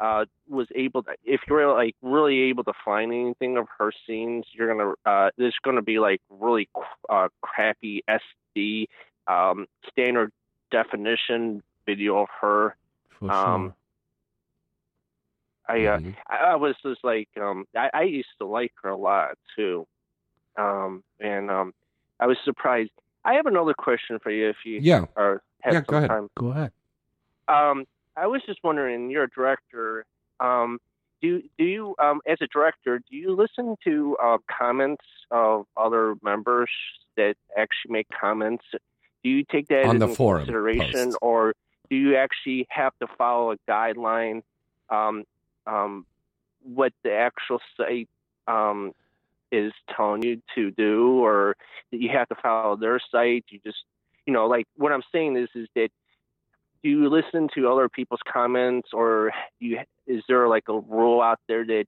uh, 0.00 0.24
was 0.48 0.66
able 0.74 1.04
to, 1.04 1.12
if 1.24 1.40
you're 1.48 1.72
like 1.72 1.94
really 2.02 2.40
able 2.50 2.64
to 2.64 2.72
find 2.84 3.12
anything 3.12 3.56
of 3.56 3.66
her 3.78 3.92
scenes, 4.06 4.44
you're 4.52 4.68
gonna 4.74 4.92
uh, 5.06 5.30
there's 5.38 5.54
gonna 5.64 5.80
be 5.82 5.98
like 6.00 6.20
really 6.28 6.68
uh, 7.08 7.28
crappy 7.40 8.02
SD 8.56 8.86
um, 9.28 9.66
standard 9.88 10.32
definition 10.70 11.62
video 11.86 12.18
of 12.22 12.28
her. 12.40 12.76
for 13.18 13.30
um, 13.30 13.74
I 15.68 15.86
uh, 15.86 15.98
Mhm. 15.98 16.16
I, 16.28 16.36
I 16.36 16.54
was 16.56 16.74
just 16.82 17.02
like 17.04 17.28
um, 17.40 17.66
I, 17.76 17.90
I 17.94 18.02
used 18.02 18.28
to 18.38 18.46
like 18.46 18.72
her 18.82 18.90
a 18.90 18.96
lot 18.96 19.38
too, 19.56 19.86
um, 20.56 21.02
and 21.20 21.50
um, 21.50 21.72
I 22.20 22.26
was 22.26 22.36
surprised. 22.44 22.90
I 23.24 23.34
have 23.34 23.46
another 23.46 23.74
question 23.74 24.18
for 24.18 24.30
you 24.30 24.48
if 24.48 24.56
you 24.64 24.80
Yeah. 24.82 25.04
are 25.16 25.42
have 25.60 25.74
Yeah, 25.74 25.80
some 25.80 25.84
go 25.86 25.96
ahead. 25.98 26.10
time. 26.10 26.28
Go 26.36 26.48
ahead. 26.48 26.72
Um, 27.48 27.86
I 28.16 28.26
was 28.26 28.42
just 28.46 28.58
wondering, 28.64 29.10
you're 29.10 29.24
a 29.24 29.30
director. 29.30 30.04
Um, 30.40 30.80
do 31.20 31.40
do 31.56 31.64
you, 31.64 31.94
um, 32.00 32.20
as 32.26 32.38
a 32.40 32.48
director, 32.48 32.98
do 32.98 33.16
you 33.16 33.32
listen 33.34 33.76
to 33.84 34.16
uh, 34.22 34.38
comments 34.50 35.04
of 35.30 35.66
other 35.76 36.16
members 36.22 36.70
that 37.16 37.36
actually 37.56 37.92
make 37.92 38.08
comments? 38.10 38.64
Do 39.22 39.30
you 39.30 39.44
take 39.44 39.68
that 39.68 39.84
On 39.86 39.98
the 40.00 40.06
into 40.06 40.16
forum 40.16 40.40
consideration, 40.40 41.04
posts. 41.10 41.18
or 41.22 41.54
do 41.88 41.94
you 41.96 42.16
actually 42.16 42.66
have 42.70 42.92
to 43.00 43.06
follow 43.16 43.52
a 43.52 43.56
guideline? 43.70 44.42
Um, 44.90 45.22
um, 45.66 46.06
what 46.62 46.92
the 47.02 47.12
actual 47.12 47.60
site 47.76 48.08
um, 48.46 48.92
is 49.50 49.72
telling 49.94 50.22
you 50.22 50.42
to 50.54 50.70
do, 50.70 51.24
or 51.24 51.56
that 51.90 52.00
you 52.00 52.08
have 52.10 52.28
to 52.28 52.34
follow 52.36 52.76
their 52.76 53.00
site? 53.10 53.44
You 53.50 53.60
just, 53.64 53.84
you 54.26 54.32
know, 54.32 54.46
like 54.46 54.66
what 54.76 54.92
I'm 54.92 55.02
saying 55.12 55.36
is, 55.36 55.48
is 55.54 55.68
that 55.74 55.88
do 56.82 56.90
you 56.90 57.08
listen 57.08 57.48
to 57.54 57.68
other 57.70 57.88
people's 57.88 58.20
comments 58.30 58.88
or 58.92 59.32
you 59.60 59.78
is 60.06 60.22
there 60.28 60.48
like 60.48 60.64
a 60.68 60.78
rule 60.78 61.20
out 61.20 61.38
there 61.48 61.64
that, 61.64 61.84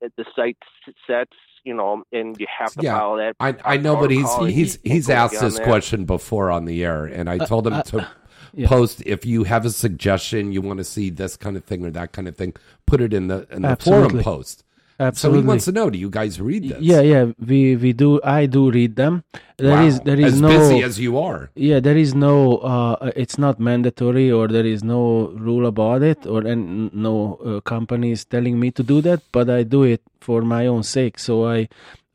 that 0.00 0.12
the 0.16 0.24
site 0.34 0.58
sets 1.06 1.32
you 1.64 1.74
know 1.74 2.04
and 2.12 2.38
you 2.38 2.46
have 2.46 2.72
to 2.74 2.82
Yeah, 2.82 2.98
follow 2.98 3.16
that 3.16 3.34
I, 3.40 3.54
I 3.64 3.76
know, 3.76 3.96
but 3.96 4.10
he's 4.10 4.34
he's 4.36 4.78
he's 4.82 5.10
asked 5.10 5.40
this 5.40 5.56
that? 5.56 5.64
question 5.64 6.04
before 6.04 6.50
on 6.50 6.64
the 6.64 6.84
air, 6.84 7.04
and 7.06 7.28
I 7.28 7.38
told 7.38 7.66
him 7.66 7.74
uh, 7.74 7.82
to 7.84 8.08
yeah. 8.56 8.68
post 8.68 9.02
if 9.06 9.24
you 9.24 9.44
have 9.44 9.64
a 9.64 9.70
suggestion, 9.70 10.52
you 10.52 10.60
want 10.68 10.78
to 10.78 10.84
see 10.84 11.10
this 11.10 11.36
kind 11.36 11.56
of 11.56 11.64
thing 11.64 11.84
or 11.86 11.90
that 11.90 12.12
kind 12.12 12.26
of 12.28 12.36
thing, 12.36 12.54
put 12.86 13.00
it 13.00 13.12
in 13.12 13.28
the 13.28 13.46
in 13.50 13.62
the 13.62 13.76
forum 13.76 14.18
post. 14.22 14.64
Absolutely. 14.98 15.38
So 15.38 15.42
he 15.42 15.46
wants 15.46 15.64
to 15.66 15.72
know: 15.72 15.90
Do 15.90 15.98
you 15.98 16.08
guys 16.08 16.40
read 16.40 16.62
this? 16.70 16.80
yeah, 16.80 17.02
yeah. 17.02 17.24
We 17.38 17.76
we 17.76 17.92
do. 17.92 18.18
I 18.24 18.46
do 18.46 18.70
read 18.70 18.96
them. 18.96 19.24
There 19.58 19.82
is 19.88 19.98
Wow. 19.98 20.04
there 20.08 20.20
is 20.28 20.32
as 20.34 20.40
no 20.40 20.48
busy 20.48 20.78
as 20.88 20.98
you 21.06 21.12
are. 21.18 21.40
yeah 21.54 21.80
there 21.86 21.98
is 22.04 22.14
no 22.14 22.34
uh 22.72 23.10
it's 23.24 23.38
not 23.44 23.60
mandatory 23.68 24.26
or 24.38 24.48
there 24.48 24.64
is 24.74 24.82
no 24.94 25.02
rule 25.48 25.66
about 25.66 26.02
it 26.12 26.26
or 26.26 26.40
and 26.52 26.92
no 27.08 27.14
uh, 27.44 27.60
company 27.72 28.10
is 28.16 28.24
telling 28.34 28.56
me 28.62 28.70
to 28.78 28.82
do 28.92 29.00
that 29.08 29.20
but 29.36 29.48
i 29.58 29.62
do 29.76 29.82
it 29.94 30.02
for 30.26 30.38
my 30.54 30.66
own 30.72 30.82
sake 30.82 31.18
so 31.28 31.34
i 31.56 31.58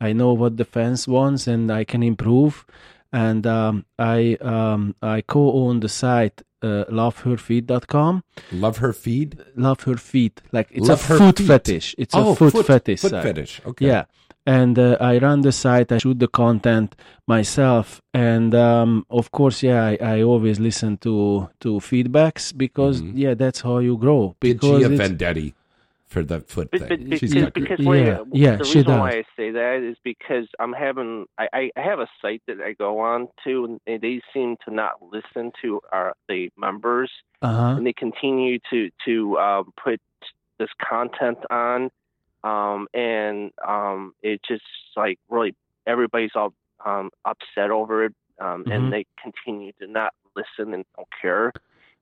i 0.00 0.12
know 0.20 0.30
what 0.42 0.56
the 0.56 0.64
fans 0.76 1.06
wants 1.16 1.46
and 1.54 1.70
i 1.80 1.82
can 1.92 2.02
improve 2.12 2.64
and 3.12 3.46
um 3.46 3.84
i 3.98 4.36
um 4.40 4.94
i 5.02 5.20
co-own 5.20 5.80
the 5.80 5.88
site 5.88 6.42
uh, 6.62 6.84
loveherfeet.com 6.90 8.22
Love 8.52 8.78
her 8.78 8.92
feed. 8.92 9.38
love 9.56 9.80
her 9.82 9.96
feet 9.96 10.40
like 10.52 10.68
it's 10.70 10.88
Love 10.88 11.10
a 11.10 11.18
foot 11.18 11.38
feet. 11.38 11.46
fetish 11.46 11.94
it's 11.98 12.14
oh, 12.14 12.32
a 12.32 12.36
foot, 12.36 12.66
fetish 12.66 13.00
Foot 13.00 13.10
site. 13.10 13.22
fetish. 13.24 13.60
Okay. 13.66 13.86
Yeah. 13.86 14.04
And 14.44 14.76
uh, 14.78 14.96
I 15.00 15.18
run 15.18 15.42
the 15.42 15.52
site, 15.52 15.92
I 15.92 15.98
shoot 15.98 16.18
the 16.18 16.26
content 16.26 16.96
myself. 17.28 18.00
And 18.12 18.54
um, 18.56 19.06
of 19.08 19.30
course, 19.30 19.62
yeah, 19.62 19.84
I, 19.84 19.98
I 20.00 20.22
always 20.22 20.58
listen 20.58 20.96
to, 20.98 21.48
to 21.60 21.68
feedbacks 21.78 22.56
because, 22.56 23.02
Mhm. 23.02 23.12
yeah, 23.14 23.34
that's 23.34 23.60
how 23.60 23.78
you 23.78 23.96
grow. 23.96 24.34
Because 24.40 24.78
she 24.80 24.84
a 24.84 24.90
it's- 24.90 24.98
vendetta 24.98 25.52
for 26.12 26.22
the 26.22 26.40
foot 26.40 26.68
But, 26.70 26.80
thing? 26.80 26.88
but, 26.88 27.10
but 27.10 27.18
She's 27.20 27.30
because, 27.34 27.44
got- 27.44 27.54
because 27.54 27.80
yeah, 27.80 28.22
yeah, 28.32 28.56
the 28.56 28.64
she 28.64 28.78
reason 28.78 28.98
why. 28.98 29.10
I 29.10 29.22
say 29.36 29.50
that 29.50 29.82
is 29.82 29.96
because 30.04 30.46
I'm 30.60 30.72
having 30.72 31.26
I, 31.38 31.48
I, 31.52 31.70
I 31.76 31.80
have 31.80 31.98
a 32.00 32.08
site 32.20 32.42
that 32.46 32.58
I 32.60 32.72
go 32.74 33.00
on 33.00 33.28
to 33.44 33.80
and 33.86 34.00
they 34.00 34.20
seem 34.32 34.56
to 34.66 34.74
not 34.74 34.94
listen 35.02 35.52
to 35.62 35.80
our 35.90 36.14
the 36.28 36.50
members 36.56 37.10
uh-huh. 37.40 37.76
and 37.76 37.86
they 37.86 37.92
continue 37.94 38.58
to 38.70 38.90
to 39.06 39.38
um, 39.38 39.72
put 39.82 40.00
this 40.58 40.68
content 40.86 41.38
on, 41.50 41.90
um, 42.44 42.86
and 42.94 43.50
um, 43.66 44.12
it 44.22 44.40
just 44.46 44.62
like 44.96 45.18
really 45.28 45.54
everybody's 45.86 46.30
all 46.36 46.52
um, 46.84 47.10
upset 47.24 47.70
over 47.70 48.04
it, 48.04 48.14
um, 48.40 48.64
Mhm. 48.64 48.72
and 48.74 48.92
they 48.92 49.06
continue 49.20 49.72
to 49.80 49.86
not 49.86 50.12
listen 50.36 50.74
and 50.74 50.84
don't 50.96 51.08
care. 51.20 51.52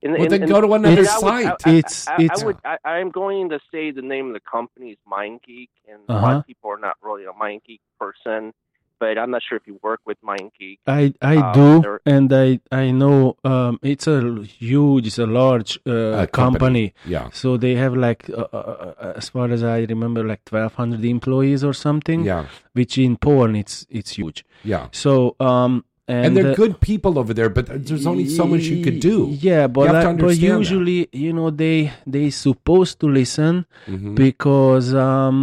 And, 0.03 0.13
well, 0.13 0.23
and- 0.23 0.31
then 0.31 0.43
and- 0.43 0.51
go 0.51 0.61
to 0.61 0.73
another 0.73 0.89
and 0.89 0.99
would- 0.99 1.07
site. 1.07 1.47
I, 1.67 1.71
I- 1.71 1.75
It's- 1.75 2.09
I, 2.09 2.23
it's- 2.23 2.43
I 2.43 2.47
would. 2.47 2.57
I, 2.65 2.77
I'm 2.85 3.11
going 3.11 3.51
to 3.51 3.61
say 3.73 3.91
the 3.91 4.03
name 4.03 4.29
of 4.29 4.35
the 4.35 4.41
company 4.41 4.91
is 4.93 4.99
MindGeek, 5.11 5.69
and 5.91 6.01
a 6.09 6.13
lot 6.13 6.25
Uh-huh. 6.25 6.39
of 6.39 6.47
people 6.47 6.71
are 6.71 6.79
not 6.79 6.97
really 7.03 7.25
a 7.25 7.33
MindGeek 7.33 7.81
person. 7.99 8.53
But 8.99 9.17
I'm 9.17 9.31
not 9.31 9.41
sure 9.43 9.57
if 9.57 9.67
you 9.67 9.81
work 9.83 10.01
with 10.05 10.19
MindGeek. 10.23 10.79
I, 10.87 11.15
I 11.23 11.37
Uh, 11.39 11.53
do, 11.55 11.99
and 12.05 12.31
I 12.35 12.61
I 12.71 12.91
know 12.91 13.35
um, 13.45 13.79
it's 13.83 14.07
a 14.07 14.43
huge, 14.43 15.07
it's 15.07 15.19
a 15.19 15.25
large 15.27 15.81
uh, 15.87 15.93
Uh, 15.93 16.27
company. 16.27 16.93
yeah. 17.07 17.31
So 17.33 17.57
they 17.57 17.77
have 17.77 17.95
like, 17.97 18.29
uh, 18.29 18.45
uh, 18.53 18.57
uh, 19.01 19.13
as 19.17 19.31
far 19.31 19.51
as 19.51 19.63
I 19.65 19.79
remember, 19.89 20.23
like 20.23 20.43
1,200 20.51 21.03
employees 21.07 21.65
or 21.65 21.73
something. 21.73 22.25
Yeah. 22.25 22.45
Which 22.75 22.99
in 22.99 23.17
porn, 23.17 23.57
it's 23.57 23.87
it's 23.89 24.11
huge. 24.19 24.45
Yeah. 24.65 24.89
So 24.93 25.35
um, 25.41 25.85
and, 26.13 26.21
and, 26.27 26.33
they're 26.37 26.53
uh, 26.53 26.63
good 26.63 26.77
people 26.91 27.13
over 27.23 27.33
there, 27.39 27.51
but 27.59 27.65
there's 27.87 28.07
only 28.13 28.27
so 28.39 28.45
much 28.53 28.65
you 28.73 28.79
could 28.87 29.01
do. 29.13 29.17
Yeah, 29.49 29.65
but 29.77 29.89
I- 29.89 29.93
but 29.93 30.07
understand 30.15 30.43
that. 30.53 30.59
usually, 30.61 31.01
you 31.25 31.33
know, 31.39 31.49
they 31.63 31.77
they 32.15 32.27
supposed 32.47 32.95
to 33.03 33.07
listen 33.21 33.55
Mhm. 33.87 34.15
because 34.25 34.87
um, 35.09 35.39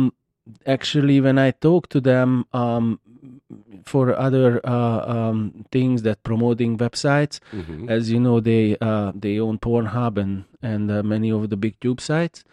actually, 0.76 1.18
when 1.26 1.38
I 1.48 1.50
talk 1.68 1.82
to 1.96 2.00
them 2.12 2.30
um, 2.64 2.86
for 3.92 4.04
other 4.28 4.48
uh, 4.76 5.00
um, 5.16 5.38
things 5.76 5.98
that 6.08 6.18
promoting 6.30 6.72
websites, 6.78 7.36
Mhm. 7.60 7.90
as 7.96 8.12
you 8.12 8.20
know, 8.26 8.38
they 8.50 8.64
uh, 8.90 9.12
they 9.24 9.36
own 9.40 9.58
Pornhub 9.66 10.14
and 10.24 10.34
and 10.72 10.84
uh, 10.92 11.04
many 11.14 11.30
of 11.38 11.42
the 11.52 11.58
big 11.66 11.76
tube 11.84 12.02
sites. 12.02 12.44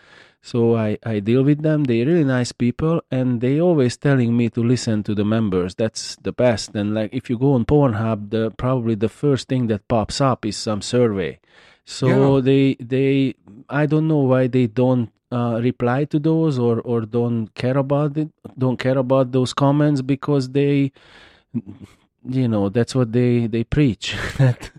So 0.51 0.77
I, 0.77 0.99
I 1.07 1.21
deal 1.21 1.43
with 1.43 1.63
them. 1.63 1.85
They're 1.85 2.05
really 2.05 2.23
nice 2.39 2.53
people, 2.53 3.01
and 3.11 3.41
they 3.41 3.59
always 3.69 3.97
telling 3.97 4.37
me 4.37 4.51
to 4.51 4.61
listen 4.63 5.03
to 5.05 5.15
the 5.15 5.25
members. 5.25 5.75
That's 5.75 6.17
the 6.17 6.33
best. 6.33 6.75
And 6.77 6.93
like 6.93 7.15
if 7.15 7.31
you 7.31 7.39
go 7.39 7.55
on 7.55 7.65
Pornhub, 7.65 8.29
the 8.29 8.51
probably 8.65 8.95
the 8.95 9.09
first 9.09 9.49
thing 9.49 9.69
that 9.69 9.89
pops 9.89 10.21
up 10.21 10.45
is 10.45 10.57
some 10.59 10.83
survey. 10.83 11.41
So 11.87 12.09
Yeah. 12.09 12.41
they 12.49 12.65
they 12.79 13.35
I 13.71 13.87
don't 13.87 14.07
know 14.07 14.25
why 14.33 14.49
they 14.49 14.67
don't 14.67 15.09
uh, 15.33 15.61
reply 15.63 16.05
to 16.13 16.19
those 16.19 16.59
or 16.59 16.77
or 16.91 16.99
don't 17.19 17.49
care 17.55 17.79
about 17.79 18.13
it. 18.19 18.29
Don't 18.59 18.79
care 18.87 18.99
about 18.99 19.33
those 19.33 19.55
comments 19.55 20.03
because 20.03 20.51
they, 20.51 20.93
you 22.29 22.49
know, 22.49 22.69
that's 22.69 22.95
what 22.95 23.13
they 23.13 23.47
they 23.47 23.65
preach. 23.65 24.15
That- 24.39 24.71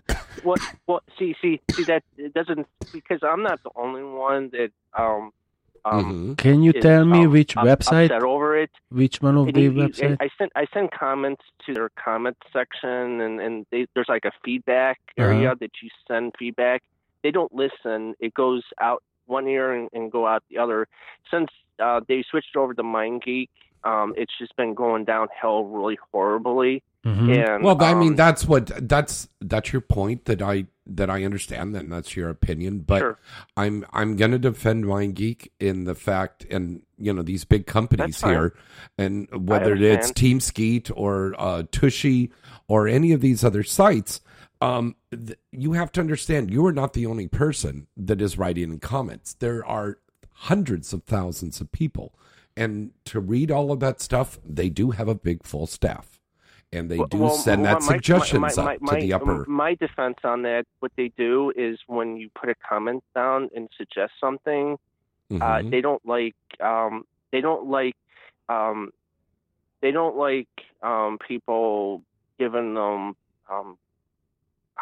Well, 0.44 0.62
well, 0.86 1.02
see, 1.18 1.34
see, 1.42 1.58
see 1.74 1.82
that 1.90 2.04
it 2.16 2.32
doesn't 2.38 2.68
because 2.92 3.20
I'm 3.24 3.42
not 3.42 3.58
the 3.64 3.70
only 3.74 4.04
one 4.04 4.50
that 4.54 4.70
um 4.96 5.32
um. 5.90 6.04
Mhm. 6.34 6.38
Can 6.38 6.62
you 6.62 6.72
is, 6.74 6.82
tell 6.82 7.04
me 7.04 7.24
um, 7.24 7.32
which 7.32 7.56
up- 7.56 7.64
website? 7.64 8.06
Upset 8.06 8.22
over 8.22 8.56
it. 8.56 8.70
Which 8.90 9.22
one 9.22 9.36
of 9.36 9.46
And 9.48 9.56
the 9.56 9.60
you- 9.62 9.70
you- 9.72 9.88
websites? 9.88 10.16
I 10.20 10.28
sent 10.38 10.52
I 10.56 10.66
send 10.74 10.90
comments 10.90 11.42
to 11.66 11.74
their 11.74 11.90
comment 11.90 12.36
section, 12.52 13.20
and 13.20 13.40
and 13.40 13.66
they, 13.70 13.86
there's 13.94 14.08
like 14.08 14.24
a 14.24 14.32
feedback 14.44 14.98
area 15.16 15.46
Uh-huh. 15.50 15.56
that 15.60 15.70
you 15.82 15.88
send 16.08 16.34
feedback. 16.38 16.82
They 17.22 17.30
don't 17.30 17.52
listen. 17.54 18.14
It 18.20 18.34
goes 18.34 18.62
out 18.80 19.02
one 19.26 19.48
ear 19.48 19.72
and, 19.72 19.88
and 19.92 20.12
go 20.12 20.26
out 20.26 20.42
the 20.50 20.58
other. 20.58 20.86
Since 21.30 21.48
uh, 21.78 22.00
they 22.08 22.22
switched 22.30 22.56
over 22.56 22.72
to 22.74 22.82
MindGeek, 22.82 23.48
um, 23.84 24.14
it's 24.16 24.32
just 24.38 24.54
been 24.56 24.74
going 24.74 25.04
downhill 25.04 25.64
really 25.66 25.98
horribly. 26.12 26.82
Mhm. 27.04 27.36
And 27.54 27.64
Well, 27.64 27.80
I 27.82 27.94
mean, 27.94 28.10
um, 28.10 28.16
that's 28.16 28.46
what 28.46 28.66
that's 28.88 29.28
that's 29.40 29.72
your 29.72 29.80
point 29.82 30.24
that 30.26 30.40
I 30.42 30.66
that 30.86 31.10
I 31.10 31.24
understand 31.24 31.74
that 31.74 31.84
and 31.84 31.92
that's 31.92 32.14
your 32.16 32.28
opinion, 32.28 32.80
but 32.80 33.00
Sure. 33.00 33.18
I'm 33.56 33.84
I'm 33.92 34.16
going 34.16 34.30
to 34.30 34.38
defend 34.38 34.84
MindGeek 34.84 35.48
in 35.60 35.84
the 35.84 35.94
fact 35.94 36.46
and 36.50 36.82
you 36.98 37.12
know 37.12 37.22
these 37.22 37.44
big 37.44 37.66
companies 37.66 38.20
here, 38.22 38.54
and 38.96 39.28
whether 39.32 39.74
it's. 39.74 40.10
TeamSkeet 40.12 40.90
or 40.94 41.34
uh, 41.38 41.64
Tushy 41.70 42.30
or 42.68 42.88
any 42.88 43.12
of 43.12 43.20
these 43.20 43.44
other 43.44 43.62
sites, 43.62 44.20
um, 44.60 44.96
th- 45.10 45.38
you 45.52 45.72
have 45.72 45.92
to 45.92 46.00
understand 46.00 46.50
you 46.50 46.64
are 46.66 46.72
not 46.72 46.92
the 46.94 47.06
only 47.06 47.28
person 47.28 47.86
that 47.96 48.22
is 48.22 48.38
writing 48.38 48.64
in 48.72 48.78
comments. 48.78 49.34
There 49.34 49.64
are 49.66 49.98
hundreds 50.32 50.92
of 50.92 51.02
thousands 51.04 51.60
of 51.60 51.70
people, 51.72 52.14
and 52.56 52.92
to 53.06 53.20
read 53.20 53.50
all 53.50 53.72
of 53.72 53.80
that 53.80 54.00
stuff, 54.00 54.38
they 54.44 54.70
do 54.70 54.92
have 54.92 55.08
a 55.08 55.14
big 55.14 55.42
full 55.44 55.66
staff. 55.66 56.15
And 56.76 56.90
they 56.90 56.98
do 57.10 57.18
well, 57.18 57.30
send 57.30 57.62
well, 57.62 57.74
that 57.74 57.80
my- 57.82 57.86
my- 57.86 57.92
suggestions 57.94 58.40
my- 58.56 58.74
up 58.74 58.80
my- 58.82 58.94
to 58.94 59.00
the 59.00 59.12
upper. 59.14 59.44
My 59.48 59.74
defense 59.74 60.18
on 60.24 60.42
that, 60.42 60.66
what 60.80 60.92
they 60.96 61.08
do 61.16 61.52
is 61.56 61.78
when 61.86 62.16
you 62.16 62.28
put 62.38 62.48
a 62.50 62.54
comment 62.68 63.02
down 63.14 63.48
and 63.56 63.68
suggest 63.76 64.12
something, 64.20 64.78
uh, 65.30 65.34
Mhm. 65.34 65.70
they 65.70 65.80
don't 65.80 66.04
like 66.06 66.36
um, 66.60 67.04
they 67.32 67.40
don't 67.40 67.66
like 67.66 67.96
um, 68.48 68.92
they 69.80 69.90
don't 69.90 70.16
like 70.16 70.48
um, 70.82 71.18
people 71.18 72.02
giving 72.38 72.74
them 72.74 73.16
um, 73.50 73.78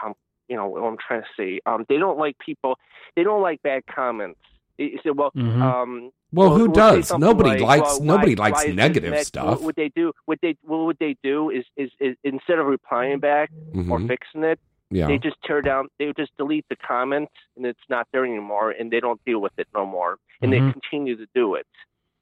um, 0.02 0.14
you 0.48 0.56
know 0.56 0.66
what 0.68 0.82
I'm 0.82 0.98
trying 0.98 1.22
to 1.22 1.28
say. 1.36 1.60
Um, 1.66 1.86
they 1.88 1.96
don't 1.98 2.18
like 2.18 2.36
people. 2.38 2.78
They 3.16 3.22
don't 3.22 3.40
like 3.42 3.62
bad 3.62 3.86
comments. 3.86 4.40
You 4.76 4.98
say, 5.02 5.10
well, 5.10 5.30
Mhm. 5.32 6.10
Well, 6.34 6.56
who 6.56 6.68
does? 6.68 7.12
Nobody 7.16 7.50
like, 7.50 7.60
likes 7.60 7.98
well, 7.98 8.02
nobody 8.02 8.34
why- 8.34 8.44
likes 8.50 8.64
why 8.66 8.72
negative 8.72 9.12
neg- 9.12 9.24
stuff. 9.24 9.46
What 9.50 9.62
would 9.62 9.76
they 9.76 9.88
do? 9.90 10.12
What 10.26 10.38
they 10.42 10.56
what 10.62 10.78
would 10.86 10.98
they 10.98 11.16
do 11.22 11.50
is, 11.50 11.64
is 11.76 11.90
is 12.00 12.16
instead 12.24 12.58
of 12.58 12.66
replying 12.66 13.18
back 13.20 13.50
or 13.74 13.98
Mhm. 13.98 14.08
fixing 14.08 14.44
it, 14.44 14.58
Yeah. 14.90 15.06
they 15.06 15.18
just 15.18 15.36
tear 15.44 15.62
down. 15.62 15.88
They 15.98 16.12
just 16.16 16.36
delete 16.36 16.66
the 16.68 16.76
comment, 16.76 17.30
and 17.56 17.64
it's 17.66 17.88
not 17.88 18.06
there 18.12 18.24
anymore, 18.24 18.70
and 18.72 18.90
they 18.90 19.00
don't 19.00 19.20
deal 19.24 19.40
with 19.40 19.52
it 19.58 19.68
no 19.74 19.86
more, 19.86 20.18
and 20.42 20.52
Mhm. 20.52 20.66
they 20.66 20.72
continue 20.72 21.16
to 21.16 21.26
do 21.34 21.54
it. 21.54 21.66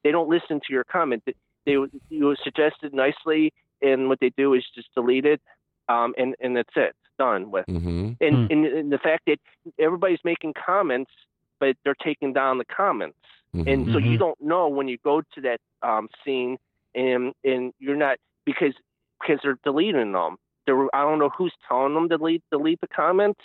They 0.03 0.11
don't 0.11 0.29
listen 0.29 0.59
to 0.59 0.73
your 0.73 0.83
comment. 0.83 1.23
They, 1.25 1.33
they 1.65 1.77
you 2.09 2.35
suggested 2.43 2.93
nicely, 2.93 3.53
and 3.81 4.09
what 4.09 4.19
they 4.19 4.29
do 4.37 4.53
is 4.53 4.63
just 4.75 4.93
delete 4.95 5.25
it, 5.25 5.41
um, 5.89 6.13
and 6.17 6.35
and 6.39 6.55
that's 6.57 6.75
it. 6.75 6.95
It's 7.05 7.17
done 7.17 7.51
with. 7.51 7.65
Mhm. 7.67 8.17
And, 8.21 8.35
Hmm. 8.35 8.47
and 8.51 8.65
and 8.65 8.91
the 8.91 8.97
fact 8.97 9.23
that 9.27 9.39
everybody's 9.79 10.23
making 10.23 10.53
comments, 10.53 11.11
but 11.59 11.77
they're 11.83 11.95
taking 11.95 12.33
down 12.33 12.57
the 12.57 12.65
comments, 12.65 13.17
and 13.53 13.87
so 13.93 13.99
you 13.99 14.17
Mhm. 14.17 14.19
don't 14.19 14.41
know 14.41 14.67
when 14.67 14.87
you 14.87 14.97
go 15.03 15.21
to 15.21 15.41
that 15.41 15.59
um, 15.81 16.09
scene, 16.23 16.57
and 16.95 17.33
and 17.43 17.73
you're 17.79 17.95
not 17.95 18.17
because 18.45 18.73
because 19.21 19.39
they're 19.43 19.57
deleting 19.63 20.11
them. 20.11 20.37
They're, 20.65 20.87
I 20.95 21.01
don't 21.03 21.19
know 21.19 21.29
who's 21.29 21.53
telling 21.67 21.93
them 21.93 22.09
to 22.09 22.17
delete 22.17 22.43
delete 22.51 22.81
the 22.81 22.87
comments, 22.87 23.41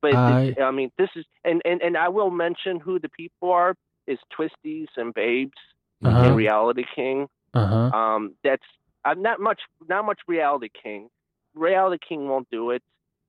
but 0.00 0.14
I- 0.14 0.54
I, 0.60 0.70
mean 0.70 0.90
this 0.98 1.10
is 1.16 1.24
and, 1.44 1.62
and 1.64 1.80
and 1.82 1.96
I 1.96 2.08
will 2.08 2.30
mention 2.30 2.80
who 2.80 2.98
the 2.98 3.08
people 3.08 3.50
are 3.52 3.74
is 4.06 4.18
Twistys 4.36 4.88
and 4.96 5.14
Babes 5.14 5.58
Uh-huh. 6.04 6.22
and 6.22 6.36
Reality 6.36 6.84
King. 6.94 7.28
Uh-huh. 7.54 7.96
Um, 7.96 8.34
that's 8.42 8.64
I'm 9.04 9.22
not 9.22 9.40
much 9.40 9.60
not 9.88 10.04
much 10.04 10.20
Reality 10.26 10.68
King. 10.82 11.08
Reality 11.54 11.98
King 12.06 12.28
won't 12.28 12.48
do 12.50 12.70
it. 12.70 12.82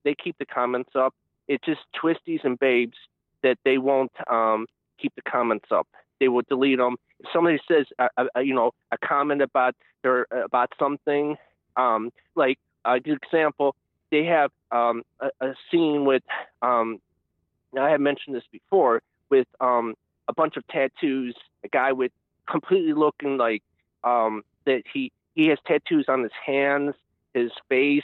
They 0.03 0.15
keep 0.15 0.37
the 0.39 0.45
comments 0.45 0.91
up. 0.95 1.13
It's 1.47 1.63
just 1.65 1.81
Twistys 1.95 2.43
and 2.43 2.57
Babes 2.59 2.97
that 3.43 3.57
they 3.63 3.77
won't 3.77 4.11
um, 4.29 4.65
keep 4.99 5.13
the 5.15 5.21
comments 5.21 5.67
up. 5.71 5.87
They 6.19 6.27
will 6.27 6.43
delete 6.47 6.77
them. 6.77 6.95
If 7.19 7.27
somebody 7.33 7.59
says, 7.67 7.85
uh, 7.99 8.07
uh, 8.17 8.39
you 8.39 8.53
know, 8.53 8.71
a 8.91 8.97
comment 8.97 9.41
about 9.41 9.75
their 10.03 10.27
about 10.31 10.71
something, 10.79 11.37
um, 11.75 12.11
like 12.35 12.57
a 12.85 12.99
good 12.99 13.19
example, 13.23 13.75
they 14.11 14.23
have 14.25 14.51
um, 14.71 15.03
a, 15.19 15.29
a 15.41 15.53
scene 15.69 16.05
with. 16.05 16.23
Um, 16.61 16.99
I 17.79 17.89
have 17.89 17.99
mentioned 17.99 18.35
this 18.35 18.43
before 18.51 19.01
with 19.29 19.47
um, 19.59 19.95
a 20.27 20.33
bunch 20.33 20.55
of 20.55 20.65
tattoos. 20.67 21.35
A 21.63 21.67
guy 21.67 21.91
with 21.91 22.11
completely 22.49 22.93
looking 22.93 23.37
like 23.37 23.63
um, 24.03 24.43
that 24.65 24.83
he 24.91 25.11
he 25.33 25.47
has 25.47 25.59
tattoos 25.67 26.05
on 26.07 26.23
his 26.23 26.31
hands, 26.45 26.95
his 27.33 27.51
face, 27.67 28.03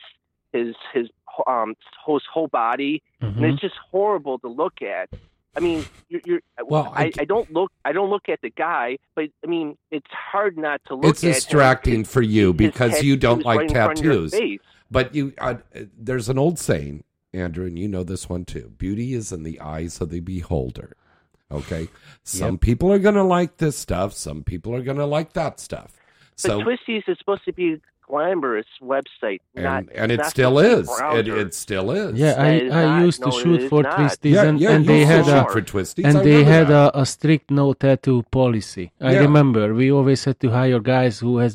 his 0.51 0.75
his 0.93 1.07
um 1.47 1.75
his 2.05 2.23
whole 2.33 2.47
body, 2.47 3.01
and 3.21 3.37
Mhm. 3.37 3.53
it's 3.53 3.61
just 3.61 3.75
horrible 3.91 4.39
to 4.39 4.47
look 4.47 4.81
at. 4.81 5.09
I 5.55 5.59
mean, 5.59 5.85
you're, 6.07 6.21
you're 6.25 6.41
Well, 6.63 6.91
I 6.95 7.11
I, 7.19 7.25
don't 7.25 7.51
look 7.51 7.71
I 7.83 7.91
don't 7.91 8.09
look 8.09 8.29
at 8.29 8.39
the 8.41 8.49
guy, 8.49 8.97
but 9.15 9.25
I 9.43 9.47
mean, 9.47 9.77
it's 9.91 10.09
hard 10.11 10.57
not 10.57 10.81
to 10.87 10.95
look. 10.95 11.05
It's 11.05 11.23
at 11.23 11.27
him. 11.27 11.33
distracting 11.33 12.03
for 12.05 12.21
you 12.21 12.53
because 12.53 13.03
you 13.03 13.17
don't 13.17 13.43
like 13.43 13.59
right 13.59 13.69
in 13.69 13.75
front 13.75 13.99
of 13.99 14.05
your 14.05 14.29
tattoos. 14.29 14.59
But 14.89 15.15
you, 15.15 15.33
uh, 15.37 15.55
there's 15.97 16.27
an 16.27 16.37
old 16.37 16.59
saying, 16.59 17.05
Andrew, 17.33 17.65
and 17.65 17.79
you 17.79 17.87
know 17.87 18.03
this 18.03 18.27
one 18.27 18.45
too. 18.45 18.73
Beauty 18.77 19.13
is 19.13 19.31
in 19.31 19.43
the 19.43 19.59
eyes 19.61 20.01
of 20.01 20.09
the 20.09 20.19
beholder. 20.19 20.95
Okay, 21.49 21.89
some 22.23 22.57
people 22.57 22.91
are 22.93 22.99
going 22.99 23.15
to 23.15 23.23
like 23.23 23.57
this 23.57 23.77
stuff. 23.77 24.13
Some 24.13 24.43
people 24.43 24.73
are 24.73 24.81
going 24.81 24.97
to 24.97 25.05
like 25.05 25.33
that 25.33 25.59
stuff. 25.59 25.97
But 26.41 26.41
So 26.41 26.61
Twistys 26.61 27.03
is 27.07 27.17
supposed 27.19 27.43
to 27.45 27.53
be 27.53 27.81
glamorous 28.12 28.68
website, 28.93 29.41
not 29.55 29.84
and 29.84 29.89
and 30.01 30.07
it 30.16 30.22
still 30.34 30.55
is. 30.74 30.86
It, 31.20 31.28
it 31.43 31.51
still 31.64 31.88
is. 32.03 32.12
Yeah, 32.24 32.36
I, 32.38 32.49
That 32.51 32.64
is 32.68 32.74
I 32.74 32.84
not- 32.86 33.05
used 33.07 33.20
to 33.26 33.30
no, 33.30 33.38
it 33.38 33.41
shoot 33.41 33.62
for 33.72 33.82
not. 33.84 33.97
Twistys 33.97 34.34
yeah, 34.36 34.43
and, 34.47 34.55
yeah. 34.64 34.72
and 34.76 34.86
they 34.91 35.01
had 35.14 35.26
a 35.38 35.39
for 35.53 35.62
twistys. 35.72 36.05
and 36.07 36.18
I 36.18 36.24
they 36.30 36.41
had 36.55 36.68
a, 36.82 36.84
a 37.03 37.05
strict 37.16 37.47
no 37.62 37.66
tattoo 37.84 38.20
policy. 38.39 38.86
I 38.99 39.14
Yeah. 39.14 39.20
remember 39.28 39.64
we 39.82 39.88
always 39.97 40.22
had 40.28 40.38
to 40.43 40.49
hire 40.59 40.80
guys 40.95 41.16
who 41.24 41.34
has 41.43 41.53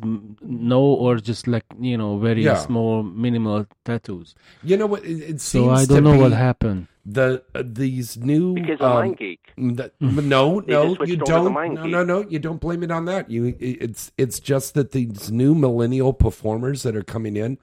no 0.73 0.83
or 1.05 1.13
just 1.31 1.45
like 1.55 1.67
you 1.91 1.97
know 2.01 2.13
very 2.29 2.43
Yeah. 2.49 2.57
small 2.69 3.03
minimal 3.27 3.61
tattoos. 3.85 4.29
You 4.71 4.77
know 4.81 4.87
what? 4.93 5.03
It, 5.05 5.19
it 5.31 5.39
So 5.41 5.71
I 5.71 5.85
don't 5.91 6.05
know 6.09 6.19
what 6.25 6.33
happened. 6.49 6.83
The 7.09 7.45
uh, 7.55 7.63
these 7.65 8.17
new 8.17 8.55
because 8.55 8.81
of 8.81 8.91
um, 8.91 9.15
MindGeek. 9.15 9.39
The, 9.57 9.93
no, 10.01 10.59
no, 10.59 10.97
you 11.05 11.17
don't. 11.17 11.53
No, 11.55 11.69
Geek. 11.83 11.91
no, 11.93 12.03
no, 12.05 12.21
you 12.29 12.41
don't 12.41 12.61
blame 12.61 12.83
it 12.83 12.91
on 12.91 13.05
that. 13.05 13.31
You, 13.31 13.55
it's 13.61 14.11
it's 14.19 14.41
just 14.41 14.75
that 14.75 14.91
these 14.91 15.31
new 15.31 15.55
millennial 15.55 16.13
performers 16.13 16.83
that 16.83 16.97
are 16.97 17.05
coming 17.05 17.37
in, 17.37 17.59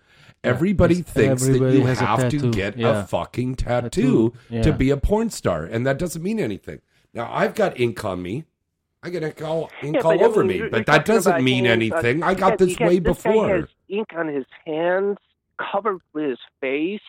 everybody 0.45 0.95
Yes, 0.95 1.03
thinks 1.09 1.41
everybody 1.43 1.73
that 1.73 1.77
you 1.79 1.85
has 1.87 1.99
have 1.99 2.29
to 2.29 2.29
tattoo. 2.29 2.51
get 2.51 2.79
a 2.79 3.03
fucking 3.03 3.55
tattoo, 3.55 4.29
Tattoo, 4.29 4.33
yeah. 4.49 4.61
to 4.61 4.71
be 4.71 4.91
a 4.91 4.97
porn 4.97 5.29
star, 5.29 5.65
and 5.65 5.85
that 5.85 5.99
doesn't 5.99 6.23
mean 6.23 6.39
anything. 6.39 6.79
Now 7.13 7.29
I've 7.29 7.53
got 7.53 7.77
ink 7.77 8.03
on 8.05 8.21
me. 8.21 8.45
I 9.03 9.09
got 9.09 9.23
ink 9.23 9.41
all 9.41 9.69
ink 9.81 9.95
Yeah, 9.95 10.01
all 10.03 10.17
but, 10.17 10.21
I 10.21 10.25
over 10.25 10.45
mean, 10.45 10.63
me, 10.63 10.69
but 10.69 10.85
that 10.85 11.03
doesn't 11.03 11.43
mean 11.43 11.65
hands, 11.65 11.91
uh, 11.91 11.95
anything. 11.97 12.23
I 12.23 12.31
you 12.31 12.37
got 12.37 12.57
this 12.59 12.79
you 12.79 12.85
way 12.85 12.99
this 12.99 13.21
guy 13.21 13.31
before. 13.33 13.49
has 13.57 13.65
ink 13.89 14.07
on 14.15 14.29
his 14.29 14.45
hands, 14.65 15.17
covered 15.59 15.99
with 16.13 16.29
his 16.29 16.39
face. 16.61 17.01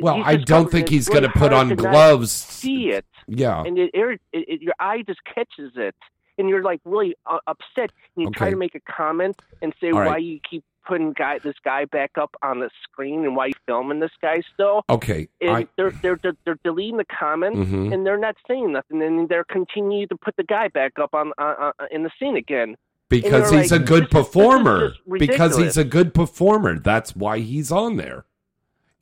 Well, 0.00 0.22
I 0.24 0.36
don't 0.36 0.70
think 0.70 0.88
he's 0.88 1.08
going 1.08 1.22
to 1.24 1.28
put 1.28 1.52
on 1.52 1.74
gloves. 1.74 2.30
See 2.32 2.88
it, 2.90 3.04
Yeah. 3.26 3.62
and 3.62 3.76
it, 3.78 3.90
it, 3.92 4.20
it 4.32 4.62
your 4.62 4.74
eye 4.80 5.02
just 5.06 5.20
catches 5.24 5.72
it, 5.76 5.94
and 6.38 6.48
you're 6.48 6.62
like 6.62 6.80
really 6.84 7.14
uh, 7.26 7.38
upset. 7.46 7.90
And 8.16 8.24
you 8.26 8.30
try 8.30 8.50
to 8.50 8.56
make 8.56 8.74
a 8.74 8.80
comment 8.80 9.36
and 9.60 9.74
say 9.80 9.90
right. 9.90 10.06
why 10.06 10.16
you 10.18 10.40
keep 10.48 10.64
putting 10.86 11.12
guy 11.12 11.38
this 11.38 11.54
guy 11.64 11.84
back 11.84 12.10
up 12.20 12.34
on 12.42 12.58
the 12.58 12.68
screen 12.82 13.24
and 13.24 13.36
why 13.36 13.46
you 13.46 13.52
filming 13.66 14.00
this 14.00 14.10
guy 14.20 14.42
still? 14.52 14.82
Okay, 14.90 15.28
And 15.40 15.50
I 15.50 15.66
they're, 15.76 15.90
they're 16.02 16.18
they're 16.22 16.36
they're 16.44 16.58
deleting 16.64 16.96
the 16.96 17.04
comments 17.04 17.58
Mhm. 17.58 17.92
and 17.94 18.04
they're 18.06 18.18
not 18.18 18.36
saying 18.48 18.72
nothing, 18.72 19.00
and 19.02 19.28
they're 19.28 19.44
continuing 19.44 20.08
to 20.08 20.16
put 20.16 20.34
the 20.36 20.42
guy 20.44 20.68
back 20.68 20.98
up 21.00 21.14
on 21.14 21.32
uh, 21.38 21.70
uh, 21.78 21.86
in 21.92 22.02
the 22.02 22.10
scene 22.18 22.36
again. 22.36 22.76
because 23.08 23.50
he's 23.50 23.70
like, 23.70 23.82
a 23.82 23.84
good 23.84 24.04
this 24.04 24.08
is- 24.08 24.18
is 24.20 24.24
performer. 24.26 24.92
Because 25.18 25.56
he's 25.58 25.76
a 25.76 25.84
good 25.84 26.14
performer. 26.14 26.78
That's 26.78 27.14
why 27.14 27.38
he's 27.40 27.70
on 27.70 27.96
there. 27.96 28.24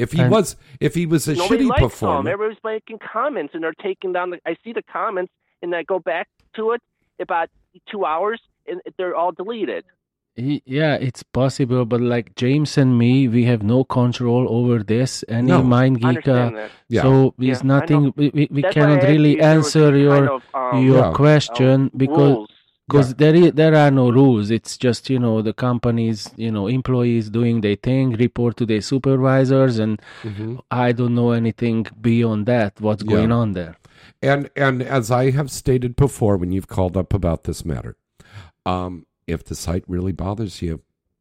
If 0.01 0.13
he 0.13 0.23
And- 0.23 0.31
was, 0.31 0.57
if 0.81 0.95
he 0.95 1.05
was 1.07 1.29
a 1.29 1.35
shitty 1.35 1.69
likes 1.69 1.83
performer, 1.83 2.23
them. 2.25 2.33
Everybody's 2.33 2.65
making 2.65 2.99
comments, 3.13 3.55
and 3.55 3.63
they're 3.63 3.81
taking 3.89 4.13
down. 4.13 4.31
The, 4.31 4.39
I 4.47 4.57
see 4.65 4.73
the 4.73 4.83
comments, 4.99 5.33
and 5.63 5.75
I 5.75 5.83
go 5.83 5.99
back 5.99 6.27
to 6.57 6.73
it 6.73 6.83
about 7.21 7.49
two 7.91 8.05
hours, 8.05 8.41
and 8.69 8.81
they're 8.97 9.15
all 9.15 9.33
deleted. 9.33 9.85
He- 10.37 10.63
Yeah, 10.65 10.95
it's 11.09 11.23
possible, 11.23 11.85
but 11.85 12.01
like 12.01 12.35
James 12.37 12.79
and 12.79 12.97
me, 12.97 13.29
we 13.29 13.45
have 13.45 13.63
no 13.63 13.85
control 13.85 14.47
over 14.59 14.77
this. 14.83 15.25
Any 15.29 15.49
No, 15.49 15.63
mind 15.63 15.99
I 16.05 16.15
geek, 16.15 16.29
uh. 16.29 16.69
Yeah. 16.89 17.03
so 17.03 17.35
Yeah, 17.37 17.53
it's 17.53 17.65
nothing. 17.65 18.13
We, 18.17 18.31
we, 18.33 18.49
we 18.51 18.63
That's 18.63 18.77
why 18.77 18.83
I 18.83 18.87
cannot 18.87 19.03
really 19.11 19.31
you 19.33 19.37
if 19.37 19.41
there 19.43 19.57
was 19.59 19.67
answer 19.77 19.97
your 19.99 20.17
kind 20.17 20.29
of, 20.29 20.43
um, 20.55 20.87
your 20.87 21.05
Yeah. 21.07 21.13
question 21.13 21.81
um, 21.81 21.91
because 21.97 22.37
rules. 22.37 22.49
Because 22.91 23.15
there 23.15 23.35
is, 23.35 23.53
there 23.53 23.75
are 23.75 23.91
no 23.91 24.11
rules. 24.11 24.51
It's 24.51 24.77
just 24.77 25.09
you 25.11 25.19
know 25.19 25.43
the 25.43 25.53
companies, 25.53 26.31
you 26.37 26.51
know, 26.51 26.67
employees 26.67 27.31
doing 27.31 27.61
their 27.61 27.77
thing, 27.77 28.13
report 28.13 28.57
to 28.59 28.67
their 28.67 28.81
supervisors, 28.81 29.79
and 29.79 30.01
Mhm. 30.23 30.61
I 30.71 30.93
don't 30.93 31.15
know 31.15 31.31
anything 31.33 31.87
beyond 32.01 32.47
that. 32.47 32.81
What's 32.81 33.05
Yeah. 33.05 33.11
going 33.15 33.33
on 33.33 33.53
there? 33.53 33.75
And 34.23 34.51
and 34.57 34.83
as 34.83 35.11
I 35.11 35.31
have 35.31 35.51
stated 35.51 35.97
before, 35.97 36.37
when 36.37 36.53
you've 36.53 36.69
called 36.69 36.97
up 36.97 37.15
about 37.15 37.45
this 37.45 37.65
matter, 37.65 37.97
um, 38.67 39.07
if 39.27 39.45
the 39.45 39.55
site 39.55 39.85
really 39.87 40.13
bothers 40.13 40.61
you, 40.63 40.81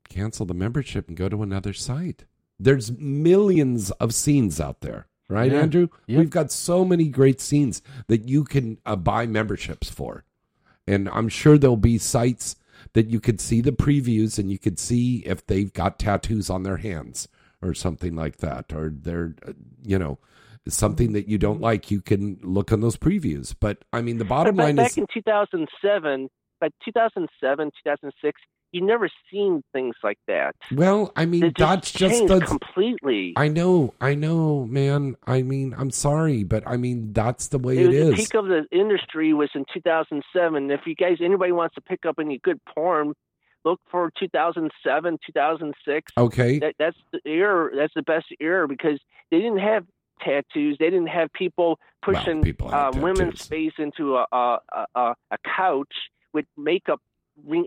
cancel 0.10 0.46
the 0.46 0.54
membership 0.66 1.08
and 1.08 1.16
go 1.16 1.30
to 1.30 1.44
another 1.44 1.74
site. 1.74 2.26
There's 2.60 2.92
millions 2.98 3.92
of 4.04 4.14
scenes 4.14 4.60
out 4.60 4.82
there, 4.82 5.08
right, 5.30 5.52
Yeah. 5.52 5.62
Andrew? 5.62 5.88
Yeah. 6.08 6.18
We've 6.20 6.30
got 6.30 6.52
so 6.52 6.84
many 6.84 7.08
great 7.10 7.40
scenes 7.40 7.82
that 8.08 8.28
you 8.28 8.44
can 8.44 8.80
uh, 8.86 8.96
buy 8.96 9.28
memberships 9.28 9.90
for, 9.90 10.24
and 10.90 11.08
I'm 11.10 11.30
sure 11.30 11.58
there'll 11.58 11.78
be 11.78 11.98
sites 11.98 12.56
that 12.94 13.10
you 13.10 13.20
could 13.20 13.40
see 13.40 13.62
the 13.62 13.72
previews 13.72 14.40
and 14.40 14.52
you 14.52 14.58
could 14.58 14.80
see 14.80 15.18
if 15.26 15.46
they've 15.46 15.72
got 15.72 16.00
tattoos 16.00 16.50
on 16.50 16.64
their 16.64 16.78
hands 16.78 17.28
or 17.62 17.74
something 17.74 18.16
like 18.16 18.38
that, 18.38 18.74
or 18.74 18.90
they're, 18.90 19.36
you 19.84 20.00
know, 20.00 20.18
something 20.68 21.14
that 21.14 21.28
you 21.28 21.38
don't 21.38 21.62
like. 21.62 21.92
You 21.92 22.02
can 22.02 22.40
look 22.42 22.72
on 22.72 22.82
those 22.82 22.98
previews. 22.98 23.54
But 23.60 23.84
I 23.94 24.02
mean, 24.02 24.18
the 24.18 24.26
bottom 24.26 24.56
But 24.56 24.64
line 24.64 24.76
back 24.78 24.92
is, 24.92 24.96
back 24.96 24.98
in 24.98 25.08
2007, 25.14 26.30
by 26.60 26.70
2007, 26.84 27.72
2006, 27.86 28.42
you 28.72 28.82
never 28.86 29.10
seen 29.32 29.64
things 29.74 29.96
like 30.04 30.20
that. 30.28 30.56
well, 30.74 31.12
I 31.16 31.26
mean, 31.26 31.46
It 31.46 31.56
that's 31.58 31.92
just 31.92 32.28
the. 32.28 32.40
completely. 32.42 33.34
I 33.36 33.48
know, 33.48 33.94
I 34.00 34.16
know, 34.16 34.66
man. 34.66 35.16
I 35.26 35.42
mean, 35.42 35.74
I'm 35.78 35.92
sorry, 35.92 36.44
but 36.44 36.64
I 36.68 36.78
mean, 36.78 37.14
that's 37.14 37.48
the 37.48 37.58
way 37.60 37.78
it 37.78 37.94
it 37.94 38.00
was 38.06 38.10
the 38.12 38.16
peak 38.16 38.34
of 38.36 38.46
the 38.48 38.66
industry 38.72 39.34
was 39.34 39.50
in 39.56 39.66
2007. 39.74 40.72
If 40.72 40.82
you 40.86 40.96
guys, 40.96 41.18
anybody 41.22 41.52
wants 41.52 41.76
to 41.76 41.82
pick 41.82 42.06
up 42.06 42.16
any 42.20 42.40
good 42.40 42.60
porn, 42.66 43.14
look 43.66 43.80
for 43.90 44.12
2007, 44.20 45.18
2006. 45.26 46.12
Okay, 46.18 46.60
That, 46.60 46.76
that's 46.80 46.98
the 47.12 47.20
era. 47.26 47.76
That's 47.76 47.94
the 47.96 48.04
best 48.04 48.28
era 48.40 48.68
because 48.68 49.00
they 49.32 49.38
didn't 49.40 49.60
have 49.60 49.86
tattoos. 50.22 50.78
They 50.80 50.90
didn't 50.90 51.08
have 51.08 51.32
people 51.34 51.80
Well, 52.06 52.16
pushing 52.16 52.42
people 52.42 52.74
uh, 52.74 52.92
women's 52.96 53.46
face 53.46 53.74
into 53.78 54.16
a 54.18 54.26
a, 54.32 54.60
a, 54.96 55.16
a 55.32 55.38
couch 55.56 55.94
with 56.34 56.46
makeup 56.58 57.02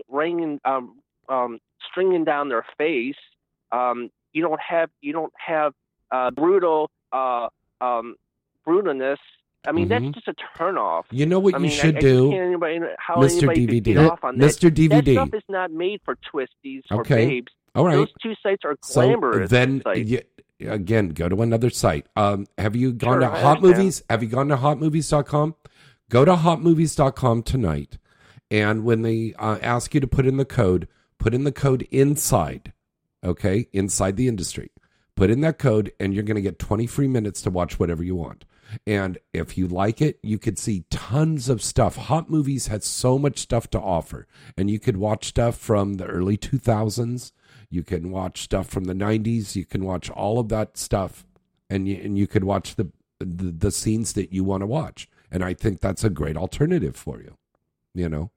ringing, 0.09 0.59
um, 0.65 0.99
um, 1.29 1.59
stringing 1.89 2.23
down 2.23 2.49
their 2.49 2.65
face. 2.77 3.15
Um, 3.71 4.09
you 4.33 4.41
don't 4.41 4.59
have 4.61 4.89
you 5.01 5.13
don't 5.13 5.33
have 5.37 5.73
uh, 6.11 6.31
brutal 6.31 6.89
uh, 7.11 7.47
um, 7.81 8.15
brutalness. 8.67 9.17
I 9.65 9.71
mean, 9.71 9.85
Mhm. 9.85 9.89
that's 10.13 10.25
just 10.25 10.27
a 10.27 10.33
turnoff. 10.59 11.03
you 11.11 11.25
know 11.25 11.39
what 11.39 11.53
I 11.53 11.57
you 11.57 11.63
mean, 11.63 11.71
should 11.71 11.95
I, 11.95 11.99
I 11.99 12.01
do, 12.01 12.33
anybody, 12.33 12.79
how 12.97 13.15
Mr. 13.15 13.47
DVD. 13.55 13.81
get 13.81 13.97
off 13.97 14.23
on 14.23 14.37
that. 14.37 14.45
Mr. 14.45 14.63
That 14.63 14.73
DVD. 15.05 15.13
stuff 15.13 15.29
is 15.33 15.43
not 15.47 15.71
made 15.71 16.01
for 16.03 16.17
twistys 16.17 16.81
or 16.91 16.99
Okay. 17.01 17.25
babes. 17.27 17.51
All 17.73 17.85
right. 17.85 17.95
Those 17.95 18.11
two 18.21 18.33
sites 18.43 18.63
are 18.65 18.75
So 18.83 19.01
glamorous. 19.01 19.49
then, 19.49 19.81
sites. 19.83 20.11
y- 20.11 20.21
again, 20.67 21.09
go 21.09 21.29
to 21.29 21.41
another 21.41 21.69
site. 21.69 22.07
Um, 22.17 22.45
have 22.57 22.75
you 22.75 22.91
gone 22.91 23.13
Sure, 23.13 23.19
to 23.21 23.29
Hot. 23.29 23.61
Movies? 23.61 24.03
Have 24.09 24.21
you 24.21 24.29
gone 24.29 24.49
to 24.49 24.57
HotMovies.com? 24.57 25.55
Go 26.09 26.25
to 26.25 26.33
HotMovies.com 26.35 27.43
tonight, 27.43 27.97
and 28.53 28.83
when 28.83 29.01
they 29.01 29.33
uh, 29.39 29.57
ask 29.63 29.95
you 29.95 29.99
to 29.99 30.05
put 30.05 30.27
in 30.27 30.37
the 30.37 30.45
code, 30.45 30.87
put 31.17 31.33
in 31.33 31.43
the 31.43 31.51
code 31.51 31.87
inside. 31.89 32.71
Okay, 33.23 33.67
inside 33.73 34.15
the 34.15 34.27
industry. 34.27 34.69
Put 35.15 35.31
in 35.31 35.41
that 35.41 35.57
code, 35.57 35.91
and 35.99 36.13
you're 36.13 36.21
going 36.21 36.35
to 36.35 36.41
get 36.41 36.59
20 36.59 36.85
free 36.85 37.07
minutes 37.07 37.41
to 37.41 37.49
watch 37.49 37.79
whatever 37.79 38.03
you 38.03 38.15
want. 38.15 38.45
And 38.85 39.17
if 39.33 39.57
you 39.57 39.67
like 39.67 40.03
it, 40.03 40.19
you 40.21 40.37
could 40.37 40.59
see 40.59 40.85
tons 40.91 41.49
of 41.49 41.63
stuff. 41.63 41.95
Hot 41.95 42.29
Movies 42.29 42.67
has 42.67 42.85
so 42.85 43.17
much 43.17 43.39
stuff 43.39 43.71
to 43.71 43.79
offer, 43.79 44.27
and 44.55 44.69
you 44.69 44.79
could 44.79 44.97
watch 44.97 45.25
stuff 45.25 45.57
from 45.57 45.95
the 45.95 46.05
early 46.05 46.37
2000s. 46.37 47.31
You 47.71 47.81
can 47.81 48.11
watch 48.11 48.43
stuff 48.43 48.67
from 48.67 48.83
the 48.83 48.93
90s. 48.93 49.55
You 49.55 49.65
can 49.65 49.83
watch 49.83 50.11
all 50.11 50.37
of 50.37 50.49
that 50.49 50.77
stuff, 50.77 51.25
and 51.71 51.87
you, 51.87 51.99
and 52.03 52.19
you 52.19 52.27
could 52.27 52.43
watch 52.43 52.75
the, 52.75 52.91
the 53.19 53.51
the 53.51 53.71
scenes 53.71 54.13
that 54.13 54.31
you 54.31 54.43
want 54.43 54.61
to 54.61 54.67
watch. 54.67 55.09
And 55.31 55.43
I 55.43 55.55
think 55.55 55.79
that's 55.79 56.03
a 56.03 56.11
great 56.11 56.37
alternative 56.37 56.95
for 56.95 57.19
you. 57.19 57.35
You 57.95 58.09
know, 58.09 58.31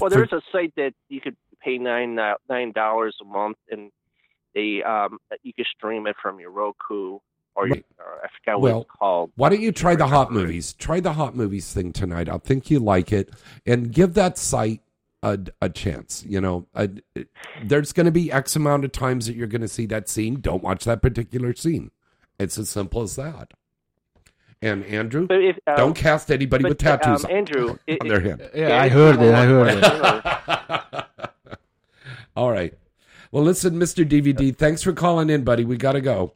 Well, 0.00 0.10
there's 0.10 0.32
a 0.32 0.42
site 0.52 0.74
that 0.76 0.94
you 1.08 1.20
could 1.20 1.36
pay 1.60 1.78
nine 1.78 2.18
uh, 2.18 2.34
nine 2.48 2.72
dollars 2.72 3.16
a 3.20 3.24
month, 3.24 3.56
and 3.70 3.90
they 4.54 4.82
um 4.82 5.18
you 5.42 5.52
could 5.52 5.66
stream 5.66 6.06
it 6.06 6.16
from 6.20 6.40
your 6.40 6.50
Roku 6.50 7.18
or, 7.58 7.66
your, 7.66 7.78
or 7.98 8.24
I 8.24 8.28
forgot 8.38 8.60
what 8.60 8.62
Well, 8.62 8.80
it's 8.82 8.90
called. 8.98 9.32
Why 9.36 9.48
don't 9.48 9.60
you 9.60 9.72
try 9.72 9.96
the 9.96 10.06
hot 10.06 10.32
movies? 10.32 10.72
Try 10.74 11.00
the 11.00 11.12
hot 11.12 11.34
movies 11.34 11.72
thing 11.72 11.92
tonight. 11.92 12.28
I 12.28 12.38
think 12.38 12.70
you 12.70 12.78
like 12.78 13.12
it, 13.12 13.30
and 13.66 13.92
give 13.92 14.14
that 14.14 14.38
site 14.38 14.80
a, 15.22 15.38
a 15.60 15.68
chance. 15.68 16.24
You 16.26 16.40
know, 16.40 16.66
a, 16.74 16.88
there's 17.64 17.92
going 17.92 18.06
to 18.06 18.12
be 18.12 18.30
X 18.30 18.54
amount 18.54 18.84
of 18.84 18.92
times 18.92 19.26
that 19.26 19.34
you're 19.34 19.48
going 19.48 19.62
to 19.62 19.68
see 19.68 19.86
that 19.86 20.08
scene. 20.08 20.40
Don't 20.40 20.62
watch 20.62 20.84
that 20.84 21.02
particular 21.02 21.54
scene. 21.54 21.90
It's 22.38 22.58
as 22.58 22.70
simple 22.70 23.02
as 23.02 23.16
that. 23.16 23.54
And 24.60 24.84
Andrew, 24.86 25.26
But 25.26 25.42
if 25.42 25.58
um, 25.66 25.76
don't 25.76 25.94
cast 25.94 26.30
anybody 26.30 26.62
but, 26.62 26.70
with 26.70 26.78
tattoos 26.78 27.24
um, 27.24 27.30
Andrew, 27.30 27.70
on, 27.70 27.78
it- 27.86 28.00
on 28.00 28.08
their 28.08 28.20
hand. 28.20 28.50
Yeah, 28.54 28.68
Yeah, 28.68 28.82
I 28.82 28.88
heard 28.88 29.22
it. 29.22 29.34
I 29.34 29.44
heard 29.44 31.04
it. 31.04 31.58
All 32.36 32.50
right. 32.50 32.74
Well, 33.30 33.44
listen, 33.44 33.74
Mr. 33.74 34.08
DVD, 34.08 34.56
thanks 34.56 34.82
for 34.82 34.92
calling 34.92 35.28
in, 35.28 35.44
buddy. 35.44 35.64
We 35.64 35.76
got 35.76 35.92
to 35.92 36.00
go. 36.00 36.32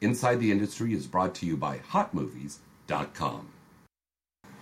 Inside 0.00 0.40
the 0.40 0.52
Industry 0.52 0.92
is 0.92 1.06
brought 1.06 1.34
to 1.36 1.46
you 1.46 1.56
by 1.56 1.78
hotmovies.com. 1.78 3.53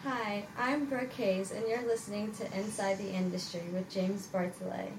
Hi, 0.04 0.44
I'm 0.58 0.86
Brooke 0.86 1.12
Hayes, 1.12 1.52
and 1.52 1.64
you're 1.68 1.86
listening 1.86 2.32
to 2.32 2.58
Inside 2.58 2.98
the 2.98 3.12
Industry 3.12 3.62
with 3.72 3.88
James 3.88 4.26
Bartholet. 4.26 4.90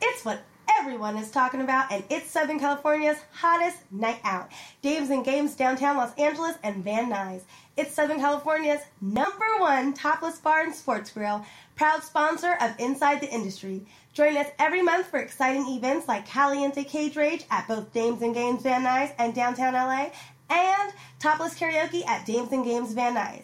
It's 0.00 0.24
what 0.24 0.42
everyone 0.78 1.16
is 1.16 1.32
talking 1.32 1.60
about, 1.60 1.90
and 1.90 2.04
it's 2.08 2.30
Southern 2.30 2.60
California's 2.60 3.18
hottest 3.32 3.78
night 3.90 4.20
out. 4.22 4.52
Dames 4.82 5.10
and 5.10 5.24
Games 5.24 5.56
downtown 5.56 5.96
Los 5.96 6.14
Angeles 6.14 6.54
and 6.62 6.84
Van 6.84 7.10
Nuys. 7.10 7.40
It's 7.76 7.92
Southern 7.92 8.20
California's 8.20 8.82
number 9.00 9.58
one 9.58 9.94
topless 9.94 10.38
bar 10.38 10.60
and 10.62 10.72
sports 10.72 11.10
grill, 11.10 11.44
proud 11.74 12.04
sponsor 12.04 12.56
of 12.60 12.78
Inside 12.78 13.20
the 13.20 13.34
Industry. 13.34 13.84
Join 14.12 14.36
us 14.36 14.46
every 14.60 14.80
month 14.80 15.08
for 15.08 15.18
exciting 15.18 15.66
events 15.66 16.06
like 16.06 16.24
Caliente 16.24 16.84
Cage 16.84 17.16
Rage 17.16 17.44
at 17.50 17.66
both 17.66 17.92
Dames 17.92 18.22
and 18.22 18.32
Games 18.32 18.62
Van 18.62 18.84
Nuys 18.84 19.12
and 19.18 19.34
downtown 19.34 19.72
LA, 19.72 20.10
and 20.50 20.92
topless 21.18 21.58
karaoke 21.58 22.06
at 22.06 22.24
Dames 22.24 22.52
and 22.52 22.64
Games 22.64 22.92
Van 22.92 23.16
Nuys. 23.16 23.42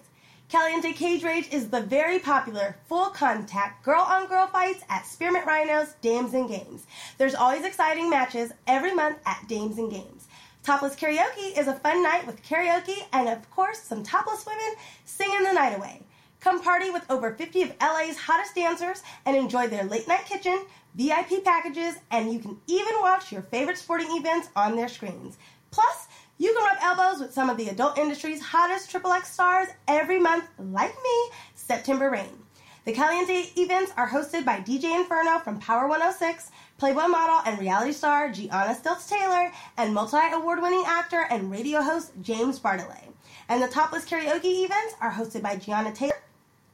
Caliente 0.52 0.92
Cage 0.92 1.24
Rage 1.24 1.48
is 1.50 1.70
the 1.70 1.80
very 1.80 2.18
popular 2.18 2.76
full 2.86 3.06
contact 3.06 3.82
girl 3.82 4.02
on 4.02 4.26
girl 4.26 4.46
fights 4.48 4.84
at 4.90 5.06
Spearmint 5.06 5.46
Rhinos, 5.46 5.94
Dames 6.02 6.34
and 6.34 6.46
Games. 6.46 6.86
There's 7.16 7.34
always 7.34 7.64
exciting 7.64 8.10
matches 8.10 8.52
every 8.66 8.94
month 8.94 9.16
at 9.24 9.48
Dames 9.48 9.78
and 9.78 9.90
Games. 9.90 10.28
Topless 10.62 10.94
Karaoke 10.94 11.56
is 11.56 11.68
a 11.68 11.78
fun 11.78 12.02
night 12.02 12.26
with 12.26 12.42
karaoke 12.42 12.98
and, 13.14 13.30
of 13.30 13.50
course, 13.50 13.78
some 13.78 14.02
topless 14.02 14.44
women 14.44 14.74
singing 15.06 15.42
the 15.42 15.54
night 15.54 15.74
away. 15.74 16.02
Come 16.40 16.62
party 16.62 16.90
with 16.90 17.10
over 17.10 17.32
50 17.34 17.62
of 17.62 17.72
LA's 17.80 18.18
hottest 18.18 18.54
dancers 18.54 19.02
and 19.24 19.34
enjoy 19.34 19.68
their 19.68 19.84
late 19.84 20.06
night 20.06 20.26
kitchen, 20.26 20.66
VIP 20.94 21.42
packages, 21.42 21.94
and 22.10 22.30
you 22.30 22.40
can 22.40 22.58
even 22.66 22.92
watch 23.00 23.32
your 23.32 23.40
favorite 23.40 23.78
sporting 23.78 24.14
events 24.18 24.48
on 24.54 24.76
their 24.76 24.88
screens. 24.88 25.38
Plus, 25.70 26.08
you 26.38 26.52
can 26.54 26.64
rub 26.64 26.78
elbows 26.82 27.20
with 27.20 27.32
some 27.32 27.50
of 27.50 27.56
the 27.56 27.68
adult 27.68 27.98
industry's 27.98 28.40
hottest 28.40 28.90
Triple 28.90 29.12
X 29.12 29.32
stars 29.32 29.68
every 29.86 30.18
month, 30.18 30.44
like 30.58 30.94
me, 30.94 31.30
September 31.54 32.10
Rain. 32.10 32.42
The 32.84 32.92
Caliente 32.92 33.52
events 33.56 33.92
are 33.96 34.08
hosted 34.08 34.44
by 34.44 34.58
DJ 34.58 34.96
Inferno 34.96 35.38
from 35.38 35.60
Power 35.60 35.86
106, 35.86 36.50
Playboy 36.78 37.06
model 37.06 37.40
and 37.46 37.60
reality 37.60 37.92
star 37.92 38.28
Gianna 38.28 38.74
Stilts 38.74 39.06
Taylor, 39.06 39.52
and 39.76 39.94
multi 39.94 40.18
award 40.32 40.60
winning 40.60 40.82
actor 40.84 41.26
and 41.30 41.48
radio 41.48 41.80
host 41.80 42.10
James 42.22 42.58
Bartholet. 42.58 43.12
And 43.48 43.62
the 43.62 43.68
Topless 43.68 44.04
Karaoke 44.04 44.64
events 44.64 44.94
are 45.00 45.12
hosted 45.12 45.42
by 45.42 45.56
Gianna 45.56 45.92
Taylor, 45.92 46.20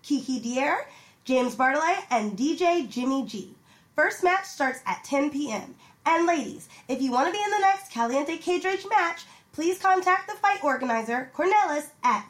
Kiki 0.02 0.40
Daire, 0.40 0.86
James 1.24 1.54
Bartholet, 1.54 2.04
and 2.10 2.38
DJ 2.38 2.88
Jimmy 2.88 3.26
G. 3.26 3.54
First 3.94 4.24
match 4.24 4.46
starts 4.46 4.80
at 4.86 5.04
10 5.04 5.30
p.m. 5.30 5.74
And 6.06 6.26
ladies, 6.26 6.70
if 6.88 7.02
you 7.02 7.12
want 7.12 7.26
to 7.26 7.32
be 7.32 7.44
in 7.44 7.50
the 7.50 7.58
next 7.58 7.92
Caliente 7.92 8.38
Cage 8.38 8.64
Rage 8.64 8.86
match, 8.88 9.26
please 9.58 9.80
contact 9.80 10.28
the 10.28 10.36
fight 10.36 10.62
organizer, 10.62 11.32
Cornelis, 11.34 11.90
at 12.04 12.24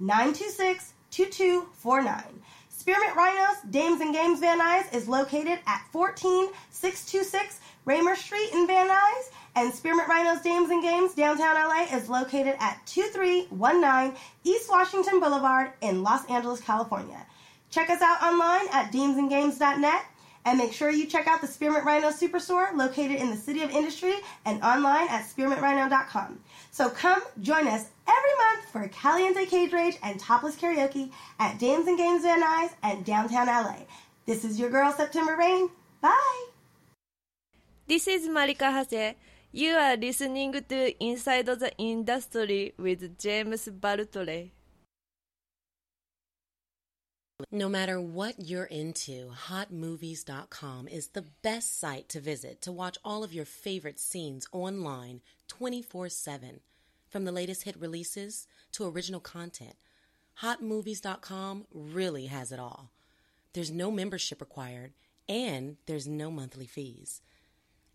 310-926-2249. 0.00 2.24
Spearmint 2.70 3.14
Rhinos 3.14 3.58
Dames 3.68 4.00
and 4.00 4.14
Games 4.14 4.40
Van 4.40 4.58
Nuys 4.58 4.90
is 4.94 5.06
located 5.06 5.58
at 5.66 5.82
14626 5.92 7.60
Raymer 7.84 8.16
Street 8.16 8.48
in 8.54 8.66
Van 8.66 8.88
Nuys, 8.88 9.28
and 9.54 9.74
Spearmint 9.74 10.08
Rhinos 10.08 10.40
Dames 10.40 10.70
and 10.70 10.82
Games 10.82 11.12
downtown 11.12 11.56
LA 11.56 11.94
is 11.94 12.08
located 12.08 12.56
at 12.58 12.80
2319 12.86 14.16
East 14.44 14.70
Washington 14.70 15.20
Boulevard 15.20 15.72
in 15.82 16.02
Los 16.02 16.24
Angeles, 16.30 16.62
California. 16.62 17.26
Check 17.68 17.90
us 17.90 18.00
out 18.00 18.22
online 18.22 18.66
at 18.72 18.90
damesandgames.net 18.90 20.06
and 20.44 20.58
make 20.58 20.72
sure 20.72 20.90
you 20.90 21.06
check 21.06 21.26
out 21.26 21.40
the 21.40 21.46
Spearmint 21.46 21.84
Rhino 21.84 22.10
Superstore 22.10 22.74
located 22.76 23.20
in 23.20 23.30
the 23.30 23.36
City 23.36 23.62
of 23.62 23.70
Industry 23.70 24.14
and 24.44 24.62
online 24.62 25.08
at 25.08 25.24
spearmintrhino.com. 25.24 26.40
So 26.70 26.90
come 26.90 27.22
join 27.40 27.66
us 27.66 27.86
every 28.06 28.34
month 28.38 28.68
for 28.70 28.88
Caliente 28.88 29.46
Cage 29.46 29.72
Rage 29.72 29.96
and 30.02 30.18
Topless 30.20 30.56
Karaoke 30.56 31.10
at 31.38 31.58
Dames 31.58 31.86
and 31.86 31.96
Games 31.96 32.22
Van 32.22 32.42
Nuys 32.42 32.72
and 32.82 33.04
downtown 33.04 33.46
LA. 33.46 33.76
This 34.26 34.44
is 34.44 34.58
your 34.58 34.70
girl, 34.70 34.92
September 34.92 35.36
Rain. 35.36 35.70
Bye! 36.00 36.46
This 37.86 38.08
is 38.08 38.28
Marika 38.28 38.72
Hase. 38.72 39.14
You 39.52 39.74
are 39.74 39.96
listening 39.96 40.52
to 40.52 41.04
Inside 41.04 41.46
the 41.46 41.70
Industry 41.78 42.74
with 42.78 43.18
James 43.18 43.68
Bartholet. 43.68 44.50
No 47.50 47.68
matter 47.68 48.00
what 48.00 48.36
you're 48.38 48.64
into, 48.64 49.32
hotmovies.com 49.48 50.86
is 50.86 51.08
the 51.08 51.24
best 51.42 51.80
site 51.80 52.08
to 52.10 52.20
visit 52.20 52.62
to 52.62 52.70
watch 52.70 52.96
all 53.04 53.24
of 53.24 53.32
your 53.32 53.44
favorite 53.44 53.98
scenes 53.98 54.46
online 54.52 55.20
24 55.48 56.10
7. 56.10 56.60
From 57.08 57.24
the 57.24 57.32
latest 57.32 57.64
hit 57.64 57.76
releases 57.76 58.46
to 58.70 58.86
original 58.86 59.18
content, 59.18 59.74
hotmovies.com 60.42 61.66
really 61.72 62.26
has 62.26 62.52
it 62.52 62.60
all. 62.60 62.92
There's 63.52 63.72
no 63.72 63.90
membership 63.90 64.40
required, 64.40 64.92
and 65.28 65.78
there's 65.86 66.06
no 66.06 66.30
monthly 66.30 66.68
fees. 66.68 67.20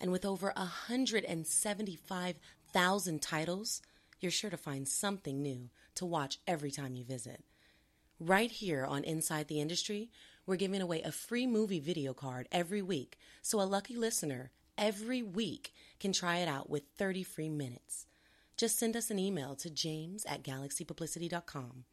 And 0.01 0.11
with 0.11 0.25
over 0.25 0.51
175,000 0.57 3.21
titles, 3.21 3.81
you're 4.19 4.31
sure 4.31 4.49
to 4.49 4.57
find 4.57 4.85
something 4.85 5.41
new 5.41 5.69
to 5.95 6.05
watch 6.05 6.39
every 6.45 6.71
time 6.71 6.95
you 6.95 7.05
visit. 7.05 7.45
Right 8.19 8.51
here 8.51 8.85
on 8.85 9.05
Inside 9.05 9.47
the 9.47 9.61
Industry, 9.61 10.09
we're 10.45 10.57
giving 10.57 10.81
away 10.81 11.01
a 11.01 11.11
free 11.11 11.47
movie 11.47 11.79
video 11.79 12.13
card 12.13 12.49
every 12.51 12.81
week, 12.81 13.17
so 13.41 13.61
a 13.61 13.63
lucky 13.63 13.95
listener 13.95 14.51
every 14.77 15.23
week 15.23 15.73
can 16.01 16.11
try 16.11 16.39
it 16.39 16.47
out 16.49 16.69
with 16.69 16.83
30 16.97 17.23
free 17.23 17.47
minutes. 17.47 18.07
Just 18.57 18.77
send 18.77 18.97
us 18.97 19.09
an 19.09 19.19
email 19.19 19.55
to 19.55 19.69
james 19.69 20.25
at 20.25 20.43
galaxypublicity.com. 20.43 21.85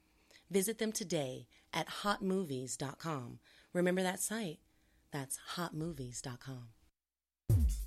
Visit 0.50 0.78
them 0.78 0.90
today 0.90 1.46
at 1.72 1.86
hotmovies.com. 2.02 3.38
Remember 3.72 4.02
that 4.02 4.18
site? 4.18 4.58
That's 5.12 5.38
hotmovies.com. 5.54 6.75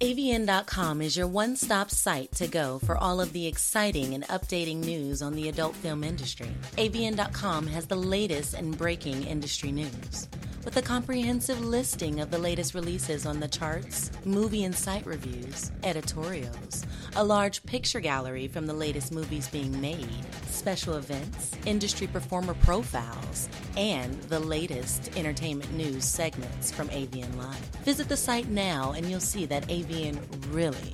AVN.com 0.02 1.02
is 1.02 1.18
your 1.18 1.28
one 1.28 1.58
stop 1.58 1.92
site 1.92 2.32
to 2.36 2.48
go 2.48 2.80
for 2.80 2.96
all 2.96 3.20
of 3.20 3.34
the 3.34 3.46
exciting 3.48 4.14
and 4.14 4.24
updating 4.30 4.78
news 4.78 5.22
on 5.22 5.34
the 5.34 5.50
adult 5.50 5.76
film 5.76 6.06
industry. 6.06 6.50
AVN.com 6.78 7.68
has 7.68 7.86
the 7.86 7.98
latest 7.98 8.54
and 8.54 8.78
breaking 8.78 9.24
industry 9.24 9.74
news. 9.74 10.30
With 10.64 10.78
a 10.78 10.82
comprehensive 10.82 11.60
listing 11.60 12.22
of 12.22 12.32
the 12.32 12.38
latest 12.38 12.74
releases 12.74 13.26
on 13.26 13.42
the 13.42 13.50
charts, 13.50 14.10
movie 14.24 14.64
and 14.64 14.74
site 14.74 15.06
reviews, 15.06 15.70
editorials, 15.84 16.86
a 17.18 17.24
large 17.24 17.62
picture 17.66 18.00
gallery 18.00 18.48
from 18.48 18.68
the 18.68 18.74
latest 18.74 19.12
movies 19.12 19.50
being 19.50 19.82
made, 19.82 20.26
special 20.50 20.96
events, 20.96 21.52
industry 21.66 22.08
performer 22.08 22.54
profiles, 22.56 23.50
and 23.78 24.14
the 24.24 24.40
latest 24.40 25.12
entertainment 25.16 25.72
news 25.74 26.06
segments 26.06 26.72
from 26.72 26.90
AVN 26.90 27.36
Live. 27.38 27.58
Visit 27.86 28.10
the 28.10 28.18
site 28.18 28.50
now 28.50 28.94
and 28.94 29.10
you'll 29.10 29.20
see 29.20 29.46
that 29.46 29.68
AVN 29.68 30.20
really 30.52 30.94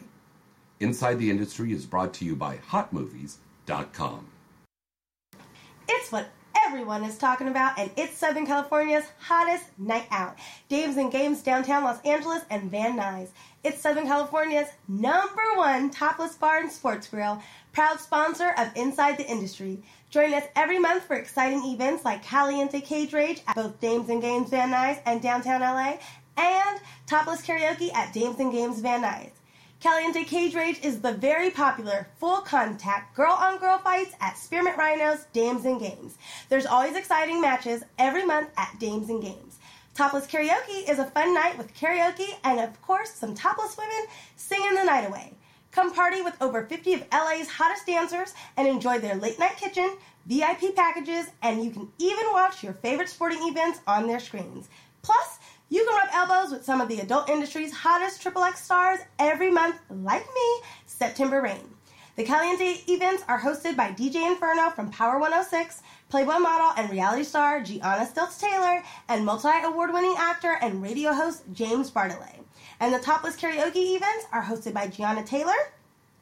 Inside 0.81 1.19
the 1.19 1.31
Industry 1.31 1.73
is 1.73 1.87
brought 1.87 2.13
to 2.15 2.25
you 2.25 2.35
by 2.35 2.57
hotmovies.com. 2.57 4.27
It's 5.89 6.11
what 6.11 6.29
everyone 6.75 7.05
is 7.05 7.17
talking 7.17 7.47
about, 7.47 7.79
and 7.79 7.89
it's 7.97 8.19
Southern 8.19 8.45
California's 8.45 9.05
hottest 9.21 9.67
night 9.79 10.09
out. 10.11 10.37
Dames 10.69 10.97
and 10.97 11.13
Games 11.13 11.41
downtown 11.41 11.85
Los 11.85 12.01
Angeles 12.01 12.43
and 12.51 12.69
Van 12.69 12.99
Nuys. 12.99 13.29
It's 13.63 13.81
Southern 13.81 14.09
California's 14.09 14.67
number 14.89 15.55
one 15.55 15.89
topless 15.91 16.35
bar 16.35 16.59
and 16.59 16.73
sports 16.73 17.07
grill, 17.07 17.41
proud 17.73 18.01
sponsor 18.01 18.55
of 18.59 18.73
Inside 18.75 19.19
the 19.19 19.31
Industry. 19.31 19.85
Join 20.11 20.35
us 20.35 20.43
every 20.57 20.81
month 20.81 21.05
for 21.05 21.15
exciting 21.15 21.63
events 21.65 22.05
like 22.05 22.25
Caliente 22.25 22.81
Cage 22.81 23.13
Rage 23.13 23.41
at 23.47 23.55
both 23.55 23.81
Dames 23.81 24.09
and 24.09 24.21
Games 24.21 24.51
Van 24.51 24.73
Nuys 24.73 25.01
and 25.07 25.23
downtown 25.23 25.61
LA, 25.61 25.99
and 26.37 26.81
topless 27.07 27.47
karaoke 27.47 27.95
at 27.95 28.13
Dames 28.13 28.41
and 28.41 28.51
Games 28.51 28.81
Van 28.81 29.01
Nuys. 29.01 29.31
Caliente 29.81 30.25
Cage 30.25 30.55
Rage 30.55 30.81
is 30.83 31.01
the 31.01 31.13
very 31.13 31.51
popular 31.51 32.09
full 32.19 32.41
contact 32.41 33.15
girl 33.15 33.33
on 33.33 33.59
girl 33.59 33.79
fights 33.79 34.15
at 34.21 34.39
Spearmint 34.39 34.79
Rhinos, 34.79 35.27
Dames 35.33 35.67
and 35.67 35.79
Games. 35.79 36.17
There's 36.49 36.65
always 36.65 36.97
exciting 36.97 37.41
matches 37.41 37.83
every 37.99 38.25
month 38.25 38.49
at 38.57 38.79
Dames 38.79 39.11
and 39.11 39.23
Games. 39.23 39.59
Topless 39.95 40.27
Karaoke 40.27 40.89
is 40.89 40.99
a 40.99 41.05
fun 41.05 41.35
night 41.35 41.59
with 41.59 41.75
karaoke 41.75 42.35
and, 42.43 42.61
of 42.61 42.81
course, 42.83 43.11
some 43.11 43.35
topless 43.35 43.77
women 43.77 44.07
singing 44.37 44.75
the 44.75 44.85
night 44.85 45.07
away. 45.07 45.35
Come 45.71 45.93
party 45.93 46.23
with 46.23 46.41
over 46.41 46.65
50 46.65 46.95
of 46.95 47.05
LA's 47.13 47.49
hottest 47.49 47.87
dancers 47.87 48.33
and 48.57 48.67
enjoy 48.67 48.99
their 48.99 49.17
late 49.17 49.39
night 49.39 49.57
kitchen, 49.57 49.97
VIP 50.27 50.75
packages, 50.75 51.27
and 51.43 51.63
you 51.63 51.71
can 51.71 51.89
even 51.99 52.25
watch 52.33 52.63
your 52.63 52.73
favorite 52.73 53.09
sporting 53.09 53.47
events 53.49 53.81
on 53.87 54.07
their 54.07 54.21
screens. 54.21 54.69
Plus, 55.03 55.39
you 55.75 55.85
can 55.85 55.97
rub 55.97 56.09
elbows 56.31 56.53
with 56.53 56.65
some 56.65 56.81
of 56.81 56.87
the 56.89 57.01
adult 57.01 57.29
industry's 57.29 57.73
hottest 57.73 58.23
Triple 58.23 58.45
X 58.45 58.63
stars 58.63 59.01
every 59.19 59.51
month, 59.51 59.75
like 59.91 60.25
me, 60.25 60.61
September 60.87 61.43
Rain. 61.43 61.69
The 62.15 62.23
Caliente 62.23 62.85
events 62.87 63.25
are 63.27 63.41
hosted 63.41 63.77
by 63.77 63.91
DJ 63.91 64.25
Inferno 64.25 64.71
from 64.71 64.93
Power 64.93 65.19
106, 65.19 65.83
Playboy 66.09 66.39
model 66.39 66.71
and 66.77 66.93
reality 66.93 67.25
star 67.25 67.61
Gianna 67.61 68.07
Stilts 68.07 68.39
Taylor, 68.39 68.85
and 69.09 69.27
multi 69.27 69.49
award 69.65 69.93
winning 69.93 70.15
actor 70.17 70.59
and 70.63 70.81
radio 70.81 71.13
host 71.13 71.43
James 71.53 71.91
Bartholet. 71.91 72.45
And 72.79 72.95
the 72.95 73.01
topless 73.01 73.35
karaoke 73.35 73.97
events 73.97 74.27
are 74.31 74.45
hosted 74.45 74.75
by 74.75 74.87
Gianna 74.87 75.25
Taylor, 75.25 75.73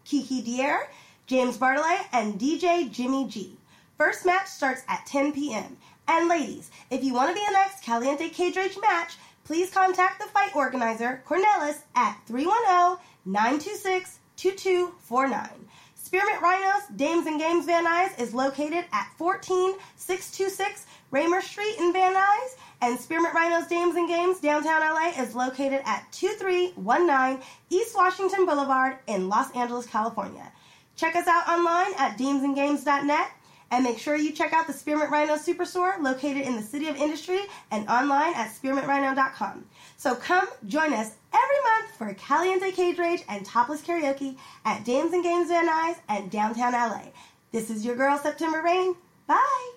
Kiki 0.07 0.40
Daire, 0.40 0.88
James 1.26 1.59
Bartholet, 1.59 2.07
and 2.14 2.40
DJ 2.40 2.90
Jimmy 2.90 3.28
G. 3.28 3.55
First 3.98 4.24
match 4.24 4.46
starts 4.46 4.82
at 4.88 5.05
10 5.05 5.34
p.m. 5.34 5.76
And 6.09 6.28
ladies, 6.28 6.70
if 6.90 7.05
you 7.05 7.14
want 7.14 7.28
to 7.28 7.34
be 7.34 7.44
the 7.46 7.53
next 7.53 7.84
Caliente 7.84 8.28
Cage 8.30 8.57
Rage 8.57 8.76
match, 8.80 9.16
please 9.53 9.68
contact 9.68 10.18
the 10.18 10.26
fight 10.28 10.57
organizer, 10.57 11.22
Cornelis, 11.26 11.82
at 11.94 12.18
310 12.26 12.96
926 13.26 14.18
2249. 14.36 15.46
Spearmint 15.94 16.40
Rhinos 16.40 16.84
Dames 16.96 17.26
and 17.26 17.38
Games 17.38 17.66
Van 17.66 17.84
Nuys 17.84 18.18
is 18.18 18.32
located 18.32 18.86
at 18.94 19.12
14626 19.18 20.86
Raymer 21.11 21.42
Street 21.42 21.74
in 21.78 21.92
Van 21.92 22.14
Nuys, 22.14 22.57
and 22.80 22.98
Spearmint 22.98 23.34
Rhinos 23.34 23.66
Dames 23.66 23.94
and 23.94 24.09
Games 24.09 24.40
downtown 24.40 24.80
LA 24.80 25.12
is 25.22 25.34
located 25.34 25.82
at 25.84 26.11
2319 26.12 27.46
East 27.68 27.94
Washington 27.94 28.46
Boulevard 28.46 29.00
in 29.07 29.28
Los 29.28 29.55
Angeles, 29.55 29.84
California. 29.84 30.50
Check 30.96 31.14
us 31.14 31.28
out 31.28 31.46
online 31.46 31.92
at 31.98 32.16
damesandgames.net 32.16 33.30
and 33.73 33.83
make 33.83 33.99
sure 33.99 34.14
you 34.14 34.31
check 34.33 34.53
out 34.53 34.66
the 34.66 34.73
Spearmint 34.73 35.11
Rhino 35.11 35.35
Superstore 35.35 35.99
located 36.01 36.47
in 36.47 36.55
the 36.55 36.62
City 36.62 36.89
of 36.89 36.97
Industry 36.97 37.41
and 37.70 37.89
online 37.89 38.35
at 38.35 38.55
spearmintrhino.com. 38.55 39.64
So 39.97 40.14
come 40.14 40.47
join 40.66 40.93
us 40.93 41.12
every 41.33 41.57
month 41.64 41.97
for 41.97 42.12
Caliente 42.14 42.70
Cage 42.73 42.99
Rage 42.99 43.23
and 43.29 43.45
Topless 43.45 43.81
Karaoke 43.81 44.37
at 44.66 44.85
Dames 44.85 45.14
and 45.14 45.25
Games 45.25 45.49
Van 45.49 45.66
Nuys 45.66 45.97
and 46.09 46.31
downtown 46.31 46.75
LA. 46.75 47.07
This 47.51 47.70
is 47.70 47.85
your 47.85 47.97
girl, 47.97 48.18
September 48.18 48.61
Rain. 48.62 48.95
Bye! 49.27 49.73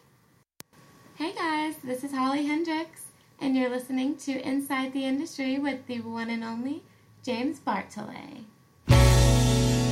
Hey 1.16 1.34
guys, 1.34 1.76
this 1.82 2.04
is 2.04 2.12
Holly 2.12 2.46
Hendricks, 2.46 3.04
and 3.40 3.56
you're 3.56 3.70
listening 3.70 4.18
to 4.18 4.46
Inside 4.46 4.92
the 4.92 5.06
Industry 5.06 5.58
with 5.58 5.88
the 5.88 6.02
one 6.02 6.30
and 6.30 6.44
only 6.44 6.84
James 7.24 7.62
Bartholet. 7.62 8.44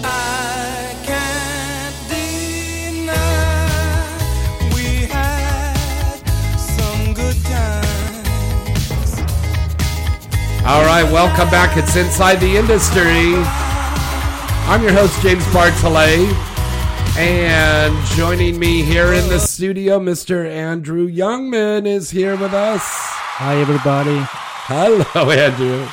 I 0.05 1.03
can't 1.05 1.42
All 10.65 10.85
right, 10.85 11.03
welcome 11.03 11.49
back. 11.49 11.75
It's 11.75 11.97
Inside 11.97 12.37
the 12.37 12.55
Industry. 12.55 13.33
I'm 14.65 14.81
your 14.81 14.93
host, 14.93 15.21
James 15.21 15.43
Bartholet. 15.47 16.31
And 17.17 17.93
joining 18.15 18.57
me 18.57 18.81
here 18.81 19.11
in 19.11 19.27
the 19.27 19.39
studio, 19.39 19.99
Mr. 19.99 20.49
Andrew 20.49 21.05
Youngman 21.05 21.85
is 21.85 22.09
here 22.09 22.37
with 22.37 22.53
us. 22.53 22.81
Hi, 22.81 23.57
everybody. 23.57 24.17
Hello, 24.21 25.31
Andrew. 25.31 25.85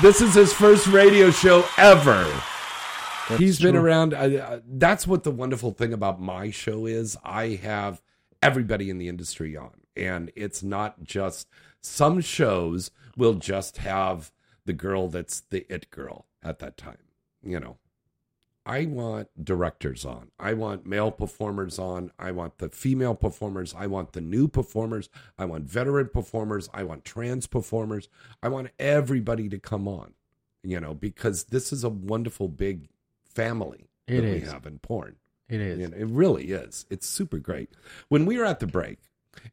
This 0.00 0.20
is 0.20 0.32
his 0.32 0.52
first 0.52 0.86
radio 0.86 1.32
show 1.32 1.66
ever. 1.76 2.22
That's 3.28 3.40
He's 3.40 3.58
been 3.58 3.74
around. 3.74 4.14
Uh, 4.14 4.60
that's 4.64 5.08
what 5.08 5.24
the 5.24 5.32
wonderful 5.32 5.72
thing 5.72 5.92
about 5.92 6.20
my 6.20 6.52
show 6.52 6.86
is. 6.86 7.16
I 7.24 7.56
have 7.64 8.00
everybody 8.40 8.90
in 8.90 8.98
the 8.98 9.08
industry 9.08 9.56
on, 9.56 9.72
and 9.96 10.30
it's 10.36 10.62
not 10.62 11.02
just 11.02 11.48
some 11.80 12.20
shows 12.20 12.92
will 13.16 13.34
just 13.34 13.78
have 13.78 14.32
the 14.64 14.72
girl 14.72 15.08
that's 15.08 15.40
the 15.40 15.66
it 15.72 15.90
girl 15.90 16.26
at 16.42 16.58
that 16.60 16.76
time. 16.76 16.98
You 17.42 17.60
know, 17.60 17.78
I 18.66 18.86
want 18.86 19.44
directors 19.44 20.04
on. 20.04 20.30
I 20.38 20.54
want 20.54 20.86
male 20.86 21.10
performers 21.10 21.78
on. 21.78 22.10
I 22.18 22.30
want 22.32 22.58
the 22.58 22.70
female 22.70 23.14
performers. 23.14 23.74
I 23.76 23.86
want 23.86 24.12
the 24.12 24.22
new 24.22 24.48
performers. 24.48 25.10
I 25.38 25.44
want 25.44 25.64
veteran 25.64 26.08
performers. 26.08 26.70
I 26.72 26.84
want 26.84 27.04
trans 27.04 27.46
performers. 27.46 28.08
I 28.42 28.48
want 28.48 28.70
everybody 28.78 29.50
to 29.50 29.58
come 29.58 29.86
on, 29.86 30.14
you 30.62 30.80
know, 30.80 30.94
because 30.94 31.44
this 31.44 31.72
is 31.72 31.84
a 31.84 31.90
wonderful 31.90 32.48
big 32.48 32.88
family 33.22 33.90
It 34.06 34.22
that 34.22 34.32
we 34.32 34.40
have 34.40 34.64
in 34.64 34.78
porn. 34.78 35.16
It 35.48 35.60
is. 35.60 35.78
You 35.78 35.88
know, 35.88 35.96
it 35.96 36.06
really 36.06 36.44
is. 36.44 36.86
It's 36.88 37.06
super 37.06 37.38
great. 37.38 37.70
When 38.08 38.24
we 38.24 38.38
were 38.38 38.46
at 38.46 38.60
the 38.60 38.66
break, 38.66 38.98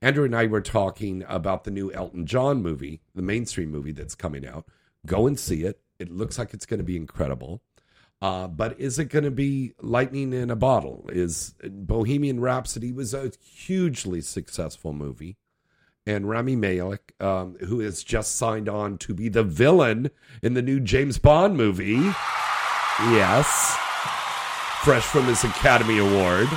Andrew 0.01 0.25
and 0.25 0.35
I 0.35 0.47
were 0.47 0.61
talking 0.61 1.23
about 1.27 1.63
the 1.63 1.71
new 1.71 1.91
Elton 1.91 2.25
John 2.25 2.61
movie, 2.61 3.01
the 3.15 3.21
mainstream 3.21 3.71
movie 3.71 3.91
that's 3.91 4.15
coming 4.15 4.45
out. 4.47 4.65
Go 5.05 5.27
and 5.27 5.39
see 5.39 5.63
it. 5.63 5.81
It 5.99 6.11
looks 6.11 6.37
like 6.39 6.53
it's 6.53 6.65
going 6.65 6.79
to 6.79 6.83
be 6.83 6.97
incredible. 6.97 7.61
Uh, 8.21 8.47
but 8.47 8.79
is 8.79 8.99
it 8.99 9.05
going 9.05 9.25
to 9.25 9.31
be 9.31 9.73
lightning 9.81 10.31
in 10.31 10.51
a 10.51 10.55
bottle? 10.55 11.09
Is 11.11 11.55
Bohemian 11.63 12.39
Rhapsody 12.39 12.91
was 12.91 13.13
a 13.13 13.31
hugely 13.43 14.21
successful 14.21 14.93
movie, 14.93 15.37
and 16.05 16.29
Rami 16.29 16.55
Malek, 16.55 17.13
um, 17.19 17.57
who 17.61 17.79
has 17.79 18.03
just 18.03 18.35
signed 18.35 18.69
on 18.69 18.99
to 18.99 19.15
be 19.15 19.27
the 19.27 19.43
villain 19.43 20.11
in 20.43 20.53
the 20.53 20.61
new 20.61 20.79
James 20.79 21.17
Bond 21.17 21.57
movie, 21.57 21.99
yes, 22.99 23.75
fresh 24.83 25.03
from 25.03 25.25
his 25.25 25.43
Academy 25.43 25.97
Award. 25.97 26.47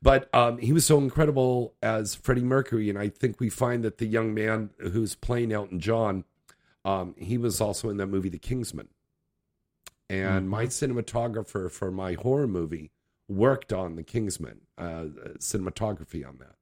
But 0.00 0.32
um, 0.34 0.58
he 0.58 0.72
was 0.72 0.86
so 0.86 0.98
incredible 0.98 1.74
as 1.82 2.14
Freddie 2.14 2.42
Mercury, 2.42 2.88
and 2.90 2.98
I 2.98 3.08
think 3.08 3.40
we 3.40 3.48
find 3.50 3.84
that 3.84 3.98
the 3.98 4.06
young 4.06 4.34
man 4.34 4.70
who's 4.78 5.14
playing 5.14 5.52
Elton 5.52 5.80
John, 5.80 6.24
um, 6.84 7.14
he 7.18 7.38
was 7.38 7.60
also 7.60 7.88
in 7.88 7.96
that 7.98 8.06
movie, 8.06 8.28
The 8.28 8.38
Kingsman. 8.38 8.88
And 10.10 10.50
my 10.50 10.66
cinematographer 10.66 11.70
for 11.70 11.90
my 11.90 12.14
horror 12.14 12.46
movie 12.46 12.90
worked 13.28 13.72
on 13.72 13.96
The 13.96 14.02
Kingsman, 14.02 14.60
uh, 14.76 15.06
cinematography 15.38 16.26
on 16.26 16.38
that. 16.38 16.56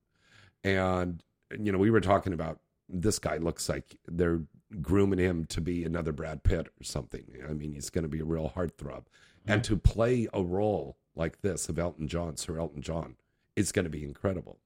And, 0.62 1.22
you 1.58 1.72
know, 1.72 1.78
we 1.78 1.90
were 1.90 2.00
talking 2.00 2.32
about 2.32 2.60
this 2.88 3.18
guy 3.18 3.38
looks 3.38 3.68
like 3.68 3.96
they're 4.06 4.42
grooming 4.80 5.18
him 5.18 5.46
to 5.46 5.60
be 5.60 5.84
another 5.84 6.12
Brad 6.12 6.44
Pitt 6.44 6.68
or 6.68 6.84
something. 6.84 7.24
I 7.48 7.52
mean, 7.52 7.72
he's 7.72 7.90
going 7.90 8.04
to 8.04 8.08
be 8.08 8.20
a 8.20 8.24
real 8.24 8.52
heartthrob. 8.54 9.04
And 9.46 9.64
to 9.64 9.76
play 9.76 10.28
a 10.32 10.42
role 10.42 10.96
like 11.14 11.40
this 11.42 11.68
of 11.68 11.78
Elton 11.78 12.08
John, 12.08 12.36
Sir 12.36 12.58
Elton 12.58 12.82
John, 12.82 13.16
is 13.56 13.72
going 13.72 13.84
to 13.84 13.90
be 13.90 14.04
incredible. 14.04 14.58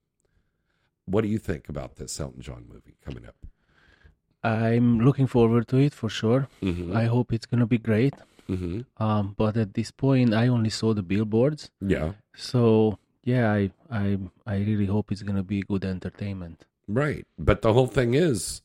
What 1.06 1.22
do 1.22 1.28
you 1.28 1.38
think 1.38 1.68
about 1.68 1.96
this 1.96 2.18
Elton 2.20 2.42
John 2.42 2.64
movie 2.68 2.96
coming 3.04 3.26
up? 3.26 3.36
I'm 4.42 5.00
looking 5.00 5.26
forward 5.26 5.68
to 5.68 5.78
it 5.78 5.94
for 5.94 6.08
sure. 6.10 6.48
Mhm. 6.62 6.94
I 6.94 7.06
hope 7.06 7.32
it's 7.32 7.46
gonna 7.46 7.66
be 7.66 7.78
great. 7.78 8.12
Mhm. 8.46 8.84
Um, 8.98 9.34
but 9.38 9.56
at 9.56 9.72
this 9.72 9.90
point, 9.90 10.34
I 10.34 10.48
only 10.48 10.68
saw 10.68 10.92
the 10.92 11.02
billboards. 11.02 11.70
Yeah. 11.80 12.12
So 12.36 12.98
yeah, 13.22 13.50
I 13.50 13.70
I 13.90 14.18
I 14.46 14.56
really 14.58 14.84
hope 14.84 15.10
it's 15.12 15.22
gonna 15.22 15.42
be 15.42 15.62
good 15.62 15.82
entertainment. 15.84 16.66
Right. 16.86 17.26
But 17.38 17.62
the 17.62 17.72
whole 17.72 17.86
thing 17.86 18.12
is, 18.12 18.60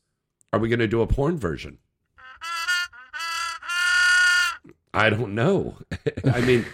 are 0.52 0.60
we 0.60 0.68
going 0.68 0.80
to 0.80 0.88
do 0.88 1.02
a 1.02 1.08
porn 1.08 1.38
version? 1.38 1.78
I 4.94 5.10
don't 5.10 5.36
know. 5.36 5.78
I 6.26 6.42
mean, 6.42 6.66
I, 6.66 6.68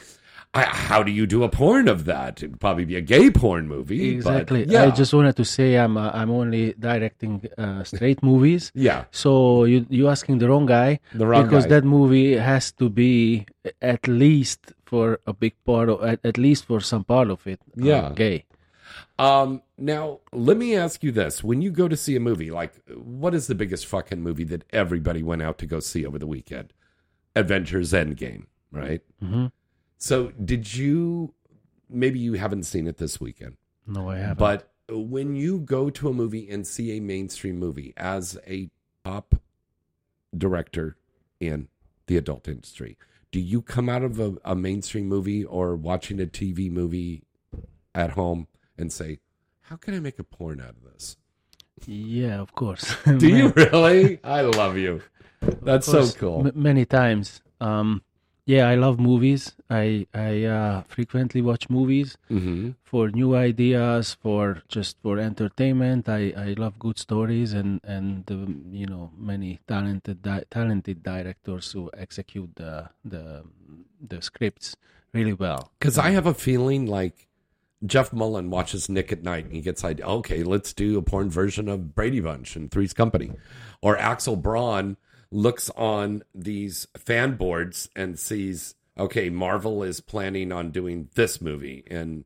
how 0.64 1.04
do 1.04 1.12
you 1.12 1.26
do 1.28 1.44
a 1.44 1.50
porn 1.50 1.88
of 1.88 2.06
that? 2.06 2.42
It'd 2.42 2.60
probably 2.62 2.86
be 2.86 2.96
a 2.96 3.02
gay 3.02 3.30
porn 3.30 3.68
movie. 3.68 4.10
Exactly. 4.16 4.64
yeah. 4.66 4.86
I 4.86 4.92
just 4.92 5.14
wanted 5.14 5.36
to 5.36 5.44
say 5.46 5.76
I'm 5.76 5.98
uh, 5.98 6.12
I'm 6.14 6.32
only 6.32 6.74
directing 6.80 7.44
uh, 7.58 7.84
straight 7.84 8.24
movies. 8.24 8.72
Yeah. 8.88 9.06
So 9.12 9.66
you 9.66 9.86
you 9.90 10.08
asking 10.08 10.38
the 10.40 10.48
wrong 10.48 10.66
guy. 10.66 11.00
The 11.14 11.28
wrong 11.28 11.44
because 11.46 11.66
guy. 11.66 11.70
that 11.72 11.84
movie 11.84 12.38
has 12.38 12.72
to 12.74 12.90
be 12.90 13.46
at 13.82 14.08
least 14.08 14.72
for 14.86 15.20
a 15.28 15.34
big 15.34 15.54
part 15.66 15.90
of 15.90 16.04
at, 16.04 16.20
at 16.26 16.38
least 16.38 16.66
for 16.66 16.80
some 16.80 17.04
part 17.04 17.30
of 17.30 17.46
it. 17.48 17.60
uh, 17.78 17.86
Yeah. 17.86 18.12
gay. 18.16 18.46
Um, 19.20 19.62
now 19.78 20.20
let 20.32 20.58
me 20.58 20.76
ask 20.76 21.04
you 21.04 21.12
this: 21.12 21.44
When 21.44 21.62
you 21.62 21.72
go 21.72 21.88
to 21.88 21.98
see 21.98 22.16
a 22.16 22.20
movie, 22.20 22.52
like 22.52 22.74
what 22.96 23.34
is 23.34 23.48
the 23.48 23.56
biggest 23.56 23.86
fucking 23.88 24.22
movie 24.22 24.44
that 24.46 24.64
everybody 24.72 25.22
went 25.24 25.42
out 25.42 25.58
to 25.60 25.66
go 25.66 25.80
see 25.82 26.06
over 26.06 26.18
the 26.20 26.28
weekend? 26.28 26.72
Avengers 27.36 27.92
Endgame, 27.92 28.46
right? 28.72 29.02
Mhm. 29.24 29.52
So 29.98 30.32
did 30.32 30.74
you? 30.76 31.34
Maybe 31.90 32.20
you 32.20 32.34
haven't 32.34 32.64
seen 32.64 32.88
it 32.88 32.98
this 32.98 33.20
weekend. 33.20 33.58
No, 33.88 34.10
I 34.10 34.18
haven't. 34.18 34.38
But 34.38 34.72
when 34.90 35.36
you 35.36 35.60
go 35.60 35.90
to 35.90 36.10
a 36.10 36.14
movie 36.14 36.50
and 36.50 36.66
see 36.66 36.98
a 36.98 37.00
mainstream 37.00 37.58
movie 37.60 37.94
as 37.98 38.38
a 38.48 38.70
top 39.04 39.36
director 40.36 40.98
in 41.40 41.68
the 42.08 42.18
adult 42.18 42.48
industry, 42.48 42.98
do 43.32 43.40
you 43.40 43.62
come 43.62 43.90
out 43.90 44.04
of 44.04 44.20
a, 44.20 44.36
a 44.44 44.56
mainstream 44.56 45.08
movie 45.08 45.44
or 45.44 45.76
watching 45.76 46.20
a 46.20 46.26
TV 46.26 46.72
movie 46.72 47.24
at 47.94 48.12
home 48.12 48.48
and 48.78 48.92
say, 48.92 49.20
"How 49.62 49.76
can 49.76 49.94
I 49.94 50.00
make 50.00 50.20
a 50.20 50.24
porn 50.24 50.60
out 50.60 50.70
of 50.70 50.84
this?" 50.92 51.18
Yeah, 51.86 52.40
of 52.40 52.54
course. 52.54 52.96
Do 53.18 53.28
you 53.28 53.50
really? 53.56 54.20
I 54.24 54.42
love 54.42 54.78
you. 54.78 55.02
That's 55.42 55.86
so 55.88 56.10
cool. 56.12 56.48
m- 56.48 56.54
many 56.56 56.86
times. 56.86 57.42
Um, 57.60 58.02
yeah, 58.46 58.68
I 58.70 58.76
love 58.76 59.00
movies. 59.00 59.54
I 59.70 60.06
I 60.14 60.44
uh, 60.44 60.82
frequently 60.88 61.42
watch 61.42 61.70
movies 61.70 62.18
Mhm. 62.30 62.76
for 62.84 63.10
new 63.10 63.36
ideas, 63.36 64.14
for 64.22 64.62
just 64.68 64.98
for 65.02 65.18
entertainment. 65.20 66.08
I, 66.08 66.34
I 66.38 66.54
love 66.58 66.78
good 66.80 67.00
stories 67.00 67.54
and 67.54 67.82
and 67.84 68.30
um, 68.32 68.66
you 68.72 68.86
know 68.86 69.12
many 69.18 69.60
talented 69.68 70.22
di- 70.22 70.46
talented 70.52 71.02
directors 71.04 71.72
who 71.72 71.90
execute 71.98 72.52
the 72.56 72.90
the 73.04 73.44
the 74.08 74.22
scripts 74.22 74.76
really 75.14 75.34
well. 75.34 75.72
Because 75.80 75.98
I 75.98 76.12
have 76.12 76.28
a 76.28 76.34
feeling 76.34 76.86
like 76.86 77.28
Jeff 77.86 78.14
Mullen 78.14 78.50
watches 78.50 78.90
Nick 78.90 79.12
at 79.12 79.24
Night 79.24 79.46
and 79.46 79.54
he 79.54 79.62
gets 79.62 79.84
idea. 79.84 80.06
Okay, 80.06 80.44
let's 80.44 80.74
do 80.74 80.98
a 80.98 81.02
porn 81.02 81.30
version 81.30 81.68
of 81.68 81.96
Brady 81.96 82.20
Bunch 82.20 82.56
and 82.56 82.70
Three's 82.70 82.94
Company, 82.94 83.32
or 83.82 83.98
Axel 83.98 84.36
Braun 84.36 84.98
looks 85.36 85.70
on 85.72 86.24
these 86.34 86.88
fan 86.98 87.36
boards 87.36 87.90
and 87.94 88.18
sees, 88.18 88.76
okay, 88.98 89.30
Marvel 89.30 89.84
is 89.84 90.00
planning 90.00 90.54
on 90.54 90.72
doing 90.72 91.10
this 91.16 91.42
movie 91.42 91.84
and 91.88 92.24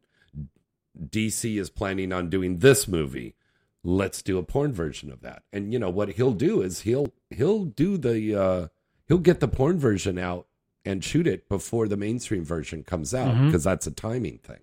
DC 0.99 1.59
is 1.59 1.71
planning 1.71 2.13
on 2.13 2.29
doing 2.29 2.59
this 2.59 2.87
movie. 2.87 3.35
Let's 3.83 4.21
do 4.21 4.37
a 4.37 4.43
porn 4.43 4.73
version 4.73 5.11
of 5.11 5.21
that. 5.21 5.41
And 5.51 5.73
you 5.73 5.79
know 5.79 5.89
what 5.89 6.09
he'll 6.09 6.33
do 6.33 6.61
is 6.61 6.81
he'll 6.81 7.13
he'll 7.29 7.65
do 7.65 7.97
the 7.97 8.35
uh 8.35 8.67
he'll 9.07 9.17
get 9.17 9.39
the 9.39 9.47
porn 9.47 9.79
version 9.79 10.19
out 10.19 10.45
and 10.85 11.03
shoot 11.03 11.25
it 11.25 11.49
before 11.49 11.87
the 11.87 11.97
mainstream 11.97 12.43
version 12.45 12.83
comes 12.83 13.13
out 13.13 13.45
because 13.45 13.63
that's 13.63 13.87
a 13.87 13.91
timing 13.91 14.37
thing. 14.39 14.61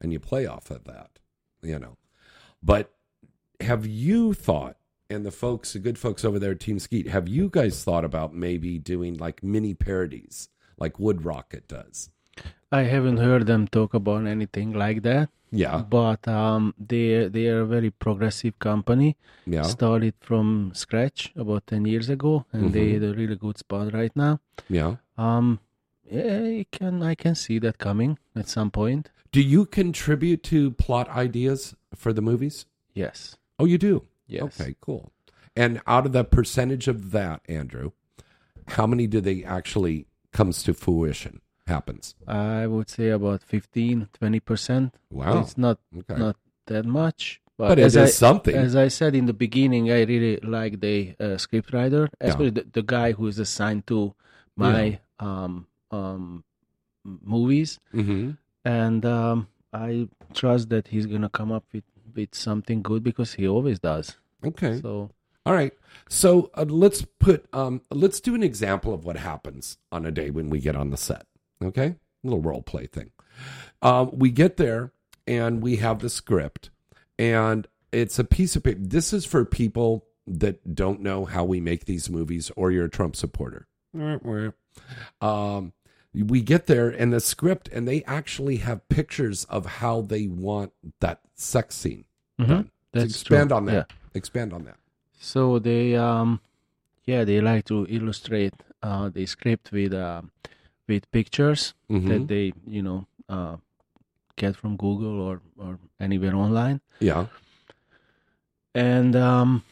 And 0.00 0.12
you 0.12 0.20
play 0.20 0.46
off 0.46 0.70
of 0.70 0.84
that, 0.84 1.18
you 1.62 1.78
know. 1.78 1.96
But 2.62 2.92
have 3.60 3.86
you 3.86 4.34
thought 4.34 4.76
and 5.10 5.24
the 5.24 5.30
folks, 5.30 5.72
the 5.72 5.78
good 5.78 5.98
folks 5.98 6.24
over 6.24 6.38
there 6.38 6.52
at 6.52 6.58
TeamSkeet, 6.58 7.08
have 7.08 7.28
you 7.28 7.48
guys 7.50 7.82
thought 7.82 8.04
about 8.04 8.34
maybe 8.34 8.78
doing 8.78 9.16
like 9.16 9.42
mini 9.42 9.74
parodies 9.74 10.48
like 10.78 10.94
WoodRocket 10.94 11.66
does? 11.68 12.10
I 12.70 12.82
haven't 12.82 13.16
heard 13.16 13.46
them 13.46 13.66
talk 13.68 13.94
about 13.94 14.26
anything 14.26 14.72
like 14.74 15.02
that. 15.02 15.30
Yeah. 15.50 15.78
But 15.78 16.28
um, 16.28 16.74
they 16.78 17.26
they 17.28 17.46
are 17.46 17.62
a 17.62 17.66
very 17.66 17.90
progressive 17.90 18.58
company. 18.58 19.16
Yeah. 19.46 19.62
Started 19.62 20.12
from 20.20 20.72
scratch 20.74 21.32
about 21.34 21.66
ten 21.66 21.86
years 21.86 22.10
ago, 22.10 22.44
and 22.52 22.74
they 22.74 22.88
Mhm. 22.90 22.92
had 22.92 23.02
a 23.04 23.14
really 23.14 23.36
good 23.36 23.56
spot 23.56 23.94
right 23.94 24.14
now. 24.14 24.40
Yeah. 24.68 24.96
Um, 25.16 25.60
yeah, 26.10 26.42
I 26.44 26.66
can 26.70 27.02
I 27.02 27.14
can 27.14 27.34
see 27.34 27.58
that 27.60 27.78
coming 27.78 28.18
at 28.36 28.48
some 28.50 28.70
point. 28.70 29.08
Do 29.32 29.40
you 29.40 29.64
contribute 29.64 30.42
to 30.44 30.70
plot 30.72 31.08
ideas 31.08 31.74
for 31.94 32.12
the 32.12 32.20
movies? 32.22 32.66
Yes. 32.92 33.38
Oh, 33.58 33.64
you 33.64 33.78
do? 33.78 34.04
Yes. 34.28 34.60
Okay, 34.60 34.74
cool. 34.80 35.10
And 35.56 35.80
out 35.86 36.06
of 36.06 36.12
the 36.12 36.22
percentage 36.24 36.86
of 36.86 37.10
that, 37.10 37.40
Andrew, 37.48 37.90
how 38.68 38.86
many 38.86 39.06
do 39.06 39.20
they 39.20 39.42
actually 39.42 40.06
comes 40.32 40.62
to 40.64 40.74
fruition? 40.74 41.40
Happens. 41.66 42.14
I 42.26 42.66
would 42.66 42.88
say 42.88 43.08
about 43.10 43.42
15, 43.42 44.08
20 44.12 44.40
percent. 44.40 44.94
Wow. 45.10 45.40
It's 45.40 45.58
not 45.58 45.78
Okay. 45.98 46.16
not 46.18 46.36
that 46.66 46.86
much. 46.86 47.40
But 47.58 47.78
it 47.78 47.82
as 47.82 47.96
is 47.96 48.02
I, 48.02 48.10
something. 48.10 48.54
As 48.54 48.76
I 48.76 48.88
said 48.88 49.14
in 49.16 49.26
the 49.26 49.32
beginning, 49.34 49.90
I 49.90 50.04
really 50.04 50.36
like 50.38 50.80
the 50.80 51.14
uh, 51.18 51.36
script 51.38 51.72
writer, 51.74 52.08
especially 52.20 52.50
the, 52.50 52.66
the 52.72 52.82
guy 52.82 53.12
who 53.12 53.26
is 53.26 53.38
assigned 53.40 53.86
to 53.88 54.14
my 54.56 55.00
um, 55.18 55.66
um, 55.90 56.44
m- 57.04 57.20
movies, 57.24 57.80
Mhm. 57.92 58.38
and 58.64 59.04
um, 59.04 59.48
I 59.72 60.08
trust 60.34 60.68
that 60.70 60.88
he's 60.88 61.06
gonna 61.06 61.28
come 61.28 61.50
up 61.52 61.64
with, 61.72 61.84
with 62.14 62.34
something 62.34 62.82
good 62.82 63.02
because 63.02 63.34
he 63.34 63.46
always 63.48 63.78
does. 63.78 64.16
Okay. 64.44 64.80
So 64.80 65.10
All 65.46 65.54
right. 65.54 65.72
So 66.08 66.50
uh, 66.54 66.64
let's 66.68 67.02
put 67.02 67.46
um 67.52 67.80
let's 67.90 68.20
do 68.20 68.34
an 68.34 68.42
example 68.42 68.92
of 68.94 69.04
what 69.04 69.16
happens 69.16 69.78
on 69.90 70.06
a 70.06 70.10
day 70.10 70.30
when 70.30 70.50
we 70.50 70.60
get 70.60 70.76
on 70.76 70.90
the 70.90 70.96
set. 70.96 71.26
Okay? 71.62 71.86
A 71.86 71.96
little 72.22 72.40
role 72.42 72.62
play 72.62 72.86
thing. 72.86 73.10
Um 73.82 74.10
we 74.12 74.30
get 74.30 74.56
there 74.56 74.92
and 75.26 75.62
we 75.62 75.76
have 75.76 76.00
the 76.00 76.10
script 76.10 76.70
and 77.18 77.66
it's 77.92 78.18
a 78.18 78.24
piece 78.24 78.54
of 78.56 78.62
paper. 78.64 78.80
This 78.80 79.12
is 79.12 79.24
for 79.24 79.44
people 79.44 80.04
that 80.26 80.74
don't 80.74 81.00
know 81.00 81.24
how 81.24 81.44
we 81.44 81.58
make 81.60 81.86
these 81.86 82.10
movies 82.10 82.50
or 82.54 82.70
you're 82.70 82.84
a 82.84 82.90
Trump 82.90 83.16
supporter. 83.16 83.66
All 83.98 84.18
right. 84.22 84.52
Um 85.20 85.72
we 86.14 86.40
get 86.40 86.66
there 86.66 86.88
and 86.88 87.12
the 87.12 87.20
script 87.20 87.68
and 87.68 87.86
they 87.86 88.02
actually 88.04 88.56
have 88.56 88.88
pictures 88.88 89.44
of 89.44 89.66
how 89.66 90.00
they 90.02 90.26
want 90.26 90.72
that 91.00 91.20
sex 91.34 91.74
scene 91.76 92.04
Mhm. 92.40 92.46
done. 92.48 92.70
That's 92.92 93.04
expand 93.10 93.50
true. 93.50 93.56
on 93.56 93.64
that. 93.66 93.72
Yeah. 93.90 93.96
Expand 94.14 94.52
on 94.52 94.64
that. 94.64 94.78
So 95.20 95.58
they, 95.58 95.94
um, 95.96 96.40
yeah, 97.04 97.24
they 97.24 97.40
like 97.40 97.64
to 97.66 97.86
illustrate 97.88 98.54
uh, 98.82 99.08
the 99.08 99.26
script 99.26 99.70
with 99.72 99.92
uh, 99.92 100.22
with 100.86 101.10
pictures 101.10 101.74
Mhm. 101.90 102.08
that 102.08 102.28
they, 102.28 102.52
you 102.66 102.82
know, 102.82 103.06
uh, 103.28 103.56
get 104.36 104.56
from 104.56 104.76
Google 104.76 105.20
or 105.20 105.40
or 105.58 105.78
anywhere 106.00 106.34
online. 106.34 106.80
Yeah. 107.00 107.26
And 108.74 109.16
um, 109.16 109.64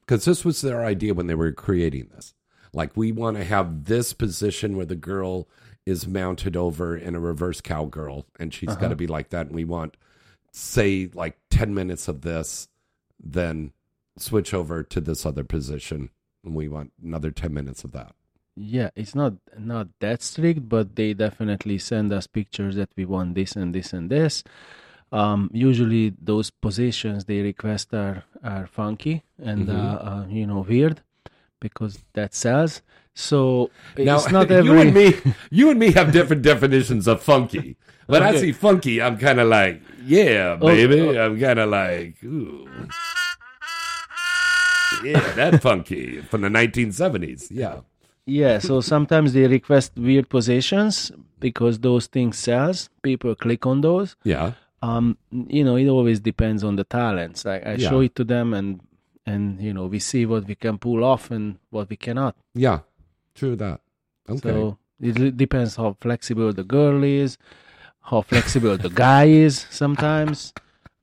because 0.00 0.24
this 0.24 0.44
was 0.44 0.60
their 0.62 0.84
idea 0.84 1.14
when 1.14 1.26
they 1.26 1.34
were 1.34 1.52
creating 1.52 2.10
this. 2.14 2.34
Like, 2.74 2.96
we 2.96 3.12
want 3.12 3.36
to 3.36 3.44
have 3.44 3.84
this 3.84 4.12
position 4.14 4.76
where 4.76 4.86
the 4.86 4.96
girl 4.96 5.46
is 5.86 6.06
mounted 6.06 6.56
over 6.56 6.96
in 6.96 7.14
a 7.14 7.20
reverse 7.20 7.60
cowgirl, 7.60 8.26
and 8.38 8.52
she's 8.54 8.76
got 8.76 8.80
to 8.80 8.86
Uh-huh. 8.86 8.94
be 8.94 9.06
like 9.06 9.30
that. 9.30 9.46
And 9.46 9.54
we 9.56 9.64
want, 9.64 9.96
say, 10.52 11.10
like 11.14 11.38
10 11.50 11.74
minutes 11.74 12.08
of 12.08 12.20
this, 12.22 12.68
then 13.22 13.72
switch 14.16 14.52
over 14.54 14.82
to 14.82 15.00
this 15.00 15.24
other 15.26 15.44
position, 15.44 16.10
and 16.44 16.54
we 16.54 16.68
want 16.68 16.92
another 17.02 17.30
10 17.30 17.52
minutes 17.52 17.84
of 17.84 17.92
that. 17.92 18.14
yeah, 18.54 18.90
it's 18.94 19.14
not 19.14 19.32
not 19.58 19.88
that 20.00 20.20
strict, 20.22 20.68
but 20.68 20.94
they 20.94 21.14
definitely 21.14 21.78
send 21.78 22.12
us 22.12 22.26
pictures 22.26 22.74
that 22.76 22.90
we 22.96 23.06
want 23.06 23.34
this 23.34 23.56
and 23.56 23.74
this 23.74 23.94
and 23.94 24.10
this. 24.10 24.44
Um, 25.10 25.50
usually, 25.54 26.12
those 26.20 26.50
positions 26.50 27.24
they 27.24 27.40
request 27.40 27.94
are 27.94 28.24
are 28.44 28.66
funky 28.66 29.22
and 29.38 29.68
Mhm. 29.68 29.72
uh, 29.72 29.96
uh, 30.10 30.26
you 30.28 30.46
know 30.46 30.60
weird 30.68 31.00
because 31.60 32.04
that 32.12 32.34
sells. 32.34 32.82
So 33.14 33.70
Now, 33.98 34.16
it's 34.16 34.30
not 34.30 34.48
you 34.64 34.78
and 34.78 34.94
me, 34.94 35.14
you 35.50 35.70
and 35.70 35.78
me 35.78 35.92
have 35.92 36.12
different 36.12 36.42
definitions 36.42 37.06
of 37.06 37.22
funky. 37.22 37.76
When 38.06 38.22
I 38.22 38.36
see 38.36 38.52
funky, 38.52 39.00
I'm 39.00 39.16
kind 39.18 39.38
of 39.40 39.48
like, 39.48 39.80
yeah, 40.04 40.58
Oh, 40.60 40.66
baby. 40.66 41.00
oh. 41.00 41.26
I'm 41.26 41.38
kind 41.40 41.58
of 41.58 41.70
like, 41.70 42.22
ooh. 42.24 42.68
Yeah, 45.04 45.32
that 45.34 45.62
funky 45.62 46.20
from 46.20 46.42
the 46.42 46.48
1970s. 46.48 47.48
Yeah. 47.50 47.80
Yeah, 48.24 48.58
so 48.58 48.80
sometimes 48.80 49.32
they 49.32 49.46
request 49.48 49.92
weird 49.96 50.28
positions 50.28 51.10
because 51.40 51.80
those 51.80 52.06
things 52.06 52.38
sells. 52.38 52.88
People 53.02 53.34
click 53.34 53.66
on 53.66 53.80
those. 53.80 54.14
Yeah. 54.22 54.52
Um, 54.80 55.16
you 55.30 55.64
know, 55.64 55.76
it 55.76 55.88
always 55.88 56.20
depends 56.20 56.62
on 56.62 56.76
the 56.76 56.84
talents. 56.84 57.44
Like 57.44 57.66
I 57.66 57.74
Yeah. 57.74 57.88
show 57.88 58.00
it 58.00 58.14
to 58.16 58.24
them, 58.24 58.54
and 58.54 58.80
and 59.26 59.60
you 59.60 59.72
know 59.72 59.86
we 59.86 59.98
see 59.98 60.26
what 60.26 60.46
we 60.46 60.54
can 60.54 60.78
pull 60.78 61.02
off 61.04 61.30
and 61.32 61.58
what 61.70 61.88
we 61.90 61.96
cannot. 61.96 62.36
Yeah. 62.54 62.80
True 63.34 63.56
that. 63.56 63.80
Okay. 64.28 64.40
So 64.48 64.78
it 65.00 65.36
depends 65.36 65.76
how 65.76 65.96
flexible 66.00 66.52
the 66.52 66.64
girl 66.64 67.02
is, 67.04 67.38
how 68.00 68.22
flexible 68.22 68.76
the 68.76 68.90
guy 68.90 69.24
is. 69.24 69.66
Sometimes, 69.70 70.52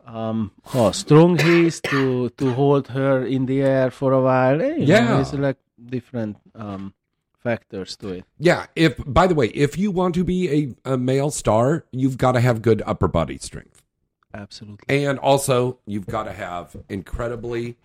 um, 0.05 0.51
how 0.65 0.91
strong 0.91 1.37
he 1.37 1.67
is 1.67 1.81
to 1.81 2.29
to 2.29 2.53
hold 2.53 2.87
her 2.89 3.25
in 3.25 3.45
the 3.45 3.61
air 3.61 3.91
for 3.91 4.13
a 4.13 4.21
while. 4.21 4.61
Eh, 4.61 4.75
you 4.75 4.87
know, 4.87 4.93
Yeah. 5.17 5.21
it's 5.21 5.33
like 5.33 5.57
different 5.85 6.37
um 6.55 6.93
factors 7.37 7.95
to 7.97 8.09
it. 8.09 8.25
Yeah. 8.37 8.65
If 8.75 8.97
by 9.05 9.27
the 9.27 9.35
way, 9.35 9.47
if 9.47 9.77
you 9.77 9.91
want 9.91 10.13
to 10.15 10.23
be 10.23 10.73
a, 10.85 10.93
a 10.93 10.97
male 10.97 11.31
star, 11.31 11.85
you've 11.91 12.17
got 12.17 12.33
to 12.33 12.41
have 12.41 12.61
good 12.61 12.81
upper 12.85 13.07
body 13.07 13.37
strength. 13.37 13.81
Absolutely. 14.33 15.05
And 15.05 15.17
also 15.19 15.79
you've 15.85 16.05
got 16.05 16.23
to 16.23 16.33
have 16.33 16.75
incredibly 16.89 17.77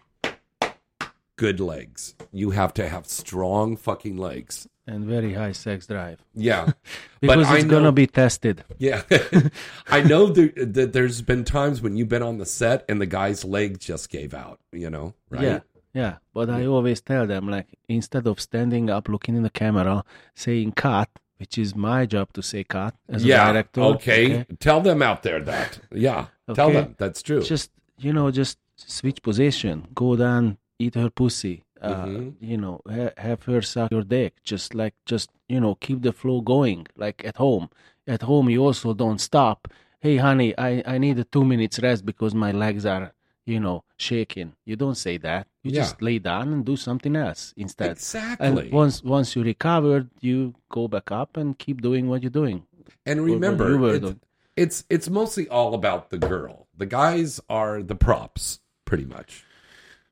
good 1.37 1.61
legs. 1.61 2.14
You 2.32 2.51
have 2.51 2.74
to 2.74 2.89
have 2.89 3.07
strong 3.07 3.76
fucking 3.76 4.16
legs. 4.16 4.68
and 4.87 5.05
very 5.05 5.32
high 5.32 5.53
sex 5.53 5.87
drive. 5.87 6.20
Yeah, 6.35 6.72
because 7.20 7.47
I 7.47 7.57
it's 7.57 7.64
know- 7.64 7.70
gonna 7.70 7.93
be 7.93 8.07
tested. 8.07 8.64
Yeah, 8.78 9.03
I 9.89 10.03
know 10.03 10.26
that 10.26 10.91
there's 10.93 11.22
been 11.22 11.45
times 11.45 11.80
when 11.80 11.97
you've 11.97 12.09
been 12.11 12.22
on 12.22 12.39
the 12.39 12.47
set 12.47 12.85
and 12.89 13.01
the 13.01 13.07
guy's 13.07 13.45
leg 13.45 13.78
just 13.80 14.11
gave 14.11 14.35
out. 14.35 14.61
You 14.72 14.91
know, 14.91 15.14
right? 15.30 15.43
Yeah, 15.43 15.61
yeah. 15.95 16.16
But 16.35 16.51
I 16.51 16.66
always 16.66 17.01
tell 17.01 17.26
them 17.26 17.49
like 17.49 17.66
instead 17.89 18.26
of 18.26 18.41
standing 18.41 18.91
up, 18.91 19.09
looking 19.09 19.37
in 19.37 19.43
the 19.43 19.51
camera, 19.51 20.05
saying 20.35 20.72
cut, 20.72 21.09
which 21.39 21.57
is 21.57 21.74
my 21.74 22.05
job 22.05 22.32
to 22.35 22.43
say 22.43 22.62
cut 22.64 22.95
as 23.09 23.24
yeah. 23.24 23.49
a 23.49 23.53
director. 23.53 23.80
Okay. 23.80 24.45
Tell 24.61 24.80
them 24.82 25.01
out 25.03 25.22
there 25.22 25.41
that. 25.41 25.78
Yeah. 25.93 26.26
Tell 26.55 26.70
them 26.70 26.95
that's 26.99 27.22
true. 27.22 27.43
Just 27.43 27.70
you 27.97 28.12
know, 28.12 28.30
just 28.30 28.59
switch 28.76 29.22
position, 29.22 29.87
go 29.95 30.14
down, 30.16 30.59
eat 30.79 30.95
her 30.95 31.11
pussy. 31.11 31.64
Uh, 31.81 32.07
Mhm. 32.07 32.35
You 32.41 32.57
know, 32.57 32.81
ha- 32.89 33.12
have 33.18 33.43
her 33.45 33.61
suck 33.62 33.91
your 33.91 34.03
dick. 34.05 34.43
Just 34.43 34.75
like, 34.75 34.95
just 35.05 35.31
you 35.49 35.61
know, 35.61 35.75
keep 35.75 36.03
the 36.03 36.12
flow 36.12 36.41
going. 36.41 36.87
Like 36.97 37.25
at 37.25 37.37
home. 37.37 37.68
At 38.07 38.22
home, 38.22 38.49
you 38.51 38.64
also 38.64 38.95
don't 38.95 39.20
stop. 39.20 39.68
Hey, 40.01 40.16
honey, 40.18 40.55
I 40.59 40.83
I 40.87 40.99
need 40.99 41.18
a 41.18 41.25
two 41.25 41.45
minutes 41.45 41.79
rest 41.81 42.05
because 42.07 42.35
my 42.35 42.53
legs 42.53 42.85
are, 42.87 43.12
you 43.47 43.61
know, 43.61 43.85
shaking. 43.97 44.53
You 44.64 44.77
don't 44.77 44.97
say 44.97 45.16
that. 45.18 45.47
You 45.62 45.70
Yeah. 45.72 45.81
just 45.83 46.01
lay 46.03 46.18
down 46.18 46.53
and 46.55 46.64
do 46.64 46.77
something 46.77 47.14
else 47.16 47.53
instead. 47.57 47.93
Exactly. 47.93 48.47
And 48.47 48.72
once 48.72 49.03
once 49.05 49.37
you 49.37 49.43
recovered, 49.43 50.09
you 50.20 50.55
go 50.70 50.89
back 50.89 51.11
up 51.12 51.37
and 51.37 51.59
keep 51.59 51.81
doing 51.83 52.09
what 52.09 52.22
you're 52.22 52.39
doing. 52.43 52.64
And 53.07 53.22
remember, 53.25 53.95
it's, 53.95 54.14
it's 54.57 54.85
it's 54.89 55.09
mostly 55.11 55.47
all 55.49 55.75
about 55.75 56.09
the 56.11 56.18
girl. 56.18 56.66
The 56.77 56.87
guys 56.87 57.41
are 57.49 57.83
the 57.83 57.95
props, 58.07 58.61
pretty 58.85 59.05
much. 59.05 59.45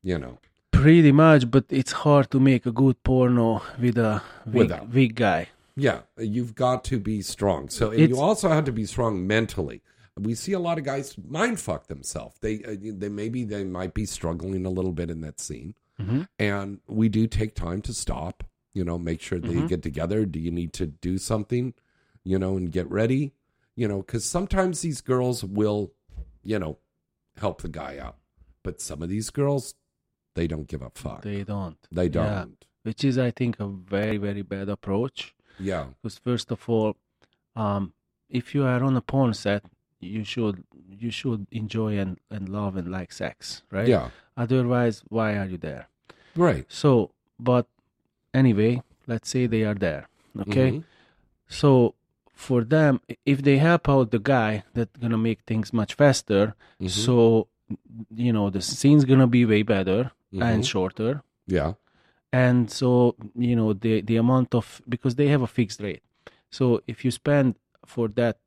You 0.03 0.17
know. 0.19 0.37
Pretty 0.83 1.13
much, 1.13 1.49
but 1.49 1.63
it's 1.69 1.93
hard 1.93 2.29
to 2.31 2.41
make 2.41 2.65
a 2.65 2.71
good 2.71 3.01
porno 3.03 3.61
with 3.79 3.97
a 3.97 4.21
weak, 4.45 4.55
Without. 4.55 4.89
weak 4.89 5.15
guy. 5.15 5.47
Yeah, 5.77 6.01
you've 6.17 6.55
got 6.55 6.83
to 6.85 6.99
be 6.99 7.21
strong. 7.21 7.69
So 7.69 7.91
and 7.91 8.09
you 8.09 8.19
also 8.19 8.49
have 8.49 8.65
to 8.65 8.73
be 8.73 8.85
strong 8.85 9.25
mentally. 9.25 9.81
We 10.19 10.35
see 10.35 10.51
a 10.51 10.59
lot 10.59 10.77
of 10.77 10.83
guys 10.83 11.15
mind 11.25 11.61
fuck 11.61 11.87
themselves. 11.87 12.35
They 12.41 12.55
uh, 12.65 12.75
they 12.81 13.07
maybe 13.07 13.45
they 13.45 13.63
might 13.63 13.93
be 13.93 14.05
struggling 14.05 14.65
a 14.65 14.69
little 14.69 14.91
bit 14.91 15.09
in 15.09 15.21
that 15.21 15.39
scene, 15.39 15.73
Mhm. 16.01 16.27
and 16.37 16.79
we 16.87 17.07
do 17.07 17.27
take 17.27 17.55
time 17.55 17.81
to 17.83 17.93
stop. 17.93 18.43
You 18.73 18.83
know, 18.83 18.97
make 18.99 19.21
sure 19.21 19.39
they 19.39 19.53
Mhm. 19.55 19.69
get 19.69 19.83
together. 19.83 20.25
Do 20.25 20.37
you 20.39 20.51
need 20.51 20.73
to 20.73 20.85
do 20.87 21.17
something? 21.17 21.73
You 22.25 22.37
know, 22.39 22.57
and 22.57 22.69
get 22.69 22.91
ready. 22.91 23.31
You 23.77 23.87
know, 23.87 23.99
because 24.01 24.25
sometimes 24.25 24.81
these 24.81 24.99
girls 24.99 25.45
will, 25.45 25.93
you 26.43 26.59
know, 26.59 26.77
help 27.37 27.61
the 27.61 27.69
guy 27.69 27.97
out, 27.99 28.17
but 28.63 28.81
some 28.81 29.01
of 29.01 29.07
these 29.07 29.29
girls, 29.29 29.75
they 30.35 30.47
don't 30.47 30.67
give 30.67 30.81
a 30.81 30.89
fuck. 30.93 31.21
They 31.21 31.43
don't. 31.43 31.77
They 31.91 32.09
don't. 32.09 32.57
Which 32.83 33.03
is, 33.03 33.17
I 33.17 33.31
think, 33.31 33.59
a 33.59 33.67
very, 33.67 34.17
very 34.17 34.41
bad 34.41 34.67
approach. 34.69 35.33
Yeah. 35.59 35.85
Because 36.01 36.17
first 36.17 36.51
of 36.51 36.67
all, 36.67 36.95
um, 37.55 37.93
if 38.29 38.53
you 38.55 38.65
are 38.65 38.83
on 38.83 38.95
a 38.97 39.01
porn 39.01 39.33
set, 39.33 39.63
you 39.99 40.23
should 40.25 40.63
you 40.99 41.11
should 41.11 41.47
enjoy 41.51 41.97
and, 41.97 42.17
and 42.29 42.49
love 42.49 42.75
and 42.75 42.91
like 42.91 43.11
sex, 43.13 43.61
right? 43.71 43.87
Yeah. 43.87 44.09
Otherwise, 44.35 45.03
why 45.07 45.37
are 45.37 45.45
you 45.45 45.57
there? 45.57 45.87
Right. 46.35 46.65
So, 46.67 47.11
but 47.39 47.67
anyway, 48.33 48.81
let's 49.07 49.29
say 49.29 49.47
they 49.47 49.63
are 49.63 49.75
there. 49.75 50.07
Okay. 50.41 50.71
Mhm. 50.71 50.83
So 51.47 51.95
for 52.33 52.63
them, 52.63 52.99
if 53.25 53.41
they 53.43 53.57
help 53.59 53.87
out 53.87 54.11
the 54.11 54.19
guy, 54.19 54.63
that's 54.73 54.97
gonna 54.99 55.17
make 55.17 55.41
things 55.45 55.71
much 55.71 55.93
faster. 55.93 56.55
Mhm. 56.81 56.89
So 56.89 57.47
you 58.13 58.33
know 58.33 58.49
the 58.49 58.61
scene's 58.61 59.05
gonna 59.05 59.27
be 59.27 59.45
way 59.45 59.63
better 59.63 60.11
and 60.41 60.63
Mhm. 60.63 60.67
shorter. 60.67 61.21
Yeah. 61.47 61.73
And 62.31 62.69
so 62.71 63.15
you 63.35 63.55
know 63.55 63.73
the 63.73 64.01
the 64.01 64.17
amount 64.17 64.55
of 64.55 64.81
because 64.89 65.15
they 65.15 65.27
have 65.27 65.41
a 65.43 65.47
fixed 65.47 65.79
rate. 65.81 66.01
So 66.49 66.81
if 66.87 67.03
you 67.05 67.11
spend 67.11 67.55
for 67.85 68.07
that, 68.09 68.37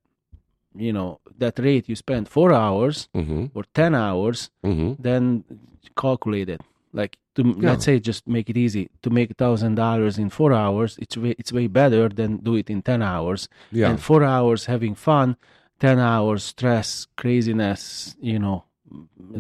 you 0.74 0.93
know 0.93 1.20
that 1.39 1.59
rate, 1.59 1.89
you 1.89 1.97
spend 1.97 2.28
four 2.28 2.53
hours 2.53 3.09
Mhm. 3.14 3.51
or 3.55 3.64
ten 3.74 3.95
hours, 3.95 4.51
Mhm. 4.64 4.97
then 4.99 5.45
calculate 5.97 6.49
it. 6.49 6.61
Like 6.93 7.16
to 7.34 7.43
Yeah. 7.43 7.70
let's 7.70 7.84
say 7.84 8.01
just 8.01 8.26
make 8.26 8.49
it 8.51 8.57
easy 8.57 8.89
to 9.03 9.11
make 9.11 9.34
thousand 9.37 9.74
dollars 9.76 10.18
in 10.18 10.30
four 10.30 10.53
hours. 10.53 10.97
It's 10.99 11.16
way 11.16 11.34
it's 11.39 11.53
way 11.53 11.66
better 11.68 12.09
than 12.09 12.39
do 12.39 12.57
it 12.57 12.68
in 12.70 12.82
ten 12.82 13.03
hours. 13.03 13.49
Yeah. 13.70 13.91
And 13.91 14.01
four 14.01 14.24
hours 14.24 14.66
having 14.66 14.95
fun, 14.97 15.37
ten 15.78 15.99
hours 15.99 16.43
stress, 16.43 17.07
craziness. 17.16 18.16
You 18.20 18.39
know, 18.39 18.64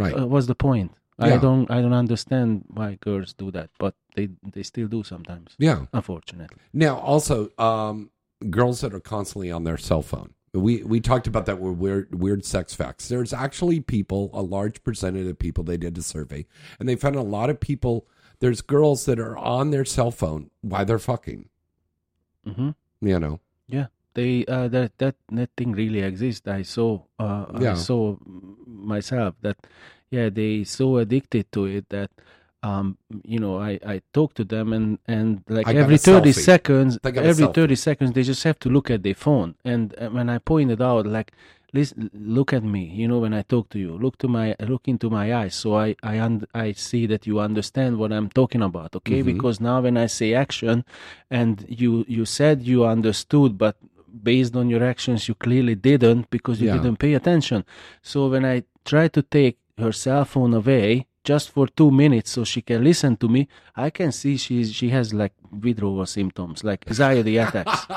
Right. 0.02 0.14
uh, 0.14 0.26
what's 0.26 0.46
the 0.46 0.54
point? 0.54 0.92
I 1.18 1.28
Yeah. 1.28 1.38
don't 1.38 1.70
I 1.70 1.80
don't 1.82 1.94
understand 1.94 2.64
why 2.68 2.96
girls 3.00 3.32
do 3.34 3.50
that, 3.52 3.70
but 3.78 3.94
they 4.16 4.28
they 4.52 4.62
still 4.62 4.88
do 4.88 5.02
sometimes. 5.02 5.54
Yeah. 5.58 5.86
unfortunately. 5.92 6.58
Now, 6.72 6.98
also, 6.98 7.48
um, 7.58 8.10
girls 8.50 8.80
that 8.82 8.92
are 8.94 9.00
constantly 9.00 9.50
on 9.50 9.64
their 9.64 9.78
cell 9.78 10.02
phone. 10.02 10.30
We 10.52 10.82
we 10.84 11.00
talked 11.00 11.26
about 11.26 11.44
that 11.46 11.58
with 11.60 11.76
weird 11.78 12.14
weird 12.20 12.44
sex 12.44 12.74
facts. 12.74 13.08
There's 13.08 13.32
actually 13.32 13.80
people, 13.80 14.30
a 14.32 14.42
large 14.42 14.82
percentage 14.82 15.26
of 15.26 15.38
people. 15.38 15.64
They 15.64 15.76
did 15.76 15.98
a 15.98 16.02
survey, 16.02 16.46
and 16.78 16.88
they 16.88 16.96
found 16.96 17.16
a 17.16 17.22
lot 17.22 17.50
of 17.50 17.60
people. 17.60 18.06
There's 18.40 18.60
girls 18.62 19.04
that 19.06 19.18
are 19.18 19.36
on 19.36 19.70
their 19.70 19.84
cell 19.84 20.10
phone 20.10 20.50
while 20.62 20.84
they're 20.84 20.98
fucking. 20.98 21.48
hmm 22.44 22.70
You 23.00 23.18
know. 23.20 23.40
Yeah, 23.68 23.86
they 24.14 24.44
uh, 24.46 24.68
that 24.68 24.96
that 24.98 25.16
that 25.32 25.50
thing 25.56 25.72
really 25.72 26.00
exists. 26.00 26.46
I 26.48 26.62
saw 26.62 27.00
uh, 27.18 27.46
Yeah. 27.60 27.72
I 27.72 27.74
saw 27.74 28.16
myself 28.66 29.34
that 29.42 29.56
yeah 30.16 30.28
they 30.40 30.52
so 30.78 30.84
addicted 31.04 31.44
to 31.56 31.60
it 31.76 31.84
that 31.96 32.10
um 32.68 32.86
you 33.34 33.40
know 33.44 33.54
I 33.70 33.72
I 33.94 33.96
talk 34.16 34.30
to 34.38 34.44
them 34.54 34.66
and 34.78 34.86
and 35.16 35.28
like 35.56 35.66
every 35.82 35.98
thirty 36.10 36.32
selfie. 36.32 36.44
seconds 36.50 36.92
every 37.30 37.48
thirty 37.58 37.78
seconds 37.88 38.08
they 38.16 38.24
just 38.32 38.44
have 38.48 38.58
to 38.64 38.68
look 38.76 38.86
at 38.94 39.00
their 39.06 39.18
phone 39.26 39.50
and 39.72 39.84
uh, 40.02 40.08
when 40.16 40.28
I 40.36 40.38
pointed 40.52 40.80
out 40.90 41.02
like 41.18 41.30
listen 41.78 41.98
look 42.36 42.50
at 42.58 42.64
me 42.76 42.82
you 43.00 43.06
know 43.10 43.20
when 43.24 43.34
I 43.40 43.42
talk 43.54 43.64
to 43.74 43.78
you 43.84 43.92
look 44.04 44.14
to 44.22 44.28
my 44.38 44.46
look 44.72 44.84
into 44.92 45.06
my 45.18 45.26
eyes 45.40 45.54
so 45.62 45.68
I 45.86 45.88
I 46.12 46.14
und- 46.28 46.46
I 46.64 46.66
see 46.88 47.02
that 47.12 47.22
you 47.28 47.34
understand 47.50 47.92
what 48.00 48.10
I'm 48.16 48.28
talking 48.40 48.62
about 48.70 48.90
okay 49.00 49.20
Mhm. 49.22 49.28
because 49.32 49.56
now 49.68 49.78
when 49.86 49.96
I 50.04 50.06
say 50.18 50.28
action 50.46 50.76
and 51.38 51.52
you 51.82 51.90
you 52.16 52.24
said 52.38 52.56
you 52.70 52.78
understood 52.96 53.50
but 53.64 53.74
based 54.32 54.54
on 54.60 54.66
your 54.72 54.82
actions 54.94 55.20
you 55.28 55.34
clearly 55.46 55.76
didn't 55.90 56.22
because 56.36 56.56
you 56.62 56.68
Yeah. 56.68 56.76
didn't 56.78 56.98
pay 57.04 57.12
attention 57.20 57.60
so 58.10 58.18
when 58.32 58.44
i 58.54 58.56
try 58.92 59.06
to 59.16 59.20
take 59.38 59.56
her 59.78 59.92
cell 59.92 60.24
phone 60.24 60.54
away 60.54 61.06
just 61.24 61.50
for 61.50 61.66
two 61.66 61.90
minutes 61.90 62.30
so 62.30 62.44
she 62.44 62.62
can 62.62 62.82
listen 62.84 63.16
to 63.16 63.28
me. 63.28 63.48
I 63.74 63.90
can 63.90 64.12
see 64.12 64.36
she's 64.36 64.72
she 64.72 64.90
has 64.90 65.12
like 65.12 65.32
withdrawal 65.50 66.06
symptoms 66.06 66.62
like 66.64 66.84
anxiety 66.86 67.36
attacks. 67.38 67.86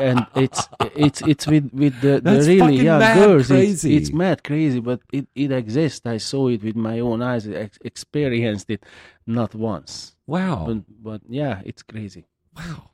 And 0.00 0.26
it's 0.34 0.66
it's 0.96 1.20
it's 1.22 1.46
with 1.46 1.70
with 1.72 2.00
the, 2.00 2.20
the 2.20 2.42
really 2.50 2.78
young 2.82 2.98
mad 2.98 3.14
girls 3.16 3.48
It's- 3.48 3.84
It's, 3.84 4.10
mad 4.12 4.42
crazy 4.42 4.80
but 4.80 5.00
it, 5.12 5.28
it 5.36 5.52
exists. 5.52 6.04
I 6.04 6.16
saw 6.16 6.48
it 6.48 6.64
with 6.64 6.74
my 6.74 6.98
own 6.98 7.22
eyes 7.22 7.46
I 7.46 7.52
ex- 7.52 7.78
experienced 7.84 8.70
it 8.70 8.84
not 9.24 9.54
once. 9.54 10.16
Wow. 10.26 10.64
but, 10.66 10.78
but 11.02 11.20
yeah 11.28 11.62
it's 11.64 11.84
crazy. 11.84 12.26
Wow. 12.56 12.90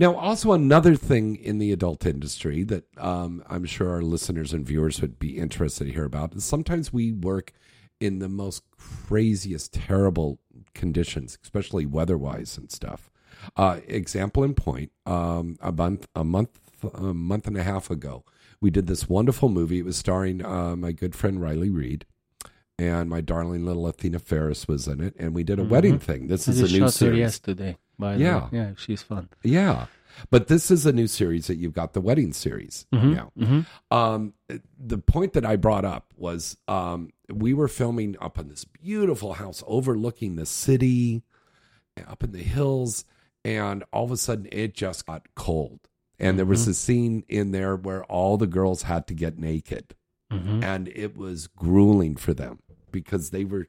Now, 0.00 0.14
also 0.14 0.52
another 0.52 0.94
thing 0.94 1.36
in 1.36 1.58
the 1.58 1.72
adult 1.72 2.06
industry 2.06 2.64
that 2.64 2.84
um, 2.96 3.44
I'm 3.50 3.66
sure 3.66 3.90
our 3.90 4.00
listeners 4.00 4.54
and 4.54 4.66
viewers 4.66 5.02
would 5.02 5.18
be 5.18 5.36
interested 5.36 5.84
to 5.84 5.92
hear 5.92 6.06
about 6.06 6.34
is 6.34 6.42
sometimes 6.42 6.90
we 6.90 7.12
work 7.12 7.52
in 8.00 8.18
the 8.18 8.28
most 8.30 8.62
craziest, 8.78 9.74
terrible 9.74 10.38
conditions, 10.72 11.36
especially 11.42 11.84
weather-wise 11.84 12.56
and 12.56 12.72
stuff. 12.72 13.10
Uh, 13.58 13.80
example 13.86 14.42
in 14.42 14.54
point: 14.54 14.90
um, 15.04 15.58
a 15.60 15.70
month, 15.70 16.08
a 16.14 16.24
month, 16.24 16.58
a 16.94 17.12
month 17.12 17.46
and 17.46 17.58
a 17.58 17.62
half 17.62 17.90
ago, 17.90 18.24
we 18.58 18.70
did 18.70 18.86
this 18.86 19.06
wonderful 19.06 19.50
movie. 19.50 19.80
It 19.80 19.84
was 19.84 19.98
starring 19.98 20.42
uh, 20.42 20.76
my 20.76 20.92
good 20.92 21.14
friend 21.14 21.42
Riley 21.42 21.68
Reid. 21.68 22.06
And 22.80 23.10
my 23.10 23.20
darling 23.20 23.66
little 23.66 23.86
Athena 23.86 24.20
Faris 24.20 24.66
was 24.66 24.88
in 24.88 25.02
it, 25.02 25.14
and 25.18 25.34
we 25.34 25.42
did 25.44 25.58
a 25.58 25.64
wedding 25.64 25.98
Mhm. 25.98 26.02
thing. 26.02 26.26
This 26.28 26.48
I 26.48 26.52
is 26.52 26.60
a 26.60 26.62
new 26.62 26.68
shot 26.78 26.84
her 26.86 26.90
series. 26.90 27.18
yesterday 27.18 27.76
by 27.98 28.14
the 28.16 28.22
Yeah. 28.24 28.44
way. 28.44 28.48
yeah 28.52 28.72
she's 28.78 29.02
fun 29.02 29.28
Yeah. 29.42 29.86
But 30.30 30.48
this 30.48 30.70
is 30.70 30.86
a 30.86 30.92
new 30.92 31.06
series 31.06 31.46
that 31.48 31.56
you've 31.56 31.74
got 31.74 31.92
the 31.92 32.00
wedding 32.00 32.32
series 32.32 32.86
Mhm, 32.92 33.14
now. 33.14 33.32
mhm. 33.38 33.66
Um, 33.90 34.32
the 34.78 34.96
point 34.98 35.34
that 35.34 35.44
I 35.44 35.56
brought 35.56 35.84
up 35.84 36.12
was 36.16 36.56
um, 36.68 37.10
we 37.30 37.52
were 37.52 37.68
filming 37.68 38.16
up 38.18 38.38
in 38.38 38.48
this 38.48 38.64
beautiful 38.64 39.34
house 39.34 39.62
overlooking 39.66 40.36
the 40.36 40.46
city, 40.46 41.22
up 42.08 42.24
in 42.24 42.32
the 42.32 42.42
hills, 42.42 43.04
and 43.44 43.84
all 43.92 44.04
of 44.04 44.10
a 44.10 44.16
sudden 44.16 44.48
it 44.52 44.72
just 44.74 45.04
got 45.06 45.26
cold. 45.34 45.80
And 46.18 46.38
there 46.38 46.46
was 46.46 46.64
Mhm. 46.66 46.70
a 46.70 46.74
scene 46.74 47.24
in 47.28 47.50
there 47.52 47.76
where 47.76 48.04
all 48.04 48.38
the 48.38 48.46
girls 48.46 48.82
had 48.82 49.06
to 49.08 49.14
get 49.14 49.38
naked, 49.38 49.94
Mhm. 50.32 50.62
and 50.64 50.88
it 50.88 51.14
was 51.16 51.46
grueling 51.46 52.16
for 52.16 52.32
them 52.34 52.58
because 52.92 53.30
they 53.30 53.44
were 53.44 53.68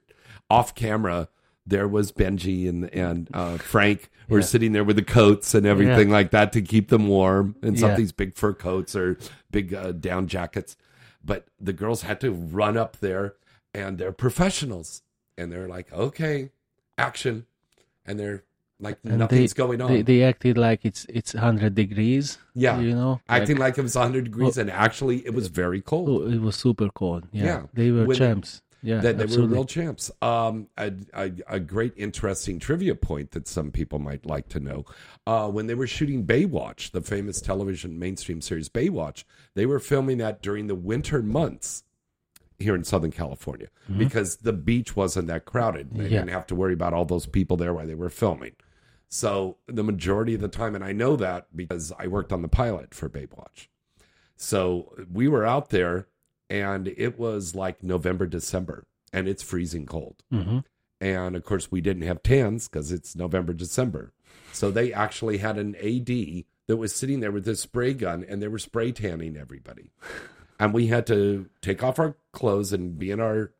off 0.49 0.73
camera. 0.75 1.27
There 1.65 1.87
was 1.87 2.11
Benji 2.11 2.67
and 2.67 2.89
and 2.93 3.29
uh, 3.33 3.57
Frank 3.57 4.09
were 4.27 4.39
Yeah. 4.39 4.45
sitting 4.45 4.71
there 4.71 4.83
with 4.83 4.95
the 4.95 5.03
coats 5.03 5.53
and 5.53 5.65
everything 5.65 6.09
Yeah. 6.09 6.15
like 6.15 6.31
that 6.31 6.51
to 6.53 6.61
keep 6.61 6.89
them 6.89 7.07
warm, 7.07 7.55
and 7.61 7.77
some 7.79 7.89
Yeah. 7.89 7.93
of 7.93 7.97
these 7.97 8.11
big 8.11 8.35
fur 8.35 8.53
coats 8.53 8.95
or 8.95 9.17
big 9.51 9.73
uh, 9.73 9.91
down 9.91 10.27
jackets. 10.27 10.75
But 11.23 11.45
the 11.59 11.73
girls 11.73 12.01
had 12.01 12.19
to 12.21 12.31
run 12.31 12.77
up 12.77 12.97
there, 12.97 13.35
and 13.75 13.97
they're 13.99 14.11
professionals, 14.11 15.03
and 15.37 15.51
they're 15.51 15.67
like, 15.67 15.93
"Okay, 15.93 16.49
action, 16.97 17.45
and 18.05 18.19
they're 18.19 18.43
like 18.79 18.97
And 19.03 19.19
nothing's 19.19 19.53
they, 19.53 19.57
going 19.63 19.81
on. 19.81 19.91
They, 19.91 20.01
they 20.01 20.23
acted 20.23 20.57
like 20.57 20.83
it's 20.83 21.05
it's 21.09 21.33
hundred 21.33 21.75
degrees. 21.75 22.39
yeah, 22.55 22.79
you 22.79 22.95
know, 22.95 23.21
acting 23.29 23.57
like, 23.57 23.77
it 23.77 23.83
was 23.83 23.95
100 23.95 24.23
degrees, 24.23 24.57
Oh. 24.57 24.61
and 24.61 24.71
actually 24.71 25.17
it 25.27 25.35
was 25.35 25.47
very 25.49 25.81
cold. 25.81 26.33
It 26.33 26.41
was 26.41 26.55
super 26.55 26.89
cold. 26.89 27.27
Yeah, 27.31 27.43
Yeah. 27.45 27.61
they 27.75 27.91
were 27.91 28.05
When- 28.05 28.17
champs. 28.17 28.63
Yeah, 28.83 28.99
that 29.01 29.17
they 29.17 29.23
were 29.23 29.23
absolutely. 29.23 29.53
real 29.53 29.65
champs. 29.65 30.11
Um, 30.21 30.67
a, 30.77 30.91
a, 31.13 31.31
a 31.47 31.59
great, 31.59 31.93
interesting 31.97 32.57
trivia 32.59 32.95
point 32.95 33.31
that 33.31 33.47
some 33.47 33.71
people 33.71 33.99
might 33.99 34.25
like 34.25 34.49
to 34.49 34.59
know. 34.59 34.85
Uh, 35.27 35.47
when 35.49 35.67
they 35.67 35.75
were 35.75 35.85
shooting 35.87 36.25
Baywatch, 36.25 36.91
the 36.91 37.01
famous 37.01 37.41
television 37.41 37.99
mainstream 37.99 38.41
series 38.41 38.69
Baywatch, 38.69 39.23
they 39.53 39.65
were 39.67 39.79
filming 39.79 40.17
that 40.17 40.41
during 40.41 40.67
the 40.67 40.75
winter 40.75 41.21
months 41.21 41.83
here 42.57 42.75
in 42.75 42.83
Southern 42.83 43.11
California 43.11 43.67
Mhm. 43.89 43.97
because 43.97 44.37
the 44.37 44.53
beach 44.53 44.95
wasn't 44.95 45.27
that 45.27 45.45
crowded. 45.45 45.91
They 45.93 46.03
Yeah. 46.03 46.09
didn't 46.19 46.29
have 46.29 46.47
to 46.47 46.55
worry 46.55 46.73
about 46.73 46.93
all 46.93 47.05
those 47.05 47.25
people 47.25 47.57
there 47.57 47.73
while 47.73 47.87
they 47.87 47.95
were 47.95 48.09
filming. 48.09 48.53
So 49.09 49.57
the 49.67 49.83
majority 49.83 50.33
of 50.35 50.41
the 50.41 50.47
time, 50.47 50.73
and 50.75 50.83
I 50.83 50.91
know 50.91 51.15
that 51.17 51.47
because 51.55 51.91
I 51.99 52.07
worked 52.07 52.31
on 52.31 52.41
the 52.43 52.47
pilot 52.47 52.93
for 52.93 53.09
Baywatch. 53.09 53.67
So 54.35 54.93
we 55.11 55.27
were 55.27 55.45
out 55.45 55.69
there 55.69 56.07
and 56.51 56.89
it 56.97 57.17
was 57.17 57.55
like 57.55 57.81
November, 57.81 58.27
December, 58.27 58.85
and 59.13 59.27
it's 59.27 59.41
freezing 59.41 59.85
cold. 59.85 60.21
Mhm. 60.31 60.63
And 60.99 61.35
of 61.35 61.43
course, 61.43 61.71
we 61.71 61.81
didn't 61.81 62.03
have 62.03 62.21
tans 62.21 62.67
because 62.67 62.91
it's 62.91 63.15
November, 63.15 63.53
December. 63.53 64.11
So 64.51 64.69
they 64.69 64.91
actually 64.93 65.37
had 65.37 65.57
an 65.57 65.75
AD 65.77 66.45
that 66.67 66.77
was 66.77 66.93
sitting 66.93 67.21
there 67.21 67.31
with 67.31 67.45
this 67.45 67.61
spray 67.61 67.93
gun 67.93 68.23
and 68.27 68.41
they 68.41 68.47
were 68.47 68.59
spray 68.59 68.91
tanning 68.91 69.35
everybody. 69.37 69.91
And 70.59 70.75
we 70.75 70.87
had 70.87 71.07
to 71.07 71.47
take 71.63 71.81
off 71.81 71.97
our 71.97 72.15
clothes 72.33 72.71
and 72.71 72.99
be 72.99 73.09
in 73.09 73.19
our, 73.19 73.51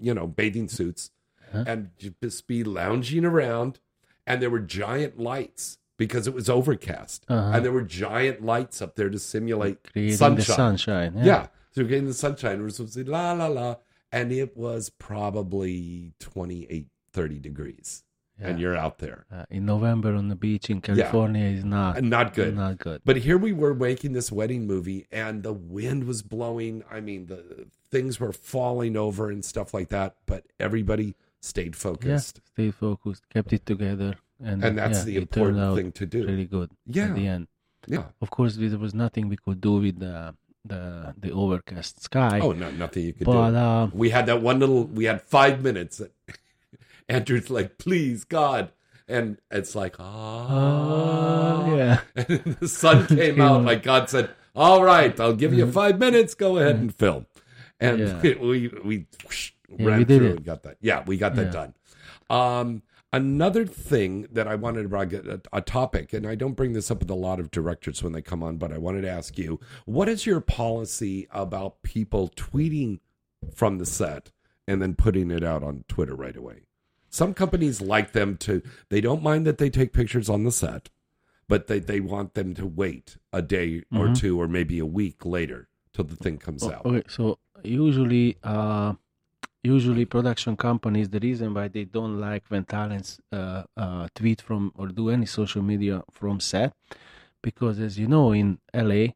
you 0.00 0.12
know, 0.12 0.26
bathing 0.26 0.66
suits 0.66 1.12
and 1.52 1.90
just 2.20 2.48
be 2.48 2.64
lounging 2.64 3.24
around. 3.24 3.78
And 4.26 4.42
there 4.42 4.50
were 4.50 4.58
giant 4.58 5.20
lights 5.20 5.78
because 5.96 6.26
it 6.26 6.34
was 6.34 6.50
overcast. 6.50 7.24
Uh-huh. 7.28 7.52
And 7.54 7.64
there 7.64 7.70
were 7.70 7.82
giant 7.82 8.44
lights 8.44 8.82
up 8.82 8.96
there 8.96 9.08
to 9.08 9.20
simulate 9.20 9.84
Creating 9.92 10.16
sunshine. 10.16 10.56
sunshine, 10.56 11.12
yeah. 11.18 11.24
yeah. 11.24 11.46
So 11.72 11.82
we're 11.82 11.88
getting 11.88 12.06
the 12.06 12.14
sunshine. 12.14 12.62
We're 12.62 12.70
supposed 12.70 12.94
to 12.94 13.04
say 13.04 13.10
la 13.10 13.32
la 13.32 13.46
la. 13.46 13.76
And 14.10 14.32
it 14.32 14.56
was 14.56 14.88
probably 14.90 16.12
28, 16.20 16.86
30 17.12 17.38
degrees. 17.40 18.04
And 18.40 18.60
you're 18.60 18.76
out 18.76 18.98
there. 18.98 19.26
Uh, 19.32 19.44
in 19.50 19.66
November 19.66 20.14
on 20.14 20.28
the 20.28 20.36
beach 20.36 20.70
in 20.70 20.80
California 20.80 21.44
is 21.44 21.64
not 21.64 21.96
Uh, 21.96 22.00
Not 22.00 22.34
good. 22.34 22.54
Not 22.56 22.78
good. 22.78 23.02
But 23.04 23.16
here 23.16 23.36
we 23.36 23.52
were 23.52 23.74
making 23.74 24.12
this 24.12 24.30
wedding 24.30 24.64
movie, 24.64 25.06
and 25.10 25.42
the 25.42 25.52
wind 25.52 26.04
was 26.04 26.22
blowing. 26.22 26.84
I 26.88 27.00
mean, 27.00 27.26
the 27.26 27.66
things 27.90 28.20
were 28.20 28.32
falling 28.32 28.96
over 28.96 29.28
and 29.28 29.44
stuff 29.44 29.74
like 29.74 29.88
that. 29.88 30.14
But 30.26 30.46
everybody 30.60 31.16
stayed 31.40 31.74
focused. 31.74 32.40
Yeah, 32.40 32.50
stay 32.54 32.70
focused, 32.70 33.28
kept 33.28 33.52
it 33.52 33.66
together, 33.66 34.14
and 34.40 34.62
And 34.64 34.78
that's 34.78 35.00
yeah, 35.00 35.04
the 35.04 35.16
important 35.16 35.74
thing 35.74 35.90
to 35.92 36.06
do. 36.06 36.24
Really 36.24 36.46
good. 36.46 36.70
Yeah. 36.86 37.06
At 37.06 37.16
the 37.16 37.26
end. 37.26 37.48
Yeah. 37.88 38.04
Of 38.20 38.30
course, 38.30 38.54
there 38.54 38.78
was 38.78 38.94
nothing 38.94 39.28
we 39.28 39.36
could 39.36 39.60
do 39.60 39.72
with 39.80 39.98
the 39.98 40.36
the 40.64 41.14
the 41.18 41.30
overcast 41.32 42.02
sky. 42.02 42.40
Oh 42.42 42.52
no, 42.52 42.70
nothing 42.70 43.04
you 43.04 43.12
could 43.12 43.26
but, 43.26 43.50
do. 43.50 43.56
Uh, 43.56 43.86
we 43.92 44.10
had 44.10 44.26
that 44.26 44.42
one 44.42 44.58
little. 44.60 44.84
We 44.84 45.04
had 45.04 45.22
five 45.22 45.62
minutes. 45.62 46.00
Andrew's 47.08 47.48
like, 47.50 47.78
"Please, 47.78 48.24
God," 48.24 48.70
and 49.08 49.38
it's 49.50 49.74
like, 49.74 49.96
ah, 49.98 51.74
yeah. 51.74 52.00
And 52.16 52.56
the 52.60 52.68
sun 52.68 53.06
came 53.18 53.40
out. 53.40 53.64
Like 53.64 53.82
God 53.82 54.10
said, 54.10 54.30
"All 54.54 54.84
right, 54.84 55.18
I'll 55.18 55.34
give 55.34 55.54
you 55.54 55.70
five 55.70 55.98
minutes. 55.98 56.34
Go 56.34 56.58
ahead 56.58 56.76
and 56.76 56.94
film." 56.94 57.26
And 57.80 58.00
Mm-hmm. 58.00 58.26
Yeah. 58.26 58.34
we 58.48 58.68
we 58.84 59.06
whoosh, 59.24 59.52
Yeah, 59.68 59.86
ran 59.86 59.98
we 59.98 60.04
through 60.04 60.26
it. 60.26 60.36
and 60.36 60.44
got 60.44 60.62
that. 60.64 60.76
Yeah, 60.80 61.02
we 61.06 61.16
got 61.16 61.34
that 61.36 61.52
done. 61.52 61.74
Um, 62.28 62.82
another 63.12 63.64
thing 63.66 64.26
that 64.30 64.46
I 64.46 64.54
wanted 64.54 64.82
to 64.82 64.88
bring 64.88 65.14
a, 65.14 65.40
a 65.52 65.60
topic, 65.60 66.12
and 66.12 66.26
I 66.26 66.34
don't 66.34 66.54
bring 66.56 66.72
this 66.72 66.90
up 66.90 67.00
with 67.00 67.10
a 67.10 67.14
lot 67.14 67.40
of 67.40 67.50
directors 67.50 68.02
when 68.02 68.12
they 68.12 68.22
come 68.22 68.42
on, 68.42 68.56
but 68.56 68.72
I 68.72 68.78
wanted 68.78 69.02
to 69.02 69.10
ask 69.10 69.38
you, 69.38 69.60
what 69.86 70.08
is 70.08 70.26
your 70.26 70.40
policy 70.40 71.26
about 71.30 71.82
people 71.82 72.28
tweeting 72.36 73.00
from 73.54 73.78
the 73.78 73.86
set 73.86 74.30
and 74.66 74.82
then 74.82 74.94
putting 74.94 75.30
it 75.30 75.42
out 75.44 75.62
on 75.62 75.84
Twitter 75.88 76.14
right 76.14 76.36
away? 76.36 76.62
Some 77.10 77.32
companies 77.32 77.80
like 77.80 78.12
them 78.12 78.36
to, 78.38 78.62
they 78.90 79.00
don't 79.00 79.22
mind 79.22 79.46
that 79.46 79.56
they 79.58 79.70
take 79.70 79.92
pictures 79.94 80.28
on 80.28 80.44
the 80.44 80.52
set, 80.52 80.90
but 81.48 81.66
they, 81.66 81.78
they 81.78 82.00
want 82.00 82.34
them 82.34 82.52
to 82.54 82.66
wait 82.66 83.16
a 83.32 83.40
day 83.40 83.84
or 83.90 84.08
Mhm. 84.08 84.18
two 84.18 84.38
or 84.40 84.46
maybe 84.46 84.78
a 84.78 84.84
week 84.84 85.24
later 85.24 85.68
till 85.94 86.04
the 86.04 86.16
thing 86.16 86.36
comes 86.36 86.62
o- 86.62 86.70
out. 86.72 86.84
okay, 86.84 87.02
so 87.08 87.38
usually, 87.64 88.36
uh, 88.42 88.92
usually 89.62 90.04
production 90.04 90.56
companies, 90.56 91.08
the 91.08 91.20
reason 91.20 91.54
why 91.54 91.68
they 91.68 91.84
don't 91.84 92.18
like 92.20 92.44
when 92.48 92.64
talents 92.64 93.20
uh, 93.32 93.64
uh, 93.76 94.08
tweet 94.14 94.40
from 94.40 94.72
or 94.76 94.88
do 94.88 95.10
any 95.10 95.26
social 95.26 95.62
media 95.62 96.02
from 96.10 96.40
set, 96.40 96.72
because 97.42 97.78
as 97.80 97.98
you 97.98 98.06
know, 98.06 98.32
in 98.32 98.58
LA, 98.74 99.14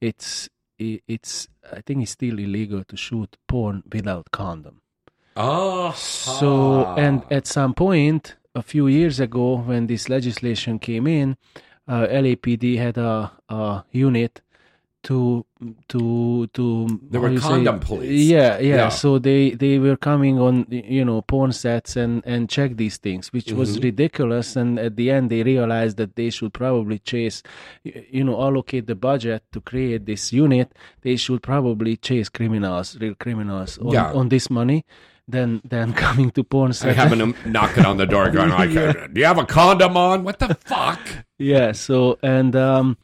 it's 0.00 0.48
i- 0.80 1.00
it's 1.06 1.48
I 1.72 1.80
think 1.80 2.02
it's 2.02 2.12
still 2.12 2.38
illegal 2.38 2.84
to 2.84 2.96
shoot 2.96 3.36
porn 3.48 3.82
without 3.92 4.30
condom. 4.30 4.80
Oh, 5.36 5.92
So, 5.96 6.94
and 6.96 7.24
at 7.30 7.46
some 7.46 7.74
point, 7.74 8.36
a 8.54 8.62
few 8.62 8.86
years 8.86 9.18
ago, 9.20 9.56
when 9.58 9.86
this 9.86 10.08
legislation 10.08 10.78
came 10.78 11.06
in, 11.06 11.36
uh, 11.88 12.06
LAPD 12.08 12.76
had 12.76 12.96
a, 12.98 13.32
a 13.48 13.84
unit 13.90 14.40
to 15.04 15.44
to 15.88 16.46
to 16.56 16.64
There 17.10 17.20
were 17.20 17.30
you 17.30 17.38
say- 17.40 17.48
condom 17.48 17.78
police. 17.80 18.24
Yeah, 18.26 18.58
yeah, 18.58 18.76
Yeah. 18.76 18.88
So 18.88 19.18
they 19.18 19.50
they 19.50 19.78
were 19.78 19.96
coming 19.96 20.38
on, 20.40 20.66
you 20.70 21.04
know, 21.04 21.20
porn 21.22 21.52
sets 21.52 21.96
and 21.96 22.22
and 22.26 22.48
check 22.48 22.76
these 22.76 22.96
things, 22.98 23.32
which 23.32 23.52
was 23.52 23.76
Mhm. 23.78 23.84
ridiculous. 23.84 24.56
And 24.56 24.78
at 24.78 24.96
the 24.96 25.10
end, 25.10 25.30
they 25.30 25.42
realized 25.42 25.96
that 25.98 26.16
they 26.16 26.30
should 26.30 26.52
probably 26.52 26.98
chase, 26.98 27.42
you 27.84 28.24
know, 28.24 28.36
allocate 28.40 28.86
the 28.86 28.94
budget 28.94 29.42
to 29.52 29.60
create 29.60 30.06
this 30.06 30.32
unit. 30.32 30.72
They 31.02 31.16
should 31.16 31.42
probably 31.42 31.96
chase 31.96 32.28
criminals, 32.28 32.96
real 33.00 33.14
criminals, 33.14 33.78
on, 33.78 33.92
Yeah. 33.92 34.12
on 34.12 34.28
this 34.28 34.48
money. 34.50 34.84
Than 35.26 35.62
than 35.64 35.92
coming 36.06 36.30
to 36.32 36.44
porn 36.44 36.66
And 36.66 36.76
sets. 36.76 36.96
having 36.98 37.18
them 37.18 37.34
knocking 37.46 37.86
on 37.86 37.96
the 37.96 38.04
door, 38.04 38.28
going 38.30 38.50
like, 38.50 38.70
Yeah. 38.76 38.92
"Do 39.10 39.16
you 39.22 39.26
have 39.26 39.38
a 39.38 39.46
condom 39.46 39.96
on? 39.96 40.22
What 40.22 40.38
the 40.38 40.54
fuck?" 40.54 41.00
yeah 41.38 41.72
so 41.72 42.18
and 42.22 42.54
um 42.54 42.96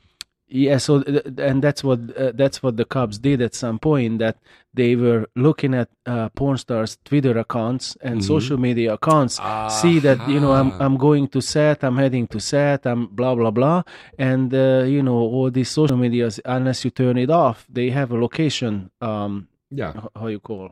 yeah 0.53 0.78
so 0.78 1.01
th- 1.03 1.22
and 1.38 1.62
that's 1.62 1.82
what 1.84 1.98
uh, 2.16 2.32
that's 2.34 2.62
what 2.62 2.76
the 2.76 2.84
cops 2.84 3.18
did 3.18 3.40
at 3.40 3.55
some 3.55 3.78
point 3.78 4.18
that 4.18 4.36
they 4.74 4.96
were 4.96 5.26
looking 5.36 5.74
at 5.74 5.88
uh, 6.07 6.28
porn 6.30 6.57
stars 6.59 6.98
twitter 7.05 7.38
accounts 7.38 7.96
and 8.03 8.16
Mhm. 8.20 8.24
social 8.34 8.59
media 8.59 8.94
accounts 8.94 9.34
see 9.80 9.98
that 10.01 10.18
you 10.28 10.40
know 10.40 10.53
i'm 10.53 10.70
i'm 10.80 10.96
going 10.96 11.28
to 11.28 11.40
set 11.40 11.84
i'm 11.84 11.96
heading 11.96 12.26
to 12.34 12.40
set 12.40 12.84
i'm 12.86 13.07
blah 13.07 13.34
blah 13.34 13.51
blah 13.59 13.82
and 14.18 14.53
uh, 14.53 14.82
you 14.94 15.03
know 15.03 15.18
all 15.34 15.51
these 15.51 15.70
social 15.70 15.96
medias 15.96 16.40
unless 16.44 16.84
you 16.84 16.90
turn 16.90 17.16
it 17.16 17.30
off 17.30 17.66
they 17.78 17.90
have 17.90 18.11
a 18.11 18.18
location 18.26 18.90
um 19.01 19.32
Yeah. 19.70 19.92
h- 19.96 20.11
how 20.20 20.26
you 20.26 20.40
call 20.40 20.66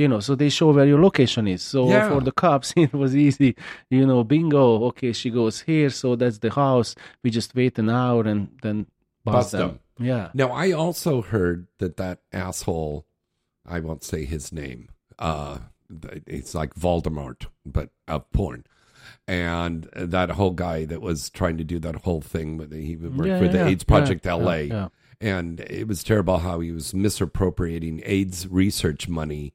you 0.00 0.08
know 0.08 0.20
so 0.20 0.34
they 0.34 0.48
show 0.48 0.68
where 0.72 0.86
your 0.92 1.02
location 1.08 1.44
is 1.46 1.62
so 1.62 1.80
Yeah. 1.88 2.08
for 2.08 2.20
the 2.28 2.32
cops 2.44 2.68
it 2.84 2.92
was 3.02 3.12
easy 3.26 3.50
you 3.96 4.06
know 4.06 4.24
bingo 4.24 4.64
okay 4.88 5.12
she 5.12 5.28
goes 5.40 5.56
here 5.70 5.90
so 5.90 6.16
that's 6.20 6.38
the 6.38 6.50
house 6.64 6.90
we 7.22 7.28
just 7.38 7.50
wait 7.54 7.78
an 7.78 7.90
hour 7.90 8.22
and 8.32 8.48
then 8.64 8.86
bust, 9.24 9.34
Bust 9.36 9.52
them. 9.52 9.68
them. 9.98 10.06
yeah 10.06 10.30
Now, 10.34 10.50
I 10.52 10.72
also 10.72 11.22
heard 11.22 11.66
that 11.78 11.96
that 11.98 12.20
asshole, 12.32 13.06
I 13.66 13.80
won't 13.80 14.04
say 14.04 14.24
his 14.24 14.52
name, 14.52 14.88
uh, 15.18 15.58
it's 16.26 16.54
like 16.54 16.74
Voldemort, 16.74 17.46
but 17.66 17.90
of 18.08 18.30
porn. 18.32 18.64
And 19.26 19.88
that 19.94 20.30
whole 20.30 20.52
guy 20.52 20.84
that 20.86 21.00
was 21.00 21.30
trying 21.30 21.56
to 21.58 21.64
do 21.64 21.78
that 21.80 21.96
whole 21.96 22.20
thing, 22.20 22.56
with 22.56 22.72
he 22.72 22.96
worked 22.96 23.26
Yeah, 23.28 23.38
for 23.38 23.48
the 23.48 23.58
yeah, 23.58 23.66
AIDS 23.66 23.84
Project 23.84 24.24
yeah, 24.24 24.34
LA. 24.34 24.54
yeah. 24.56 24.88
And 25.20 25.60
it 25.60 25.86
was 25.86 26.02
terrible 26.02 26.38
how 26.38 26.60
he 26.60 26.72
was 26.72 26.94
misappropriating 26.94 28.00
AIDS 28.04 28.48
research 28.48 29.08
money 29.08 29.52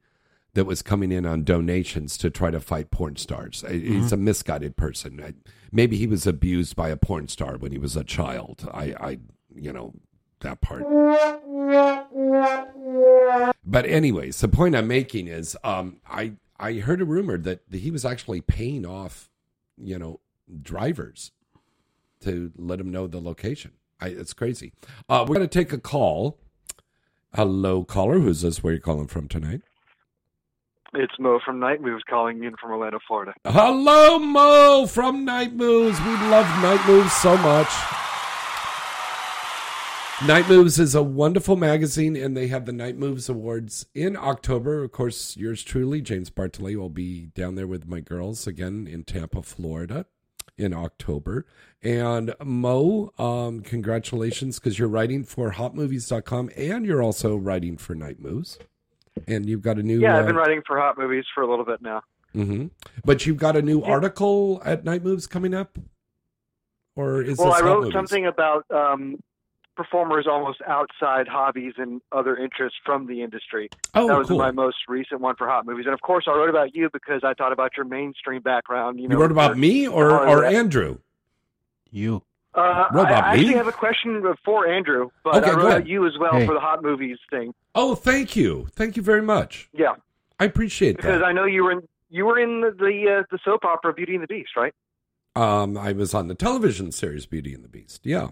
that 0.54 0.66
was 0.66 0.82
coming 0.82 1.12
in 1.12 1.26
on 1.26 1.44
donations 1.44 2.18
to 2.20 2.30
try 2.30 2.52
to 2.52 2.60
fight 2.60 2.92
porn 2.92 3.16
stars. 3.18 3.64
He's 3.70 4.12
a 4.12 4.18
misguided 4.18 4.78
person. 4.78 5.36
Maybe 5.72 5.98
he 5.98 6.08
was 6.08 6.26
abused 6.28 6.76
by 6.76 6.90
a 6.90 6.96
porn 6.98 7.28
star 7.28 7.58
when 7.58 7.72
he 7.72 7.78
was 7.78 7.98
a 7.98 8.04
child. 8.04 8.70
I, 8.74 8.94
I 9.00 9.20
you 9.56 9.74
know, 9.74 9.94
that 10.42 10.62
part. 10.62 10.84
But 13.66 13.86
anyways, 13.86 14.40
the 14.40 14.48
point 14.48 14.76
I'm 14.76 14.88
making 14.88 15.28
is, 15.28 15.58
um, 15.64 15.98
I 16.08 16.34
I 16.60 16.74
heard 16.76 17.02
a 17.02 17.06
rumor 17.06 17.38
that 17.38 17.62
he 17.72 17.92
was 17.92 18.06
actually 18.06 18.42
paying 18.42 18.86
off, 18.86 19.30
you 19.78 19.98
know, 19.98 20.20
drivers 20.62 21.32
to 22.22 22.52
let 22.58 22.80
him 22.80 22.92
know 22.92 23.08
the 23.08 23.20
location. 23.20 23.72
I, 24.00 24.08
it's 24.08 24.34
crazy. 24.34 24.74
Uh, 25.10 25.26
we're 25.28 25.36
going 25.36 25.48
to 25.48 25.60
take 25.60 25.74
a 25.74 25.78
call. 25.78 26.38
Hello, 27.34 27.84
caller. 27.84 28.20
Who's 28.20 28.42
this? 28.42 28.64
Where 28.64 28.74
you 28.74 28.80
calling 28.80 29.08
from 29.08 29.28
tonight? 29.28 29.62
It's 30.94 31.20
Mo 31.20 31.40
from 31.44 31.60
Night 31.60 31.82
Moves 31.82 32.04
calling 32.10 32.42
in 32.44 32.56
from 32.56 32.72
Orlando, 32.72 33.00
Florida. 33.06 33.34
Hello, 33.46 34.18
Mo 34.18 34.86
from 34.88 35.26
Night 35.26 35.54
Moves. 35.54 36.00
We 36.00 36.12
love 36.12 36.46
Night 36.62 36.86
Moves 36.88 37.12
so 37.12 37.36
much. 37.38 37.68
Night 40.24 40.48
Moves 40.48 40.80
is 40.80 40.96
a 40.96 41.04
wonderful 41.04 41.58
magazine, 41.58 42.16
and 42.16 42.38
they 42.38 42.48
have 42.48 42.66
the 42.66 42.72
Night 42.72 42.96
Moves 42.98 43.28
Awards 43.28 43.86
in 43.94 44.16
October. 44.16 44.82
Of 44.82 44.94
course, 44.94 45.36
yours 45.36 45.62
truly, 45.62 46.02
James 46.02 46.30
Bartholet, 46.30 46.78
will 46.78 46.90
be 46.90 47.26
down 47.36 47.56
there 47.56 47.68
with 47.68 47.86
my 47.86 48.00
girls 48.00 48.48
again 48.48 48.88
in 48.90 49.04
Tampa, 49.04 49.44
Florida 49.44 50.06
in 50.58 50.74
October. 50.74 51.46
And 51.84 52.34
Mo, 52.42 53.12
um, 53.20 53.60
congratulations 53.60 54.58
because 54.58 54.80
you're 54.80 54.88
writing 54.88 55.26
for 55.26 55.52
hotmovies.com 55.52 56.50
and 56.56 56.86
you're 56.86 57.04
also 57.04 57.36
writing 57.36 57.76
for 57.76 57.94
Night 57.94 58.22
Moves. 58.22 58.58
And 59.28 59.46
you've 59.50 59.62
got 59.62 59.78
a 59.78 59.84
new. 59.84 60.00
Yeah, 60.00 60.18
I've 60.18 60.24
uh, 60.24 60.28
been 60.28 60.38
writing 60.38 60.62
for 60.66 60.80
hot 60.80 60.98
movies 60.98 61.26
for 61.36 61.44
a 61.44 61.50
little 61.50 61.66
bit 61.66 61.82
now. 61.82 62.04
hmm 62.32 62.68
But 63.04 63.26
you've 63.26 63.38
got 63.38 63.58
a 63.58 63.62
new 63.62 63.84
article 63.84 64.62
at 64.64 64.86
Night 64.86 65.04
Moves 65.04 65.28
coming 65.28 65.54
up? 65.54 65.78
Or 66.96 67.22
is 67.22 67.38
well, 67.38 67.52
this 67.52 67.62
I 67.62 67.66
wrote 67.66 67.92
something 67.92 68.26
about 68.26 68.66
um, 68.72 69.20
performers 69.76 70.26
almost 70.28 70.62
outside 70.68 71.28
hobbies 71.28 71.74
and 71.78 72.02
other 72.12 72.36
interests 72.38 72.78
from 72.86 73.08
the 73.08 73.22
industry. 73.22 73.70
Oh, 73.94 74.08
that 74.08 74.18
was 74.18 74.28
cool. 74.30 74.38
my 74.38 74.52
most 74.52 74.78
recent 74.88 75.22
one 75.22 75.36
for 75.36 75.48
hot 75.48 75.66
movies, 75.66 75.86
and 75.86 75.94
of 75.94 76.02
course, 76.02 76.26
I 76.28 76.32
wrote 76.32 76.50
about 76.50 76.76
you 76.76 76.90
because 76.92 77.24
I 77.24 77.34
thought 77.34 77.52
about 77.52 77.72
your 77.78 77.86
mainstream 77.86 78.42
background. 78.42 78.98
You, 78.98 79.04
You 79.04 79.10
know, 79.10 79.18
wrote 79.18 79.32
about 79.32 79.50
your- 79.52 79.58
me 79.58 79.88
or, 79.88 80.12
or 80.12 80.26
Hollywood- 80.26 80.54
Andrew? 80.54 80.98
You. 81.92 82.24
Uh, 82.54 82.86
Wrote 82.94 83.02
about 83.04 83.24
I, 83.26 83.32
I 83.32 83.34
actually 83.34 83.54
have 83.56 83.68
a 83.68 83.72
question 83.74 84.24
for 84.46 84.66
Andrew, 84.66 85.10
but 85.26 85.36
Okay, 85.44 85.52
I 85.52 85.54
wrote 85.56 85.66
about 85.66 85.88
you 85.88 86.06
as 86.08 86.14
well 86.18 86.32
Hey. 86.40 86.46
for 86.46 86.54
the 86.54 86.60
hot 86.62 86.82
movies 86.82 87.18
thing. 87.30 87.54
Oh, 87.76 87.96
thank 87.96 88.38
you. 88.38 88.68
Thank 88.72 88.96
you 88.96 89.04
very 89.04 89.22
much. 89.22 89.68
Yeah, 89.74 89.96
I 90.40 90.46
appreciate 90.46 90.96
because 90.96 91.06
that. 91.06 91.18
Because 91.20 91.28
I 91.28 91.34
know 91.34 91.44
you 91.44 91.66
were 91.66 91.72
in 91.74 91.82
you 92.10 92.26
were 92.26 92.40
in 92.40 92.62
the 92.62 92.72
the, 92.72 93.20
uh, 93.20 93.24
the 93.30 93.40
soap 93.44 93.66
opera 93.66 93.94
Beauty 93.94 94.14
and 94.16 94.24
the 94.24 94.28
Beast, 94.28 94.52
right? 94.56 94.74
Um, 95.36 95.78
I 95.78 95.92
was 95.92 96.14
on 96.14 96.30
the 96.30 96.34
television 96.36 96.94
series 96.94 97.26
Beauty 97.26 97.54
and 97.54 97.62
the 97.62 97.68
Beast. 97.68 98.06
Yeah. 98.06 98.30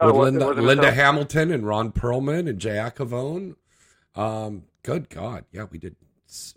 Oh, 0.00 0.06
With 0.06 0.16
was 0.16 0.24
Linda, 0.32 0.46
was 0.46 0.58
it 0.58 0.60
a 0.60 0.66
Linda? 0.66 0.90
Hamilton 0.92 1.50
and 1.50 1.66
Ron 1.66 1.92
Perlman 1.92 2.48
and 2.48 2.58
Jay 2.58 2.76
Acovone. 2.76 3.56
Um, 4.14 4.64
good 4.82 5.08
God. 5.08 5.44
Yeah, 5.50 5.64
we 5.70 5.78
did 5.78 5.96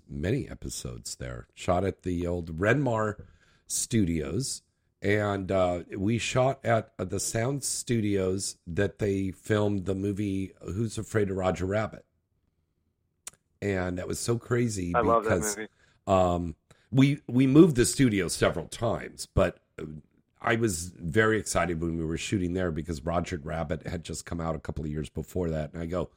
many 0.08 0.48
episodes 0.50 1.16
there. 1.16 1.48
Shot 1.56 1.84
at 1.84 2.04
the 2.04 2.28
old 2.28 2.60
Renmar 2.60 3.16
Studios. 3.68 4.62
And 5.02 5.52
uh, 5.52 5.80
we 5.98 6.20
shot 6.20 6.60
at 6.64 6.92
uh, 7.00 7.06
the 7.06 7.20
sound 7.20 7.64
studios 7.64 8.58
that 8.68 9.00
they 9.00 9.32
filmed 9.32 9.86
the 9.86 9.96
movie 9.96 10.52
Who's 10.62 11.00
Afraid 11.00 11.32
of 11.32 11.38
Roger 11.38 11.66
Rabbit. 11.66 12.06
And 13.64 13.98
that 13.98 14.08
was 14.08 14.20
so 14.20 14.38
crazy 14.38 14.94
I 14.94 15.02
because 15.02 15.58
um, 16.06 16.56
we 16.92 17.22
we 17.28 17.48
moved 17.48 17.78
the 17.78 17.86
studio 17.86 18.28
several 18.28 18.68
times, 18.68 19.28
but 19.34 19.60
uh, 19.80 19.86
I 20.42 20.56
was 20.56 20.92
very 20.98 21.38
excited 21.38 21.82
when 21.82 21.98
we 21.98 22.06
were 22.06 22.18
shooting 22.18 22.54
there 22.54 22.72
because 22.72 23.06
Roger 23.06 23.40
Rabbit 23.44 23.86
had 23.86 24.04
just 24.04 24.26
come 24.26 24.42
out 24.42 24.56
a 24.56 24.60
couple 24.60 24.84
of 24.84 24.90
years 24.90 25.10
before 25.10 25.50
that, 25.52 25.72
and 25.74 25.82
I 25.82 25.86
go, 25.86 26.10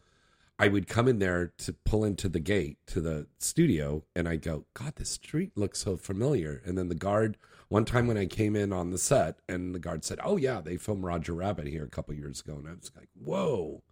I 0.59 0.69
would 0.69 0.89
come 0.89 1.09
in 1.09 1.19
there 1.19 1.53
to 1.59 1.73
pull 1.73 2.05
into 2.05 2.29
the 2.29 2.41
gate 2.41 2.79
to 2.87 3.01
the 3.01 3.27
studio, 3.39 4.05
and 4.15 4.29
I 4.29 4.37
go, 4.37 4.65
God, 4.73 4.95
this 4.97 5.11
street 5.11 5.53
looks 5.57 5.81
so 5.81 5.97
familiar. 5.97 6.63
And 6.65 6.79
then 6.79 6.89
the 6.89 6.95
guard, 6.95 7.37
one 7.69 7.85
time 7.85 8.07
when 8.07 8.17
I 8.17 8.27
came 8.27 8.55
in 8.55 8.73
on 8.73 8.91
the 8.91 8.99
set, 8.99 9.41
and 9.49 9.75
the 9.75 9.81
guard 9.81 10.05
said, 10.05 10.21
Oh 10.23 10.37
yeah, 10.37 10.61
they 10.61 10.77
filmed 10.77 11.05
Roger 11.05 11.35
Rabbit 11.35 11.67
here 11.67 11.85
a 11.85 11.91
couple 11.91 12.13
of 12.13 12.19
years 12.19 12.41
ago, 12.41 12.55
and 12.55 12.69
I 12.69 12.73
was 12.73 12.93
like, 12.97 13.09
Whoa. 13.15 13.83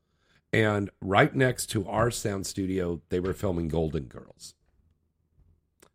And 0.52 0.90
right 1.00 1.34
next 1.34 1.66
to 1.70 1.86
our 1.88 2.10
sound 2.10 2.46
studio, 2.46 3.00
they 3.08 3.20
were 3.20 3.32
filming 3.32 3.68
Golden 3.68 4.04
Girls. 4.04 4.54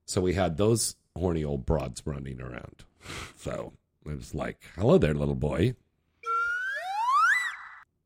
So 0.05 0.19
we 0.21 0.33
had 0.33 0.57
those 0.57 0.95
horny 1.15 1.43
old 1.43 1.65
broads 1.65 2.01
running 2.05 2.41
around. 2.41 2.83
So 3.37 3.73
it 4.09 4.15
was 4.17 4.33
like, 4.35 4.61
hello 4.75 4.97
there, 4.97 5.13
little 5.13 5.35
boy. 5.35 5.75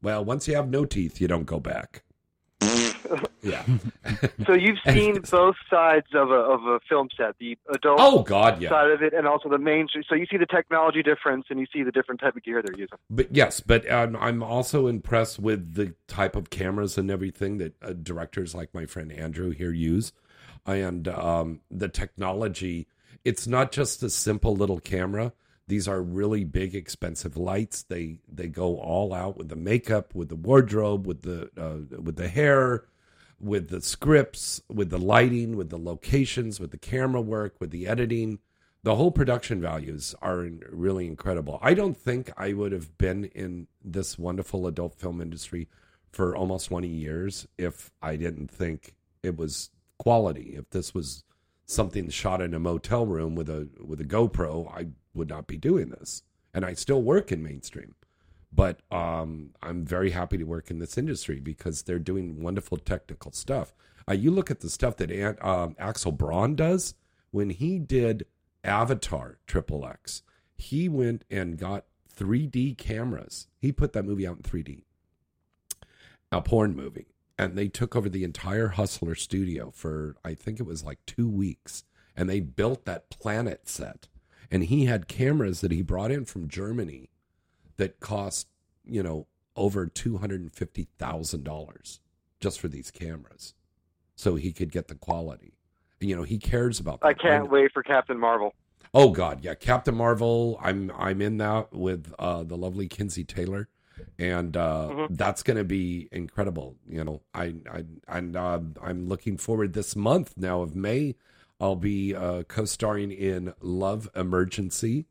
Well, 0.01 0.25
once 0.25 0.47
you 0.47 0.55
have 0.55 0.69
no 0.69 0.85
teeth, 0.85 1.21
you 1.21 1.27
don't 1.27 1.45
go 1.45 1.59
back. 1.59 2.03
yeah. 3.41 3.63
So 4.45 4.53
you've 4.53 4.77
seen 4.87 5.21
both 5.29 5.55
sides 5.69 6.07
of 6.13 6.29
a 6.31 6.33
of 6.33 6.65
a 6.65 6.79
film 6.89 7.09
set, 7.15 7.35
the 7.39 7.57
adult 7.73 7.97
Oh, 7.99 8.23
God, 8.23 8.61
yeah. 8.61 8.69
side 8.69 8.89
of 8.91 9.01
it, 9.01 9.13
and 9.13 9.27
also 9.27 9.49
the 9.49 9.57
mainstream. 9.57 10.03
So 10.09 10.15
you 10.15 10.25
see 10.29 10.37
the 10.37 10.45
technology 10.45 11.01
difference, 11.03 11.45
and 11.49 11.59
you 11.59 11.65
see 11.71 11.83
the 11.83 11.91
different 11.91 12.19
type 12.21 12.35
of 12.35 12.43
gear 12.43 12.61
they're 12.61 12.77
using. 12.77 12.97
But 13.09 13.33
yes, 13.33 13.59
but 13.61 13.89
um, 13.89 14.17
I'm 14.19 14.41
also 14.43 14.87
impressed 14.87 15.39
with 15.39 15.75
the 15.75 15.93
type 16.07 16.35
of 16.35 16.49
cameras 16.49 16.97
and 16.97 17.09
everything 17.11 17.59
that 17.59 17.73
uh, 17.81 17.93
directors 17.93 18.53
like 18.55 18.73
my 18.73 18.85
friend 18.85 19.11
Andrew 19.11 19.51
here 19.51 19.71
use, 19.71 20.11
and 20.65 21.07
um, 21.07 21.61
the 21.69 21.87
technology. 21.87 22.87
It's 23.23 23.45
not 23.45 23.71
just 23.71 24.01
a 24.01 24.09
simple 24.09 24.55
little 24.55 24.79
camera. 24.79 25.31
These 25.67 25.87
are 25.87 26.01
really 26.01 26.43
big, 26.43 26.75
expensive 26.75 27.37
lights. 27.37 27.83
They 27.83 28.19
they 28.27 28.47
go 28.47 28.77
all 28.77 29.13
out 29.13 29.37
with 29.37 29.49
the 29.49 29.55
makeup, 29.55 30.13
with 30.13 30.29
the 30.29 30.35
wardrobe, 30.35 31.07
with 31.07 31.21
the 31.21 31.49
uh, 31.57 31.99
with 32.01 32.17
the 32.17 32.27
hair, 32.27 32.85
with 33.39 33.69
the 33.69 33.81
scripts, 33.81 34.61
with 34.69 34.89
the 34.89 34.97
lighting, 34.97 35.55
with 35.55 35.69
the 35.69 35.77
locations, 35.77 36.59
with 36.59 36.71
the 36.71 36.77
camera 36.77 37.21
work, 37.21 37.55
with 37.59 37.71
the 37.71 37.87
editing. 37.87 38.39
The 38.83 38.95
whole 38.95 39.11
production 39.11 39.61
values 39.61 40.15
are 40.23 40.47
really 40.71 41.05
incredible. 41.05 41.59
I 41.61 41.75
don't 41.75 41.95
think 41.95 42.31
I 42.35 42.53
would 42.53 42.71
have 42.71 42.97
been 42.97 43.25
in 43.25 43.67
this 43.83 44.17
wonderful 44.17 44.65
adult 44.65 44.95
film 44.95 45.21
industry 45.21 45.67
for 46.11 46.35
almost 46.35 46.69
20 46.69 46.87
years 46.87 47.47
if 47.57 47.91
I 48.01 48.15
didn't 48.15 48.49
think 48.49 48.95
it 49.23 49.37
was 49.37 49.69
quality. 49.97 50.55
If 50.57 50.71
this 50.71 50.93
was 50.93 51.23
something 51.65 52.09
shot 52.09 52.41
in 52.41 52.53
a 52.53 52.59
motel 52.59 53.05
room 53.05 53.35
with 53.35 53.49
a 53.49 53.69
with 53.79 54.01
a 54.01 54.05
GoPro, 54.05 54.71
I 54.75 54.87
would 55.13 55.29
not 55.29 55.47
be 55.47 55.57
doing 55.57 55.89
this. 55.89 56.23
And 56.53 56.65
I 56.65 56.73
still 56.73 57.01
work 57.01 57.31
in 57.31 57.43
mainstream 57.43 57.95
but 58.51 58.81
um, 58.91 59.51
I'm 59.61 59.85
very 59.85 60.11
happy 60.11 60.37
to 60.37 60.43
work 60.43 60.69
in 60.69 60.79
this 60.79 60.97
industry 60.97 61.39
because 61.39 61.83
they're 61.83 61.99
doing 61.99 62.41
wonderful 62.41 62.77
technical 62.77 63.31
stuff. 63.31 63.73
Uh, 64.09 64.13
you 64.13 64.31
look 64.31 64.51
at 64.51 64.59
the 64.59 64.69
stuff 64.69 64.97
that 64.97 65.11
Ant, 65.11 65.43
um, 65.43 65.75
Axel 65.79 66.11
Braun 66.11 66.55
does 66.55 66.95
when 67.31 67.49
he 67.49 67.79
did 67.79 68.25
Avatar 68.63 69.37
Triple 69.47 69.85
X. 69.85 70.23
He 70.55 70.89
went 70.89 71.23
and 71.31 71.57
got 71.57 71.85
3D 72.15 72.77
cameras. 72.77 73.47
He 73.57 73.71
put 73.71 73.93
that 73.93 74.05
movie 74.05 74.27
out 74.27 74.37
in 74.37 74.43
3D, 74.43 74.83
a 76.31 76.41
porn 76.41 76.75
movie, 76.75 77.07
and 77.37 77.57
they 77.57 77.67
took 77.67 77.95
over 77.95 78.09
the 78.09 78.23
entire 78.23 78.69
Hustler 78.69 79.15
studio 79.15 79.71
for 79.71 80.17
I 80.25 80.33
think 80.33 80.59
it 80.59 80.65
was 80.65 80.83
like 80.83 80.99
two 81.05 81.29
weeks, 81.29 81.83
and 82.15 82.29
they 82.29 82.41
built 82.41 82.85
that 82.85 83.09
planet 83.09 83.69
set. 83.69 84.07
And 84.51 84.65
he 84.65 84.85
had 84.85 85.07
cameras 85.07 85.61
that 85.61 85.71
he 85.71 85.81
brought 85.81 86.11
in 86.11 86.25
from 86.25 86.49
Germany 86.49 87.09
that 87.77 87.99
cost 87.99 88.47
you 88.85 89.01
know 89.01 89.27
over 89.55 89.87
two 89.87 90.17
hundred 90.17 90.41
and 90.41 90.53
fifty 90.53 90.87
thousand 90.97 91.43
dollars 91.43 91.99
just 92.39 92.59
for 92.59 92.67
these 92.67 92.91
cameras, 92.91 93.53
so 94.15 94.35
he 94.35 94.51
could 94.51 94.71
get 94.71 94.87
the 94.87 94.95
quality. 94.95 95.53
And, 95.99 96.09
you 96.09 96.15
know, 96.15 96.23
he 96.23 96.37
cares 96.39 96.79
about. 96.79 97.01
That. 97.01 97.07
I 97.07 97.13
can't 97.13 97.49
wait 97.49 97.71
for 97.71 97.83
Captain 97.83 98.17
Marvel. 98.19 98.53
Oh 98.93 99.11
God, 99.11 99.43
yeah, 99.43 99.53
Captain 99.53 99.95
Marvel. 99.95 100.59
I'm 100.61 100.91
I'm 100.97 101.21
in 101.21 101.37
that 101.37 101.71
with 101.71 102.13
uh, 102.19 102.43
the 102.43 102.57
lovely 102.57 102.87
Kenzie 102.89 103.23
Taylor, 103.23 103.69
and 104.19 104.57
uh, 104.57 104.89
Mhm. 104.91 105.07
that's 105.11 105.43
going 105.43 105.57
to 105.57 105.63
be 105.63 106.09
incredible. 106.11 106.75
You 106.89 107.03
know, 107.05 107.21
I 107.33 107.55
I 107.71 107.85
and 108.07 108.35
uh, 108.35 108.59
I'm 108.81 109.07
looking 109.07 109.37
forward 109.37 109.73
this 109.73 109.95
month 109.95 110.33
now 110.35 110.61
of 110.61 110.75
May. 110.75 111.15
I'll 111.61 111.75
be 111.75 112.15
uh, 112.15 112.41
co-starring 112.43 113.11
in 113.11 113.53
Love 113.61 114.09
Emergency 114.15 115.05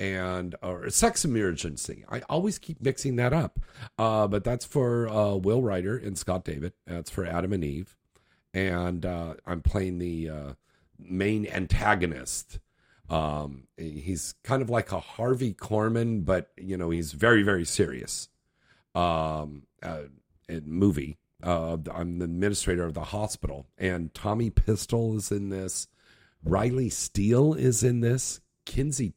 and 0.00 0.54
or 0.62 0.88
Sex 0.88 1.26
Emergency. 1.26 2.06
I 2.08 2.22
always 2.28 2.58
keep 2.58 2.80
mixing 2.80 3.16
that 3.16 3.34
up, 3.34 3.60
uh, 3.98 4.26
but 4.28 4.44
that's 4.44 4.64
for 4.64 5.06
uh, 5.08 5.34
Will 5.34 5.60
Ryder 5.60 5.98
and 5.98 6.16
Scott 6.16 6.44
David. 6.44 6.72
That's 6.86 7.10
for 7.10 7.26
Adam 7.26 7.52
and 7.52 7.62
Eve, 7.62 7.94
and 8.54 9.04
uh, 9.04 9.34
I'm 9.44 9.60
playing 9.60 9.98
the 9.98 10.30
uh, 10.30 10.52
main 10.98 11.46
antagonist. 11.46 12.58
Um, 13.10 13.68
he's 13.76 14.34
kind 14.42 14.62
of 14.62 14.70
like 14.70 14.90
a 14.90 15.00
Harvey 15.00 15.52
Korman, 15.52 16.24
but 16.24 16.50
you 16.56 16.78
know 16.78 16.88
he's 16.88 17.12
very 17.12 17.42
very 17.42 17.66
serious. 17.66 18.28
Um, 18.94 19.64
uh, 19.82 20.04
movie. 20.64 21.18
Uh, 21.42 21.76
I'm 21.92 22.18
the 22.18 22.24
administrator 22.24 22.84
of 22.84 22.94
the 22.94 23.04
hospital, 23.04 23.66
and 23.76 24.12
Tommy 24.14 24.50
Pistol 24.50 25.16
is 25.16 25.30
in 25.30 25.50
this. 25.50 25.88
Riley 26.44 26.88
Steele 26.88 27.54
is 27.54 27.82
in 27.82 28.00
this. 28.00 28.40
Kenzie 28.64 29.14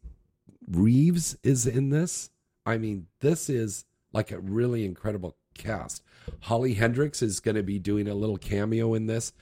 Reeves 0.69 1.37
is 1.43 1.65
in 1.65 1.89
this. 1.89 2.29
I 2.65 2.77
mean, 2.77 3.07
this 3.21 3.49
is 3.49 3.85
like 4.13 4.31
a 4.31 4.39
really 4.39 4.85
incredible 4.85 5.35
cast. 5.55 6.03
Holly 6.41 6.73
Hendrix 6.73 7.21
is 7.21 7.39
going 7.39 7.55
to 7.55 7.63
be 7.63 7.79
doing 7.79 8.07
a 8.07 8.13
little 8.13 8.37
cameo 8.37 8.93
in 8.93 9.07
this. 9.07 9.33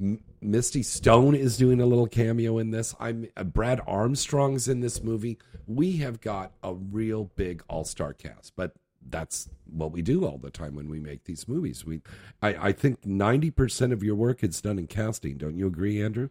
M- 0.00 0.22
Misty 0.40 0.82
Stone 0.82 1.34
is 1.34 1.56
doing 1.56 1.80
a 1.80 1.86
little 1.86 2.06
cameo 2.06 2.58
in 2.58 2.70
this. 2.70 2.94
I'm 3.00 3.28
uh, 3.36 3.44
Brad 3.44 3.80
Armstrong's 3.86 4.68
in 4.68 4.80
this 4.80 5.02
movie. 5.02 5.38
We 5.66 5.98
have 5.98 6.20
got 6.20 6.52
a 6.62 6.74
real 6.74 7.30
big 7.36 7.62
all-star 7.68 8.12
cast, 8.12 8.54
but 8.56 8.74
that's 9.10 9.48
what 9.70 9.92
we 9.92 10.02
do 10.02 10.24
all 10.24 10.38
the 10.38 10.50
time 10.50 10.74
when 10.74 10.88
we 10.88 11.00
make 11.00 11.24
these 11.24 11.46
movies. 11.48 11.84
We, 11.84 12.02
I, 12.42 12.68
I 12.68 12.72
think 12.72 13.04
ninety 13.04 13.50
percent 13.50 13.92
of 13.92 14.02
your 14.02 14.14
work 14.14 14.42
is 14.42 14.60
done 14.60 14.78
in 14.78 14.86
casting. 14.86 15.36
Don't 15.36 15.56
you 15.56 15.66
agree, 15.66 16.02
Andrew? 16.02 16.28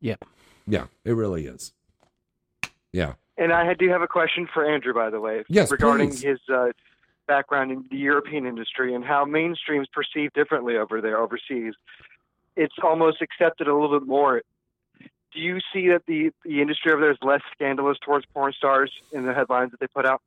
Yeah. 0.00 0.16
Yeah, 0.66 0.86
it 1.04 1.12
really 1.12 1.46
is. 1.46 1.72
Yeah. 2.92 3.14
And 3.38 3.52
I 3.52 3.74
do 3.74 3.88
have 3.88 4.02
a 4.02 4.06
question 4.08 4.46
for 4.52 4.64
Andrew, 4.64 4.92
by 4.92 5.10
the 5.10 5.20
way, 5.20 5.44
Yes, 5.48 5.70
regarding 5.70 6.10
please. 6.10 6.22
his 6.22 6.40
uh, 6.52 6.68
background 7.26 7.72
in 7.72 7.84
the 7.90 7.96
European 7.96 8.46
industry 8.46 8.94
and 8.94 9.04
how 9.04 9.24
mainstream's 9.24 9.88
perceived 9.92 10.34
differently 10.34 10.76
over 10.76 11.00
there 11.00 11.18
overseas. 11.18 11.74
It's 12.56 12.74
almost 12.82 13.22
accepted 13.22 13.66
a 13.68 13.74
little 13.74 13.98
bit 13.98 14.06
more. 14.06 14.42
Do 15.00 15.40
you 15.40 15.60
see 15.72 15.88
that 15.88 16.02
the, 16.06 16.30
the 16.44 16.60
industry 16.60 16.92
over 16.92 17.00
there 17.00 17.10
is 17.10 17.18
less 17.22 17.40
scandalous 17.54 17.96
towards 18.04 18.26
porn 18.34 18.52
stars 18.52 18.92
in 19.12 19.24
the 19.24 19.32
headlines 19.32 19.70
that 19.70 19.80
they 19.80 19.86
put 19.86 20.04
out? 20.04 20.20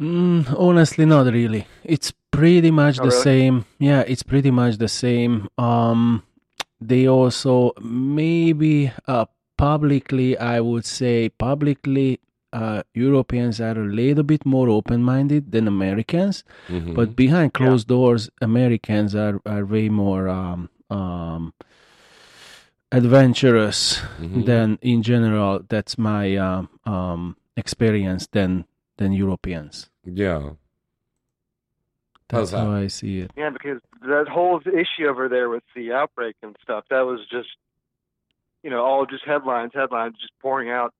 Mm, 0.00 0.54
honestly, 0.58 1.04
not 1.04 1.26
really. 1.32 1.66
It's 1.84 2.12
pretty 2.30 2.70
much 2.70 2.98
Oh, 3.00 3.04
the 3.04 3.10
really? 3.10 3.22
same. 3.22 3.64
Yeah, 3.78 4.00
it's 4.06 4.22
pretty 4.22 4.50
much 4.50 4.78
the 4.78 4.88
same. 4.88 5.48
Um, 5.58 6.22
they 6.80 7.06
also 7.06 7.72
maybe 7.82 8.90
uh, 9.06 9.26
publicly, 9.58 10.38
I 10.38 10.60
would 10.60 10.86
say 10.86 11.28
publicly, 11.28 12.18
uh, 12.52 12.82
Europeans 12.94 13.60
are 13.60 13.78
a 13.78 13.84
little 13.84 14.24
bit 14.24 14.46
more 14.46 14.70
open-minded 14.70 15.52
than 15.52 15.68
Americans, 15.68 16.44
Mhm. 16.68 16.94
but 16.94 17.14
behind 17.14 17.52
closed 17.52 17.86
doors, 17.86 18.30
Americans 18.40 19.14
are 19.14 19.38
are 19.44 19.64
way 19.66 19.88
more 19.90 20.28
um, 20.28 20.68
um, 20.88 21.52
adventurous 22.90 24.00
Mhm. 24.18 24.46
than 24.46 24.78
in 24.80 25.02
general. 25.02 25.60
That's 25.68 25.98
my 25.98 26.36
um, 26.36 26.68
um, 26.86 27.36
experience 27.56 28.26
than 28.32 28.64
than 28.96 29.12
Europeans. 29.12 29.89
Yeah. 30.04 30.50
How's 32.30 32.50
That's 32.50 32.50
that? 32.52 32.58
how 32.58 32.72
I 32.72 32.86
see 32.86 33.20
it. 33.20 33.32
Yeah, 33.36 33.50
because 33.50 33.80
that 34.02 34.28
whole 34.28 34.60
issue 34.60 35.08
over 35.08 35.28
there 35.28 35.48
with 35.48 35.64
the 35.74 35.92
outbreak 35.92 36.36
and 36.42 36.56
stuff, 36.62 36.84
that 36.90 37.00
was 37.00 37.20
just, 37.30 37.48
you 38.62 38.70
know, 38.70 38.84
all 38.84 39.04
just 39.06 39.24
headlines, 39.24 39.72
headlines, 39.74 40.14
just 40.20 40.32
pouring 40.40 40.70
out. 40.70 40.94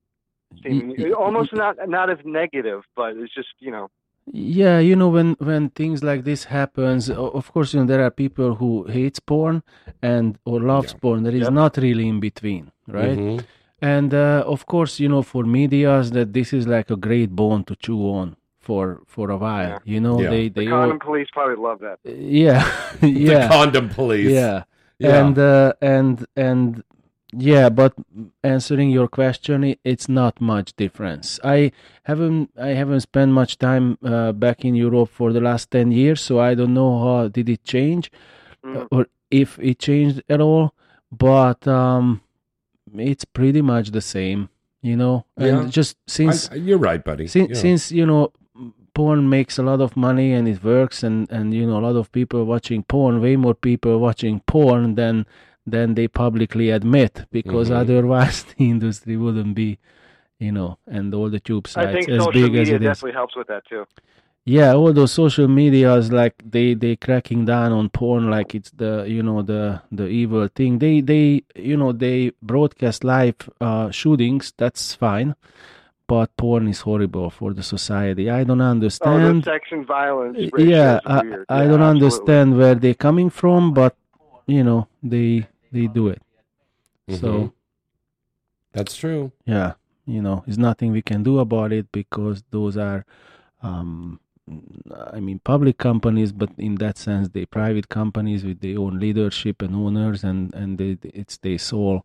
Seeming, 0.65 1.13
almost 1.15 1.53
not 1.53 1.77
not 1.89 2.11
as 2.11 2.19
negative, 2.25 2.83
but 2.97 3.17
it's 3.17 3.33
just, 3.33 3.51
you 3.61 3.71
know, 3.71 3.89
Yeah, 4.33 4.81
you 4.81 4.97
know 4.97 5.09
when 5.09 5.37
when 5.39 5.71
things 5.71 6.03
like 6.03 6.25
this 6.25 6.45
happens, 6.45 7.09
of 7.09 7.53
course, 7.53 7.73
you 7.73 7.81
know 7.81 7.87
there 7.87 8.05
are 8.05 8.11
people 8.11 8.57
who 8.57 8.85
hates 8.85 9.21
porn 9.21 9.63
and 10.03 10.39
or 10.45 10.59
loves 10.61 10.93
porn. 10.95 11.23
There 11.23 11.35
is 11.43 11.43
Yep. 11.49 11.53
not 11.53 11.77
really 11.77 12.07
in 12.09 12.19
between, 12.21 12.65
right? 12.89 13.19
Mhm. 13.19 13.45
And 13.81 14.13
uh, 14.13 14.43
of 14.55 14.67
course, 14.67 14.99
you 15.03 15.09
know 15.09 15.23
for 15.23 15.45
medias 15.45 16.11
that 16.17 16.33
this 16.33 16.53
is 16.53 16.67
like 16.67 16.91
a 16.91 16.97
great 16.97 17.31
bone 17.31 17.63
to 17.65 17.75
chew 17.77 18.03
on 18.21 18.37
for 18.61 19.01
for 19.07 19.31
a 19.31 19.37
while. 19.37 19.81
You 19.85 20.01
know 20.01 20.21
Yeah. 20.21 20.31
they 20.31 20.49
the 20.49 20.65
they 20.65 20.71
all, 20.71 20.81
condom 20.83 20.99
police 21.01 21.29
probably 21.33 21.57
love 21.57 21.79
that. 21.81 21.99
yeah 22.05 22.63
yeah 23.03 23.49
The 23.49 23.49
condom 23.49 23.89
police. 23.89 24.31
yeah, 24.31 24.65
Yeah. 24.99 25.17
and 25.27 25.39
uh, 25.39 25.73
and 25.81 26.27
and 26.37 26.83
yeah 27.33 27.69
but 27.69 27.93
answering 28.43 28.91
your 28.91 29.07
question 29.09 29.75
it's 29.85 30.09
not 30.09 30.41
much 30.41 30.75
difference 30.75 31.39
i 31.45 31.71
haven't 32.03 32.51
i 32.59 32.71
haven't 32.81 33.03
spent 33.03 33.31
much 33.31 33.57
time 33.57 33.97
uh, 34.03 34.33
back 34.33 34.65
in 34.65 34.75
europe 34.75 35.09
for 35.09 35.33
the 35.33 35.41
last 35.41 35.71
10 35.71 35.93
years 35.93 36.21
so 36.21 36.41
i 36.41 36.57
don't 36.57 36.75
know 36.75 36.99
how 37.05 37.29
did 37.29 37.49
it 37.49 37.63
change 37.63 38.11
uh, 38.67 38.85
or 38.91 39.07
if 39.31 39.61
it 39.61 39.79
changed 39.79 40.21
at 40.29 40.41
all 40.41 40.75
but 41.13 41.69
um 41.69 42.21
it's 42.99 43.25
pretty 43.25 43.63
much 43.63 43.93
the 43.93 44.01
same 44.01 44.49
you 44.83 44.97
know 44.97 45.25
and 45.37 45.47
Yeah. 45.65 45.69
just 45.71 45.97
since 46.09 46.51
I- 46.51 46.57
you're 46.57 46.83
right, 46.91 47.05
buddy. 47.05 47.29
since, 47.29 47.49
Yeah. 47.51 47.63
since 47.63 47.93
you 47.93 48.07
know 48.07 48.33
porn 48.95 49.29
makes 49.29 49.59
a 49.59 49.63
lot 49.63 49.81
of 49.81 49.97
money 49.97 50.33
and 50.33 50.47
it 50.49 50.63
works 50.65 51.03
and 51.03 51.31
and 51.31 51.53
you 51.55 51.67
know 51.67 51.79
a 51.79 51.85
lot 51.89 51.97
of 51.97 52.11
people 52.13 52.45
watching 52.45 52.83
porn 52.85 53.21
way 53.21 53.37
more 53.37 53.55
people 53.55 53.99
watching 53.99 54.41
porn 54.47 54.95
than 54.95 55.27
than 55.67 55.95
they 55.95 56.09
publicly 56.09 56.71
admit 56.71 57.27
because 57.31 57.71
Mhm. 57.71 57.77
otherwise 57.83 58.45
the 58.57 58.71
industry 58.71 59.17
wouldn't 59.17 59.55
be 59.55 59.79
you 60.39 60.53
know 60.53 60.79
and 60.87 61.15
all 61.15 61.31
the 61.31 61.41
tube 61.41 61.67
I 61.67 61.71
sites 61.73 61.93
think 61.93 62.09
as 62.09 62.23
social 62.25 62.33
big 62.33 62.55
as 62.57 62.69
media 62.69 62.77
it 62.77 62.83
is 62.83 62.97
definitely 62.97 63.13
helps 63.21 63.37
with 63.37 63.49
that 63.49 63.65
too. 63.67 63.85
yeah 64.45 64.73
all 64.75 64.93
those 64.93 65.13
social 65.13 65.49
medias 65.49 66.11
like 66.11 66.35
they 66.51 66.75
they 66.75 66.97
cracking 66.97 67.45
down 67.45 67.73
on 67.73 67.89
porn 67.91 68.31
like 68.31 68.55
it's 68.55 68.71
the 68.73 69.05
you 69.07 69.23
know 69.23 69.43
the 69.43 69.81
the 69.93 70.07
evil 70.07 70.49
thing 70.49 70.79
they 70.79 71.01
they 71.03 71.43
you 71.55 71.77
know 71.77 71.93
they 71.93 72.33
broadcast 72.43 73.05
live 73.05 73.37
uh 73.61 73.91
shootings 73.91 74.53
that's 74.57 74.95
fine 74.95 75.35
but 76.13 76.29
porn 76.43 76.67
is 76.75 76.81
horrible 76.89 77.29
for 77.39 77.51
the 77.59 77.63
society 77.75 78.25
i 78.39 78.41
don't 78.49 78.61
understand. 78.75 79.15
Oh, 79.15 79.19
the 79.19 79.27
understand 79.31 79.45
sex 79.55 79.63
and 79.77 79.87
violence. 79.87 80.37
Y- 80.57 80.65
yeah 80.77 80.95
i, 81.07 81.19
weird. 81.21 81.47
I 81.49 81.63
Yeah, 81.63 81.69
don't 81.71 81.83
absolutely. 81.83 81.95
understand 81.95 82.49
where 82.61 82.77
they're 82.83 83.03
coming 83.09 83.31
from 83.41 83.73
but 83.81 83.95
you 84.57 84.63
know 84.69 84.81
they 85.13 85.29
they 85.75 85.87
do 86.01 86.05
it 86.15 86.23
so 87.23 87.31
Mhm. 87.31 87.53
That's 88.73 88.95
true. 89.03 89.33
yeah 89.57 89.71
you 90.07 90.23
know 90.27 90.37
there's 90.47 90.59
nothing 90.71 90.89
we 90.93 91.03
can 91.11 91.23
do 91.31 91.35
about 91.47 91.71
it 91.79 91.87
because 92.01 92.43
those 92.57 92.77
are 92.89 93.01
um 93.63 94.19
i 95.17 95.21
mean 95.27 95.39
public 95.53 95.77
companies 95.89 96.31
but 96.41 96.51
in 96.69 96.75
that 96.83 96.97
sense 97.07 97.29
they 97.35 97.45
private 97.61 97.89
companies 97.89 98.43
with 98.49 98.59
their 98.61 98.79
own 98.85 98.95
leadership 99.05 99.57
and 99.63 99.75
owners 99.85 100.25
and 100.31 100.41
and 100.61 100.79
they, 100.81 100.93
it's 101.23 101.37
their 101.45 101.59
sole 101.59 102.01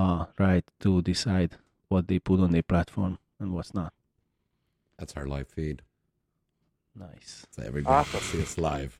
uh 0.00 0.24
right 0.44 0.64
to 0.80 0.90
decide 1.02 1.50
what 1.92 2.08
they 2.08 2.18
put 2.18 2.40
on 2.40 2.50
their 2.54 2.68
platform 2.72 3.18
and 3.40 3.52
what's 3.52 3.74
not 3.74 3.92
That's 4.98 5.14
our 5.16 5.26
live 5.26 5.48
feed. 5.48 5.82
Nice. 6.98 7.46
So 7.50 7.62
everybody 7.62 7.94
Awesome. 7.94 8.20
can 8.20 8.28
see 8.28 8.42
us 8.42 8.56
live. 8.56 8.98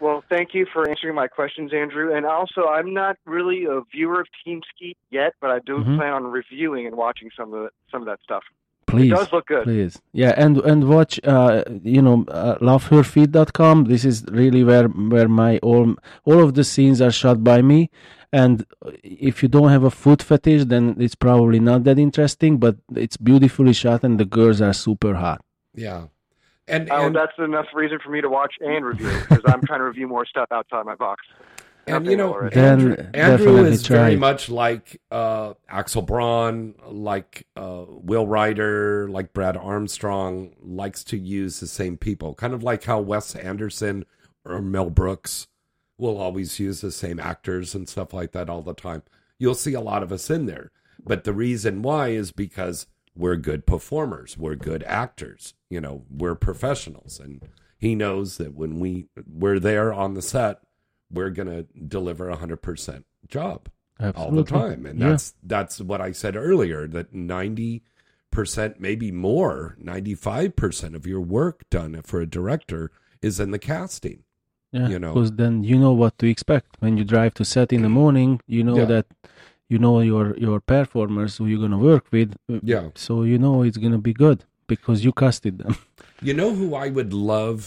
Well, 0.00 0.24
thank 0.28 0.54
you 0.54 0.66
for 0.72 0.88
answering 0.88 1.14
my 1.14 1.28
questions, 1.28 1.72
Andrew. 1.72 2.14
And 2.14 2.24
also, 2.26 2.64
I'm 2.66 2.92
not 2.94 3.16
really 3.26 3.64
a 3.66 3.82
viewer 3.92 4.20
of 4.20 4.26
Team 4.44 4.60
Skeet 4.74 4.96
yet, 5.10 5.34
but 5.40 5.50
I 5.50 5.58
do 5.60 5.74
Mhm. 5.78 5.96
plan 5.98 6.12
on 6.14 6.24
reviewing 6.24 6.86
and 6.86 6.96
watching 6.96 7.30
some 7.36 7.52
of 7.52 7.62
the, 7.64 7.70
some 7.90 8.00
of 8.02 8.06
that 8.06 8.20
stuff. 8.22 8.42
please 8.86 9.10
It 9.12 9.14
does 9.16 9.32
look 9.32 9.46
good. 9.46 9.64
please 9.64 10.00
yeah 10.12 10.34
and 10.36 10.58
and 10.58 10.80
watch 10.94 11.18
uh 11.24 11.64
you 11.82 12.02
know 12.02 12.16
uh, 12.28 12.56
loveherfeet.com 12.60 13.84
this 13.84 14.04
is 14.04 14.24
really 14.30 14.62
where 14.62 14.88
where 15.14 15.26
my 15.26 15.52
all 15.68 15.94
all 16.26 16.40
of 16.46 16.52
the 16.54 16.64
scenes 16.64 17.00
are 17.00 17.10
shot 17.10 17.42
by 17.42 17.62
me 17.62 17.90
and 18.40 18.54
if 19.02 19.34
you 19.42 19.48
don't 19.56 19.70
have 19.76 19.84
a 19.84 19.94
foot 20.02 20.20
fetish 20.28 20.64
then 20.72 20.84
it's 20.98 21.18
probably 21.26 21.60
not 21.70 21.84
that 21.84 21.98
interesting 22.06 22.52
but 22.64 22.74
it's 23.04 23.16
beautifully 23.30 23.72
shot 23.72 24.00
and 24.06 24.14
the 24.18 24.28
girls 24.38 24.60
are 24.60 24.74
super 24.86 25.14
hot 25.14 25.40
Yeah. 25.74 26.06
And, 26.66 26.90
oh, 26.90 27.06
and 27.06 27.14
that's 27.14 27.32
enough 27.38 27.66
reason 27.74 27.98
for 28.02 28.10
me 28.10 28.20
to 28.22 28.28
watch 28.28 28.54
and 28.60 28.84
review 28.84 29.10
because 29.20 29.42
I'm 29.46 29.60
trying 29.66 29.80
to 29.80 29.84
review 29.84 30.08
more 30.08 30.24
stuff 30.24 30.48
outside 30.50 30.86
my 30.86 30.94
box. 30.94 31.22
And 31.86 32.04
Nothing 32.04 32.10
you 32.12 32.16
know, 32.16 32.32
already. 32.32 32.54
Then 32.54 32.70
Andrew, 32.70 32.96
Andrew 33.12 33.64
is 33.66 33.82
try 33.82 33.96
very 33.98 34.16
much 34.16 34.48
like 34.48 34.98
uh, 35.10 35.52
Axel 35.68 36.00
Braun, 36.00 36.74
like 36.88 37.46
uh, 37.56 37.84
Will 37.86 38.26
Ryder, 38.26 39.10
like 39.10 39.34
Brad 39.34 39.54
Armstrong, 39.58 40.54
likes 40.62 41.04
to 41.04 41.18
use 41.18 41.60
the 41.60 41.66
same 41.66 41.98
people. 41.98 42.34
Kind 42.34 42.54
of 42.54 42.62
like 42.62 42.84
how 42.84 43.00
Wes 43.00 43.34
Anderson 43.34 44.06
or 44.46 44.62
Mel 44.62 44.88
Brooks 44.88 45.46
will 45.98 46.16
always 46.18 46.58
use 46.58 46.80
the 46.80 46.90
same 46.90 47.20
actors 47.20 47.74
and 47.74 47.88
stuff 47.88 48.12
like 48.12 48.32
that 48.32 48.50
all 48.50 48.62
the 48.62 48.74
time. 48.74 49.02
You'll 49.38 49.54
see 49.54 49.74
a 49.74 49.80
lot 49.80 50.02
of 50.02 50.12
us 50.12 50.30
in 50.30 50.46
there. 50.46 50.70
But 51.04 51.24
the 51.24 51.32
reason 51.32 51.82
why 51.82 52.08
is 52.08 52.32
because 52.32 52.86
we're 53.14 53.36
good 53.36 53.66
performers, 53.66 54.36
we're 54.38 54.54
good 54.56 54.82
actors, 54.84 55.54
you 55.70 55.80
know, 55.80 56.04
we're 56.10 56.34
professionals. 56.34 57.20
And 57.20 57.42
he 57.78 57.94
knows 57.94 58.38
that 58.38 58.54
when 58.54 58.80
we 58.80 59.06
we're 59.28 59.60
there 59.60 59.92
on 59.92 60.14
the 60.14 60.22
set, 60.22 60.58
we're 61.12 61.30
going 61.30 61.48
to 61.48 61.66
deliver 61.86 62.28
a 62.30 62.36
100% 62.36 63.04
job 63.28 63.68
all 64.16 64.30
the 64.32 64.42
time 64.58 64.86
and 64.86 64.98
Yeah. 64.98 65.10
that's 65.10 65.34
that's 65.44 65.80
what 65.80 66.00
i 66.00 66.10
said 66.10 66.34
earlier 66.34 66.88
that 66.88 67.14
90% 67.14 67.80
maybe 68.80 69.12
more 69.12 69.76
95% 69.82 70.94
of 70.94 71.06
your 71.06 71.20
work 71.20 71.62
done 71.70 72.00
for 72.02 72.20
a 72.20 72.26
director 72.26 72.90
is 73.22 73.38
in 73.38 73.52
the 73.52 73.58
casting 73.58 74.23
yeah 74.76 74.88
you 74.92 74.98
know 75.02 75.12
because 75.14 75.32
then 75.42 75.54
you 75.70 75.76
know 75.84 75.94
what 76.02 76.14
to 76.20 76.26
expect 76.34 76.68
when 76.82 76.92
you 76.98 77.04
drive 77.14 77.32
to 77.40 77.44
set 77.54 77.68
in 77.76 77.80
the 77.86 77.92
morning 78.02 78.30
you 78.56 78.62
know 78.68 78.76
Yeah. 78.80 78.90
that 78.94 79.06
you 79.72 79.78
know 79.84 79.94
your 80.12 80.26
your 80.46 80.58
performers 80.74 81.32
who 81.36 81.44
you're 81.50 81.64
gonna 81.66 81.82
work 81.92 82.04
with 82.16 82.30
uh, 82.52 82.60
Yeah. 82.72 82.86
so 83.06 83.12
you 83.30 83.38
know 83.44 83.54
it's 83.66 83.80
gonna 83.84 84.04
be 84.10 84.14
good 84.26 84.38
because 84.72 84.98
you 85.06 85.12
casted 85.22 85.54
them 85.62 85.74
you 86.28 86.34
know 86.40 86.50
who 86.58 86.68
i 86.84 86.86
would 86.96 87.12
love 87.34 87.58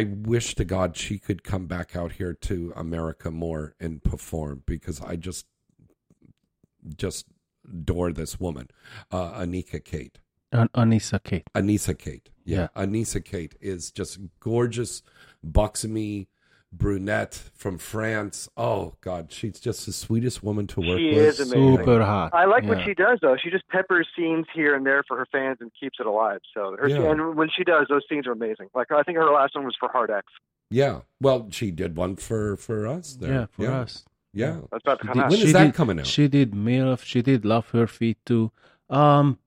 i 0.00 0.02
wish 0.34 0.48
to 0.58 0.64
god 0.74 0.90
she 1.04 1.14
could 1.26 1.40
come 1.52 1.64
back 1.76 1.88
out 2.00 2.12
here 2.20 2.34
to 2.48 2.56
america 2.84 3.28
more 3.46 3.64
and 3.84 3.92
perform 4.12 4.54
because 4.74 4.98
i 5.12 5.14
just 5.28 5.44
just 7.04 7.26
adore 7.68 8.12
this 8.12 8.38
woman 8.44 8.68
uh, 9.10 9.30
anika 9.42 9.80
kate 9.92 10.18
An- 10.52 10.68
Anissa 10.82 11.18
Kate 11.22 11.48
Anissa 11.60 11.94
Kate. 11.98 12.30
Yeah. 12.44 12.68
Anissa 12.76 13.20
Kate 13.22 13.56
is 13.60 13.90
just 13.90 14.12
gorgeous, 14.38 15.02
buxomy 15.44 16.28
brunette 16.72 17.34
from 17.54 17.78
France. 17.78 18.48
Oh 18.56 18.94
God, 19.00 19.32
she's 19.32 19.58
just 19.60 19.86
the 19.86 19.92
sweetest 19.92 20.42
woman 20.42 20.66
to 20.68 20.80
work 20.80 20.98
She 20.98 21.10
with. 21.14 21.18
is 21.18 21.40
amazing. 21.40 21.76
Super 21.78 22.04
hot. 22.04 22.34
I 22.34 22.44
like 22.44 22.64
what 22.64 22.84
she 22.84 22.94
does 22.94 23.18
though. 23.22 23.36
She 23.42 23.50
just 23.50 23.66
peppers 23.68 24.06
scenes 24.16 24.46
here 24.54 24.74
and 24.74 24.84
there 24.84 25.02
for 25.06 25.16
her 25.16 25.26
fans 25.32 25.58
and 25.60 25.70
keeps 25.78 25.98
it 26.00 26.06
alive. 26.06 26.40
So 26.54 26.76
her 26.78 26.88
Yeah. 26.88 27.10
and 27.10 27.36
when 27.36 27.48
she 27.56 27.64
does, 27.64 27.86
those 27.88 28.02
scenes 28.08 28.26
are 28.26 28.32
amazing. 28.32 28.68
Like 28.74 28.90
I 28.92 29.02
think 29.02 29.16
her 29.18 29.30
last 29.32 29.54
one 29.54 29.64
was 29.64 29.76
for 29.78 29.88
Hard 29.88 30.10
X. 30.10 30.26
Yeah. 30.70 31.00
Well, 31.20 31.48
she 31.50 31.70
did 31.70 31.96
one 31.96 32.16
for 32.16 32.56
for 32.56 32.86
us 32.86 33.14
there. 33.16 33.32
Yeah, 33.32 33.46
for 33.50 33.66
us. 33.70 34.04
Yeah. 34.32 34.60
That's 34.70 34.82
about 34.84 35.00
to 35.00 35.06
come 35.06 35.14
Did- 35.14 35.22
out. 35.24 35.30
When 35.30 35.38
is 35.40 35.46
she 35.46 35.52
that 35.52 35.64
did- 35.64 35.74
coming 35.74 35.98
out? 36.00 36.06
She 36.06 36.28
did 36.28 36.52
MYLF. 36.52 37.02
She 37.04 37.22
did 37.22 37.44
Love 37.44 37.70
Her 37.70 37.86
Feet 37.86 38.18
too. 38.26 38.50
Um, 38.90 39.38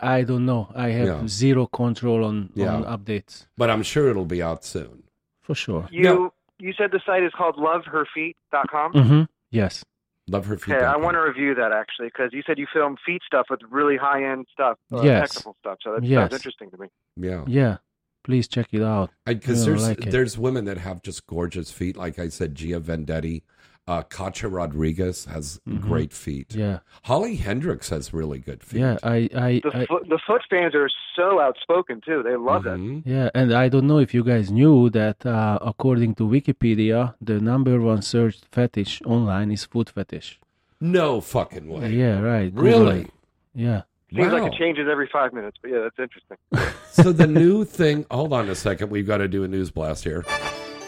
I 0.00 0.22
don't 0.22 0.44
know. 0.44 0.70
I 0.74 0.88
have 0.90 1.06
Yeah. 1.06 1.26
zero 1.26 1.66
control 1.66 2.22
on, 2.24 2.50
Yeah. 2.54 2.74
on 2.74 2.84
updates 2.84 3.46
But 3.56 3.70
I'm 3.70 3.82
sure 3.82 4.08
it'll 4.10 4.26
be 4.26 4.42
out 4.42 4.64
soon. 4.64 5.04
for 5.40 5.54
sure. 5.54 5.88
You 5.90 6.32
you 6.64 6.72
said 6.78 6.90
the 6.92 7.00
site 7.04 7.22
is 7.22 7.32
called 7.36 7.56
loveherfeet.com? 7.56 8.92
Mm-hmm. 8.92 9.22
Yes. 9.50 9.84
Love 10.26 10.46
her 10.46 10.54
Okay. 10.54 10.74
I 10.82 10.96
want 10.96 11.14
to 11.16 11.20
review 11.20 11.54
that 11.56 11.70
actually 11.72 12.06
because 12.06 12.30
you 12.32 12.42
said 12.46 12.58
you 12.58 12.66
film 12.72 12.96
feet 13.04 13.20
stuff 13.26 13.46
with 13.50 13.60
really 13.70 13.96
high 13.98 14.24
end 14.24 14.46
stuff, 14.50 14.78
uh, 14.92 15.02
Yes. 15.02 15.30
technical 15.32 15.56
stuff. 15.60 15.78
So 15.82 15.92
that 15.94 16.02
Yes. 16.02 16.22
sounds 16.30 16.32
interesting 16.34 16.70
to 16.70 16.78
me. 16.78 16.86
Yeah. 17.16 17.44
Yeah. 17.46 17.76
Please 18.24 18.48
check 18.48 18.68
it 18.72 18.82
out. 18.82 19.10
Because 19.26 19.66
there's 19.66 19.86
like 19.86 19.98
there's 20.00 20.38
women 20.38 20.64
that 20.64 20.78
have 20.78 21.02
just 21.02 21.26
gorgeous 21.26 21.70
feet. 21.70 21.94
Like 21.96 22.18
I 22.18 22.28
said, 22.28 22.54
Gia 22.54 22.80
Vendetti, 22.80 23.42
uh, 23.86 24.02
Katya 24.02 24.48
Rodriguez 24.48 25.26
has 25.26 25.60
Mhm. 25.68 25.80
great 25.80 26.12
feet. 26.12 26.54
Yeah. 26.54 26.78
Holly 27.04 27.36
Hendrix 27.36 27.90
has 27.90 28.12
really 28.14 28.38
good 28.38 28.62
feet. 28.64 28.80
Yeah. 28.80 28.96
I. 29.02 29.28
I, 29.48 29.60
The 29.62 29.70
I 29.82 29.86
foot, 29.86 30.08
the 30.08 30.18
foot 30.26 30.42
fans 30.50 30.74
are 30.74 30.88
so 31.16 31.40
outspoken 31.40 32.00
too. 32.04 32.22
They 32.22 32.36
love 32.36 32.66
it. 32.66 32.78
Mhm. 32.78 33.02
Yeah, 33.04 33.28
and 33.34 33.52
I 33.52 33.68
don't 33.68 33.86
know 33.86 33.98
if 33.98 34.14
you 34.14 34.24
guys 34.24 34.50
knew 34.50 34.88
that 34.90 35.24
uh, 35.26 35.58
according 35.60 36.14
to 36.16 36.24
Wikipedia, 36.24 37.14
the 37.20 37.38
number 37.40 37.80
one 37.80 38.00
searched 38.02 38.44
fetish 38.52 39.02
online 39.04 39.50
is 39.50 39.64
foot 39.64 39.90
fetish. 39.90 40.40
No 40.80 41.20
fucking 41.20 41.68
way. 41.68 41.90
Yeah, 41.92 42.20
right. 42.20 42.52
Really? 42.54 43.02
it. 43.02 43.10
Yeah. 43.54 43.82
Seems 44.14 44.32
Wow. 44.32 44.38
like 44.42 44.52
it 44.52 44.58
changes 44.58 44.86
every 44.90 45.08
five 45.12 45.32
minutes, 45.32 45.56
but 45.60 45.70
yeah, 45.72 45.80
that's 45.84 45.98
interesting. 45.98 46.38
so 46.90 47.12
the 47.12 47.26
new 47.26 47.64
thing. 47.64 48.06
Hold 48.10 48.32
on 48.32 48.48
a 48.48 48.54
second. 48.54 48.90
We've 48.90 49.06
got 49.06 49.18
to 49.18 49.28
do 49.28 49.42
a 49.44 49.48
news 49.48 49.70
blast 49.70 50.04
here. 50.04 50.24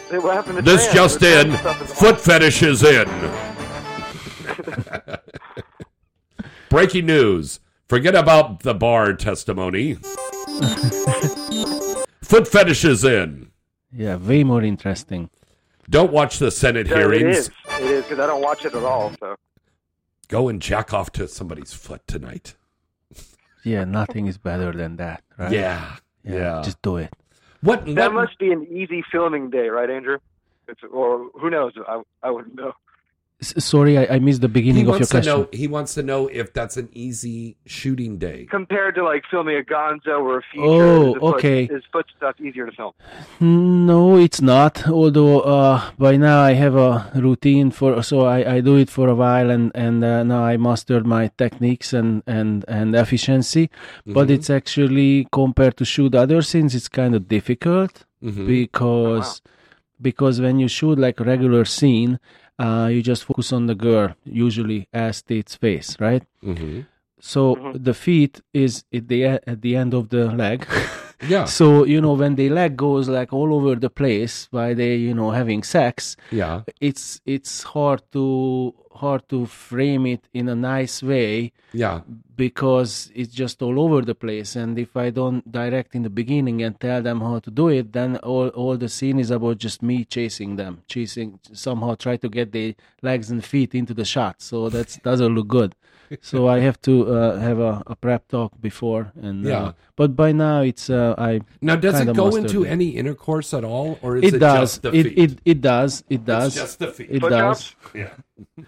Hey, 0.09 0.19
what 0.19 0.35
happened 0.35 0.57
to 0.57 0.61
This 0.61 0.83
trans? 0.83 0.95
just 0.95 1.19
The 1.19 1.41
in: 1.41 1.57
stuff 1.57 1.81
is 1.81 1.93
foot 1.99 2.21
fetish 2.21 2.63
is 2.63 2.83
in. 2.83 3.07
Breaking 6.69 7.05
news. 7.05 7.59
Forget 7.87 8.15
about 8.15 8.61
the 8.63 8.73
Barr 8.73 9.13
testimony. 9.13 9.93
foot 12.21 12.47
fetish 12.47 12.83
is 12.85 13.03
in. 13.03 13.51
Yeah, 13.93 14.15
way 14.17 14.43
more 14.43 14.61
interesting. 14.63 15.29
Don't 15.89 16.11
watch 16.11 16.39
the 16.39 16.51
Senate 16.51 16.87
No, 16.87 16.95
it 16.95 16.99
hearings. 17.19 17.37
is. 17.37 17.49
It 17.79 17.83
is 17.83 18.03
because 18.03 18.19
I 18.19 18.27
don't 18.27 18.41
watch 18.41 18.65
it 18.65 18.73
at 18.75 18.83
all. 18.83 19.13
So 19.19 19.35
Go 20.27 20.49
and 20.49 20.61
jack 20.61 20.93
off 20.93 21.11
to 21.13 21.27
somebody's 21.27 21.73
foot 21.73 22.05
tonight. 22.07 22.55
Yeah, 23.63 23.85
nothing 23.85 24.27
is 24.27 24.37
better 24.37 24.71
than 24.73 24.97
that, 24.97 25.23
right? 25.37 25.51
Yeah, 25.51 25.95
yeah. 26.23 26.61
Just 26.63 26.81
do 26.81 26.97
it. 26.97 27.13
What? 27.61 27.85
that 27.95 28.13
must 28.13 28.37
be 28.37 28.51
an 28.51 28.67
easy 28.69 29.03
filming 29.11 29.49
day, 29.49 29.69
right, 29.69 29.89
Andrew? 29.89 30.19
It's, 30.67 30.81
or 30.91 31.29
who 31.39 31.49
knows? 31.49 31.73
I 31.87 32.01
I 32.21 32.31
wouldn't 32.31 32.55
know. 32.55 32.73
S- 33.39 33.63
sorry, 33.63 33.99
I, 33.99 34.15
I 34.15 34.19
missed 34.19 34.41
the 34.41 34.47
He 34.47 34.53
beginning 34.53 34.81
of 34.83 34.87
your 34.87 34.91
wants 34.93 35.09
to 35.09 35.15
question. 35.17 35.39
know. 35.41 35.49
He 35.53 35.67
wants 35.67 35.93
to 35.93 36.01
know 36.01 36.25
if 36.27 36.53
that's 36.53 36.75
an 36.75 36.89
easy 36.91 37.55
shooting 37.67 38.17
day. 38.17 38.47
Compared 38.49 38.95
to 38.95 39.03
like 39.03 39.23
filming 39.29 39.57
a 39.57 39.61
Gonzo 39.61 40.19
or 40.21 40.39
a 40.39 40.41
feature, 40.51 40.65
Oh, 40.65 41.07
is 41.09 41.13
the 41.13 41.19
foot- 41.19 41.35
okay. 41.35 41.63
is 41.65 41.83
foot 41.93 42.05
stuff 42.17 42.35
easier 42.41 42.65
to 42.65 42.71
film? 42.71 42.93
No, 43.39 44.17
it's 44.17 44.41
not. 44.41 44.87
Although 44.87 45.41
uh, 45.41 45.91
by 45.99 46.17
now 46.17 46.41
I 46.41 46.53
have 46.53 46.75
a 46.75 47.11
routine 47.15 47.69
for, 47.71 48.01
so 48.01 48.21
I, 48.21 48.55
I 48.55 48.61
do 48.61 48.75
it 48.77 48.89
for 48.89 49.07
a 49.07 49.15
while, 49.15 49.49
and 49.51 49.71
and 49.75 50.03
uh, 50.03 50.23
now 50.23 50.43
I 50.43 50.57
mastered 50.57 51.05
my 51.05 51.29
techniques 51.37 51.93
and 51.93 52.23
and 52.25 52.65
and 52.67 52.95
efficiency. 52.95 53.69
But 54.05 54.27
Mhm. 54.27 54.31
it's 54.35 54.49
actually 54.49 55.27
compared 55.31 55.77
to 55.77 55.85
shoot 55.85 56.15
other 56.15 56.41
scenes, 56.41 56.73
it's 56.73 56.87
kind 56.89 57.13
of 57.15 57.27
difficult 57.27 58.05
Mhm. 58.23 58.47
because 58.47 59.41
because 60.01 60.41
when 60.41 60.57
you 60.59 60.67
shoot 60.67 60.97
like 60.97 61.19
a 61.19 61.23
regular 61.23 61.65
scene, 61.65 62.19
uh, 62.59 62.89
you 62.91 63.01
just 63.01 63.23
focus 63.23 63.53
on 63.53 63.67
the 63.67 63.75
girl, 63.75 64.15
usually 64.25 64.87
as 64.93 65.23
its 65.27 65.55
face, 65.55 65.97
right? 65.99 66.23
Mm-hmm. 66.43 66.81
So 67.19 67.71
the 67.73 67.93
feet 67.93 68.41
is 68.53 68.83
at 68.93 69.07
the 69.07 69.25
at 69.25 69.61
the 69.61 69.75
end 69.75 69.93
of 69.93 70.09
the 70.09 70.31
leg. 70.31 70.67
Yeah. 71.27 71.45
So 71.45 71.83
you 71.85 71.99
know 72.01 72.13
when 72.13 72.35
the 72.35 72.49
leg 72.49 72.77
goes 72.77 73.09
like 73.09 73.33
all 73.33 73.53
over 73.53 73.75
the 73.75 73.89
place 73.89 74.47
while 74.51 74.75
they 74.75 74.95
you 74.95 75.13
know 75.13 75.31
having 75.31 75.63
sex, 75.63 76.15
Yeah. 76.31 76.61
it's 76.79 77.21
it's 77.25 77.63
hard 77.63 78.01
to 78.11 78.73
hard 78.93 79.27
to 79.29 79.45
frame 79.45 80.07
it 80.07 80.27
in 80.33 80.49
a 80.49 80.55
nice 80.55 81.03
way 81.03 81.51
Yeah. 81.71 82.01
because 82.35 83.11
it's 83.13 83.31
just 83.33 83.61
all 83.61 83.79
over 83.79 84.01
the 84.01 84.15
place. 84.15 84.55
And 84.55 84.77
if 84.79 84.97
I 84.97 85.11
don't 85.11 85.51
direct 85.51 85.93
in 85.95 86.01
the 86.03 86.09
beginning 86.09 86.63
and 86.63 86.79
tell 86.79 87.01
them 87.03 87.21
how 87.21 87.37
to 87.39 87.51
do 87.51 87.67
it, 87.69 87.93
then 87.93 88.17
all 88.17 88.47
all 88.49 88.75
the 88.77 88.89
scene 88.89 89.19
is 89.19 89.29
about 89.31 89.57
just 89.59 89.81
me 89.83 90.03
chasing 90.05 90.55
them, 90.55 90.81
chasing 90.87 91.39
somehow 91.53 91.93
try 91.95 92.17
to 92.17 92.29
get 92.29 92.51
the 92.51 92.75
legs 93.01 93.29
and 93.31 93.43
feet 93.43 93.75
into 93.75 93.93
the 93.93 94.05
shot. 94.05 94.41
So 94.41 94.69
that 94.69 94.97
doesn't 95.03 95.33
look 95.35 95.47
good. 95.47 95.75
so 96.21 96.47
I 96.47 96.59
have 96.59 96.79
to 96.81 97.07
uh, 97.07 97.39
have 97.39 97.59
a, 97.59 97.83
a 97.87 97.95
prep 97.95 98.27
talk 98.27 98.51
before, 98.61 99.11
and 99.21 99.45
uh, 99.45 99.49
Yeah. 99.49 99.71
but 99.95 100.15
by 100.15 100.31
now 100.31 100.61
it's 100.61 100.89
uh, 100.89 101.15
I 101.17 101.41
Now, 101.61 101.75
does 101.75 101.99
it 102.01 102.13
go 102.15 102.35
into 102.35 102.63
it. 102.63 102.69
any 102.69 102.89
intercourse 102.97 103.53
at 103.53 103.63
all, 103.63 103.99
or 104.01 104.17
is 104.17 104.23
it, 104.23 104.35
it, 104.35 104.39
does. 104.39 104.59
just 104.59 104.81
the 104.81 104.91
it, 104.93 105.03
feet? 105.03 105.17
it 105.17 105.39
it 105.45 105.61
does. 105.61 106.03
It 106.09 106.25
does. 106.25 106.55
just 106.55 106.79
the 106.79 106.87
feet. 106.91 107.09
It 107.11 107.21
Foot 107.21 107.29
does. 107.31 107.75
Yeah. 107.93 108.13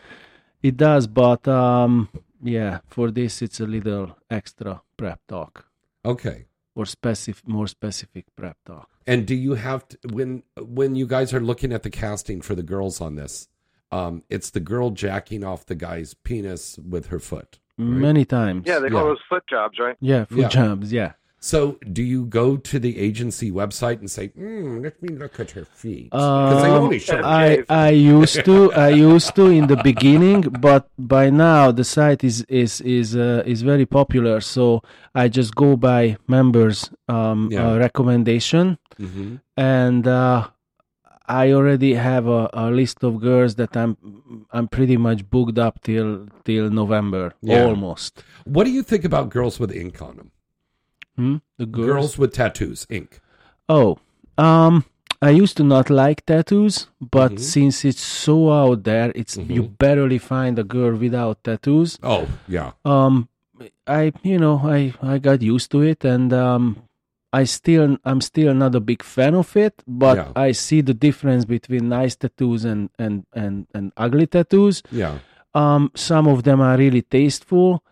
It 0.62 0.76
does, 0.76 1.08
but 1.08 1.48
um, 1.48 2.10
yeah, 2.44 2.80
for 2.88 3.12
this 3.12 3.42
it's 3.42 3.60
a 3.62 3.66
little 3.66 4.18
extra 4.30 4.82
prep 4.98 5.22
talk 5.28 5.66
Okay. 6.04 6.48
or 6.76 6.86
specific, 6.86 7.48
more 7.48 7.68
specific 7.68 8.26
prep 8.36 8.58
talk. 8.66 8.90
And 9.08 9.26
do 9.26 9.36
you 9.36 9.54
have 9.56 9.88
to, 9.88 9.98
when 10.12 10.44
when 10.60 10.96
you 10.96 11.08
guys 11.08 11.34
are 11.34 11.40
looking 11.40 11.72
at 11.72 11.84
the 11.84 11.90
casting 11.90 12.42
for 12.42 12.56
the 12.56 12.64
girls 12.64 13.00
on 13.00 13.16
this? 13.16 13.48
Um, 13.92 14.24
it's 14.30 14.50
the 14.52 14.60
girl 14.60 14.92
jacking 14.92 15.44
off 15.44 15.66
the 15.66 15.76
guy's 15.76 16.14
penis 16.14 16.78
with 16.78 17.08
her 17.08 17.20
foot. 17.20 17.60
right? 17.78 17.88
Many 17.88 18.26
times. 18.26 18.64
Yeah, 18.68 18.80
they 18.80 18.90
call 18.90 19.04
Yeah. 19.04 19.10
those 19.12 19.24
foot 19.30 19.44
jobs, 19.50 19.80
right? 19.80 19.96
Yeah, 20.02 20.26
foot 20.26 20.38
Yeah. 20.38 20.48
jobs. 20.50 20.92
Yeah. 20.92 21.14
So, 21.40 21.78
do 21.94 22.04
you 22.04 22.26
go 22.26 22.58
to 22.58 22.80
the 22.80 23.00
agency 23.00 23.50
website 23.50 24.00
and 24.02 24.12
say, 24.12 24.28
mm, 24.38 24.84
"Let 24.84 25.02
me 25.02 25.16
look 25.16 25.40
at 25.40 25.52
her 25.52 25.64
feet"? 25.64 26.10
Because 26.12 26.62
they 26.62 26.70
Um, 26.70 26.84
only 26.84 27.00
show 27.00 27.22
I 27.24 27.64
I 27.70 27.92
used 27.92 28.44
to 28.44 28.74
I 28.74 28.90
used 28.90 29.34
to 29.38 29.46
in 29.48 29.68
the 29.68 29.78
beginning, 29.78 30.42
but 30.60 30.90
by 31.00 31.30
now 31.30 31.72
the 31.72 31.86
site 31.86 32.26
is 32.26 32.44
is 32.50 32.82
is 32.82 33.16
uh, 33.16 33.44
is 33.46 33.62
very 33.62 33.86
popular. 33.86 34.42
So 34.42 34.82
I 35.16 35.30
just 35.30 35.56
go 35.56 35.78
by 35.78 36.18
members' 36.28 36.92
um, 37.08 37.48
Yeah. 37.50 37.70
uh, 37.70 37.78
recommendation, 37.78 38.78
Mhm. 39.00 39.40
and 39.56 40.06
uh, 40.06 40.48
I 41.30 41.52
already 41.52 41.94
have 41.94 42.26
a, 42.28 42.50
a 42.54 42.72
list 42.72 43.04
of 43.04 43.20
girls 43.22 43.56
that 43.56 43.78
I'm 43.78 43.96
I'm 44.52 44.68
pretty 44.68 44.98
much 44.98 45.30
booked 45.30 45.60
up 45.60 45.80
till 45.82 46.28
till 46.44 46.70
November 46.72 47.34
Yeah. 47.42 47.64
almost. 47.66 48.24
What 48.46 48.64
do 48.66 48.72
you 48.72 48.84
think 48.84 49.06
about 49.06 49.30
girls 49.30 49.60
with 49.60 49.72
ink 49.72 50.02
on 50.02 50.18
them? 50.18 50.32
Hmm? 51.16 51.36
The 51.58 51.66
girls. 51.68 51.88
Girls 51.88 52.18
with 52.18 52.34
tattoos, 52.34 52.88
ink. 52.90 53.22
Oh, 53.68 54.00
um, 54.38 54.86
I 55.22 55.30
used 55.30 55.58
to 55.58 55.64
not 55.64 55.90
like 55.90 56.26
tattoos, 56.26 56.88
but 57.00 57.34
Mhm. 57.34 57.40
since 57.40 57.86
it's 57.86 58.02
so 58.02 58.52
out 58.52 58.84
there, 58.84 59.12
it's 59.16 59.38
you 59.38 59.64
Mhm. 59.64 59.78
barely 59.78 60.18
find 60.18 60.58
a 60.58 60.64
girl 60.64 60.96
without 60.96 61.44
tattoos. 61.44 62.00
Oh, 62.02 62.26
yeah. 62.48 62.72
Um, 62.86 63.28
I 63.86 64.14
you 64.24 64.40
know 64.40 64.62
I 64.64 64.94
I 65.02 65.20
got 65.20 65.42
used 65.42 65.70
to 65.72 65.82
it, 65.82 66.06
and 66.06 66.32
um, 66.34 66.78
I 67.32 67.44
still 67.46 67.98
I'm 68.06 68.22
still 68.22 68.54
not 68.54 68.74
a 68.76 68.80
big 68.80 69.04
fan 69.04 69.36
of 69.36 69.56
it, 69.56 69.84
but 69.88 70.18
Yeah. 70.18 70.32
I 70.36 70.52
see 70.54 70.82
the 70.82 70.94
difference 70.94 71.46
between 71.46 71.90
nice 71.90 72.16
tattoos 72.16 72.66
and 72.66 72.90
and 72.98 73.26
and 73.34 73.68
and 73.74 73.92
ugly 73.98 74.28
tattoos. 74.28 74.82
Yeah. 74.92 75.20
Um, 75.54 75.92
some 75.96 76.28
of 76.28 76.44
them 76.44 76.62
are 76.62 76.78
really 76.78 77.02
tasteful, 77.02 77.84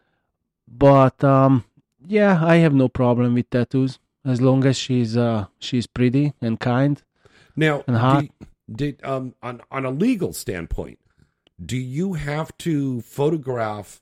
but 0.68 1.24
um, 1.24 1.64
yeah, 2.08 2.44
I 2.44 2.58
have 2.58 2.74
no 2.74 2.88
problem 2.88 3.34
with 3.34 3.50
tattoos 3.50 4.00
as 4.26 4.42
long 4.42 4.66
as 4.66 4.78
she's 4.78 5.16
uh 5.18 5.46
she's 5.60 5.88
pretty 5.88 6.34
and 6.42 6.60
kind. 6.60 7.02
Now, 7.56 7.84
And 7.88 7.98
hot. 7.98 8.24
do- 8.24 8.48
did 8.76 9.04
um 9.06 9.34
on 9.42 9.62
on 9.72 9.86
a 9.86 9.92
legal 9.92 10.34
standpoint, 10.34 11.00
do 11.64 11.78
you 11.78 12.14
have 12.14 12.56
to 12.60 13.02
photograph? 13.02 14.02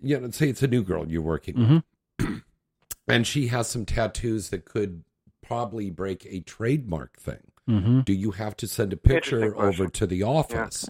You 0.00 0.16
know, 0.16 0.24
let's 0.24 0.36
say 0.36 0.48
it's 0.50 0.62
a 0.62 0.68
new 0.68 0.82
girl 0.82 1.06
you're 1.10 1.22
working, 1.22 1.54
with, 1.56 1.82
Mhm. 2.28 2.42
and 3.08 3.26
she 3.26 3.48
has 3.48 3.68
some 3.68 3.84
tattoos 3.84 4.50
that 4.50 4.64
could 4.64 5.04
probably 5.42 5.90
break 5.90 6.26
a 6.26 6.40
trademark 6.40 7.18
thing. 7.18 7.42
Mhm. 7.68 8.04
Do 8.04 8.12
you 8.12 8.32
have 8.32 8.56
to 8.56 8.66
send 8.66 8.92
a 8.92 8.96
picture 8.96 9.54
over 9.56 9.88
to 9.88 10.06
the 10.06 10.22
office? 10.22 10.88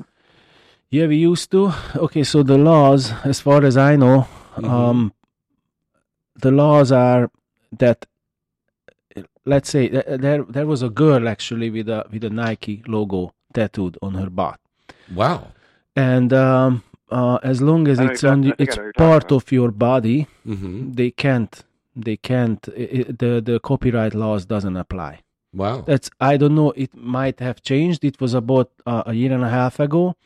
Yeah, 0.90 1.06
we 1.06 1.16
used 1.16 1.50
to. 1.52 1.72
Okay, 1.96 2.22
so 2.24 2.42
the 2.42 2.58
laws, 2.58 3.12
as 3.24 3.40
far 3.40 3.64
as 3.64 3.76
I 3.76 3.96
know, 3.96 4.26
Mhm. 4.56 4.68
um, 4.70 5.12
the 6.36 6.50
laws 6.50 6.92
are 6.92 7.30
that. 7.78 8.06
Let's 9.46 9.68
say 9.68 9.88
there 9.88 10.42
there 10.44 10.66
was 10.66 10.82
a 10.82 10.88
girl 10.88 11.28
actually 11.28 11.70
with 11.70 11.88
a 11.88 12.06
with 12.10 12.24
a 12.24 12.30
Nike 12.30 12.82
logo 12.86 13.34
tattooed 13.52 13.98
on 14.00 14.14
her 14.14 14.30
butt, 14.30 14.58
Wow. 15.14 15.52
and 15.94 16.32
um, 16.32 16.82
uh, 17.10 17.38
as 17.42 17.60
long 17.60 17.86
as 17.86 18.00
I 18.00 18.06
it's 18.06 18.24
on 18.24 18.40
I 18.40 18.42
think 18.42 18.60
I 18.60 18.62
it's 18.64 18.76
know 18.76 18.82
what 18.82 18.84
you're 18.84 18.92
talking 18.94 19.06
part 19.06 19.32
of 19.32 19.52
your 19.52 19.70
body, 19.70 20.26
hmm 20.44 20.92
they 20.92 21.10
can't 21.10 21.62
they 21.96 22.16
can't 22.16 22.68
i 22.76 22.82
i 22.82 23.04
the 23.22 23.42
the 23.44 23.60
copyright 23.60 24.14
laws 24.14 24.46
doesn't 24.46 24.76
apply. 24.76 25.20
Wow. 25.52 25.82
That's 25.82 26.10
I 26.20 26.36
don't 26.36 26.56
know. 26.56 26.72
It 26.72 26.94
might 26.94 27.38
have 27.40 27.62
changed. 27.62 28.04
It 28.04 28.20
was 28.20 28.34
about 28.34 28.70
uh, 28.86 29.04
a 29.06 29.14
year 29.14 29.32
and 29.32 29.44
a 29.44 29.50
half 29.50 29.78
ago, 29.78 30.16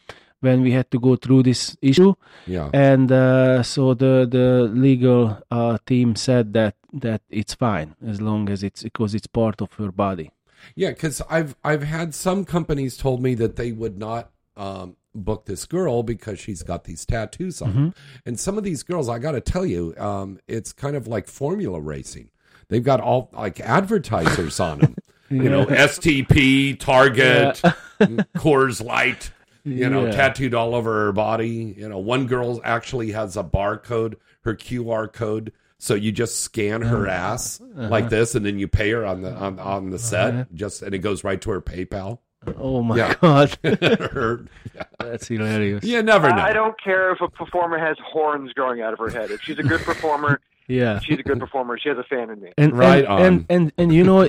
when 0.40 0.62
we 0.62 0.72
had 0.72 0.90
to 0.90 0.98
go 0.98 1.16
through 1.16 1.42
this 1.42 1.76
issue. 1.82 2.14
Yeah. 2.46 2.70
And 2.72 3.10
uh, 3.10 3.62
so 3.62 3.94
the 3.94 4.26
the 4.30 4.70
legal 4.72 5.38
uh, 5.50 5.78
team 5.86 6.16
said 6.16 6.52
that 6.54 6.74
that 6.92 7.22
it's 7.28 7.54
fine 7.54 7.94
as 8.06 8.20
long 8.20 8.48
as 8.48 8.62
it's 8.62 8.82
because 8.82 9.14
it's 9.14 9.26
part 9.26 9.60
of 9.60 9.72
her 9.74 9.92
body. 9.92 10.30
Yeah, 10.74 10.90
because 10.90 11.22
I've 11.28 11.56
I've 11.64 11.82
had 11.82 12.14
some 12.14 12.44
companies 12.44 12.96
told 12.96 13.22
me 13.22 13.34
that 13.34 13.56
they 13.56 13.72
would 13.72 13.98
not 13.98 14.30
um, 14.56 14.96
book 15.18 15.46
this 15.46 15.66
girl 15.66 16.02
because 16.02 16.38
she's 16.38 16.62
got 16.62 16.84
these 16.84 17.04
tattoos 17.04 17.60
on, 17.62 17.72
Mhm. 17.74 17.94
and 18.26 18.38
some 18.40 18.56
of 18.58 18.64
these 18.64 18.82
girls, 18.82 19.08
I 19.08 19.18
got 19.18 19.32
to 19.32 19.40
tell 19.40 19.66
you, 19.66 19.94
um, 19.98 20.38
it's 20.48 20.72
kind 20.72 20.96
of 20.96 21.06
like 21.06 21.28
formula 21.28 21.80
racing. 21.80 22.30
They've 22.68 22.84
got 22.84 23.00
all 23.00 23.30
like 23.32 23.60
advertisers 23.60 24.60
on 24.60 24.78
them. 24.80 24.96
You 25.30 25.50
know, 25.50 25.66
STP, 25.66 26.78
Target, 26.78 27.60
Coors 28.38 28.82
Light. 28.82 29.30
You 29.64 29.90
know, 29.90 30.06
Yeah. 30.06 30.12
tattooed 30.12 30.54
all 30.54 30.74
over 30.74 31.04
her 31.06 31.12
body. 31.12 31.74
You 31.76 31.86
know, 31.86 31.98
one 31.98 32.26
girl 32.26 32.62
actually 32.64 33.10
has 33.12 33.36
a 33.36 33.44
barcode, 33.44 34.14
her 34.44 34.54
QR 34.54 35.06
code. 35.12 35.52
So 35.78 35.94
you 35.94 36.12
just 36.12 36.40
scan 36.40 36.80
her 36.80 37.06
Uh, 37.06 37.12
ass 37.12 37.60
uh-huh. 37.60 37.88
like 37.88 38.08
this, 38.08 38.34
and 38.34 38.46
then 38.46 38.58
you 38.58 38.68
pay 38.68 38.90
her 38.92 39.04
on 39.04 39.20
the 39.20 39.32
on, 39.34 39.58
on 39.58 39.90
the 39.90 39.98
set, 39.98 40.32
Uh-huh. 40.34 40.44
just 40.54 40.80
and 40.82 40.94
it 40.94 40.98
goes 41.00 41.22
right 41.24 41.40
to 41.42 41.50
her 41.50 41.60
PayPal. 41.60 42.20
Oh 42.58 42.82
my 42.82 42.96
Yeah. 42.96 43.14
god, 43.20 43.58
that's 45.00 45.28
hilarious. 45.28 45.84
You 45.84 46.02
never 46.02 46.28
know. 46.30 46.42
I 46.42 46.52
don't 46.52 46.78
care 46.82 47.10
if 47.12 47.20
a 47.20 47.28
performer 47.28 47.78
has 47.78 47.96
horns 48.04 48.52
growing 48.52 48.80
out 48.82 48.92
of 48.92 48.98
her 48.98 49.10
head. 49.10 49.30
If 49.30 49.42
she's 49.42 49.58
a 49.58 49.62
good 49.62 49.80
performer, 49.82 50.40
Yeah. 50.68 50.98
she's 51.00 51.18
a 51.18 51.22
good 51.22 51.40
performer. 51.40 51.78
She 51.78 51.88
has 51.88 51.98
a 51.98 52.04
fan 52.04 52.28
in 52.30 52.40
me. 52.42 52.52
and, 52.58 52.72
and, 52.74 53.06
And, 53.06 53.46
and 53.48 53.72
and 53.78 53.92
you 53.92 54.04
know 54.04 54.28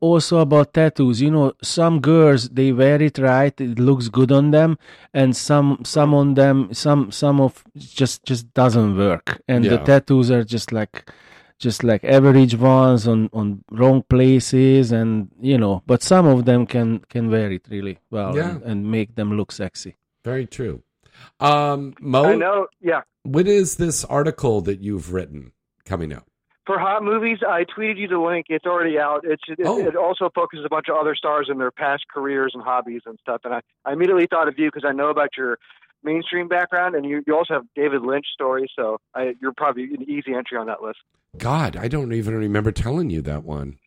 also 0.00 0.38
about 0.40 0.74
tattoos 0.74 1.20
you 1.22 1.30
know 1.30 1.54
some 1.62 1.98
girls 2.00 2.48
they 2.50 2.72
wear 2.72 3.00
it 3.00 3.16
right 3.18 3.58
it 3.58 3.78
looks 3.78 4.08
good 4.08 4.30
on 4.32 4.50
them 4.50 4.76
and 5.14 5.34
some 5.34 5.78
some 5.84 6.12
on 6.12 6.34
them 6.34 6.68
some 6.74 7.10
some 7.10 7.40
of 7.40 7.64
just 7.78 8.22
just 8.24 8.52
doesn't 8.52 8.98
work 8.98 9.40
and 9.48 9.64
the 9.64 9.78
tattoos 9.78 10.30
are 10.30 10.44
just 10.44 10.72
like 10.72 11.10
just 11.66 11.82
like 11.90 12.02
average 12.16 12.54
ones 12.56 13.02
on 13.12 13.20
on 13.40 13.46
wrong 13.80 13.98
places 14.14 14.92
and 14.98 15.10
you 15.50 15.58
know 15.62 15.74
but 15.86 16.02
some 16.12 16.26
of 16.34 16.44
them 16.48 16.66
can 16.74 16.88
can 17.14 17.24
wear 17.34 17.50
it 17.58 17.64
really 17.74 17.96
well 18.10 18.32
Yeah. 18.36 18.50
and, 18.50 18.62
and 18.70 18.78
make 18.96 19.10
them 19.18 19.28
look 19.38 19.50
sexy 19.52 19.92
Very 20.30 20.46
true. 20.58 20.76
Um, 21.48 21.80
Mo, 22.00 22.22
I 22.24 22.34
know. 22.44 22.66
Yeah. 22.80 23.02
What 23.36 23.46
is 23.46 23.76
this 23.76 24.04
article 24.18 24.56
that 24.68 24.78
you've 24.86 25.12
written 25.14 25.52
coming 25.90 26.12
up? 26.18 26.24
For 26.66 26.78
hot 26.78 27.02
movies, 27.04 27.38
I 27.58 27.60
tweeted 27.72 27.98
you 28.02 28.08
the 28.08 28.18
link. 28.30 28.46
It's 28.48 28.64
already 28.72 28.96
out. 28.98 29.20
It's 29.32 29.42
it, 29.48 29.58
Oh. 29.70 29.78
it 29.88 29.96
also 30.06 30.30
focuses 30.34 30.64
a 30.64 30.72
bunch 30.76 30.88
of 30.90 30.96
other 31.02 31.14
stars 31.14 31.46
and 31.50 31.60
their 31.60 31.70
past 31.84 32.04
careers 32.14 32.52
and 32.56 32.62
hobbies 32.70 33.02
and 33.08 33.16
stuff. 33.20 33.40
And 33.44 33.52
I, 33.58 33.60
I 33.84 33.92
immediately 33.92 34.26
thought 34.32 34.48
of 34.48 34.54
you 34.58 34.66
because 34.70 34.86
I 34.90 34.92
know 35.00 35.08
about 35.16 35.30
your 35.40 35.52
mainstream 36.04 36.48
background, 36.48 36.94
and 36.94 37.04
you, 37.06 37.22
you 37.26 37.34
also 37.36 37.54
have 37.54 37.64
David 37.74 38.02
Lynch 38.02 38.26
stories. 38.32 38.70
So 38.76 38.98
I, 39.14 39.34
you're 39.40 39.52
probably 39.56 39.84
an 39.84 40.02
easy 40.08 40.34
entry 40.34 40.58
on 40.58 40.66
that 40.66 40.82
list. 40.82 40.98
God, 41.38 41.76
I 41.76 41.88
don't 41.88 42.12
even 42.12 42.34
remember 42.36 42.70
telling 42.72 43.10
you 43.10 43.22
that 43.22 43.42
one. 43.44 43.78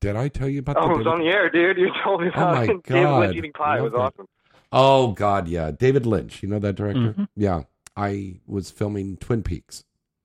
Did 0.00 0.14
I 0.16 0.28
tell 0.28 0.48
you 0.48 0.60
about 0.60 0.76
Oh, 0.78 0.88
the 0.88 0.94
it 0.94 0.96
was 0.98 1.04
David- 1.06 1.12
on 1.12 1.18
the 1.20 1.28
air, 1.32 1.50
dude. 1.50 1.78
You 1.78 1.90
told 2.04 2.20
me 2.22 2.28
Oh 2.34 2.40
my 2.40 2.62
it. 2.64 2.66
David 2.66 2.82
God. 2.84 3.20
Lynch 3.20 3.36
eating 3.36 3.52
pie. 3.52 3.78
It 3.78 3.82
was 3.82 3.92
that. 3.92 3.98
awesome. 3.98 4.26
Oh 4.72 5.12
God, 5.12 5.48
yeah, 5.48 5.70
David 5.70 6.06
Lynch. 6.06 6.42
You 6.42 6.48
know 6.48 6.58
that 6.58 6.74
director? 6.74 7.14
Mhm. 7.14 7.28
Yeah, 7.36 7.62
I 7.96 8.40
was 8.46 8.70
filming 8.70 9.16
Twin 9.16 9.42
Peaks, 9.42 9.84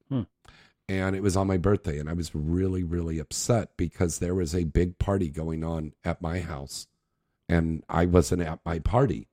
Hmm. 0.10 0.22
and 0.90 1.16
it 1.16 1.22
was 1.24 1.38
on 1.38 1.48
my 1.48 1.58
birthday, 1.58 2.00
and 2.00 2.10
I 2.10 2.14
was 2.14 2.34
really, 2.36 2.84
really 2.84 3.20
upset 3.20 3.70
because 3.78 4.20
there 4.20 4.36
was 4.36 4.54
a 4.56 4.64
big 4.66 4.98
party 5.00 5.30
going 5.30 5.64
on 5.64 5.94
at 6.04 6.22
my 6.22 6.40
house, 6.40 6.88
and 7.48 7.84
I 7.88 8.06
wasn't 8.06 8.42
at 8.42 8.60
my 8.66 8.80
party 8.80 9.28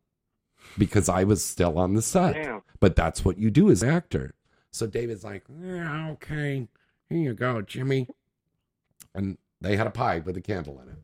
because 0.76 1.08
I 1.08 1.24
was 1.24 1.44
still 1.44 1.78
on 1.78 1.94
the 1.94 2.02
set. 2.02 2.34
Damn. 2.34 2.62
But 2.80 2.96
that's 2.96 3.24
what 3.24 3.38
you 3.38 3.50
do 3.50 3.70
as 3.70 3.82
an 3.82 3.90
actor. 3.90 4.34
So 4.70 4.86
David's 4.86 5.24
like, 5.24 5.44
yeah, 5.62 6.10
okay, 6.10 6.68
here 7.08 7.18
you 7.18 7.34
go, 7.34 7.62
Jimmy, 7.62 8.06
and 9.14 9.38
they 9.60 9.76
had 9.76 9.86
a 9.86 9.90
pie 9.90 10.18
with 10.20 10.36
a 10.36 10.40
candle 10.40 10.80
in 10.82 10.88
it. 10.88 10.98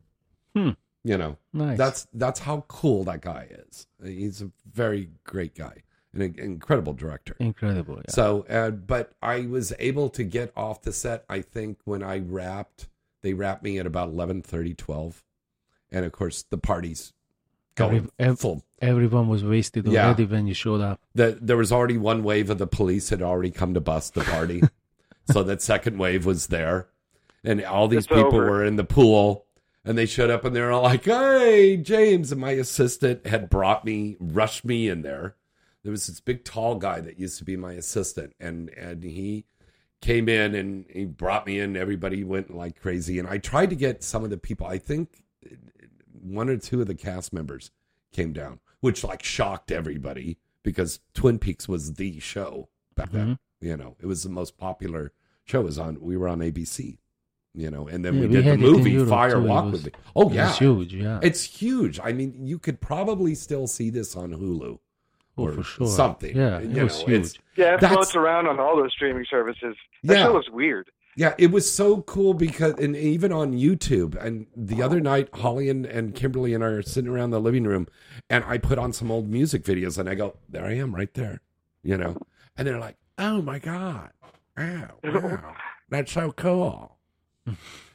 Hmm. 0.55 0.69
You 1.03 1.17
know, 1.17 1.37
Nice. 1.53 1.77
That's 1.77 2.07
that's 2.13 2.39
how 2.39 2.65
cool 2.67 3.03
that 3.03 3.21
guy 3.21 3.47
is. 3.67 3.87
He's 4.03 4.41
a 4.41 4.49
very 4.71 5.09
great 5.23 5.53
guy, 5.53 5.83
an 6.13 6.21
incredible 6.37 6.93
director. 6.93 7.35
incredible 7.39 7.95
yeah. 7.97 8.11
So, 8.11 8.45
uh, 8.49 8.71
but 8.71 9.13
I 9.21 9.41
was 9.41 9.71
able 9.77 10.09
to 10.11 10.23
get 10.23 10.51
off 10.55 10.81
the 10.81 10.91
set. 10.93 11.23
I 11.29 11.41
think 11.41 11.77
when 11.85 12.01
I 12.01 12.19
wrapped, 12.19 12.87
they 13.21 13.33
wrapped 13.33 13.63
me 13.63 13.77
at 13.77 13.85
about 13.85 14.09
11, 14.09 14.41
12. 14.41 15.23
and 15.91 16.05
of 16.05 16.11
course 16.11 16.43
the 16.49 16.57
party's 16.57 17.13
going 17.75 17.95
Every- 17.97 18.09
ev- 18.19 18.39
full. 18.39 18.63
everyone 18.81 19.27
was 19.27 19.43
wasted 19.43 19.87
Yeah. 19.87 20.05
already 20.07 20.25
when 20.25 20.47
you 20.47 20.53
showed 20.53 20.81
up 20.81 20.99
The, 21.13 21.37
there 21.41 21.57
was 21.57 21.71
already 21.71 21.97
one 21.97 22.23
wave 22.23 22.49
of 22.49 22.57
the 22.57 22.67
police 22.67 23.09
had 23.09 23.21
already 23.21 23.51
come 23.51 23.73
to 23.73 23.81
bust 23.81 24.13
the 24.13 24.21
party, 24.21 24.61
so 25.31 25.43
that 25.43 25.61
second 25.61 25.97
wave 25.97 26.25
was 26.25 26.47
there, 26.47 26.87
and 27.43 27.63
all 27.63 27.87
these 27.87 27.99
It's 27.99 28.07
people 28.07 28.25
over. 28.27 28.49
were 28.49 28.65
in 28.65 28.75
the 28.75 28.83
pool. 28.85 29.43
And 29.87 29.95
they 29.95 30.07
showed 30.07 30.31
up 30.31 30.43
and 30.43 30.55
they 30.55 30.61
were 30.61 30.71
all 30.71 30.81
like, 30.81 31.05
"Hey, 31.05 31.77
James!" 31.77 32.31
And 32.31 32.41
my 32.41 32.53
assistant 32.53 33.27
had 33.27 33.51
brought 33.51 33.85
me, 33.85 34.17
rushed 34.19 34.65
me 34.65 34.89
in 34.89 35.03
there. 35.03 35.35
There 35.83 35.91
was 35.91 36.07
this 36.07 36.19
big, 36.19 36.43
tall 36.43 36.73
guy 36.77 37.01
that 37.01 37.19
used 37.19 37.37
to 37.37 37.43
be 37.43 37.55
my 37.55 37.73
assistant, 37.73 38.33
and 38.39 38.69
and 38.69 39.03
he 39.03 39.45
came 40.01 40.27
in 40.27 40.55
and 40.55 40.85
he 40.89 41.05
brought 41.05 41.45
me 41.45 41.59
in. 41.59 41.77
Everybody 41.77 42.23
went 42.23 42.49
like 42.49 42.79
crazy, 42.81 43.19
and 43.19 43.27
I 43.27 43.37
tried 43.37 43.69
to 43.69 43.75
get 43.75 44.03
some 44.03 44.23
of 44.23 44.31
the 44.31 44.37
people. 44.39 44.65
I 44.65 44.79
think 44.79 45.21
one 46.21 46.49
or 46.49 46.57
two 46.57 46.81
of 46.81 46.87
the 46.87 46.95
cast 46.95 47.33
members 47.33 47.71
came 48.11 48.33
down, 48.33 48.59
which 48.79 49.03
like 49.03 49.23
shocked 49.23 49.71
everybody 49.71 50.37
because 50.63 50.99
Twin 51.13 51.39
Peaks 51.39 51.67
was 51.67 51.93
the 51.95 52.19
show 52.19 52.69
back 52.95 53.11
then. 53.11 53.25
Mm-hmm. 53.61 53.65
You 53.67 53.77
know, 53.77 53.95
it 53.99 54.05
was 54.05 54.23
the 54.23 54.29
most 54.29 54.57
popular 54.57 55.11
show. 55.43 55.61
It 55.61 55.65
was 55.65 55.79
on. 55.79 55.99
We 56.01 56.17
were 56.17 56.27
on 56.27 56.39
ABC. 56.39 56.97
You 57.57 57.71
know, 57.71 57.87
and 57.87 58.03
then 58.03 58.15
Yeah, 58.15 58.19
we 58.21 58.27
we 58.27 58.33
did 58.35 58.43
the 58.45 58.49
had 58.49 58.59
it 58.59 58.65
in 58.65 58.71
movie 58.73 58.91
Europe, 58.91 59.07
Fire 59.09 59.31
too. 59.35 59.43
Walk 59.43 59.65
was- 59.71 59.83
with 59.83 59.85
Me. 59.85 59.91
Oh 60.13 60.29
yeah, 60.29 60.49
it's 60.49 60.57
huge, 60.59 60.93
yeah. 60.93 61.19
it's 61.23 61.43
huge. 61.43 61.99
I 62.03 62.11
mean, 62.11 62.45
you 62.45 62.59
could 62.59 62.81
probably 62.81 63.33
still 63.33 63.65
see 63.65 63.89
this 63.89 64.13
on 64.17 64.31
Hulu 64.33 64.77
Oh, 65.37 65.43
or 65.43 65.51
for 65.53 65.63
sure. 65.63 65.87
something. 65.87 66.35
Yeah, 66.35 66.57
it 66.59 66.69
you 66.71 66.83
was 66.83 66.99
know, 67.07 67.13
it's- 67.13 67.31
huge. 67.33 67.41
Yeah, 67.55 67.75
it 67.75 67.79
floats 67.79 68.13
around 68.13 68.47
on 68.47 68.59
all 68.59 68.75
those 68.75 68.91
streaming 68.91 69.25
services. 69.31 69.77
That 70.03 70.17
Yeah. 70.17 70.23
show 70.25 70.33
was 70.33 70.49
weird. 70.51 70.89
Yeah, 71.17 71.33
it 71.37 71.51
was 71.51 71.71
so 71.71 72.01
cool 72.01 72.33
because, 72.33 72.73
and 72.73 72.95
even 72.95 73.31
on 73.31 73.53
YouTube. 73.53 74.15
And 74.21 74.47
the 74.55 74.81
other 74.83 74.99
night, 74.99 75.29
Holly 75.33 75.69
and, 75.69 75.85
and 75.85 76.13
Kimberly 76.13 76.53
and 76.53 76.61
I 76.63 76.67
are 76.67 76.81
sitting 76.81 77.09
around 77.09 77.29
the 77.31 77.39
living 77.39 77.63
room, 77.63 77.87
and 78.29 78.43
I 78.43 78.57
put 78.57 78.77
on 78.77 78.91
some 78.91 79.09
old 79.09 79.29
music 79.29 79.63
videos, 79.63 79.97
and 79.97 80.09
I 80.09 80.15
go, 80.15 80.35
"There 80.49 80.65
I 80.65 80.73
am, 80.73 80.93
right 80.93 81.13
there," 81.13 81.41
you 81.83 81.95
know. 81.97 82.17
And 82.57 82.67
they're 82.67 82.79
like, 82.79 82.97
"Oh 83.17 83.41
my 83.41 83.59
god, 83.59 84.09
wow, 84.57 84.89
wow, 85.03 85.55
that's 85.89 86.11
so 86.11 86.31
cool." 86.33 86.97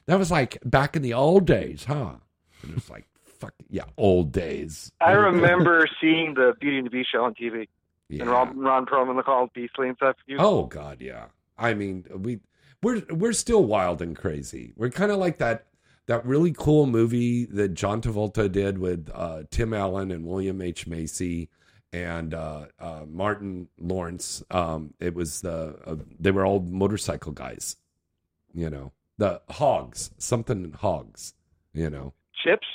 That 0.07 0.19
was 0.19 0.31
like 0.31 0.59
back 0.65 0.97
in 0.97 1.03
the 1.03 1.13
old 1.15 1.47
days, 1.47 1.85
huh? 1.85 2.15
And 2.63 2.77
it's 2.77 2.89
like, 2.91 3.07
fuck 3.25 3.55
yeah, 3.69 3.85
old 3.97 4.33
days. 4.33 4.91
I 5.01 5.13
remember 5.13 5.87
seeing 6.01 6.35
the 6.35 6.55
Beauty 6.59 6.79
and 6.79 6.87
the 6.87 6.91
Beast 6.91 7.11
show 7.13 7.25
on 7.25 7.35
TV. 7.35 7.69
Yeah. 8.09 8.23
And 8.23 8.31
Ron, 8.31 8.59
Ron 8.59 8.87
Perlman 8.87 9.23
called 9.25 9.53
Beastly 9.55 9.89
and 9.89 9.97
stuff. 9.97 10.17
You- 10.27 10.39
Oh 10.39 10.65
God, 10.67 11.01
yeah. 11.01 11.27
I 11.59 11.75
mean, 11.75 12.05
we 12.17 12.41
we're 12.83 13.03
we're 13.11 13.33
still 13.33 13.65
wild 13.65 14.03
and 14.03 14.17
crazy. 14.17 14.73
We're 14.77 14.91
kind 14.91 15.13
of 15.13 15.19
like 15.19 15.39
that 15.39 15.67
that 16.07 16.25
really 16.27 16.53
cool 16.53 16.87
movie 16.87 17.45
that 17.47 17.75
John 17.75 18.01
Travolta 18.01 18.51
did 18.51 18.79
with 18.79 19.11
uh, 19.15 19.43
Tim 19.51 19.73
Allen 19.75 20.11
and 20.11 20.27
William 20.27 20.61
H 20.61 20.87
Macy 20.87 21.49
and 21.93 22.35
uh, 22.35 22.67
uh, 22.79 23.03
Martin 23.09 23.69
Lawrence. 23.79 24.43
Um, 24.51 24.95
it 25.01 25.15
was 25.15 25.41
the 25.41 25.77
uh, 25.87 25.97
they 26.19 26.31
were 26.31 26.45
all 26.47 26.61
motorcycle 26.61 27.33
guys. 27.33 27.77
You 28.53 28.71
know, 28.71 28.93
the 29.19 29.41
Hogs, 29.51 30.11
something 30.19 30.73
Hogs. 30.73 31.35
You 31.73 31.89
know, 31.91 32.15
Chips? 32.45 32.67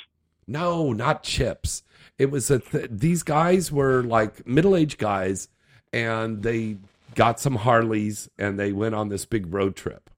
no, 0.46 0.92
not 0.92 1.22
chips. 1.22 1.82
It 2.18 2.30
was 2.30 2.50
a 2.50 2.60
th- 2.60 2.88
these 2.90 3.22
guys 3.22 3.70
were 3.70 4.02
like 4.04 4.46
middle-aged 4.46 4.96
guys 4.96 5.48
and 5.92 6.42
they 6.42 6.78
got 7.16 7.40
some 7.40 7.56
Harleys 7.56 8.28
and 8.38 8.60
they 8.60 8.72
went 8.72 8.94
on 8.94 9.08
this 9.08 9.24
big 9.24 9.52
road 9.52 9.74
trip. 9.74 10.10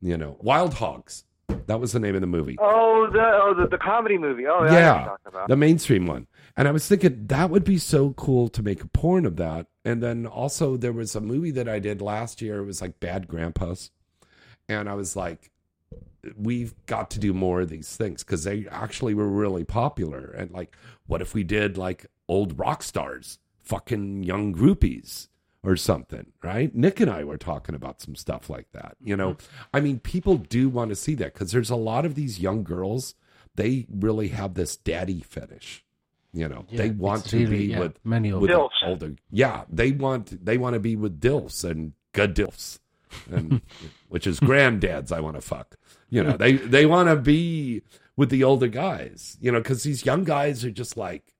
You 0.00 0.16
know, 0.16 0.36
Wild 0.40 0.74
Hogs. 0.74 1.24
That 1.66 1.80
was 1.80 1.92
the 1.92 2.00
name 2.00 2.14
of 2.14 2.20
the 2.20 2.26
movie. 2.26 2.56
Oh, 2.60 3.08
the 3.12 3.20
oh 3.20 3.54
the, 3.54 3.68
the 3.68 3.78
comedy 3.78 4.18
movie. 4.18 4.46
Oh, 4.46 4.64
yeah, 4.64 4.70
I 4.70 4.70
know 4.70 4.70
what 4.70 4.72
you're 4.72 4.80
yeah, 4.80 5.16
about. 5.26 5.48
the 5.48 5.56
mainstream 5.56 6.06
one. 6.06 6.26
And 6.56 6.68
I 6.68 6.70
was 6.70 6.86
thinking 6.86 7.26
that 7.26 7.50
would 7.50 7.64
be 7.64 7.78
so 7.78 8.12
cool 8.12 8.48
to 8.50 8.62
make 8.62 8.82
a 8.82 8.88
porn 8.88 9.26
of 9.26 9.36
that. 9.36 9.66
And 9.84 10.02
then 10.02 10.26
also 10.26 10.76
there 10.76 10.92
was 10.92 11.14
a 11.14 11.20
movie 11.20 11.50
that 11.52 11.68
I 11.68 11.78
did 11.78 12.00
last 12.00 12.42
year. 12.42 12.58
It 12.58 12.66
was 12.66 12.80
like 12.80 13.00
Bad 13.00 13.28
Grandpas, 13.28 13.90
and 14.68 14.88
I 14.88 14.94
was 14.94 15.14
like, 15.14 15.50
we've 16.36 16.74
got 16.86 17.10
to 17.10 17.20
do 17.20 17.32
more 17.32 17.62
of 17.62 17.68
these 17.68 17.96
things 17.96 18.24
because 18.24 18.44
they 18.44 18.66
actually 18.70 19.14
were 19.14 19.28
really 19.28 19.64
popular. 19.64 20.34
And 20.36 20.50
like, 20.50 20.76
what 21.06 21.20
if 21.20 21.34
we 21.34 21.44
did 21.44 21.76
like 21.76 22.06
old 22.28 22.58
rock 22.58 22.82
stars, 22.82 23.38
fucking 23.62 24.22
young 24.22 24.54
groupies? 24.54 25.28
Or 25.64 25.76
something, 25.76 26.32
right? 26.42 26.74
Nick 26.74 26.98
and 26.98 27.08
I 27.08 27.22
were 27.22 27.38
talking 27.38 27.76
about 27.76 28.00
some 28.00 28.16
stuff 28.16 28.50
like 28.50 28.66
that. 28.72 28.96
You 29.00 29.16
know, 29.16 29.34
mm-hmm. 29.34 29.62
I 29.72 29.80
mean, 29.80 30.00
people 30.00 30.36
do 30.36 30.68
want 30.68 30.88
to 30.88 30.96
see 30.96 31.14
that 31.14 31.34
because 31.34 31.52
there's 31.52 31.70
a 31.70 31.76
lot 31.76 32.04
of 32.04 32.16
these 32.16 32.40
young 32.40 32.64
girls 32.64 33.14
they 33.54 33.86
really 33.88 34.28
have 34.28 34.54
this 34.54 34.76
daddy 34.76 35.20
fetish 35.20 35.84
You 36.32 36.48
know, 36.48 36.64
Yeah, 36.70 36.78
they 36.78 36.90
want 36.90 37.26
to 37.26 37.36
really- 37.36 37.58
be 37.58 37.64
yeah, 37.66 37.78
with 37.80 37.98
many 38.04 38.30
of 38.30 38.40
with 38.40 38.50
them. 38.50 38.68
the 38.80 38.86
older. 38.88 39.14
Yeah, 39.30 39.64
they 39.70 39.92
want 39.92 40.44
they 40.44 40.58
want 40.58 40.74
to 40.74 40.80
be 40.80 40.96
with 40.96 41.20
dilfs 41.20 41.62
and 41.62 41.92
good 42.12 42.34
dilfs, 42.34 42.80
and 43.30 43.60
which 44.08 44.26
is 44.26 44.40
granddads. 44.40 45.12
I 45.12 45.20
want 45.20 45.36
to 45.36 45.42
fuck. 45.42 45.76
You 46.10 46.24
know, 46.24 46.36
they 46.36 46.54
they 46.54 46.86
want 46.86 47.08
to 47.08 47.16
be 47.16 47.82
with 48.16 48.30
the 48.30 48.42
older 48.42 48.68
guys. 48.68 49.36
You 49.40 49.52
know, 49.52 49.58
because 49.60 49.82
these 49.84 50.04
young 50.06 50.24
guys 50.24 50.64
are 50.64 50.70
just 50.72 50.96
like, 50.96 51.34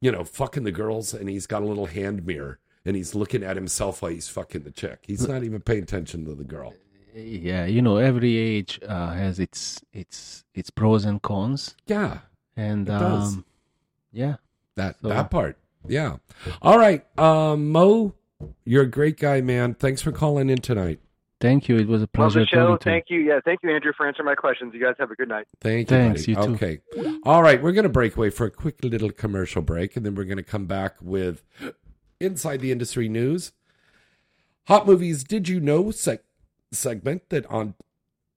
you 0.00 0.10
know, 0.12 0.24
fucking 0.24 0.62
the 0.64 0.72
girls, 0.72 1.12
and 1.12 1.28
he's 1.28 1.46
got 1.48 1.62
a 1.62 1.66
little 1.66 1.86
hand 1.86 2.24
mirror, 2.24 2.58
and 2.84 2.96
he's 2.96 3.14
looking 3.14 3.42
at 3.42 3.56
himself 3.56 4.02
while 4.02 4.10
he's 4.12 4.28
fucking 4.28 4.62
the 4.62 4.70
chick. 4.70 5.00
He's 5.06 5.26
not 5.28 5.42
even 5.44 5.60
paying 5.60 5.82
attention 5.82 6.24
to 6.26 6.34
the 6.34 6.44
girl. 6.44 6.74
yeah 7.14 7.64
you 7.66 7.82
know 7.82 7.96
every 7.96 8.36
age 8.36 8.78
uh, 8.86 9.12
has 9.12 9.38
its 9.40 9.82
its 9.92 10.44
its 10.54 10.70
pros 10.70 11.04
and 11.04 11.20
cons 11.22 11.74
Yeah, 11.86 12.18
and 12.56 12.88
It 12.88 12.92
does. 12.92 13.34
um 13.34 13.44
yeah 14.12 14.36
that 14.76 14.96
So- 15.02 15.08
that 15.08 15.30
part. 15.30 15.56
Yeah. 15.88 16.16
All 16.60 16.78
right, 16.78 17.02
um, 17.18 17.70
Mo, 17.72 18.14
you're 18.66 18.82
a 18.82 18.86
great 18.86 19.18
guy, 19.18 19.40
man. 19.40 19.72
Thanks 19.74 20.02
for 20.02 20.12
calling 20.12 20.50
in 20.50 20.58
tonight. 20.58 21.00
thank 21.40 21.70
you 21.70 21.76
it 21.78 21.88
was 21.88 22.02
a 22.02 22.04
Love 22.04 22.12
pleasure 22.12 22.40
the 22.40 22.46
show. 22.46 22.56
talking 22.76 22.78
to 22.78 22.90
you. 22.90 22.94
Thank 22.94 23.04
you. 23.08 23.18
Yeah, 23.20 23.40
thank 23.46 23.60
you, 23.62 23.70
Andrew, 23.74 23.92
for 23.96 24.06
answering 24.06 24.26
my 24.26 24.34
questions. 24.34 24.74
You 24.74 24.80
guys 24.84 24.94
have 24.98 25.10
a 25.10 25.14
good 25.14 25.28
night. 25.30 25.46
Thank 25.62 25.90
you. 25.90 25.96
Thanks, 25.96 26.26
buddy. 26.26 26.32
you 26.32 26.46
too. 26.46 26.54
Okay. 27.02 27.20
All 27.24 27.42
right, 27.42 27.62
we're 27.62 27.72
going 27.72 27.84
to 27.84 27.88
break 28.00 28.14
away 28.16 28.28
for 28.30 28.44
a 28.46 28.50
quick 28.50 28.84
little 28.84 29.10
commercial 29.10 29.62
break, 29.62 29.96
and 29.96 30.04
then 30.04 30.14
we're 30.14 30.24
going 30.24 30.36
to 30.36 30.42
come 30.42 30.66
back 30.66 30.96
with 31.00 31.42
inside 32.20 32.60
the 32.60 32.72
industry 32.72 33.08
news, 33.08 33.52
hot 34.66 34.86
movies. 34.86 35.24
Did 35.24 35.48
you 35.48 35.58
know 35.58 35.84
seg- 35.84 36.20
segment 36.70 37.28
that 37.30 37.46
on 37.46 37.74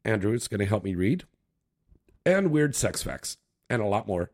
Andrew 0.06 0.34
is 0.34 0.48
going 0.48 0.60
to 0.60 0.66
help 0.66 0.84
me 0.84 0.96
read, 0.96 1.26
and 2.26 2.52
weird 2.52 2.76
sex 2.76 3.04
facts, 3.04 3.38
and 3.70 3.82
a 3.82 3.86
lot 3.86 4.08
more. 4.08 4.32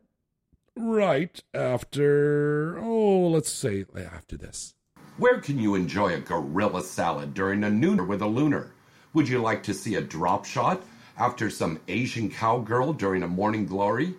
Right 0.76 1.42
after, 1.52 2.78
oh, 2.80 3.28
let's 3.28 3.50
say 3.50 3.84
after 3.96 4.36
this. 4.36 4.74
Where 5.18 5.40
can 5.40 5.58
you 5.58 5.74
enjoy 5.74 6.14
a 6.14 6.20
gorilla 6.20 6.82
salad 6.82 7.34
during 7.34 7.62
a 7.64 7.68
nooner 7.68 8.06
with 8.06 8.22
a 8.22 8.26
lunar? 8.26 8.72
Would 9.12 9.28
you 9.28 9.40
like 9.40 9.62
to 9.64 9.74
see 9.74 9.96
a 9.96 10.00
drop 10.00 10.44
shot 10.44 10.82
after 11.18 11.50
some 11.50 11.80
Asian 11.88 12.30
cowgirl 12.30 12.94
during 12.94 13.22
a 13.22 13.28
morning 13.28 13.66
glory? 13.66 14.14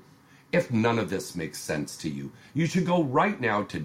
If 0.51 0.69
none 0.71 0.99
of 0.99 1.09
this 1.09 1.35
makes 1.35 1.59
sense 1.59 1.95
to 1.97 2.09
you, 2.09 2.31
you 2.53 2.65
should 2.65 2.85
go 2.85 3.03
right 3.03 3.39
now 3.39 3.63
to 3.63 3.79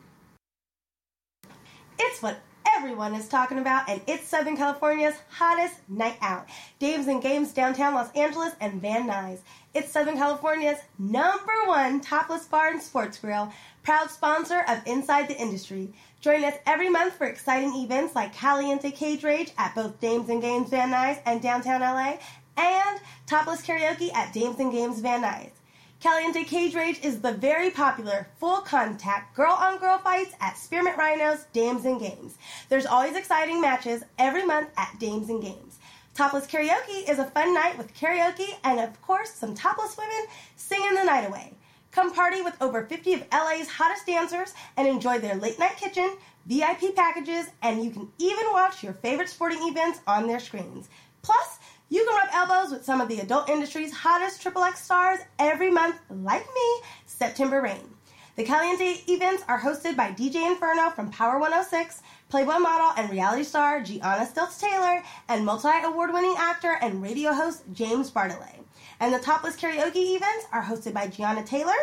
It's 2.00 2.22
what 2.22 2.40
everyone 2.78 3.16
is 3.16 3.28
talking 3.28 3.58
about, 3.58 3.90
and 3.90 4.00
it's 4.08 4.28
Southern 4.28 4.56
California's 4.56 5.16
hottest 5.30 5.76
night 5.90 6.18
out. 6.22 6.48
Dames 6.78 7.08
and 7.08 7.22
Games 7.22 7.52
downtown 7.52 7.96
Los 7.96 8.12
Angeles 8.12 8.54
and 8.62 8.80
Van 8.82 9.08
Nuys. 9.08 9.40
It's 9.74 9.92
Southern 9.92 10.16
California's 10.16 10.78
number 11.00 11.54
one 11.66 12.00
topless 12.00 12.46
bar 12.46 12.70
and 12.70 12.82
sports 12.82 13.18
grill, 13.18 13.52
proud 13.84 14.12
sponsor 14.12 14.64
of 14.68 14.86
Inside 14.86 15.28
the 15.28 15.38
Industry. 15.38 15.92
Join 16.22 16.44
us 16.44 16.56
every 16.66 16.90
month 16.90 17.16
for 17.16 17.26
exciting 17.26 17.74
events 17.76 18.16
like 18.16 18.34
Caliente 18.34 18.92
Cage 18.92 19.24
Rage 19.24 19.52
at 19.58 19.74
both 19.76 20.00
Dames 20.00 20.30
and 20.30 20.42
Games 20.42 20.70
Van 20.70 20.92
Nuys 20.92 21.20
and 21.26 21.42
downtown 21.42 21.82
LA, 21.82 22.18
and 22.58 23.00
topless 23.26 23.62
karaoke 23.62 24.14
at 24.14 24.34
Dames 24.34 24.60
and 24.60 24.72
Games 24.72 25.00
Van 25.00 25.22
Nuys. 25.22 25.52
Caliente 26.00 26.44
Cage 26.44 26.76
Rage 26.76 27.00
is 27.04 27.22
the 27.22 27.32
very 27.32 27.72
popular 27.72 28.28
full 28.40 28.58
contact 28.58 29.36
girl 29.36 29.54
on 29.54 29.80
girl 29.80 29.98
fights 29.98 30.36
at 30.40 30.58
Spearmint 30.58 30.98
Rhinos 30.98 31.46
Dames 31.54 31.86
and 31.86 32.00
Games. 32.00 32.38
There's 32.70 32.86
always 32.86 33.16
exciting 33.16 33.60
matches 33.62 34.04
every 34.20 34.46
month 34.46 34.70
at 34.78 35.00
Dames 35.00 35.30
and 35.30 35.42
Games. 35.42 35.80
Topless 36.14 36.48
Karaoke 36.48 37.08
is 37.08 37.20
a 37.20 37.26
fun 37.26 37.54
night 37.54 37.78
with 37.78 37.94
karaoke 37.94 38.50
and, 38.64 38.80
of 38.80 39.00
course, 39.04 39.32
some 39.32 39.54
topless 39.54 39.98
women 39.98 40.26
singing 40.56 40.96
the 40.96 41.04
night 41.04 41.28
away. 41.28 41.54
Come 41.92 42.14
party 42.14 42.42
with 42.42 42.60
over 42.62 42.86
50 42.86 43.14
of 43.14 43.24
LA's 43.32 43.68
hottest 43.68 44.06
dancers 44.06 44.54
and 44.78 44.88
enjoy 44.88 45.20
their 45.20 45.36
late 45.36 45.58
night 45.58 45.78
kitchen, 45.78 46.16
VIP 46.46 46.96
packages, 46.96 47.48
and 47.62 47.84
you 47.84 47.92
can 47.92 48.08
even 48.20 48.46
watch 48.52 48.84
your 48.84 48.94
favorite 48.94 49.30
sporting 49.30 49.68
events 49.68 50.00
on 50.06 50.28
their 50.28 50.40
screens. 50.40 50.90
Plus, 51.22 51.57
you 51.90 52.06
can 52.06 52.16
rub 52.16 52.30
elbows 52.34 52.72
with 52.72 52.84
some 52.84 53.00
of 53.00 53.08
the 53.08 53.20
adult 53.20 53.50
industry's 53.50 53.94
hottest 53.94 54.44
XXX 54.44 54.76
stars 54.76 55.20
every 55.40 55.72
month, 55.72 55.96
like 56.10 56.46
me, 56.46 56.82
September 57.06 57.62
Rain. 57.62 57.90
The 58.36 58.44
Caliente 58.44 59.02
events 59.08 59.44
are 59.48 59.60
hosted 59.60 59.96
by 59.96 60.12
DJ 60.12 60.46
Inferno 60.46 60.92
from 60.92 61.10
Power 61.10 61.40
106, 61.40 62.04
Playboy 62.30 62.60
model 62.60 62.92
and 62.98 63.10
reality 63.10 63.44
star 63.44 63.82
Gianna 63.82 64.28
Stilts 64.28 64.60
Taylor, 64.60 65.02
and 65.28 65.46
multi 65.46 65.70
award 65.84 66.14
winning 66.14 66.36
actor 66.38 66.78
and 66.82 67.02
radio 67.02 67.34
host 67.34 67.64
James 67.74 68.12
Bartholet. 68.12 68.64
And 69.00 69.14
the 69.14 69.20
Topless 69.20 69.56
Karaoke 69.56 70.16
events 70.16 70.46
are 70.52 70.64
hosted 70.64 70.94
by 70.94 71.08
Gianna 71.08 71.44
Taylor, 71.44 71.74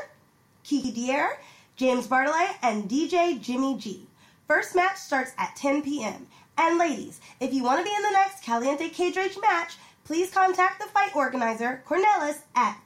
Kiki 0.63 0.93
Daire, 0.93 1.39
James 1.77 2.07
Bartholet, 2.07 2.55
and 2.63 2.89
DJ 2.89 3.41
Jimmy 3.41 3.77
G. 3.79 4.07
First 4.47 4.77
match 4.77 4.99
starts 4.99 5.33
at 5.39 5.57
10 5.57 5.83
p.m. 5.83 6.27
And 6.57 6.79
ladies, 6.79 7.21
if 7.41 7.53
you 7.53 7.65
want 7.65 7.81
to 7.81 7.85
be 7.85 7.95
in 7.97 8.03
the 8.03 8.11
next 8.13 8.45
Caliente 8.45 8.91
Cage 8.91 9.17
Rage 9.17 9.37
match, 9.41 9.77
please 10.05 10.31
contact 10.31 10.81
the 10.81 10.87
fight 10.89 11.17
organizer, 11.17 11.83
Cornelis, 11.87 12.39
at 12.55 12.79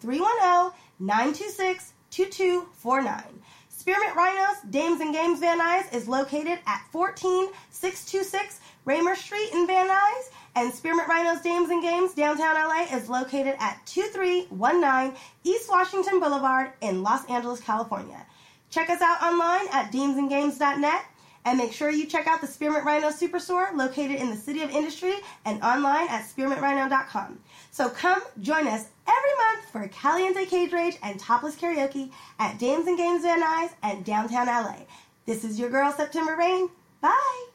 310-926-2249. 1.01 3.25
Spearmint 3.69 4.17
Rhinos 4.17 4.57
Dames 4.71 5.01
and 5.01 5.15
Games 5.15 5.41
Van 5.41 5.61
Nuys 5.61 5.95
is 5.95 6.09
located 6.09 6.59
at 6.67 6.83
14626 6.91 8.61
Raymer 8.85 9.15
Street 9.15 9.51
in 9.53 9.67
Van 9.67 9.89
Nuys, 9.89 10.31
and 10.57 10.73
Spearmint 10.73 11.09
Rhinos 11.09 11.43
Dames 11.43 11.71
and 11.71 11.83
Games 11.83 12.15
downtown 12.15 12.55
LA 12.55 12.87
is 12.97 13.09
located 13.09 13.55
at 13.61 13.81
2319 13.87 15.17
East 15.45 15.71
Washington 15.71 16.21
Boulevard 16.21 16.73
in 16.81 17.03
Los 17.03 17.25
Angeles, 17.27 17.61
California. 17.61 18.27
Check 18.71 18.91
us 18.91 19.01
out 19.01 19.23
online 19.23 19.69
at 19.73 19.93
damesandgames.net 19.93 21.05
and 21.49 21.57
make 21.57 21.73
sure 21.73 21.89
you 21.89 22.05
check 22.05 22.27
out 22.27 22.43
the 22.43 22.47
Spearmint 22.47 22.85
Rhino 22.85 23.09
Superstore 23.09 23.75
located 23.75 24.21
in 24.21 24.29
the 24.29 24.37
City 24.37 24.61
of 24.61 24.71
Industry 24.71 25.15
and 25.47 25.63
online 25.63 26.07
at 26.09 26.27
spearmintrhino.com. 26.29 27.39
So 27.71 27.89
come 27.89 28.21
join 28.43 28.67
us 28.67 28.85
every 29.07 29.35
month 29.39 29.71
for 29.73 29.89
Caliente 29.89 30.45
Cage 30.45 30.73
Rage 30.73 30.99
and 31.03 31.19
Topless 31.19 31.57
Karaoke 31.57 32.11
at 32.39 32.59
Dames 32.59 32.87
and 32.87 32.99
Games 32.99 33.23
Van 33.23 33.43
Nuys 33.43 33.71
and 33.83 34.05
downtown 34.05 34.47
LA. 34.47 34.77
This 35.25 35.43
is 35.43 35.59
your 35.59 35.71
girl, 35.71 35.91
September 35.91 36.37
Rain. 36.37 36.69
Bye. 37.01 37.47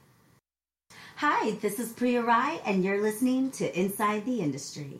Hi, 1.18 1.52
this 1.61 1.80
is 1.80 1.94
Priya 1.94 2.24
Rai, 2.24 2.61
and 2.65 2.84
you're 2.84 3.02
listening 3.02 3.52
to 3.52 3.80
Inside 3.80 4.26
the 4.26 4.41
Industry. 4.41 4.99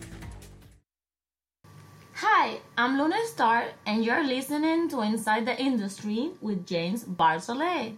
Hi, 2.41 2.57
I'm 2.75 2.97
Luna 2.97 3.23
Star, 3.27 3.67
and 3.85 4.03
you're 4.03 4.23
listening 4.23 4.89
to 4.89 5.01
Inside 5.01 5.45
the 5.45 5.55
Industry 5.61 6.31
with 6.41 6.65
James 6.65 7.03
Bartholet. 7.03 7.97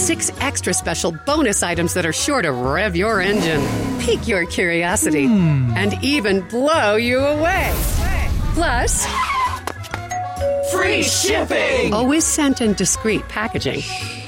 six 0.05 0.31
extra 0.39 0.73
special 0.73 1.11
bonus 1.25 1.63
items 1.63 1.93
that 1.93 2.05
are 2.05 2.13
sure 2.13 2.41
to 2.41 2.51
rev 2.51 2.95
your 2.95 3.21
engine, 3.21 3.61
pique 3.99 4.27
your 4.27 4.45
curiosity, 4.45 5.27
hmm. 5.27 5.71
and 5.75 5.93
even 6.03 6.41
blow 6.49 6.95
you 6.95 7.19
away. 7.19 7.71
Plus, 8.53 9.07
Free 10.71 11.03
shipping! 11.03 11.93
Always 11.93 12.23
sent 12.23 12.61
in 12.61 12.73
discreet 12.73 13.27
packaging. 13.27 13.81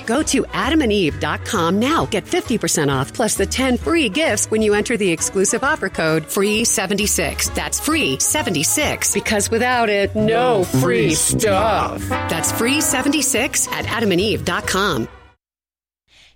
Go 0.05 0.21
to 0.23 0.43
adamandeve.com 0.43 1.79
now. 1.79 2.05
Get 2.05 2.25
50% 2.25 2.91
off 2.91 3.13
plus 3.13 3.35
the 3.35 3.45
10 3.45 3.77
free 3.77 4.09
gifts 4.09 4.47
when 4.51 4.61
you 4.61 4.73
enter 4.73 4.97
the 4.97 5.09
exclusive 5.09 5.63
offer 5.63 5.89
code 5.89 6.23
FREE76. 6.23 7.55
That's 7.55 7.79
FREE76 7.79 9.13
because 9.13 9.49
without 9.49 9.89
it, 9.89 10.13
no 10.15 10.65
free 10.65 11.13
stuff. 11.13 12.01
That's 12.09 12.51
FREE76 12.51 13.69
at 13.71 13.85
adamandeve.com. 13.85 15.07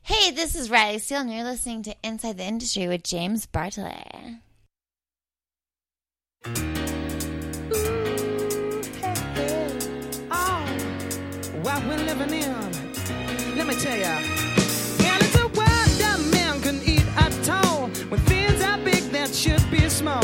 Hey, 0.08 0.32
this 0.32 0.56
is 0.56 0.70
Riley 0.70 1.00
Steele, 1.00 1.20
and 1.20 1.34
you're 1.34 1.44
listening 1.44 1.84
to 1.84 1.94
Inside 2.02 2.38
the 2.38 2.46
Industry 2.46 2.88
with 2.88 3.04
James 3.04 3.46
Bartholet. 3.46 4.40
Ah. 10.32 10.66
what 11.62 11.86
we're 11.88 11.98
living 11.98 12.42
in. 12.42 13.58
Let 13.58 13.68
me 13.68 13.76
tell 13.76 13.98
ya. 13.98 14.16
And 15.04 15.24
it's 15.24 15.36
a 15.36 15.48
world 15.48 15.92
that 16.00 16.20
man 16.32 16.62
can 16.62 16.82
eat 16.84 17.06
at 17.18 17.50
all. 17.50 17.90
When 18.08 18.22
things 18.22 18.64
are 18.64 18.78
big 18.78 19.04
that 19.12 19.36
should 19.36 19.70
be 19.70 19.90
small. 19.90 20.24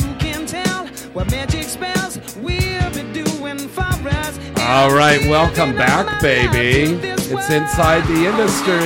Who 0.00 0.14
can 0.18 0.46
tell 0.46 0.86
what 1.12 1.30
magic 1.30 1.64
spells 1.64 2.18
we'll 2.36 2.90
be 2.94 3.02
doing? 3.12 3.29
All 3.50 4.94
right, 4.94 5.20
welcome 5.28 5.74
back, 5.74 6.22
baby. 6.22 6.94
It's 7.02 7.50
Inside 7.50 8.06
the 8.06 8.26
Industry. 8.26 8.78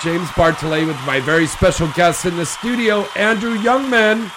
James 0.00 0.28
Bartholet 0.28 0.86
with 0.86 0.96
my 1.04 1.18
very 1.18 1.48
special 1.48 1.88
guest 1.96 2.24
in 2.24 2.36
the 2.36 2.46
studio, 2.46 3.00
Andrew 3.16 3.58
Youngman, 3.58 4.30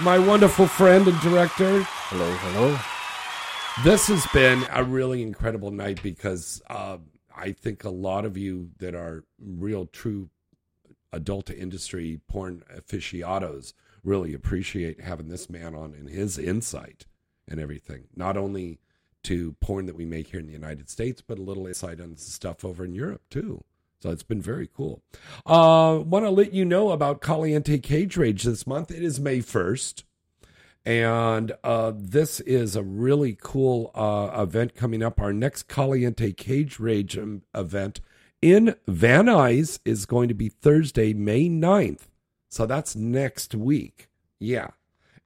my 0.00 0.18
wonderful 0.18 0.66
friend 0.66 1.06
and 1.06 1.20
director. 1.20 1.84
Hello, 1.84 2.28
hello. 2.38 2.76
This 3.84 4.08
has 4.08 4.26
been 4.34 4.66
a 4.72 4.82
really 4.82 5.22
incredible 5.22 5.70
night 5.70 6.02
because 6.02 6.60
uh, 6.68 6.98
I 7.32 7.52
think 7.52 7.84
a 7.84 7.90
lot 7.90 8.24
of 8.24 8.36
you 8.36 8.70
that 8.78 8.96
are 8.96 9.22
real, 9.38 9.86
true 9.86 10.30
adult 11.12 11.48
industry 11.48 12.20
porn 12.26 12.64
aficionados 12.76 13.72
really 14.02 14.34
appreciate 14.34 15.00
having 15.00 15.28
this 15.28 15.48
man 15.48 15.76
on 15.76 15.94
and 15.94 16.10
his 16.10 16.38
insight 16.38 17.06
and 17.48 17.60
everything. 17.60 18.04
Not 18.14 18.36
only 18.36 18.78
to 19.24 19.52
porn 19.60 19.86
that 19.86 19.96
we 19.96 20.06
make 20.06 20.28
here 20.28 20.40
in 20.40 20.46
the 20.46 20.52
United 20.52 20.88
States, 20.88 21.20
but 21.20 21.38
a 21.38 21.42
little 21.42 21.66
insight 21.66 22.00
on 22.00 22.16
stuff 22.16 22.64
over 22.64 22.84
in 22.84 22.94
Europe 22.94 23.22
too. 23.30 23.64
So 24.00 24.10
it's 24.10 24.22
been 24.22 24.42
very 24.42 24.68
cool. 24.72 25.02
Uh, 25.44 26.00
Want 26.04 26.24
to 26.24 26.30
let 26.30 26.52
you 26.52 26.64
know 26.64 26.90
about 26.90 27.20
Caliente 27.20 27.78
Cage 27.78 28.16
Rage 28.16 28.44
this 28.44 28.66
month. 28.66 28.90
It 28.90 29.02
is 29.02 29.18
May 29.18 29.38
1st. 29.38 30.04
And 30.84 31.52
uh, 31.64 31.92
this 31.96 32.38
is 32.40 32.76
a 32.76 32.82
really 32.84 33.36
cool 33.40 33.90
uh, 33.94 34.40
event 34.40 34.76
coming 34.76 35.02
up. 35.02 35.20
Our 35.20 35.32
next 35.32 35.64
Caliente 35.64 36.32
Cage 36.32 36.78
Rage 36.78 37.18
event 37.54 38.00
in 38.40 38.76
Van 38.86 39.26
Nuys 39.26 39.80
is 39.84 40.06
going 40.06 40.28
to 40.28 40.34
be 40.34 40.48
Thursday, 40.48 41.12
May 41.12 41.48
9th. 41.48 42.02
So 42.48 42.66
that's 42.66 42.94
next 42.94 43.54
week. 43.54 44.08
Yeah. 44.38 44.68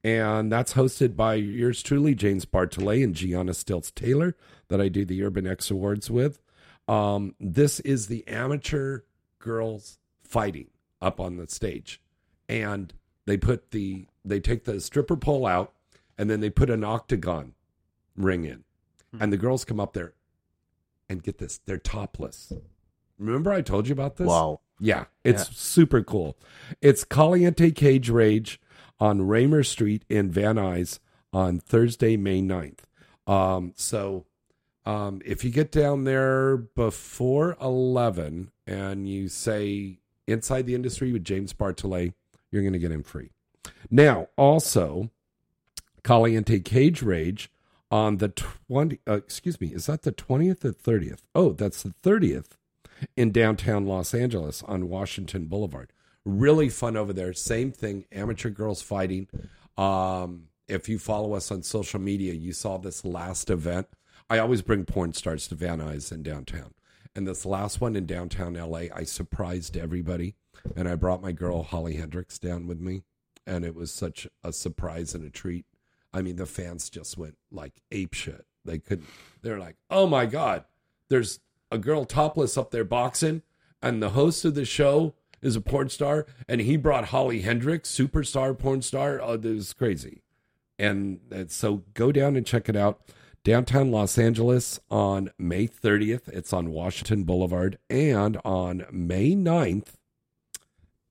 And 0.03 0.51
that's 0.51 0.73
hosted 0.73 1.15
by 1.15 1.35
yours 1.35 1.83
truly, 1.83 2.15
James 2.15 2.45
Bartholet 2.45 3.03
and 3.03 3.13
Gianna 3.15 3.53
Stilts 3.53 3.91
Taylor, 3.91 4.35
that 4.67 4.81
I 4.81 4.87
do 4.87 5.05
the 5.05 5.23
Urban 5.23 5.45
X 5.45 5.69
Awards 5.69 6.09
with. 6.09 6.39
Um, 6.87 7.35
this 7.39 7.79
is 7.81 8.07
the 8.07 8.27
amateur 8.27 9.01
girls 9.39 9.99
fighting 10.23 10.67
up 11.01 11.19
on 11.19 11.37
the 11.37 11.47
stage. 11.47 12.01
And 12.49 12.93
they 13.25 13.37
put 13.37 13.71
the 13.71 14.07
they 14.25 14.39
take 14.39 14.65
the 14.65 14.79
stripper 14.79 15.15
pole 15.17 15.45
out 15.45 15.73
and 16.17 16.29
then 16.29 16.39
they 16.41 16.49
put 16.49 16.69
an 16.69 16.83
octagon 16.83 17.53
ring 18.15 18.45
in. 18.45 18.63
And 19.19 19.31
the 19.33 19.37
girls 19.37 19.65
come 19.65 19.79
up 19.79 19.93
there 19.93 20.13
and 21.09 21.21
get 21.21 21.37
this, 21.37 21.59
they're 21.65 21.77
topless. 21.77 22.53
Remember 23.19 23.51
I 23.51 23.61
told 23.61 23.87
you 23.87 23.93
about 23.93 24.15
this? 24.15 24.27
Wow. 24.27 24.61
Yeah, 24.79 25.05
it's 25.23 25.43
Yeah. 25.49 25.53
super 25.53 26.01
cool. 26.01 26.37
It's 26.81 27.03
Caliente 27.03 27.71
Cage 27.71 28.09
Rage 28.09 28.59
on 29.01 29.27
Raymer 29.27 29.63
Street 29.63 30.05
in 30.07 30.31
Van 30.31 30.55
Nuys 30.55 30.99
on 31.33 31.59
Thursday, 31.59 32.15
May 32.15 32.39
9th. 32.41 32.81
Um, 33.25 33.73
so 33.75 34.25
um, 34.85 35.21
if 35.25 35.43
you 35.43 35.49
get 35.49 35.71
down 35.71 36.03
there 36.03 36.55
before 36.55 37.57
11 37.59 38.51
and 38.67 39.09
you 39.09 39.27
say 39.27 39.97
Inside 40.27 40.67
the 40.67 40.75
Industry 40.75 41.11
with 41.11 41.23
James 41.23 41.51
Bartholet, 41.51 42.13
you're 42.51 42.61
going 42.61 42.73
to 42.73 42.79
get 42.79 42.91
in 42.91 43.01
free. 43.01 43.31
Now, 43.89 44.27
also, 44.37 45.09
Caliente 46.03 46.59
Cage 46.59 47.01
Rage 47.01 47.51
on 47.89 48.17
the 48.17 48.29
20, 48.29 48.99
uh, 49.07 49.13
excuse 49.13 49.59
me, 49.59 49.67
is 49.69 49.87
that 49.87 50.03
the 50.03 50.11
20th 50.11 50.63
or 50.63 50.73
30th? 50.73 51.21
Oh, 51.33 51.53
that's 51.53 51.81
the 51.81 51.93
30th 52.03 52.51
in 53.17 53.31
downtown 53.31 53.87
Los 53.87 54.13
Angeles 54.13 54.61
on 54.63 54.89
Washington 54.89 55.45
Boulevard. 55.45 55.91
Really 56.25 56.69
fun 56.69 56.95
over 56.95 57.13
there. 57.13 57.33
Same 57.33 57.71
thing, 57.71 58.05
amateur 58.11 58.49
girls 58.49 58.81
fighting. 58.81 59.27
Um, 59.77 60.47
if 60.67 60.87
you 60.87 60.99
follow 60.99 61.33
us 61.33 61.51
on 61.51 61.63
social 61.63 61.99
media, 61.99 62.33
you 62.33 62.53
saw 62.53 62.77
this 62.77 63.03
last 63.03 63.49
event. 63.49 63.87
I 64.29 64.37
always 64.37 64.61
bring 64.61 64.85
porn 64.85 65.13
stars 65.13 65.47
to 65.49 65.55
Van 65.55 65.79
Nuys 65.79 66.11
in 66.11 66.23
downtown. 66.23 66.73
And 67.15 67.27
this 67.27 67.45
last 67.45 67.81
one 67.81 67.95
in 67.95 68.05
downtown 68.05 68.53
LA, 68.53 68.83
I 68.95 69.03
surprised 69.03 69.75
everybody. 69.75 70.35
And 70.75 70.87
I 70.87 70.95
brought 70.95 71.21
my 71.21 71.31
girl 71.31 71.63
Holly 71.63 71.95
Hendrix 71.95 72.39
down 72.39 72.67
with 72.67 72.79
me. 72.79 73.03
And 73.45 73.65
it 73.65 73.75
was 73.75 73.91
such 73.91 74.27
a 74.43 74.53
surprise 74.53 75.13
and 75.13 75.25
a 75.25 75.29
treat. 75.29 75.65
I 76.13 76.21
mean, 76.21 76.35
the 76.35 76.45
fans 76.45 76.89
just 76.89 77.17
went 77.17 77.37
like 77.51 77.81
ape 77.91 78.13
shit. 78.13 78.45
They 78.63 78.79
couldn't, 78.79 79.07
they're 79.41 79.59
like, 79.59 79.75
oh 79.89 80.07
my 80.07 80.25
God, 80.25 80.65
there's 81.09 81.39
a 81.71 81.77
girl 81.77 82.05
topless 82.05 82.57
up 82.57 82.71
there 82.71 82.83
boxing. 82.83 83.41
And 83.81 84.01
the 84.01 84.11
host 84.11 84.45
of 84.45 84.53
the 84.53 84.65
show 84.65 85.15
is 85.41 85.55
a 85.55 85.61
porn 85.61 85.89
star. 85.89 86.25
And 86.47 86.61
he 86.61 86.77
brought 86.77 87.05
Holly 87.05 87.41
Hendrix, 87.41 87.89
superstar 87.89 88.57
porn 88.57 88.81
star. 88.81 89.21
Oh, 89.21 89.37
this 89.37 89.59
is 89.59 89.73
crazy. 89.73 90.21
And, 90.77 91.19
and 91.31 91.51
so 91.51 91.83
go 91.93 92.11
down 92.11 92.35
and 92.35 92.45
check 92.45 92.69
it 92.69 92.75
out. 92.75 93.01
Downtown 93.43 93.91
Los 93.91 94.17
Angeles 94.17 94.79
on 94.89 95.31
May 95.39 95.67
30th. 95.67 96.27
It's 96.27 96.53
on 96.53 96.71
Washington 96.71 97.23
Boulevard. 97.23 97.77
And 97.89 98.37
on 98.45 98.85
May 98.91 99.33
9th 99.35 99.95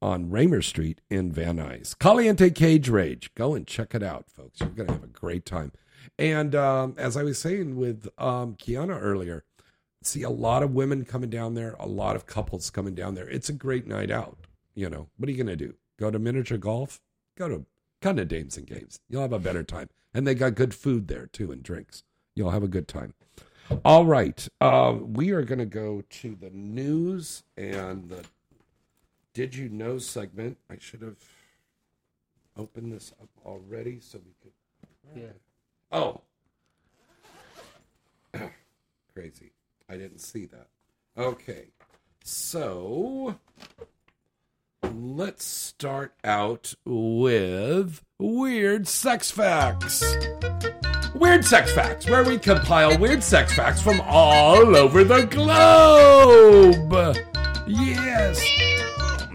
on 0.02 0.30
Raymer 0.30 0.62
Street 0.62 1.00
in 1.10 1.32
Van 1.32 1.58
Nuys. 1.58 1.98
Caliente 1.98 2.50
Cage 2.50 2.88
Rage. 2.88 3.34
Go 3.34 3.54
and 3.54 3.66
check 3.66 3.94
it 3.94 4.02
out, 4.02 4.30
folks. 4.30 4.60
You're 4.60 4.70
going 4.70 4.86
to 4.86 4.94
have 4.94 5.04
a 5.04 5.08
great 5.08 5.44
time. 5.44 5.72
And 6.18 6.54
um, 6.54 6.94
as 6.98 7.16
I 7.16 7.22
was 7.22 7.38
saying 7.38 7.76
with 7.76 8.08
um, 8.18 8.54
Kiana 8.56 8.98
earlier, 9.00 9.44
see 10.02 10.22
a 10.22 10.30
lot 10.30 10.62
of 10.62 10.72
women 10.72 11.04
coming 11.04 11.30
down 11.30 11.54
there, 11.54 11.76
a 11.78 11.86
lot 11.86 12.16
of 12.16 12.26
couples 12.26 12.70
coming 12.70 12.94
down 12.94 13.14
there. 13.14 13.28
It's 13.28 13.48
a 13.48 13.54
great 13.54 13.86
night 13.86 14.10
out. 14.10 14.38
You 14.74 14.88
know, 14.88 15.08
what 15.16 15.28
are 15.28 15.32
you 15.32 15.42
going 15.42 15.58
to 15.58 15.64
do? 15.64 15.74
Go 15.98 16.10
to 16.10 16.18
miniature 16.18 16.58
golf? 16.58 17.00
Go 17.36 17.48
to 17.48 17.66
kind 18.00 18.18
of 18.18 18.28
dames 18.28 18.56
and 18.56 18.66
games. 18.66 19.00
You'll 19.08 19.22
have 19.22 19.32
a 19.32 19.38
better 19.38 19.62
time. 19.62 19.88
And 20.14 20.26
they 20.26 20.34
got 20.34 20.54
good 20.54 20.74
food 20.74 21.08
there 21.08 21.26
too 21.26 21.52
and 21.52 21.62
drinks. 21.62 22.02
You'll 22.34 22.50
have 22.50 22.62
a 22.62 22.68
good 22.68 22.88
time. 22.88 23.14
All 23.84 24.06
right. 24.06 24.48
Uh, 24.60 24.96
we 25.00 25.30
are 25.30 25.42
going 25.42 25.58
to 25.58 25.66
go 25.66 26.02
to 26.08 26.36
the 26.40 26.50
news 26.50 27.44
and 27.56 28.08
the 28.08 28.24
Did 29.34 29.54
You 29.54 29.68
Know 29.68 29.98
segment. 29.98 30.56
I 30.70 30.76
should 30.78 31.02
have 31.02 31.18
opened 32.56 32.92
this 32.92 33.12
up 33.20 33.28
already 33.44 34.00
so 34.00 34.18
we 34.18 34.34
could. 34.42 35.22
Yeah. 35.22 35.32
Oh. 35.92 36.20
Crazy. 39.14 39.52
I 39.90 39.96
didn't 39.96 40.20
see 40.20 40.46
that. 40.46 40.68
Okay. 41.18 41.70
So 42.22 43.40
let's 44.84 45.44
start 45.44 46.14
out 46.22 46.74
with 46.84 48.04
weird 48.16 48.86
sex 48.86 49.32
facts. 49.32 50.04
Weird 51.14 51.44
sex 51.44 51.72
facts, 51.72 52.08
where 52.08 52.22
we 52.22 52.38
compile 52.38 52.96
weird 52.98 53.24
sex 53.24 53.52
facts 53.54 53.82
from 53.82 54.00
all 54.02 54.76
over 54.76 55.02
the 55.02 55.24
globe. 55.26 57.16
Yes, 57.66 58.40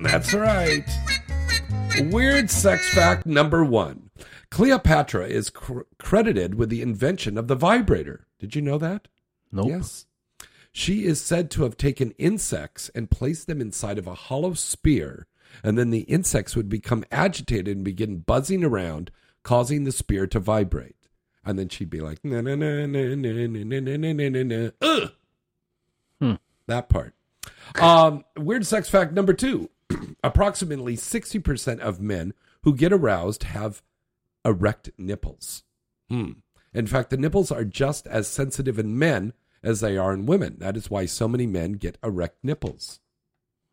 that's 0.02 0.34
right. 0.34 0.86
Weird 2.14 2.50
sex 2.50 2.94
fact 2.94 3.26
number 3.26 3.66
one 3.66 4.10
Cleopatra 4.52 5.28
is 5.28 5.50
cr- 5.50 5.82
credited 6.00 6.56
with 6.56 6.70
the 6.70 6.82
invention 6.82 7.38
of 7.38 7.50
the 7.50 7.56
vibrator. 7.56 8.28
Did 8.40 8.56
you 8.56 8.62
know 8.62 8.78
that? 8.78 9.10
Nope. 9.52 9.68
Yes. 9.68 10.06
She 10.78 11.06
is 11.06 11.22
said 11.22 11.50
to 11.52 11.64
have 11.64 11.78
taken 11.78 12.12
insects 12.18 12.92
and 12.94 13.10
placed 13.10 13.48
them 13.48 13.62
inside 13.62 13.98
of 13.98 14.08
a 14.08 14.14
hollow 14.14 14.54
spear, 14.56 15.26
and 15.64 15.78
then 15.78 15.90
the 15.90 16.02
insects 16.02 16.54
would 16.54 16.68
become 16.68 17.06
agitated 17.14 17.78
and 17.78 17.86
begin 17.86 18.18
buzzing 18.18 18.62
around, 18.62 19.10
causing 19.42 19.86
the 19.86 19.94
spear 19.94 20.28
to 20.28 20.38
vibrate. 20.38 20.98
And 21.46 21.58
then 21.58 21.70
she'd 21.70 21.90
be 21.90 22.02
like, 22.02 22.20
na 22.26 22.42
na 22.42 22.56
na 22.56 22.86
na 22.88 23.16
na 23.16 23.32
na 23.32 23.48
na 23.48 23.80
na 23.80 24.12
na 24.12 24.30
na 24.30 24.44
na. 24.44 24.70
Ugh. 24.82 25.12
Hmm. 26.20 26.34
That 26.68 26.90
part. 26.90 27.14
Um, 27.80 28.26
weird 28.36 28.68
sex 28.68 28.90
fact 28.90 29.14
number 29.14 29.32
two 29.32 29.70
approximately 30.26 30.98
60% 30.98 31.80
of 31.80 32.02
men 32.02 32.34
who 32.64 32.76
get 32.76 32.92
aroused 32.92 33.44
have 33.44 33.82
erect 34.44 34.90
nipples. 34.98 35.64
Hmm. 36.10 36.32
In 36.74 36.86
fact, 36.86 37.12
the 37.12 37.18
nipples 37.18 37.50
are 37.50 37.64
just 37.64 38.08
as 38.08 38.28
sensitive 38.28 38.78
in 38.78 39.00
men 39.00 39.32
as 39.66 39.82
they 39.82 39.98
are 39.98 40.14
in 40.14 40.26
women. 40.28 40.56
That 40.60 40.78
is 40.78 40.90
why 40.90 41.06
so 41.08 41.28
many 41.28 41.48
men 41.48 41.74
get 41.74 41.98
erect 42.04 42.38
nipples. 42.44 43.02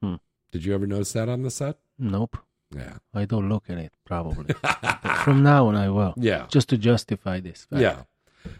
Hmm. 0.03 0.17
Did 0.51 0.65
you 0.65 0.75
ever 0.75 0.87
notice 0.87 1.13
that 1.13 1.29
on 1.29 1.43
the 1.43 1.51
set? 1.51 1.79
Nope. 1.99 2.39
Yeah. 2.75 2.95
I 3.15 3.27
don't 3.27 3.49
look 3.49 3.69
at 3.69 3.77
it, 3.79 3.93
probably. 4.05 4.55
From 5.25 5.43
now 5.43 5.69
on, 5.69 5.77
I 5.77 5.91
will. 5.91 6.15
Yeah. 6.17 6.47
Just 6.49 6.71
to 6.71 6.79
justify 6.79 7.41
this. 7.41 7.67
fact. 7.67 7.83
Yeah. 7.83 8.03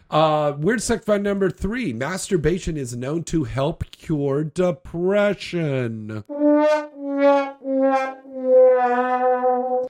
Uh, 0.09 0.53
weird 0.57 0.81
sex 0.81 1.03
fact 1.03 1.23
number 1.23 1.49
three 1.49 1.91
masturbation 1.91 2.77
is 2.77 2.95
known 2.95 3.23
to 3.23 3.43
help 3.43 3.83
cure 3.91 4.43
depression. 4.43 6.23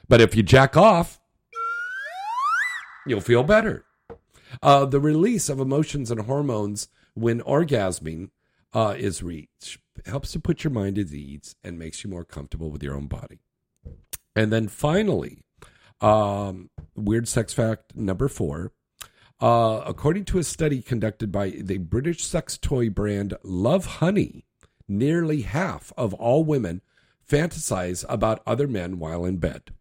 But 0.08 0.22
if 0.22 0.36
you 0.36 0.42
jack 0.44 0.76
off, 0.76 1.20
you'll 3.06 3.22
feel 3.22 3.44
better. 3.44 3.86
Uh, 4.62 4.86
the 4.86 5.00
release 5.00 5.50
of 5.50 5.60
emotions 5.60 6.10
and 6.10 6.22
hormones 6.22 6.88
when 7.14 7.42
orgasming 7.42 8.30
uh, 8.74 8.96
is 8.98 9.22
reached 9.22 9.80
helps 10.06 10.32
to 10.32 10.40
put 10.40 10.64
your 10.64 10.72
mind 10.72 10.98
at 10.98 11.12
ease 11.12 11.56
and 11.64 11.78
makes 11.78 12.04
you 12.04 12.10
more 12.10 12.26
comfortable 12.26 12.72
with 12.72 12.84
your 12.84 12.96
own 12.96 13.08
body. 13.08 13.40
And 14.36 14.52
then 14.52 14.68
finally, 14.68 15.44
um, 16.02 16.70
weird 16.96 17.28
sex 17.28 17.54
fact 17.54 17.96
number 17.96 18.28
four. 18.28 18.72
Uh, 19.40 19.84
according 19.86 20.26
to 20.26 20.40
a 20.40 20.44
study 20.44 20.82
conducted 20.82 21.32
by 21.32 21.50
the 21.50 21.78
British 21.78 22.24
sex 22.24 22.58
toy 22.58 22.90
brand 22.90 23.36
Love 23.44 23.86
Honey, 23.98 24.46
nearly 24.88 25.42
half 25.42 25.92
of 25.98 26.14
all 26.14 26.44
women 26.44 26.82
fantasize 27.30 28.06
about 28.08 28.42
other 28.46 28.68
men 28.68 29.00
while 29.00 29.26
in 29.26 29.38
bed. 29.38 29.72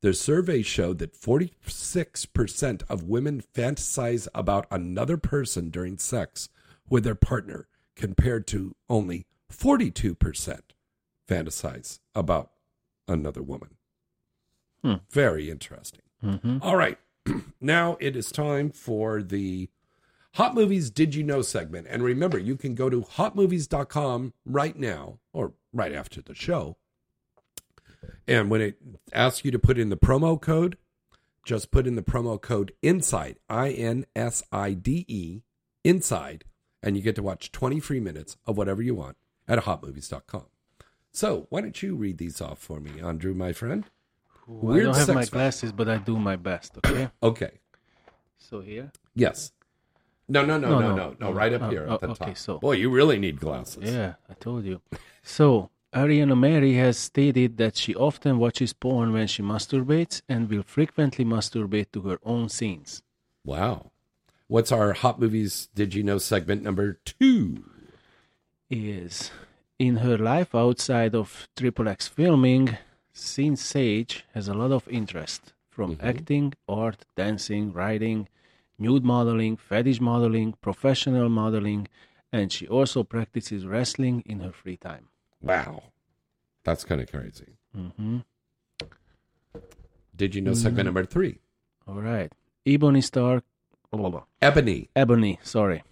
Their 0.00 0.12
survey 0.14 0.62
showed 0.62 0.98
that 0.98 1.20
46% 1.20 2.82
of 2.88 3.02
women 3.02 3.42
fantasize 3.54 4.26
about 4.34 4.66
another 4.70 5.18
person 5.18 5.68
during 5.68 5.98
sex 5.98 6.48
with 6.90 7.04
their 7.04 7.14
partner, 7.14 7.68
compared 7.96 8.46
to 8.48 8.74
only 8.88 9.26
42% 9.50 10.60
fantasize 11.28 12.00
about 12.14 12.50
another 13.08 13.42
woman. 13.42 13.76
Hmm. 14.82 14.94
Very 15.10 15.50
interesting. 15.50 16.02
Mhm. 16.22 16.58
All 16.62 16.76
right. 16.76 16.98
now 17.60 17.96
it 18.00 18.16
is 18.16 18.30
time 18.32 18.70
for 18.70 19.22
the 19.22 19.68
Hot 20.34 20.54
Movies 20.54 20.90
Did 20.90 21.14
You 21.14 21.22
Know 21.24 21.42
segment. 21.42 21.86
And 21.90 22.02
remember, 22.02 22.38
you 22.38 22.56
can 22.56 22.74
go 22.74 22.88
to 22.88 23.02
hotmovies.com 23.02 24.32
right 24.44 24.76
now 24.76 25.18
or 25.32 25.54
right 25.72 25.92
after 25.92 26.22
the 26.22 26.34
show. 26.34 26.76
And 28.26 28.48
when 28.48 28.60
it 28.60 28.78
asks 29.12 29.44
you 29.44 29.50
to 29.50 29.58
put 29.58 29.76
in 29.78 29.88
the 29.88 29.96
promo 29.96 30.40
code, 30.40 30.76
just 31.44 31.70
put 31.70 31.86
in 31.86 31.96
the 31.96 32.02
promo 32.02 32.40
code 32.40 32.72
INSIDE, 32.82 33.38
I 33.48 33.70
N 33.70 34.06
S 34.14 34.42
I 34.52 34.72
D 34.72 35.04
E, 35.08 35.40
INSIDE, 35.84 36.44
and 36.82 36.96
you 36.96 37.02
get 37.02 37.14
to 37.16 37.22
watch 37.22 37.52
20 37.52 37.80
free 37.80 38.00
minutes 38.00 38.36
of 38.46 38.56
whatever 38.56 38.82
you 38.82 38.94
want 38.94 39.16
at 39.48 39.60
hotmovies.com. 39.64 40.44
So, 41.12 41.46
why 41.50 41.60
don't 41.60 41.82
you 41.82 41.96
read 41.96 42.18
these 42.18 42.40
off 42.40 42.58
for 42.58 42.80
me, 42.80 43.00
Andrew, 43.00 43.34
my 43.34 43.52
friend? 43.52 43.84
I 44.48 44.78
don't 44.80 44.96
have 44.96 45.14
my 45.14 45.24
glasses, 45.24 45.72
but 45.72 45.88
I 45.88 45.98
do 45.98 46.18
my 46.18 46.36
best, 46.36 46.78
okay? 46.78 47.10
Okay. 47.22 47.52
so 48.38 48.60
here? 48.60 48.90
Yes. 49.14 49.52
No, 50.28 50.44
no, 50.44 50.58
no, 50.58 50.78
No, 50.78 50.94
no, 50.94 51.16
no, 51.18 51.32
right 51.32 51.52
up 51.52 51.62
Uh, 51.62 51.70
here 51.70 51.86
uh, 51.88 51.94
at 51.94 52.00
the 52.00 52.08
okay, 52.10 52.24
top. 52.26 52.36
so- 52.36 52.58
Boy, 52.58 52.72
you 52.72 52.88
really 52.90 53.18
need 53.18 53.40
glasses. 53.40 53.90
Yeah, 53.92 54.14
I 54.28 54.34
told 54.34 54.64
you. 54.64 54.80
So, 55.22 55.70
Ariana 55.92 56.36
Marie 56.38 56.74
has 56.74 56.96
stated 56.96 57.56
that 57.58 57.76
she 57.76 57.94
often 57.96 58.38
watches 58.38 58.72
porn 58.72 59.12
when 59.12 59.26
she 59.26 59.42
masturbates 59.42 60.22
and 60.28 60.48
will 60.48 60.62
frequently 60.62 61.24
masturbate 61.24 61.90
to 61.92 62.02
her 62.02 62.18
own 62.22 62.48
scenes. 62.48 63.02
Wow. 63.44 63.89
What's 64.50 64.72
our 64.72 64.94
Hot 64.94 65.20
Movies 65.20 65.68
Did 65.76 65.94
You 65.94 66.02
Know 66.02 66.18
segment 66.18 66.64
number 66.64 66.94
two? 67.04 67.62
Is 68.68 69.30
in 69.78 69.98
her 69.98 70.18
life 70.18 70.56
outside 70.56 71.14
of 71.14 71.46
Triple 71.56 71.86
X 71.86 72.08
filming, 72.08 72.76
Sinn 73.12 73.54
Sage 73.54 74.24
has 74.34 74.48
a 74.48 74.54
lot 74.54 74.72
of 74.72 74.88
interest 74.88 75.52
from 75.68 75.96
acting, 76.02 76.54
art, 76.68 77.04
dancing, 77.14 77.72
writing, 77.72 78.26
nude 78.76 79.04
modeling, 79.04 79.56
fetish 79.56 80.00
modeling, 80.00 80.54
professional 80.60 81.28
modeling, 81.28 81.86
and 82.32 82.50
she 82.50 82.66
also 82.66 83.04
practices 83.04 83.64
wrestling 83.66 84.20
in 84.26 84.40
her 84.40 84.50
free 84.52 84.76
time. 84.76 85.06
Wow. 85.40 85.84
That's 86.64 86.82
kind 86.82 87.00
of 87.00 87.08
crazy. 87.08 87.54
hmm 87.72 88.18
Did 90.16 90.34
you 90.34 90.40
know 90.42 90.54
segment 90.54 90.82
Mm. 90.82 90.84
number 90.86 91.04
three? 91.04 91.38
All 91.86 92.02
right. 92.02 92.32
Ebony 92.66 93.00
Star. 93.00 93.44
Blah, 93.90 94.00
blah, 94.00 94.10
blah. 94.10 94.24
Ebony. 94.40 94.88
Ebony, 94.94 95.38
sorry. 95.42 95.82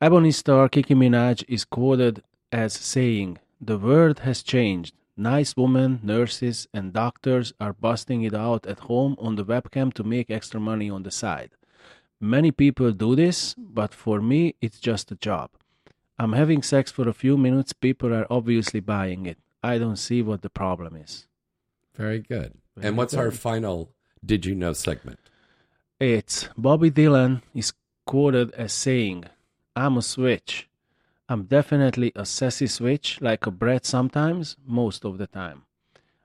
Ebony 0.00 0.32
Star 0.32 0.68
Kiki 0.68 0.94
Minaj 0.94 1.44
is 1.48 1.64
quoted 1.64 2.22
as 2.50 2.72
saying, 2.72 3.38
The 3.60 3.78
world 3.78 4.20
has 4.20 4.42
changed. 4.42 4.94
Nice 5.16 5.56
women, 5.56 6.00
nurses, 6.02 6.66
and 6.72 6.92
doctors 6.92 7.52
are 7.60 7.74
busting 7.74 8.22
it 8.22 8.34
out 8.34 8.66
at 8.66 8.80
home 8.80 9.14
on 9.18 9.36
the 9.36 9.44
webcam 9.44 9.92
to 9.94 10.02
make 10.02 10.30
extra 10.30 10.58
money 10.58 10.88
on 10.88 11.02
the 11.02 11.10
side. 11.10 11.50
Many 12.18 12.50
people 12.50 12.92
do 12.92 13.14
this, 13.14 13.54
but 13.58 13.92
for 13.92 14.20
me, 14.20 14.54
it's 14.60 14.80
just 14.80 15.12
a 15.12 15.16
job. 15.16 15.50
I'm 16.18 16.32
having 16.32 16.62
sex 16.62 16.90
for 16.90 17.08
a 17.08 17.12
few 17.12 17.36
minutes, 17.36 17.72
people 17.72 18.14
are 18.14 18.26
obviously 18.30 18.80
buying 18.80 19.26
it. 19.26 19.38
I 19.62 19.78
don't 19.78 19.96
see 19.96 20.22
what 20.22 20.42
the 20.42 20.50
problem 20.50 20.96
is. 20.96 21.26
Very 21.94 22.20
good. 22.20 22.54
Very 22.76 22.88
and 22.88 22.96
what's 22.96 23.14
our 23.14 23.30
final 23.30 23.92
Did 24.24 24.46
You 24.46 24.54
Know 24.54 24.72
segment? 24.72 25.18
It's 26.02 26.48
Bobbi 26.58 26.90
Dylan 26.90 27.42
is 27.54 27.72
quoted 28.04 28.50
as 28.54 28.72
saying, 28.72 29.26
I'm 29.76 29.96
a 29.96 30.02
switch. 30.02 30.68
I'm 31.28 31.44
definitely 31.44 32.10
a 32.16 32.26
sassy 32.26 32.66
switch, 32.66 33.20
like 33.20 33.46
a 33.46 33.52
brat 33.52 33.86
sometimes, 33.86 34.56
most 34.66 35.04
of 35.04 35.18
the 35.18 35.28
time. 35.28 35.62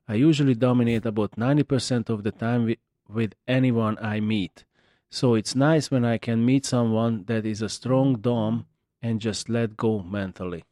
I 0.07 0.15
usually 0.15 0.55
dominate 0.55 1.05
about 1.05 1.33
90% 1.37 2.09
of 2.09 2.23
the 2.23 2.31
time 2.31 2.65
with, 2.65 2.79
with 3.07 3.35
anyone 3.47 3.99
I 4.01 4.19
meet. 4.19 4.65
So 5.11 5.35
it's 5.35 5.53
nice 5.53 5.91
when 5.91 6.03
I 6.03 6.17
can 6.17 6.43
meet 6.43 6.65
someone 6.65 7.25
that 7.27 7.45
is 7.45 7.61
a 7.61 7.69
strong 7.69 8.15
dom 8.15 8.65
and 9.03 9.21
just 9.21 9.47
let 9.47 9.77
go 9.77 9.99
mentally. 9.99 10.63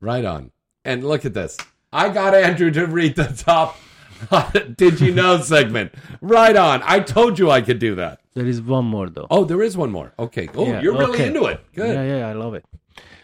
Right 0.00 0.24
on. 0.24 0.52
And 0.86 1.04
look 1.04 1.26
at 1.26 1.34
this. 1.34 1.58
I 1.92 2.08
got 2.08 2.32
Andrew 2.32 2.70
to 2.70 2.86
read 2.86 3.16
the 3.16 3.26
top 3.26 3.76
Did 4.76 5.00
You 5.00 5.14
Know 5.14 5.40
segment. 5.40 5.92
Right 6.20 6.56
on. 6.56 6.82
I 6.84 7.00
told 7.00 7.38
you 7.38 7.50
I 7.50 7.60
could 7.60 7.78
do 7.78 7.94
that. 7.96 8.20
There 8.34 8.46
is 8.46 8.60
one 8.60 8.84
more 8.84 9.08
though. 9.08 9.26
Oh, 9.30 9.44
there 9.44 9.62
is 9.62 9.76
one 9.76 9.90
more. 9.90 10.12
Okay. 10.18 10.48
Oh, 10.54 10.66
Yeah, 10.66 10.80
you're 10.82 10.92
really 10.94 11.14
okay. 11.14 11.26
into 11.28 11.44
it. 11.46 11.60
Good. 11.74 11.94
Yeah, 11.94 12.18
yeah, 12.18 12.28
I 12.28 12.32
love 12.32 12.54
it. 12.54 12.64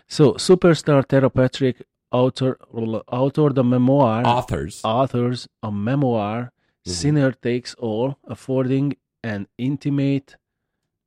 So, 0.08 0.34
superstar 0.34 1.06
Tera 1.06 1.30
Patrick 1.30 1.82
author 2.12 2.58
author 2.72 3.50
the 3.50 3.62
memoir 3.62 4.26
Authors. 4.26 4.80
authors 4.84 5.48
a 5.62 5.70
memoir 5.70 6.38
mm-hmm. 6.42 6.90
Sinner 6.90 7.32
Takes 7.32 7.74
All, 7.74 8.18
affording 8.24 8.96
an 9.22 9.46
intimate 9.58 10.36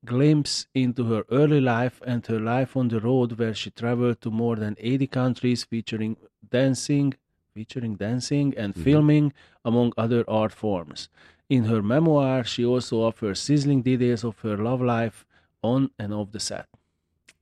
glimpse 0.05 0.67
into 0.73 1.05
her 1.05 1.23
early 1.31 1.61
life 1.61 2.01
and 2.05 2.25
her 2.27 2.39
life 2.39 2.75
on 2.75 2.89
the 2.89 2.99
road 2.99 3.37
where 3.39 3.53
she 3.53 3.69
traveled 3.71 4.21
to 4.21 4.29
more 4.29 4.55
than 4.57 4.75
80 4.79 5.07
countries 5.07 5.63
featuring 5.63 6.17
dancing 6.49 7.13
featuring 7.53 7.95
dancing 7.95 8.53
and 8.57 8.75
filming 8.75 9.31
among 9.63 9.93
other 9.97 10.23
art 10.27 10.51
forms. 10.51 11.09
In 11.49 11.65
her 11.65 11.81
memoir, 11.81 12.43
she 12.43 12.65
also 12.65 13.01
offers 13.03 13.39
sizzling 13.39 13.81
details 13.83 14.23
of 14.23 14.39
her 14.39 14.57
love 14.57 14.81
life 14.81 15.25
on 15.61 15.91
and 15.99 16.13
off 16.13 16.31
the 16.31 16.39
set. 16.39 16.67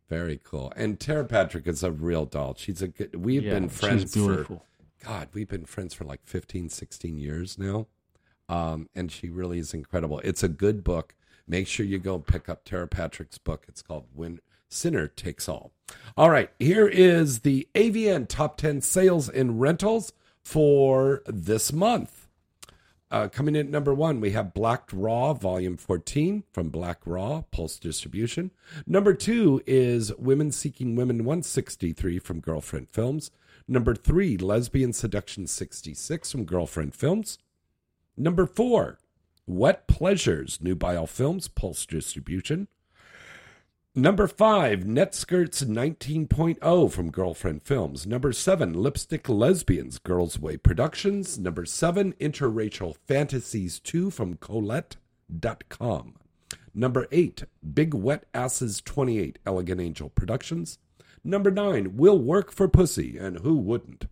Very 0.09 0.39
cool. 0.43 0.73
And 0.75 0.99
Tera 0.99 1.23
Patrick 1.23 1.67
is 1.67 1.83
a 1.83 1.91
real 1.91 2.25
doll. 2.25 2.55
She's 2.57 2.81
a 2.81 2.89
good. 2.89 3.15
We've 3.15 3.43
Yeah, 3.43 3.51
been 3.53 3.69
she's 3.69 3.79
friends 3.79 4.13
for. 4.15 4.61
God, 5.03 5.29
we've 5.33 5.47
been 5.47 5.65
friends 5.65 5.93
for 5.93 6.03
like 6.03 6.19
15, 6.25 6.69
16 6.69 7.17
years 7.17 7.57
now. 7.57 7.87
Um, 8.49 8.89
and 8.93 9.11
she 9.11 9.29
really 9.29 9.57
is 9.59 9.73
incredible. 9.73 10.19
It's 10.19 10.43
a 10.43 10.49
good 10.49 10.83
book. 10.83 11.15
Make 11.47 11.67
sure 11.67 11.85
you 11.85 11.97
go 11.97 12.19
pick 12.19 12.49
up 12.49 12.65
Tera 12.65 12.87
Patrick's 12.87 13.37
book. 13.37 13.65
It's 13.67 13.81
called 13.81 14.05
When 14.13 14.39
Sinner 14.71 15.07
Takes 15.07 15.47
All. 15.47 15.71
All 16.17 16.29
right, 16.29 16.49
here 16.59 16.87
is 16.87 17.39
the 17.39 17.67
AVN 17.75 18.27
top 18.27 18.57
10 18.57 18.81
sales 18.81 19.29
and 19.29 19.61
rentals 19.61 20.13
for 20.43 21.21
this 21.27 21.71
month. 21.71 22.27
Uh, 23.11 23.27
coming 23.27 23.55
in 23.55 23.67
at 23.67 23.71
number 23.71 23.93
one, 23.93 24.21
we 24.21 24.31
have 24.31 24.53
Black 24.53 24.89
Raw 24.93 25.33
Volume 25.33 25.75
14 25.75 26.43
from 26.53 26.69
Black 26.69 27.01
Raw, 27.05 27.41
Pulse 27.51 27.77
Distribution. 27.77 28.51
Number 28.87 29.13
two 29.13 29.61
is 29.67 30.15
Women 30.15 30.51
Seeking 30.51 30.95
Women 30.95 31.25
163 31.25 32.19
from 32.19 32.39
Girlfriend 32.39 32.87
Films. 32.89 33.29
Number 33.67 33.95
three, 33.95 34.37
Lesbian 34.37 34.93
Seduction 34.93 35.45
66 35.45 36.31
from 36.31 36.45
Girlfriend 36.45 36.95
Films. 36.95 37.37
Number 38.15 38.45
four, 38.45 38.97
Wet 39.45 39.87
Pleasures, 39.87 40.59
Nubile 40.61 41.07
Films, 41.07 41.49
Pulse 41.49 41.85
Distribution. 41.85 42.69
Number 43.93 44.25
five, 44.25 44.85
Netskirts 44.85 45.65
19.0 45.65 46.91
from 46.93 47.11
Girlfriend 47.11 47.61
Films. 47.63 48.07
Number 48.07 48.31
seven, 48.31 48.71
Lipstick 48.73 49.27
Lesbians, 49.27 49.99
Girls 49.99 50.39
Way 50.39 50.55
Productions. 50.55 51.37
Number 51.37 51.65
seven, 51.65 52.13
Interracial 52.13 52.95
Fantasies 53.05 53.81
2 53.81 54.09
from 54.09 54.35
Colette.com. 54.35 56.15
Number 56.73 57.05
eight, 57.11 57.43
Big 57.73 57.93
Wet 57.93 58.23
Asses 58.33 58.79
28, 58.79 59.39
Elegant 59.45 59.81
Angel 59.81 60.07
Productions. 60.07 60.79
Number 61.21 61.51
nine, 61.51 61.97
Will 61.97 62.17
Work 62.17 62.53
for 62.53 62.69
Pussy, 62.69 63.17
and 63.17 63.39
who 63.39 63.57
wouldn't? 63.57 64.05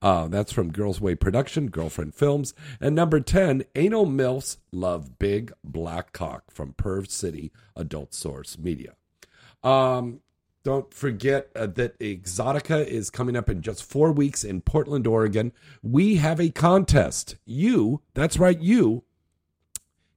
Uh, 0.00 0.28
that's 0.28 0.52
from 0.52 0.70
Girls 0.70 1.00
Way 1.00 1.16
Production, 1.16 1.70
Girlfriend 1.70 2.14
Films. 2.14 2.54
And 2.80 2.94
number 2.94 3.18
10, 3.18 3.64
Anal 3.74 4.06
MILFs 4.06 4.58
Love 4.70 5.18
Big 5.18 5.52
Black 5.64 6.12
Cock 6.12 6.52
from 6.52 6.74
Perv 6.74 7.10
City 7.10 7.50
Adult 7.74 8.14
Source 8.14 8.56
Media. 8.56 8.94
Um, 9.64 10.20
don't 10.62 10.92
forget 10.94 11.50
uh, 11.56 11.66
that 11.66 11.98
Exotica 11.98 12.86
is 12.86 13.10
coming 13.10 13.36
up 13.36 13.50
in 13.50 13.62
just 13.62 13.82
four 13.82 14.12
weeks 14.12 14.44
in 14.44 14.60
Portland, 14.60 15.06
Oregon. 15.06 15.52
We 15.82 16.16
have 16.16 16.40
a 16.40 16.50
contest. 16.50 17.36
You, 17.44 18.02
that's 18.14 18.38
right, 18.38 18.58
you 18.58 19.04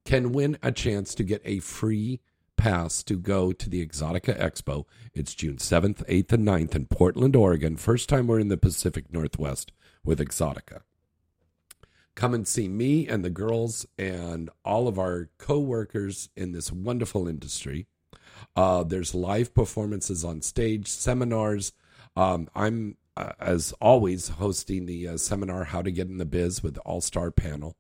can 0.06 0.32
win 0.32 0.58
a 0.64 0.72
chance 0.72 1.16
to 1.16 1.24
get 1.24 1.42
a 1.44 1.60
free 1.60 2.22
pass 2.56 3.04
to 3.04 3.18
go 3.18 3.52
to 3.52 3.70
the 3.70 3.86
Exotica 3.86 4.40
Expo. 4.40 4.86
It's 5.14 5.36
June 5.36 5.58
7th, 5.58 6.06
8th, 6.08 6.32
and 6.34 6.48
9th 6.48 6.76
in 6.76 6.86
Portland, 6.88 7.36
Oregon. 7.36 7.76
First 7.76 8.10
time 8.10 8.28
we're 8.28 8.40
in 8.40 8.48
the 8.48 8.58
Pacific 8.58 9.12
Northwest 9.12 9.74
with 10.04 10.20
Exotica. 10.20 10.82
Come 12.16 12.34
and 12.34 12.48
see 12.48 12.68
me 12.68 13.08
and 13.08 13.24
the 13.24 13.30
girls 13.30 13.86
and 13.98 14.50
all 14.66 14.88
of 14.88 14.98
our 14.98 15.30
co 15.38 15.60
workers 15.60 16.30
in 16.36 16.52
this 16.52 16.72
wonderful 16.72 17.28
industry. 17.28 17.86
Uh, 18.56 18.84
there's 18.84 19.16
live 19.16 19.54
performances 19.54 20.24
on 20.24 20.42
stage, 20.42 20.88
seminars. 20.88 21.74
Um, 22.16 22.50
I'm, 22.56 22.98
uh, 23.16 23.34
as 23.40 23.74
always, 23.82 24.30
hosting 24.30 24.86
the 24.86 25.08
uh, 25.08 25.18
seminar 25.18 25.66
How 25.66 25.82
to 25.82 25.92
Get 25.92 26.08
in 26.08 26.18
the 26.18 26.26
Biz 26.26 26.64
with 26.64 26.78
All 26.86 27.02
Star 27.02 27.32
panel. 27.32 27.76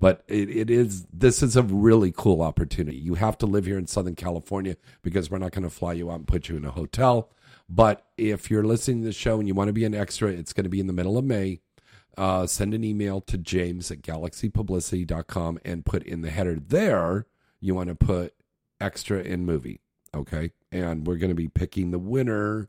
But 0.01 0.25
it, 0.27 0.49
it 0.49 0.71
is, 0.71 1.07
this 1.13 1.43
is 1.43 1.55
a 1.55 1.63
really 1.63 2.13
cool 2.17 2.41
opportunity. 2.41 2.97
You 2.97 3.15
have 3.15 3.37
to 3.39 3.47
live 3.47 3.67
here 3.67 3.79
in 3.79 3.87
Southern 3.87 4.15
California 4.15 4.77
because 5.03 5.31
we're 5.31 5.39
not 5.39 5.53
going 5.53 5.65
to 5.65 5.71
fly 5.71 5.93
you 5.93 6.11
out 6.11 6.17
and 6.17 6.29
put 6.29 6.49
you 6.49 6.57
in 6.57 6.65
a 6.65 6.71
hotel. 6.71 7.31
But 7.69 8.07
if 8.17 8.51
you're 8.51 8.65
listening 8.65 9.01
to 9.01 9.07
the 9.07 9.13
show 9.13 9.39
and 9.39 9.47
you 9.47 9.55
want 9.55 9.69
to 9.69 9.75
be 9.75 9.85
an 9.85 9.95
extra, 9.95 10.31
it's 10.31 10.55
going 10.55 10.65
to 10.65 10.71
be 10.71 10.81
in 10.81 10.87
the 10.87 10.93
middle 10.95 11.19
of 11.19 11.25
May. 11.25 11.61
Uh, 12.17 12.47
send 12.47 12.73
an 12.73 12.83
email 12.83 13.21
to 13.21 13.37
james 13.37 13.91
at 13.91 14.01
galaxypublicity.com 14.01 15.59
and 15.65 15.85
put 15.85 16.03
in 16.03 16.23
the 16.23 16.31
header 16.31 16.57
there, 16.59 17.27
you 17.61 17.75
want 17.75 17.89
to 17.89 17.95
put 17.95 18.35
extra 18.81 19.21
in 19.21 19.45
movie. 19.45 19.81
Okay. 20.15 20.53
And 20.73 21.07
we're 21.07 21.17
going 21.17 21.31
to 21.31 21.35
be 21.35 21.49
picking 21.49 21.91
the 21.91 21.99
winner. 21.99 22.69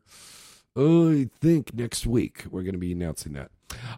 Oh, 0.76 1.12
I 1.12 1.30
think 1.40 1.74
next 1.74 2.06
week 2.06 2.44
we're 2.50 2.62
going 2.62 2.74
to 2.74 2.78
be 2.78 2.92
announcing 2.92 3.32
that. 3.34 3.50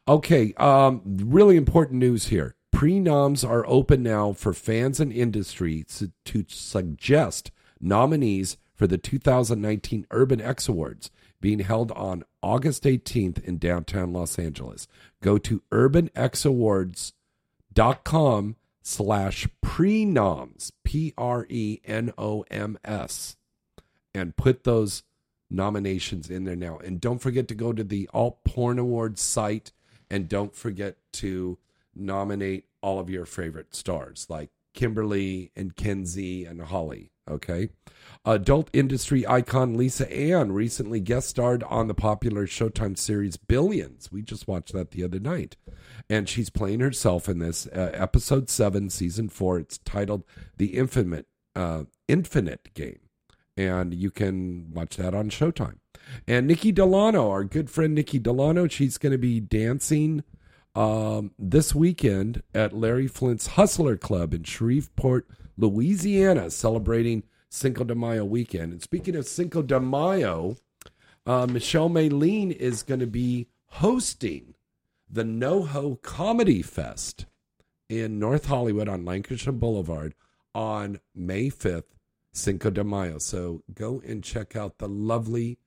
Okay. 0.06 0.54
Um, 0.56 1.02
really 1.04 1.56
important 1.56 1.98
news 1.98 2.28
here. 2.28 2.54
Pre-noms 2.72 3.44
are 3.44 3.66
open 3.66 4.02
now 4.02 4.32
for 4.32 4.54
fans 4.54 5.00
and 5.00 5.12
industry 5.12 5.84
to, 5.96 6.12
to 6.26 6.44
suggest 6.48 7.50
nominees 7.80 8.56
for 8.74 8.86
the 8.86 8.98
2019 8.98 10.06
Urban 10.10 10.40
X 10.40 10.68
Awards 10.68 11.10
being 11.40 11.58
held 11.58 11.90
on 11.92 12.24
August 12.42 12.84
18th 12.84 13.42
in 13.44 13.58
downtown 13.58 14.12
Los 14.12 14.38
Angeles. 14.38 14.86
Go 15.22 15.38
to 15.38 15.62
urbanxawards.com 15.72 18.56
slash 18.82 19.48
prenoms, 19.64 20.72
P-R-E-N-O-M-S, 20.84 21.46
and 24.14 24.36
put 24.36 24.64
those 24.64 25.02
nominations 25.50 26.30
in 26.30 26.44
there 26.44 26.56
now. 26.56 26.78
And 26.78 27.00
don't 27.00 27.20
forget 27.20 27.48
to 27.48 27.54
go 27.54 27.72
to 27.72 27.84
the 27.84 28.08
Alt 28.12 28.44
Porn 28.44 28.78
Awards 28.78 29.20
site 29.20 29.72
and 30.10 30.28
don't 30.28 30.54
forget 30.54 30.96
to 31.14 31.58
nominate 31.94 32.66
all 32.82 32.98
of 32.98 33.10
your 33.10 33.26
favorite 33.26 33.74
stars 33.74 34.26
like 34.28 34.50
Kimberly 34.74 35.52
and 35.54 35.76
Kenzie 35.76 36.44
and 36.44 36.62
Holly. 36.62 37.10
Okay. 37.28 37.68
Adult 38.26 38.68
industry 38.74 39.26
icon 39.26 39.74
Lisa 39.74 40.10
Ann 40.12 40.52
recently 40.52 41.00
guest 41.00 41.28
starred 41.28 41.62
on 41.64 41.88
the 41.88 41.94
popular 41.94 42.46
Showtime 42.46 42.98
series 42.98 43.38
Billions. 43.38 44.12
We 44.12 44.20
just 44.20 44.46
watched 44.46 44.74
that 44.74 44.90
the 44.90 45.02
other 45.04 45.18
night. 45.18 45.56
And 46.08 46.28
she's 46.28 46.50
playing 46.50 46.80
herself 46.80 47.30
in 47.30 47.38
this 47.38 47.66
uh, 47.68 47.90
episode 47.94 48.50
7, 48.50 48.90
season 48.90 49.30
4. 49.30 49.60
It's 49.60 49.78
titled 49.78 50.24
The 50.58 50.76
Infinite 50.76 51.26
uh, 51.56 51.84
Infinite 52.08 52.74
Game. 52.74 53.00
And 53.56 53.94
you 53.94 54.10
can 54.10 54.70
watch 54.72 54.96
that 54.96 55.14
on 55.14 55.30
Showtime. 55.30 55.78
And 56.26 56.46
Nikki 56.46 56.72
Delano, 56.72 57.30
our 57.30 57.44
good 57.44 57.70
friend 57.70 57.94
Nikki 57.94 58.18
Delano, 58.18 58.68
she's 58.68 58.98
going 58.98 59.12
to 59.12 59.18
be 59.18 59.40
dancing 59.40 60.24
um, 60.74 61.32
this 61.38 61.74
weekend 61.74 62.42
at 62.54 62.74
Larry 62.74 63.08
Flynt's 63.08 63.48
Hustler 63.48 63.96
Club 63.96 64.34
in 64.34 64.44
Shreveport, 64.44 65.26
Louisiana, 65.56 66.50
celebrating 66.50 67.22
Cinco 67.50 67.82
de 67.82 67.94
Mayo 67.94 68.24
weekend. 68.24 68.72
And 68.72 68.82
speaking 68.82 69.16
of 69.16 69.26
Cinco 69.26 69.60
de 69.60 69.80
Mayo, 69.80 70.56
uh, 71.26 71.46
Michelle 71.46 71.90
Maylene 71.90 72.52
is 72.52 72.82
going 72.84 73.00
to 73.00 73.06
be 73.06 73.48
hosting 73.66 74.54
the 75.10 75.24
NoHo 75.24 76.00
Comedy 76.00 76.62
Fest 76.62 77.26
in 77.88 78.20
North 78.20 78.46
Hollywood 78.46 78.88
on 78.88 79.04
Lankershim 79.04 79.58
Boulevard 79.58 80.14
on 80.54 81.00
May 81.12 81.50
5th, 81.50 81.96
Cinco 82.32 82.70
de 82.70 82.84
Mayo. 82.84 83.18
So 83.18 83.64
go 83.74 84.00
and 84.06 84.22
check 84.22 84.54
out 84.54 84.78
the 84.78 84.88
lovely 84.88 85.58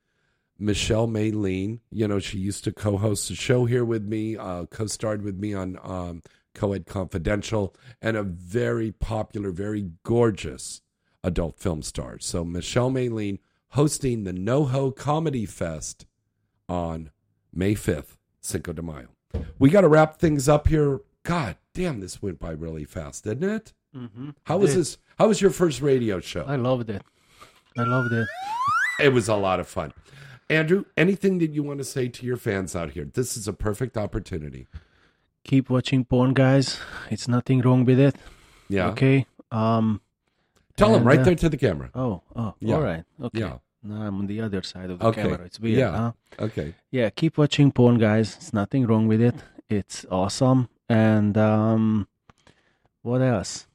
Michelle 0.57 1.07
Maylene. 1.07 1.81
You 1.91 2.07
know, 2.07 2.19
she 2.19 2.37
used 2.37 2.63
to 2.63 2.71
co 2.71 2.95
host 2.97 3.29
a 3.29 3.35
show 3.35 3.65
here 3.65 3.83
with 3.83 4.03
me, 4.03 4.37
uh, 4.37 4.67
co 4.67 4.87
starred 4.87 5.21
with 5.21 5.37
me 5.37 5.53
on 5.53 5.77
um, 5.83 6.21
Coed 6.55 6.85
Confidential, 6.85 7.75
and 8.01 8.15
a 8.15 8.23
very 8.23 8.93
popular, 8.93 9.51
very 9.51 9.91
gorgeous 10.03 10.81
adult 11.23 11.59
film 11.59 11.81
stars. 11.81 12.25
So 12.25 12.43
Michelle 12.43 12.91
Maylene 12.91 13.39
hosting 13.69 14.23
the 14.23 14.33
NoHo 14.33 14.95
Comedy 14.95 15.45
Fest 15.45 16.05
on 16.69 17.11
May 17.53 17.73
5th, 17.75 18.17
Cinco 18.41 18.73
de 18.73 18.81
Mayo. 18.81 19.07
We 19.59 19.69
got 19.69 19.81
to 19.81 19.87
wrap 19.87 20.17
things 20.19 20.47
up 20.49 20.67
here. 20.67 21.01
God 21.23 21.55
damn, 21.73 21.99
this 22.01 22.21
went 22.21 22.39
by 22.39 22.51
really 22.51 22.83
fast, 22.85 23.23
didn't 23.23 23.49
it? 23.49 23.73
Mm-hmm. 23.95 24.31
How 24.43 24.57
was 24.57 24.73
It- 24.73 24.77
this? 24.77 24.97
How 25.19 25.27
was 25.27 25.41
your 25.41 25.51
first 25.51 25.81
radio 25.81 26.19
show? 26.19 26.43
I 26.47 26.55
loved 26.55 26.89
it. 26.89 27.03
I 27.77 27.83
loved 27.83 28.11
it. 28.11 28.27
It 28.99 29.09
was 29.09 29.27
a 29.27 29.35
lot 29.35 29.59
of 29.59 29.67
fun. 29.67 29.93
Andrew, 30.49 30.85
anything 30.97 31.37
that 31.39 31.51
you 31.51 31.63
want 31.63 31.77
to 31.79 31.83
say 31.83 32.07
to 32.09 32.25
your 32.25 32.35
fans 32.37 32.75
out 32.75 32.91
here? 32.91 33.05
This 33.05 33.37
is 33.37 33.47
a 33.47 33.53
perfect 33.53 33.95
opportunity. 33.97 34.67
Keep 35.43 35.69
watching 35.69 36.03
porn, 36.05 36.33
guys. 36.33 36.79
It's 37.11 37.27
nothing 37.27 37.61
wrong 37.61 37.85
with 37.85 37.99
it. 37.99 38.15
Yeah. 38.69 38.87
Okay. 38.89 39.25
Um. 39.51 40.01
Tell 40.77 40.89
them 40.89 40.97
and, 40.97 41.05
right 41.05 41.19
uh, 41.19 41.23
there 41.23 41.35
to 41.35 41.49
the 41.49 41.57
camera. 41.57 41.89
Oh. 41.93 42.21
Oh. 42.35 42.55
Yeah. 42.59 42.75
All 42.75 42.81
right. 42.81 43.03
Okay. 43.21 43.39
Yeah. 43.39 43.57
No, 43.83 43.95
I'm 43.95 44.17
on 44.19 44.27
the 44.27 44.41
other 44.41 44.61
side 44.63 44.89
of 44.89 44.99
the 44.99 45.05
Okay. 45.07 45.23
camera. 45.23 45.45
It's 45.45 45.59
weird. 45.59 45.79
Yeah. 45.79 45.91
Huh? 45.91 46.11
Okay. 46.39 46.73
Yeah. 46.89 47.09
Keep 47.09 47.37
watching 47.37 47.71
porn, 47.71 47.97
guys. 47.97 48.35
It's 48.37 48.53
nothing 48.53 48.87
wrong 48.87 49.07
with 49.07 49.21
it. 49.21 49.35
It's 49.69 50.05
awesome. 50.09 50.69
And 50.89 51.37
um, 51.37 52.07
what 53.01 53.21
else? 53.21 53.67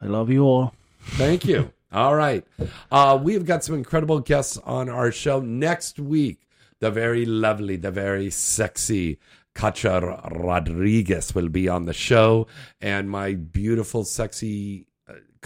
I 0.00 0.06
love 0.06 0.30
you 0.30 0.44
all. 0.44 0.74
Thank 1.00 1.44
you. 1.44 1.72
All 1.92 2.16
right. 2.16 2.44
Uh, 2.90 3.18
we've 3.22 3.46
got 3.46 3.64
some 3.64 3.74
incredible 3.76 4.18
guests 4.20 4.58
on 4.64 4.88
our 4.88 5.12
show 5.12 5.40
next 5.40 5.98
week. 5.98 6.46
The 6.80 6.90
very 6.90 7.24
lovely, 7.24 7.76
the 7.76 7.92
very 7.92 8.28
sexy 8.28 9.18
Katya 9.54 10.20
Rodriguez 10.32 11.34
will 11.34 11.48
be 11.48 11.68
on 11.68 11.86
the 11.86 11.94
show. 11.94 12.48
And 12.80 13.08
my 13.08 13.34
beautiful, 13.34 14.04
sexy 14.04 14.86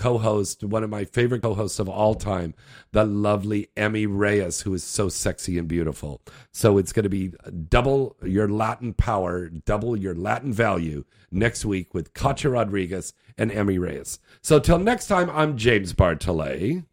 co 0.01 0.16
host, 0.18 0.64
one 0.64 0.82
of 0.82 0.90
my 0.90 1.05
favorite 1.05 1.43
co 1.43 1.55
hosts 1.55 1.78
of 1.78 1.89
all 1.89 2.14
time, 2.14 2.55
the 2.93 3.05
lovely 3.05 3.68
Emmy 3.77 4.06
Reyes, 4.06 4.62
who 4.62 4.72
is 4.74 4.82
so 4.82 5.09
sexy 5.10 5.59
and 5.59 5.68
beautiful. 5.68 6.22
So 6.51 6.78
it's 6.78 6.93
going 6.93 7.05
to 7.05 7.10
be 7.10 7.35
double 7.68 8.16
your 8.24 8.48
Latin 8.48 8.94
power, 8.94 9.48
double 9.48 9.97
your 9.97 10.14
Latin 10.14 10.52
value 10.52 11.05
next 11.31 11.64
week 11.64 11.93
with 11.93 12.14
Katya 12.14 12.51
Rodriguez 12.51 13.12
and 13.36 13.52
Emmy 13.52 13.78
Reyes. 13.78 14.18
So 14.40 14.59
till 14.59 14.78
next 14.78 15.06
time, 15.06 15.28
I'm 15.31 15.56
James 15.59 15.93
Bartholet. 15.93 16.85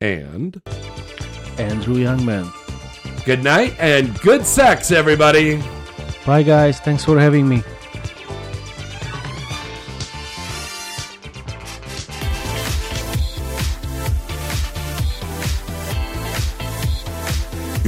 And 0.00 0.62
Andrew 1.58 1.96
Youngman. 1.96 2.50
good 3.24 3.42
night 3.42 3.74
and 3.78 4.18
good 4.20 4.46
sex, 4.46 4.90
everybody. 4.92 5.62
Bye, 6.24 6.44
guys. 6.44 6.78
Thanks 6.80 7.04
for 7.04 7.18
having 7.18 7.48
me. 7.48 7.62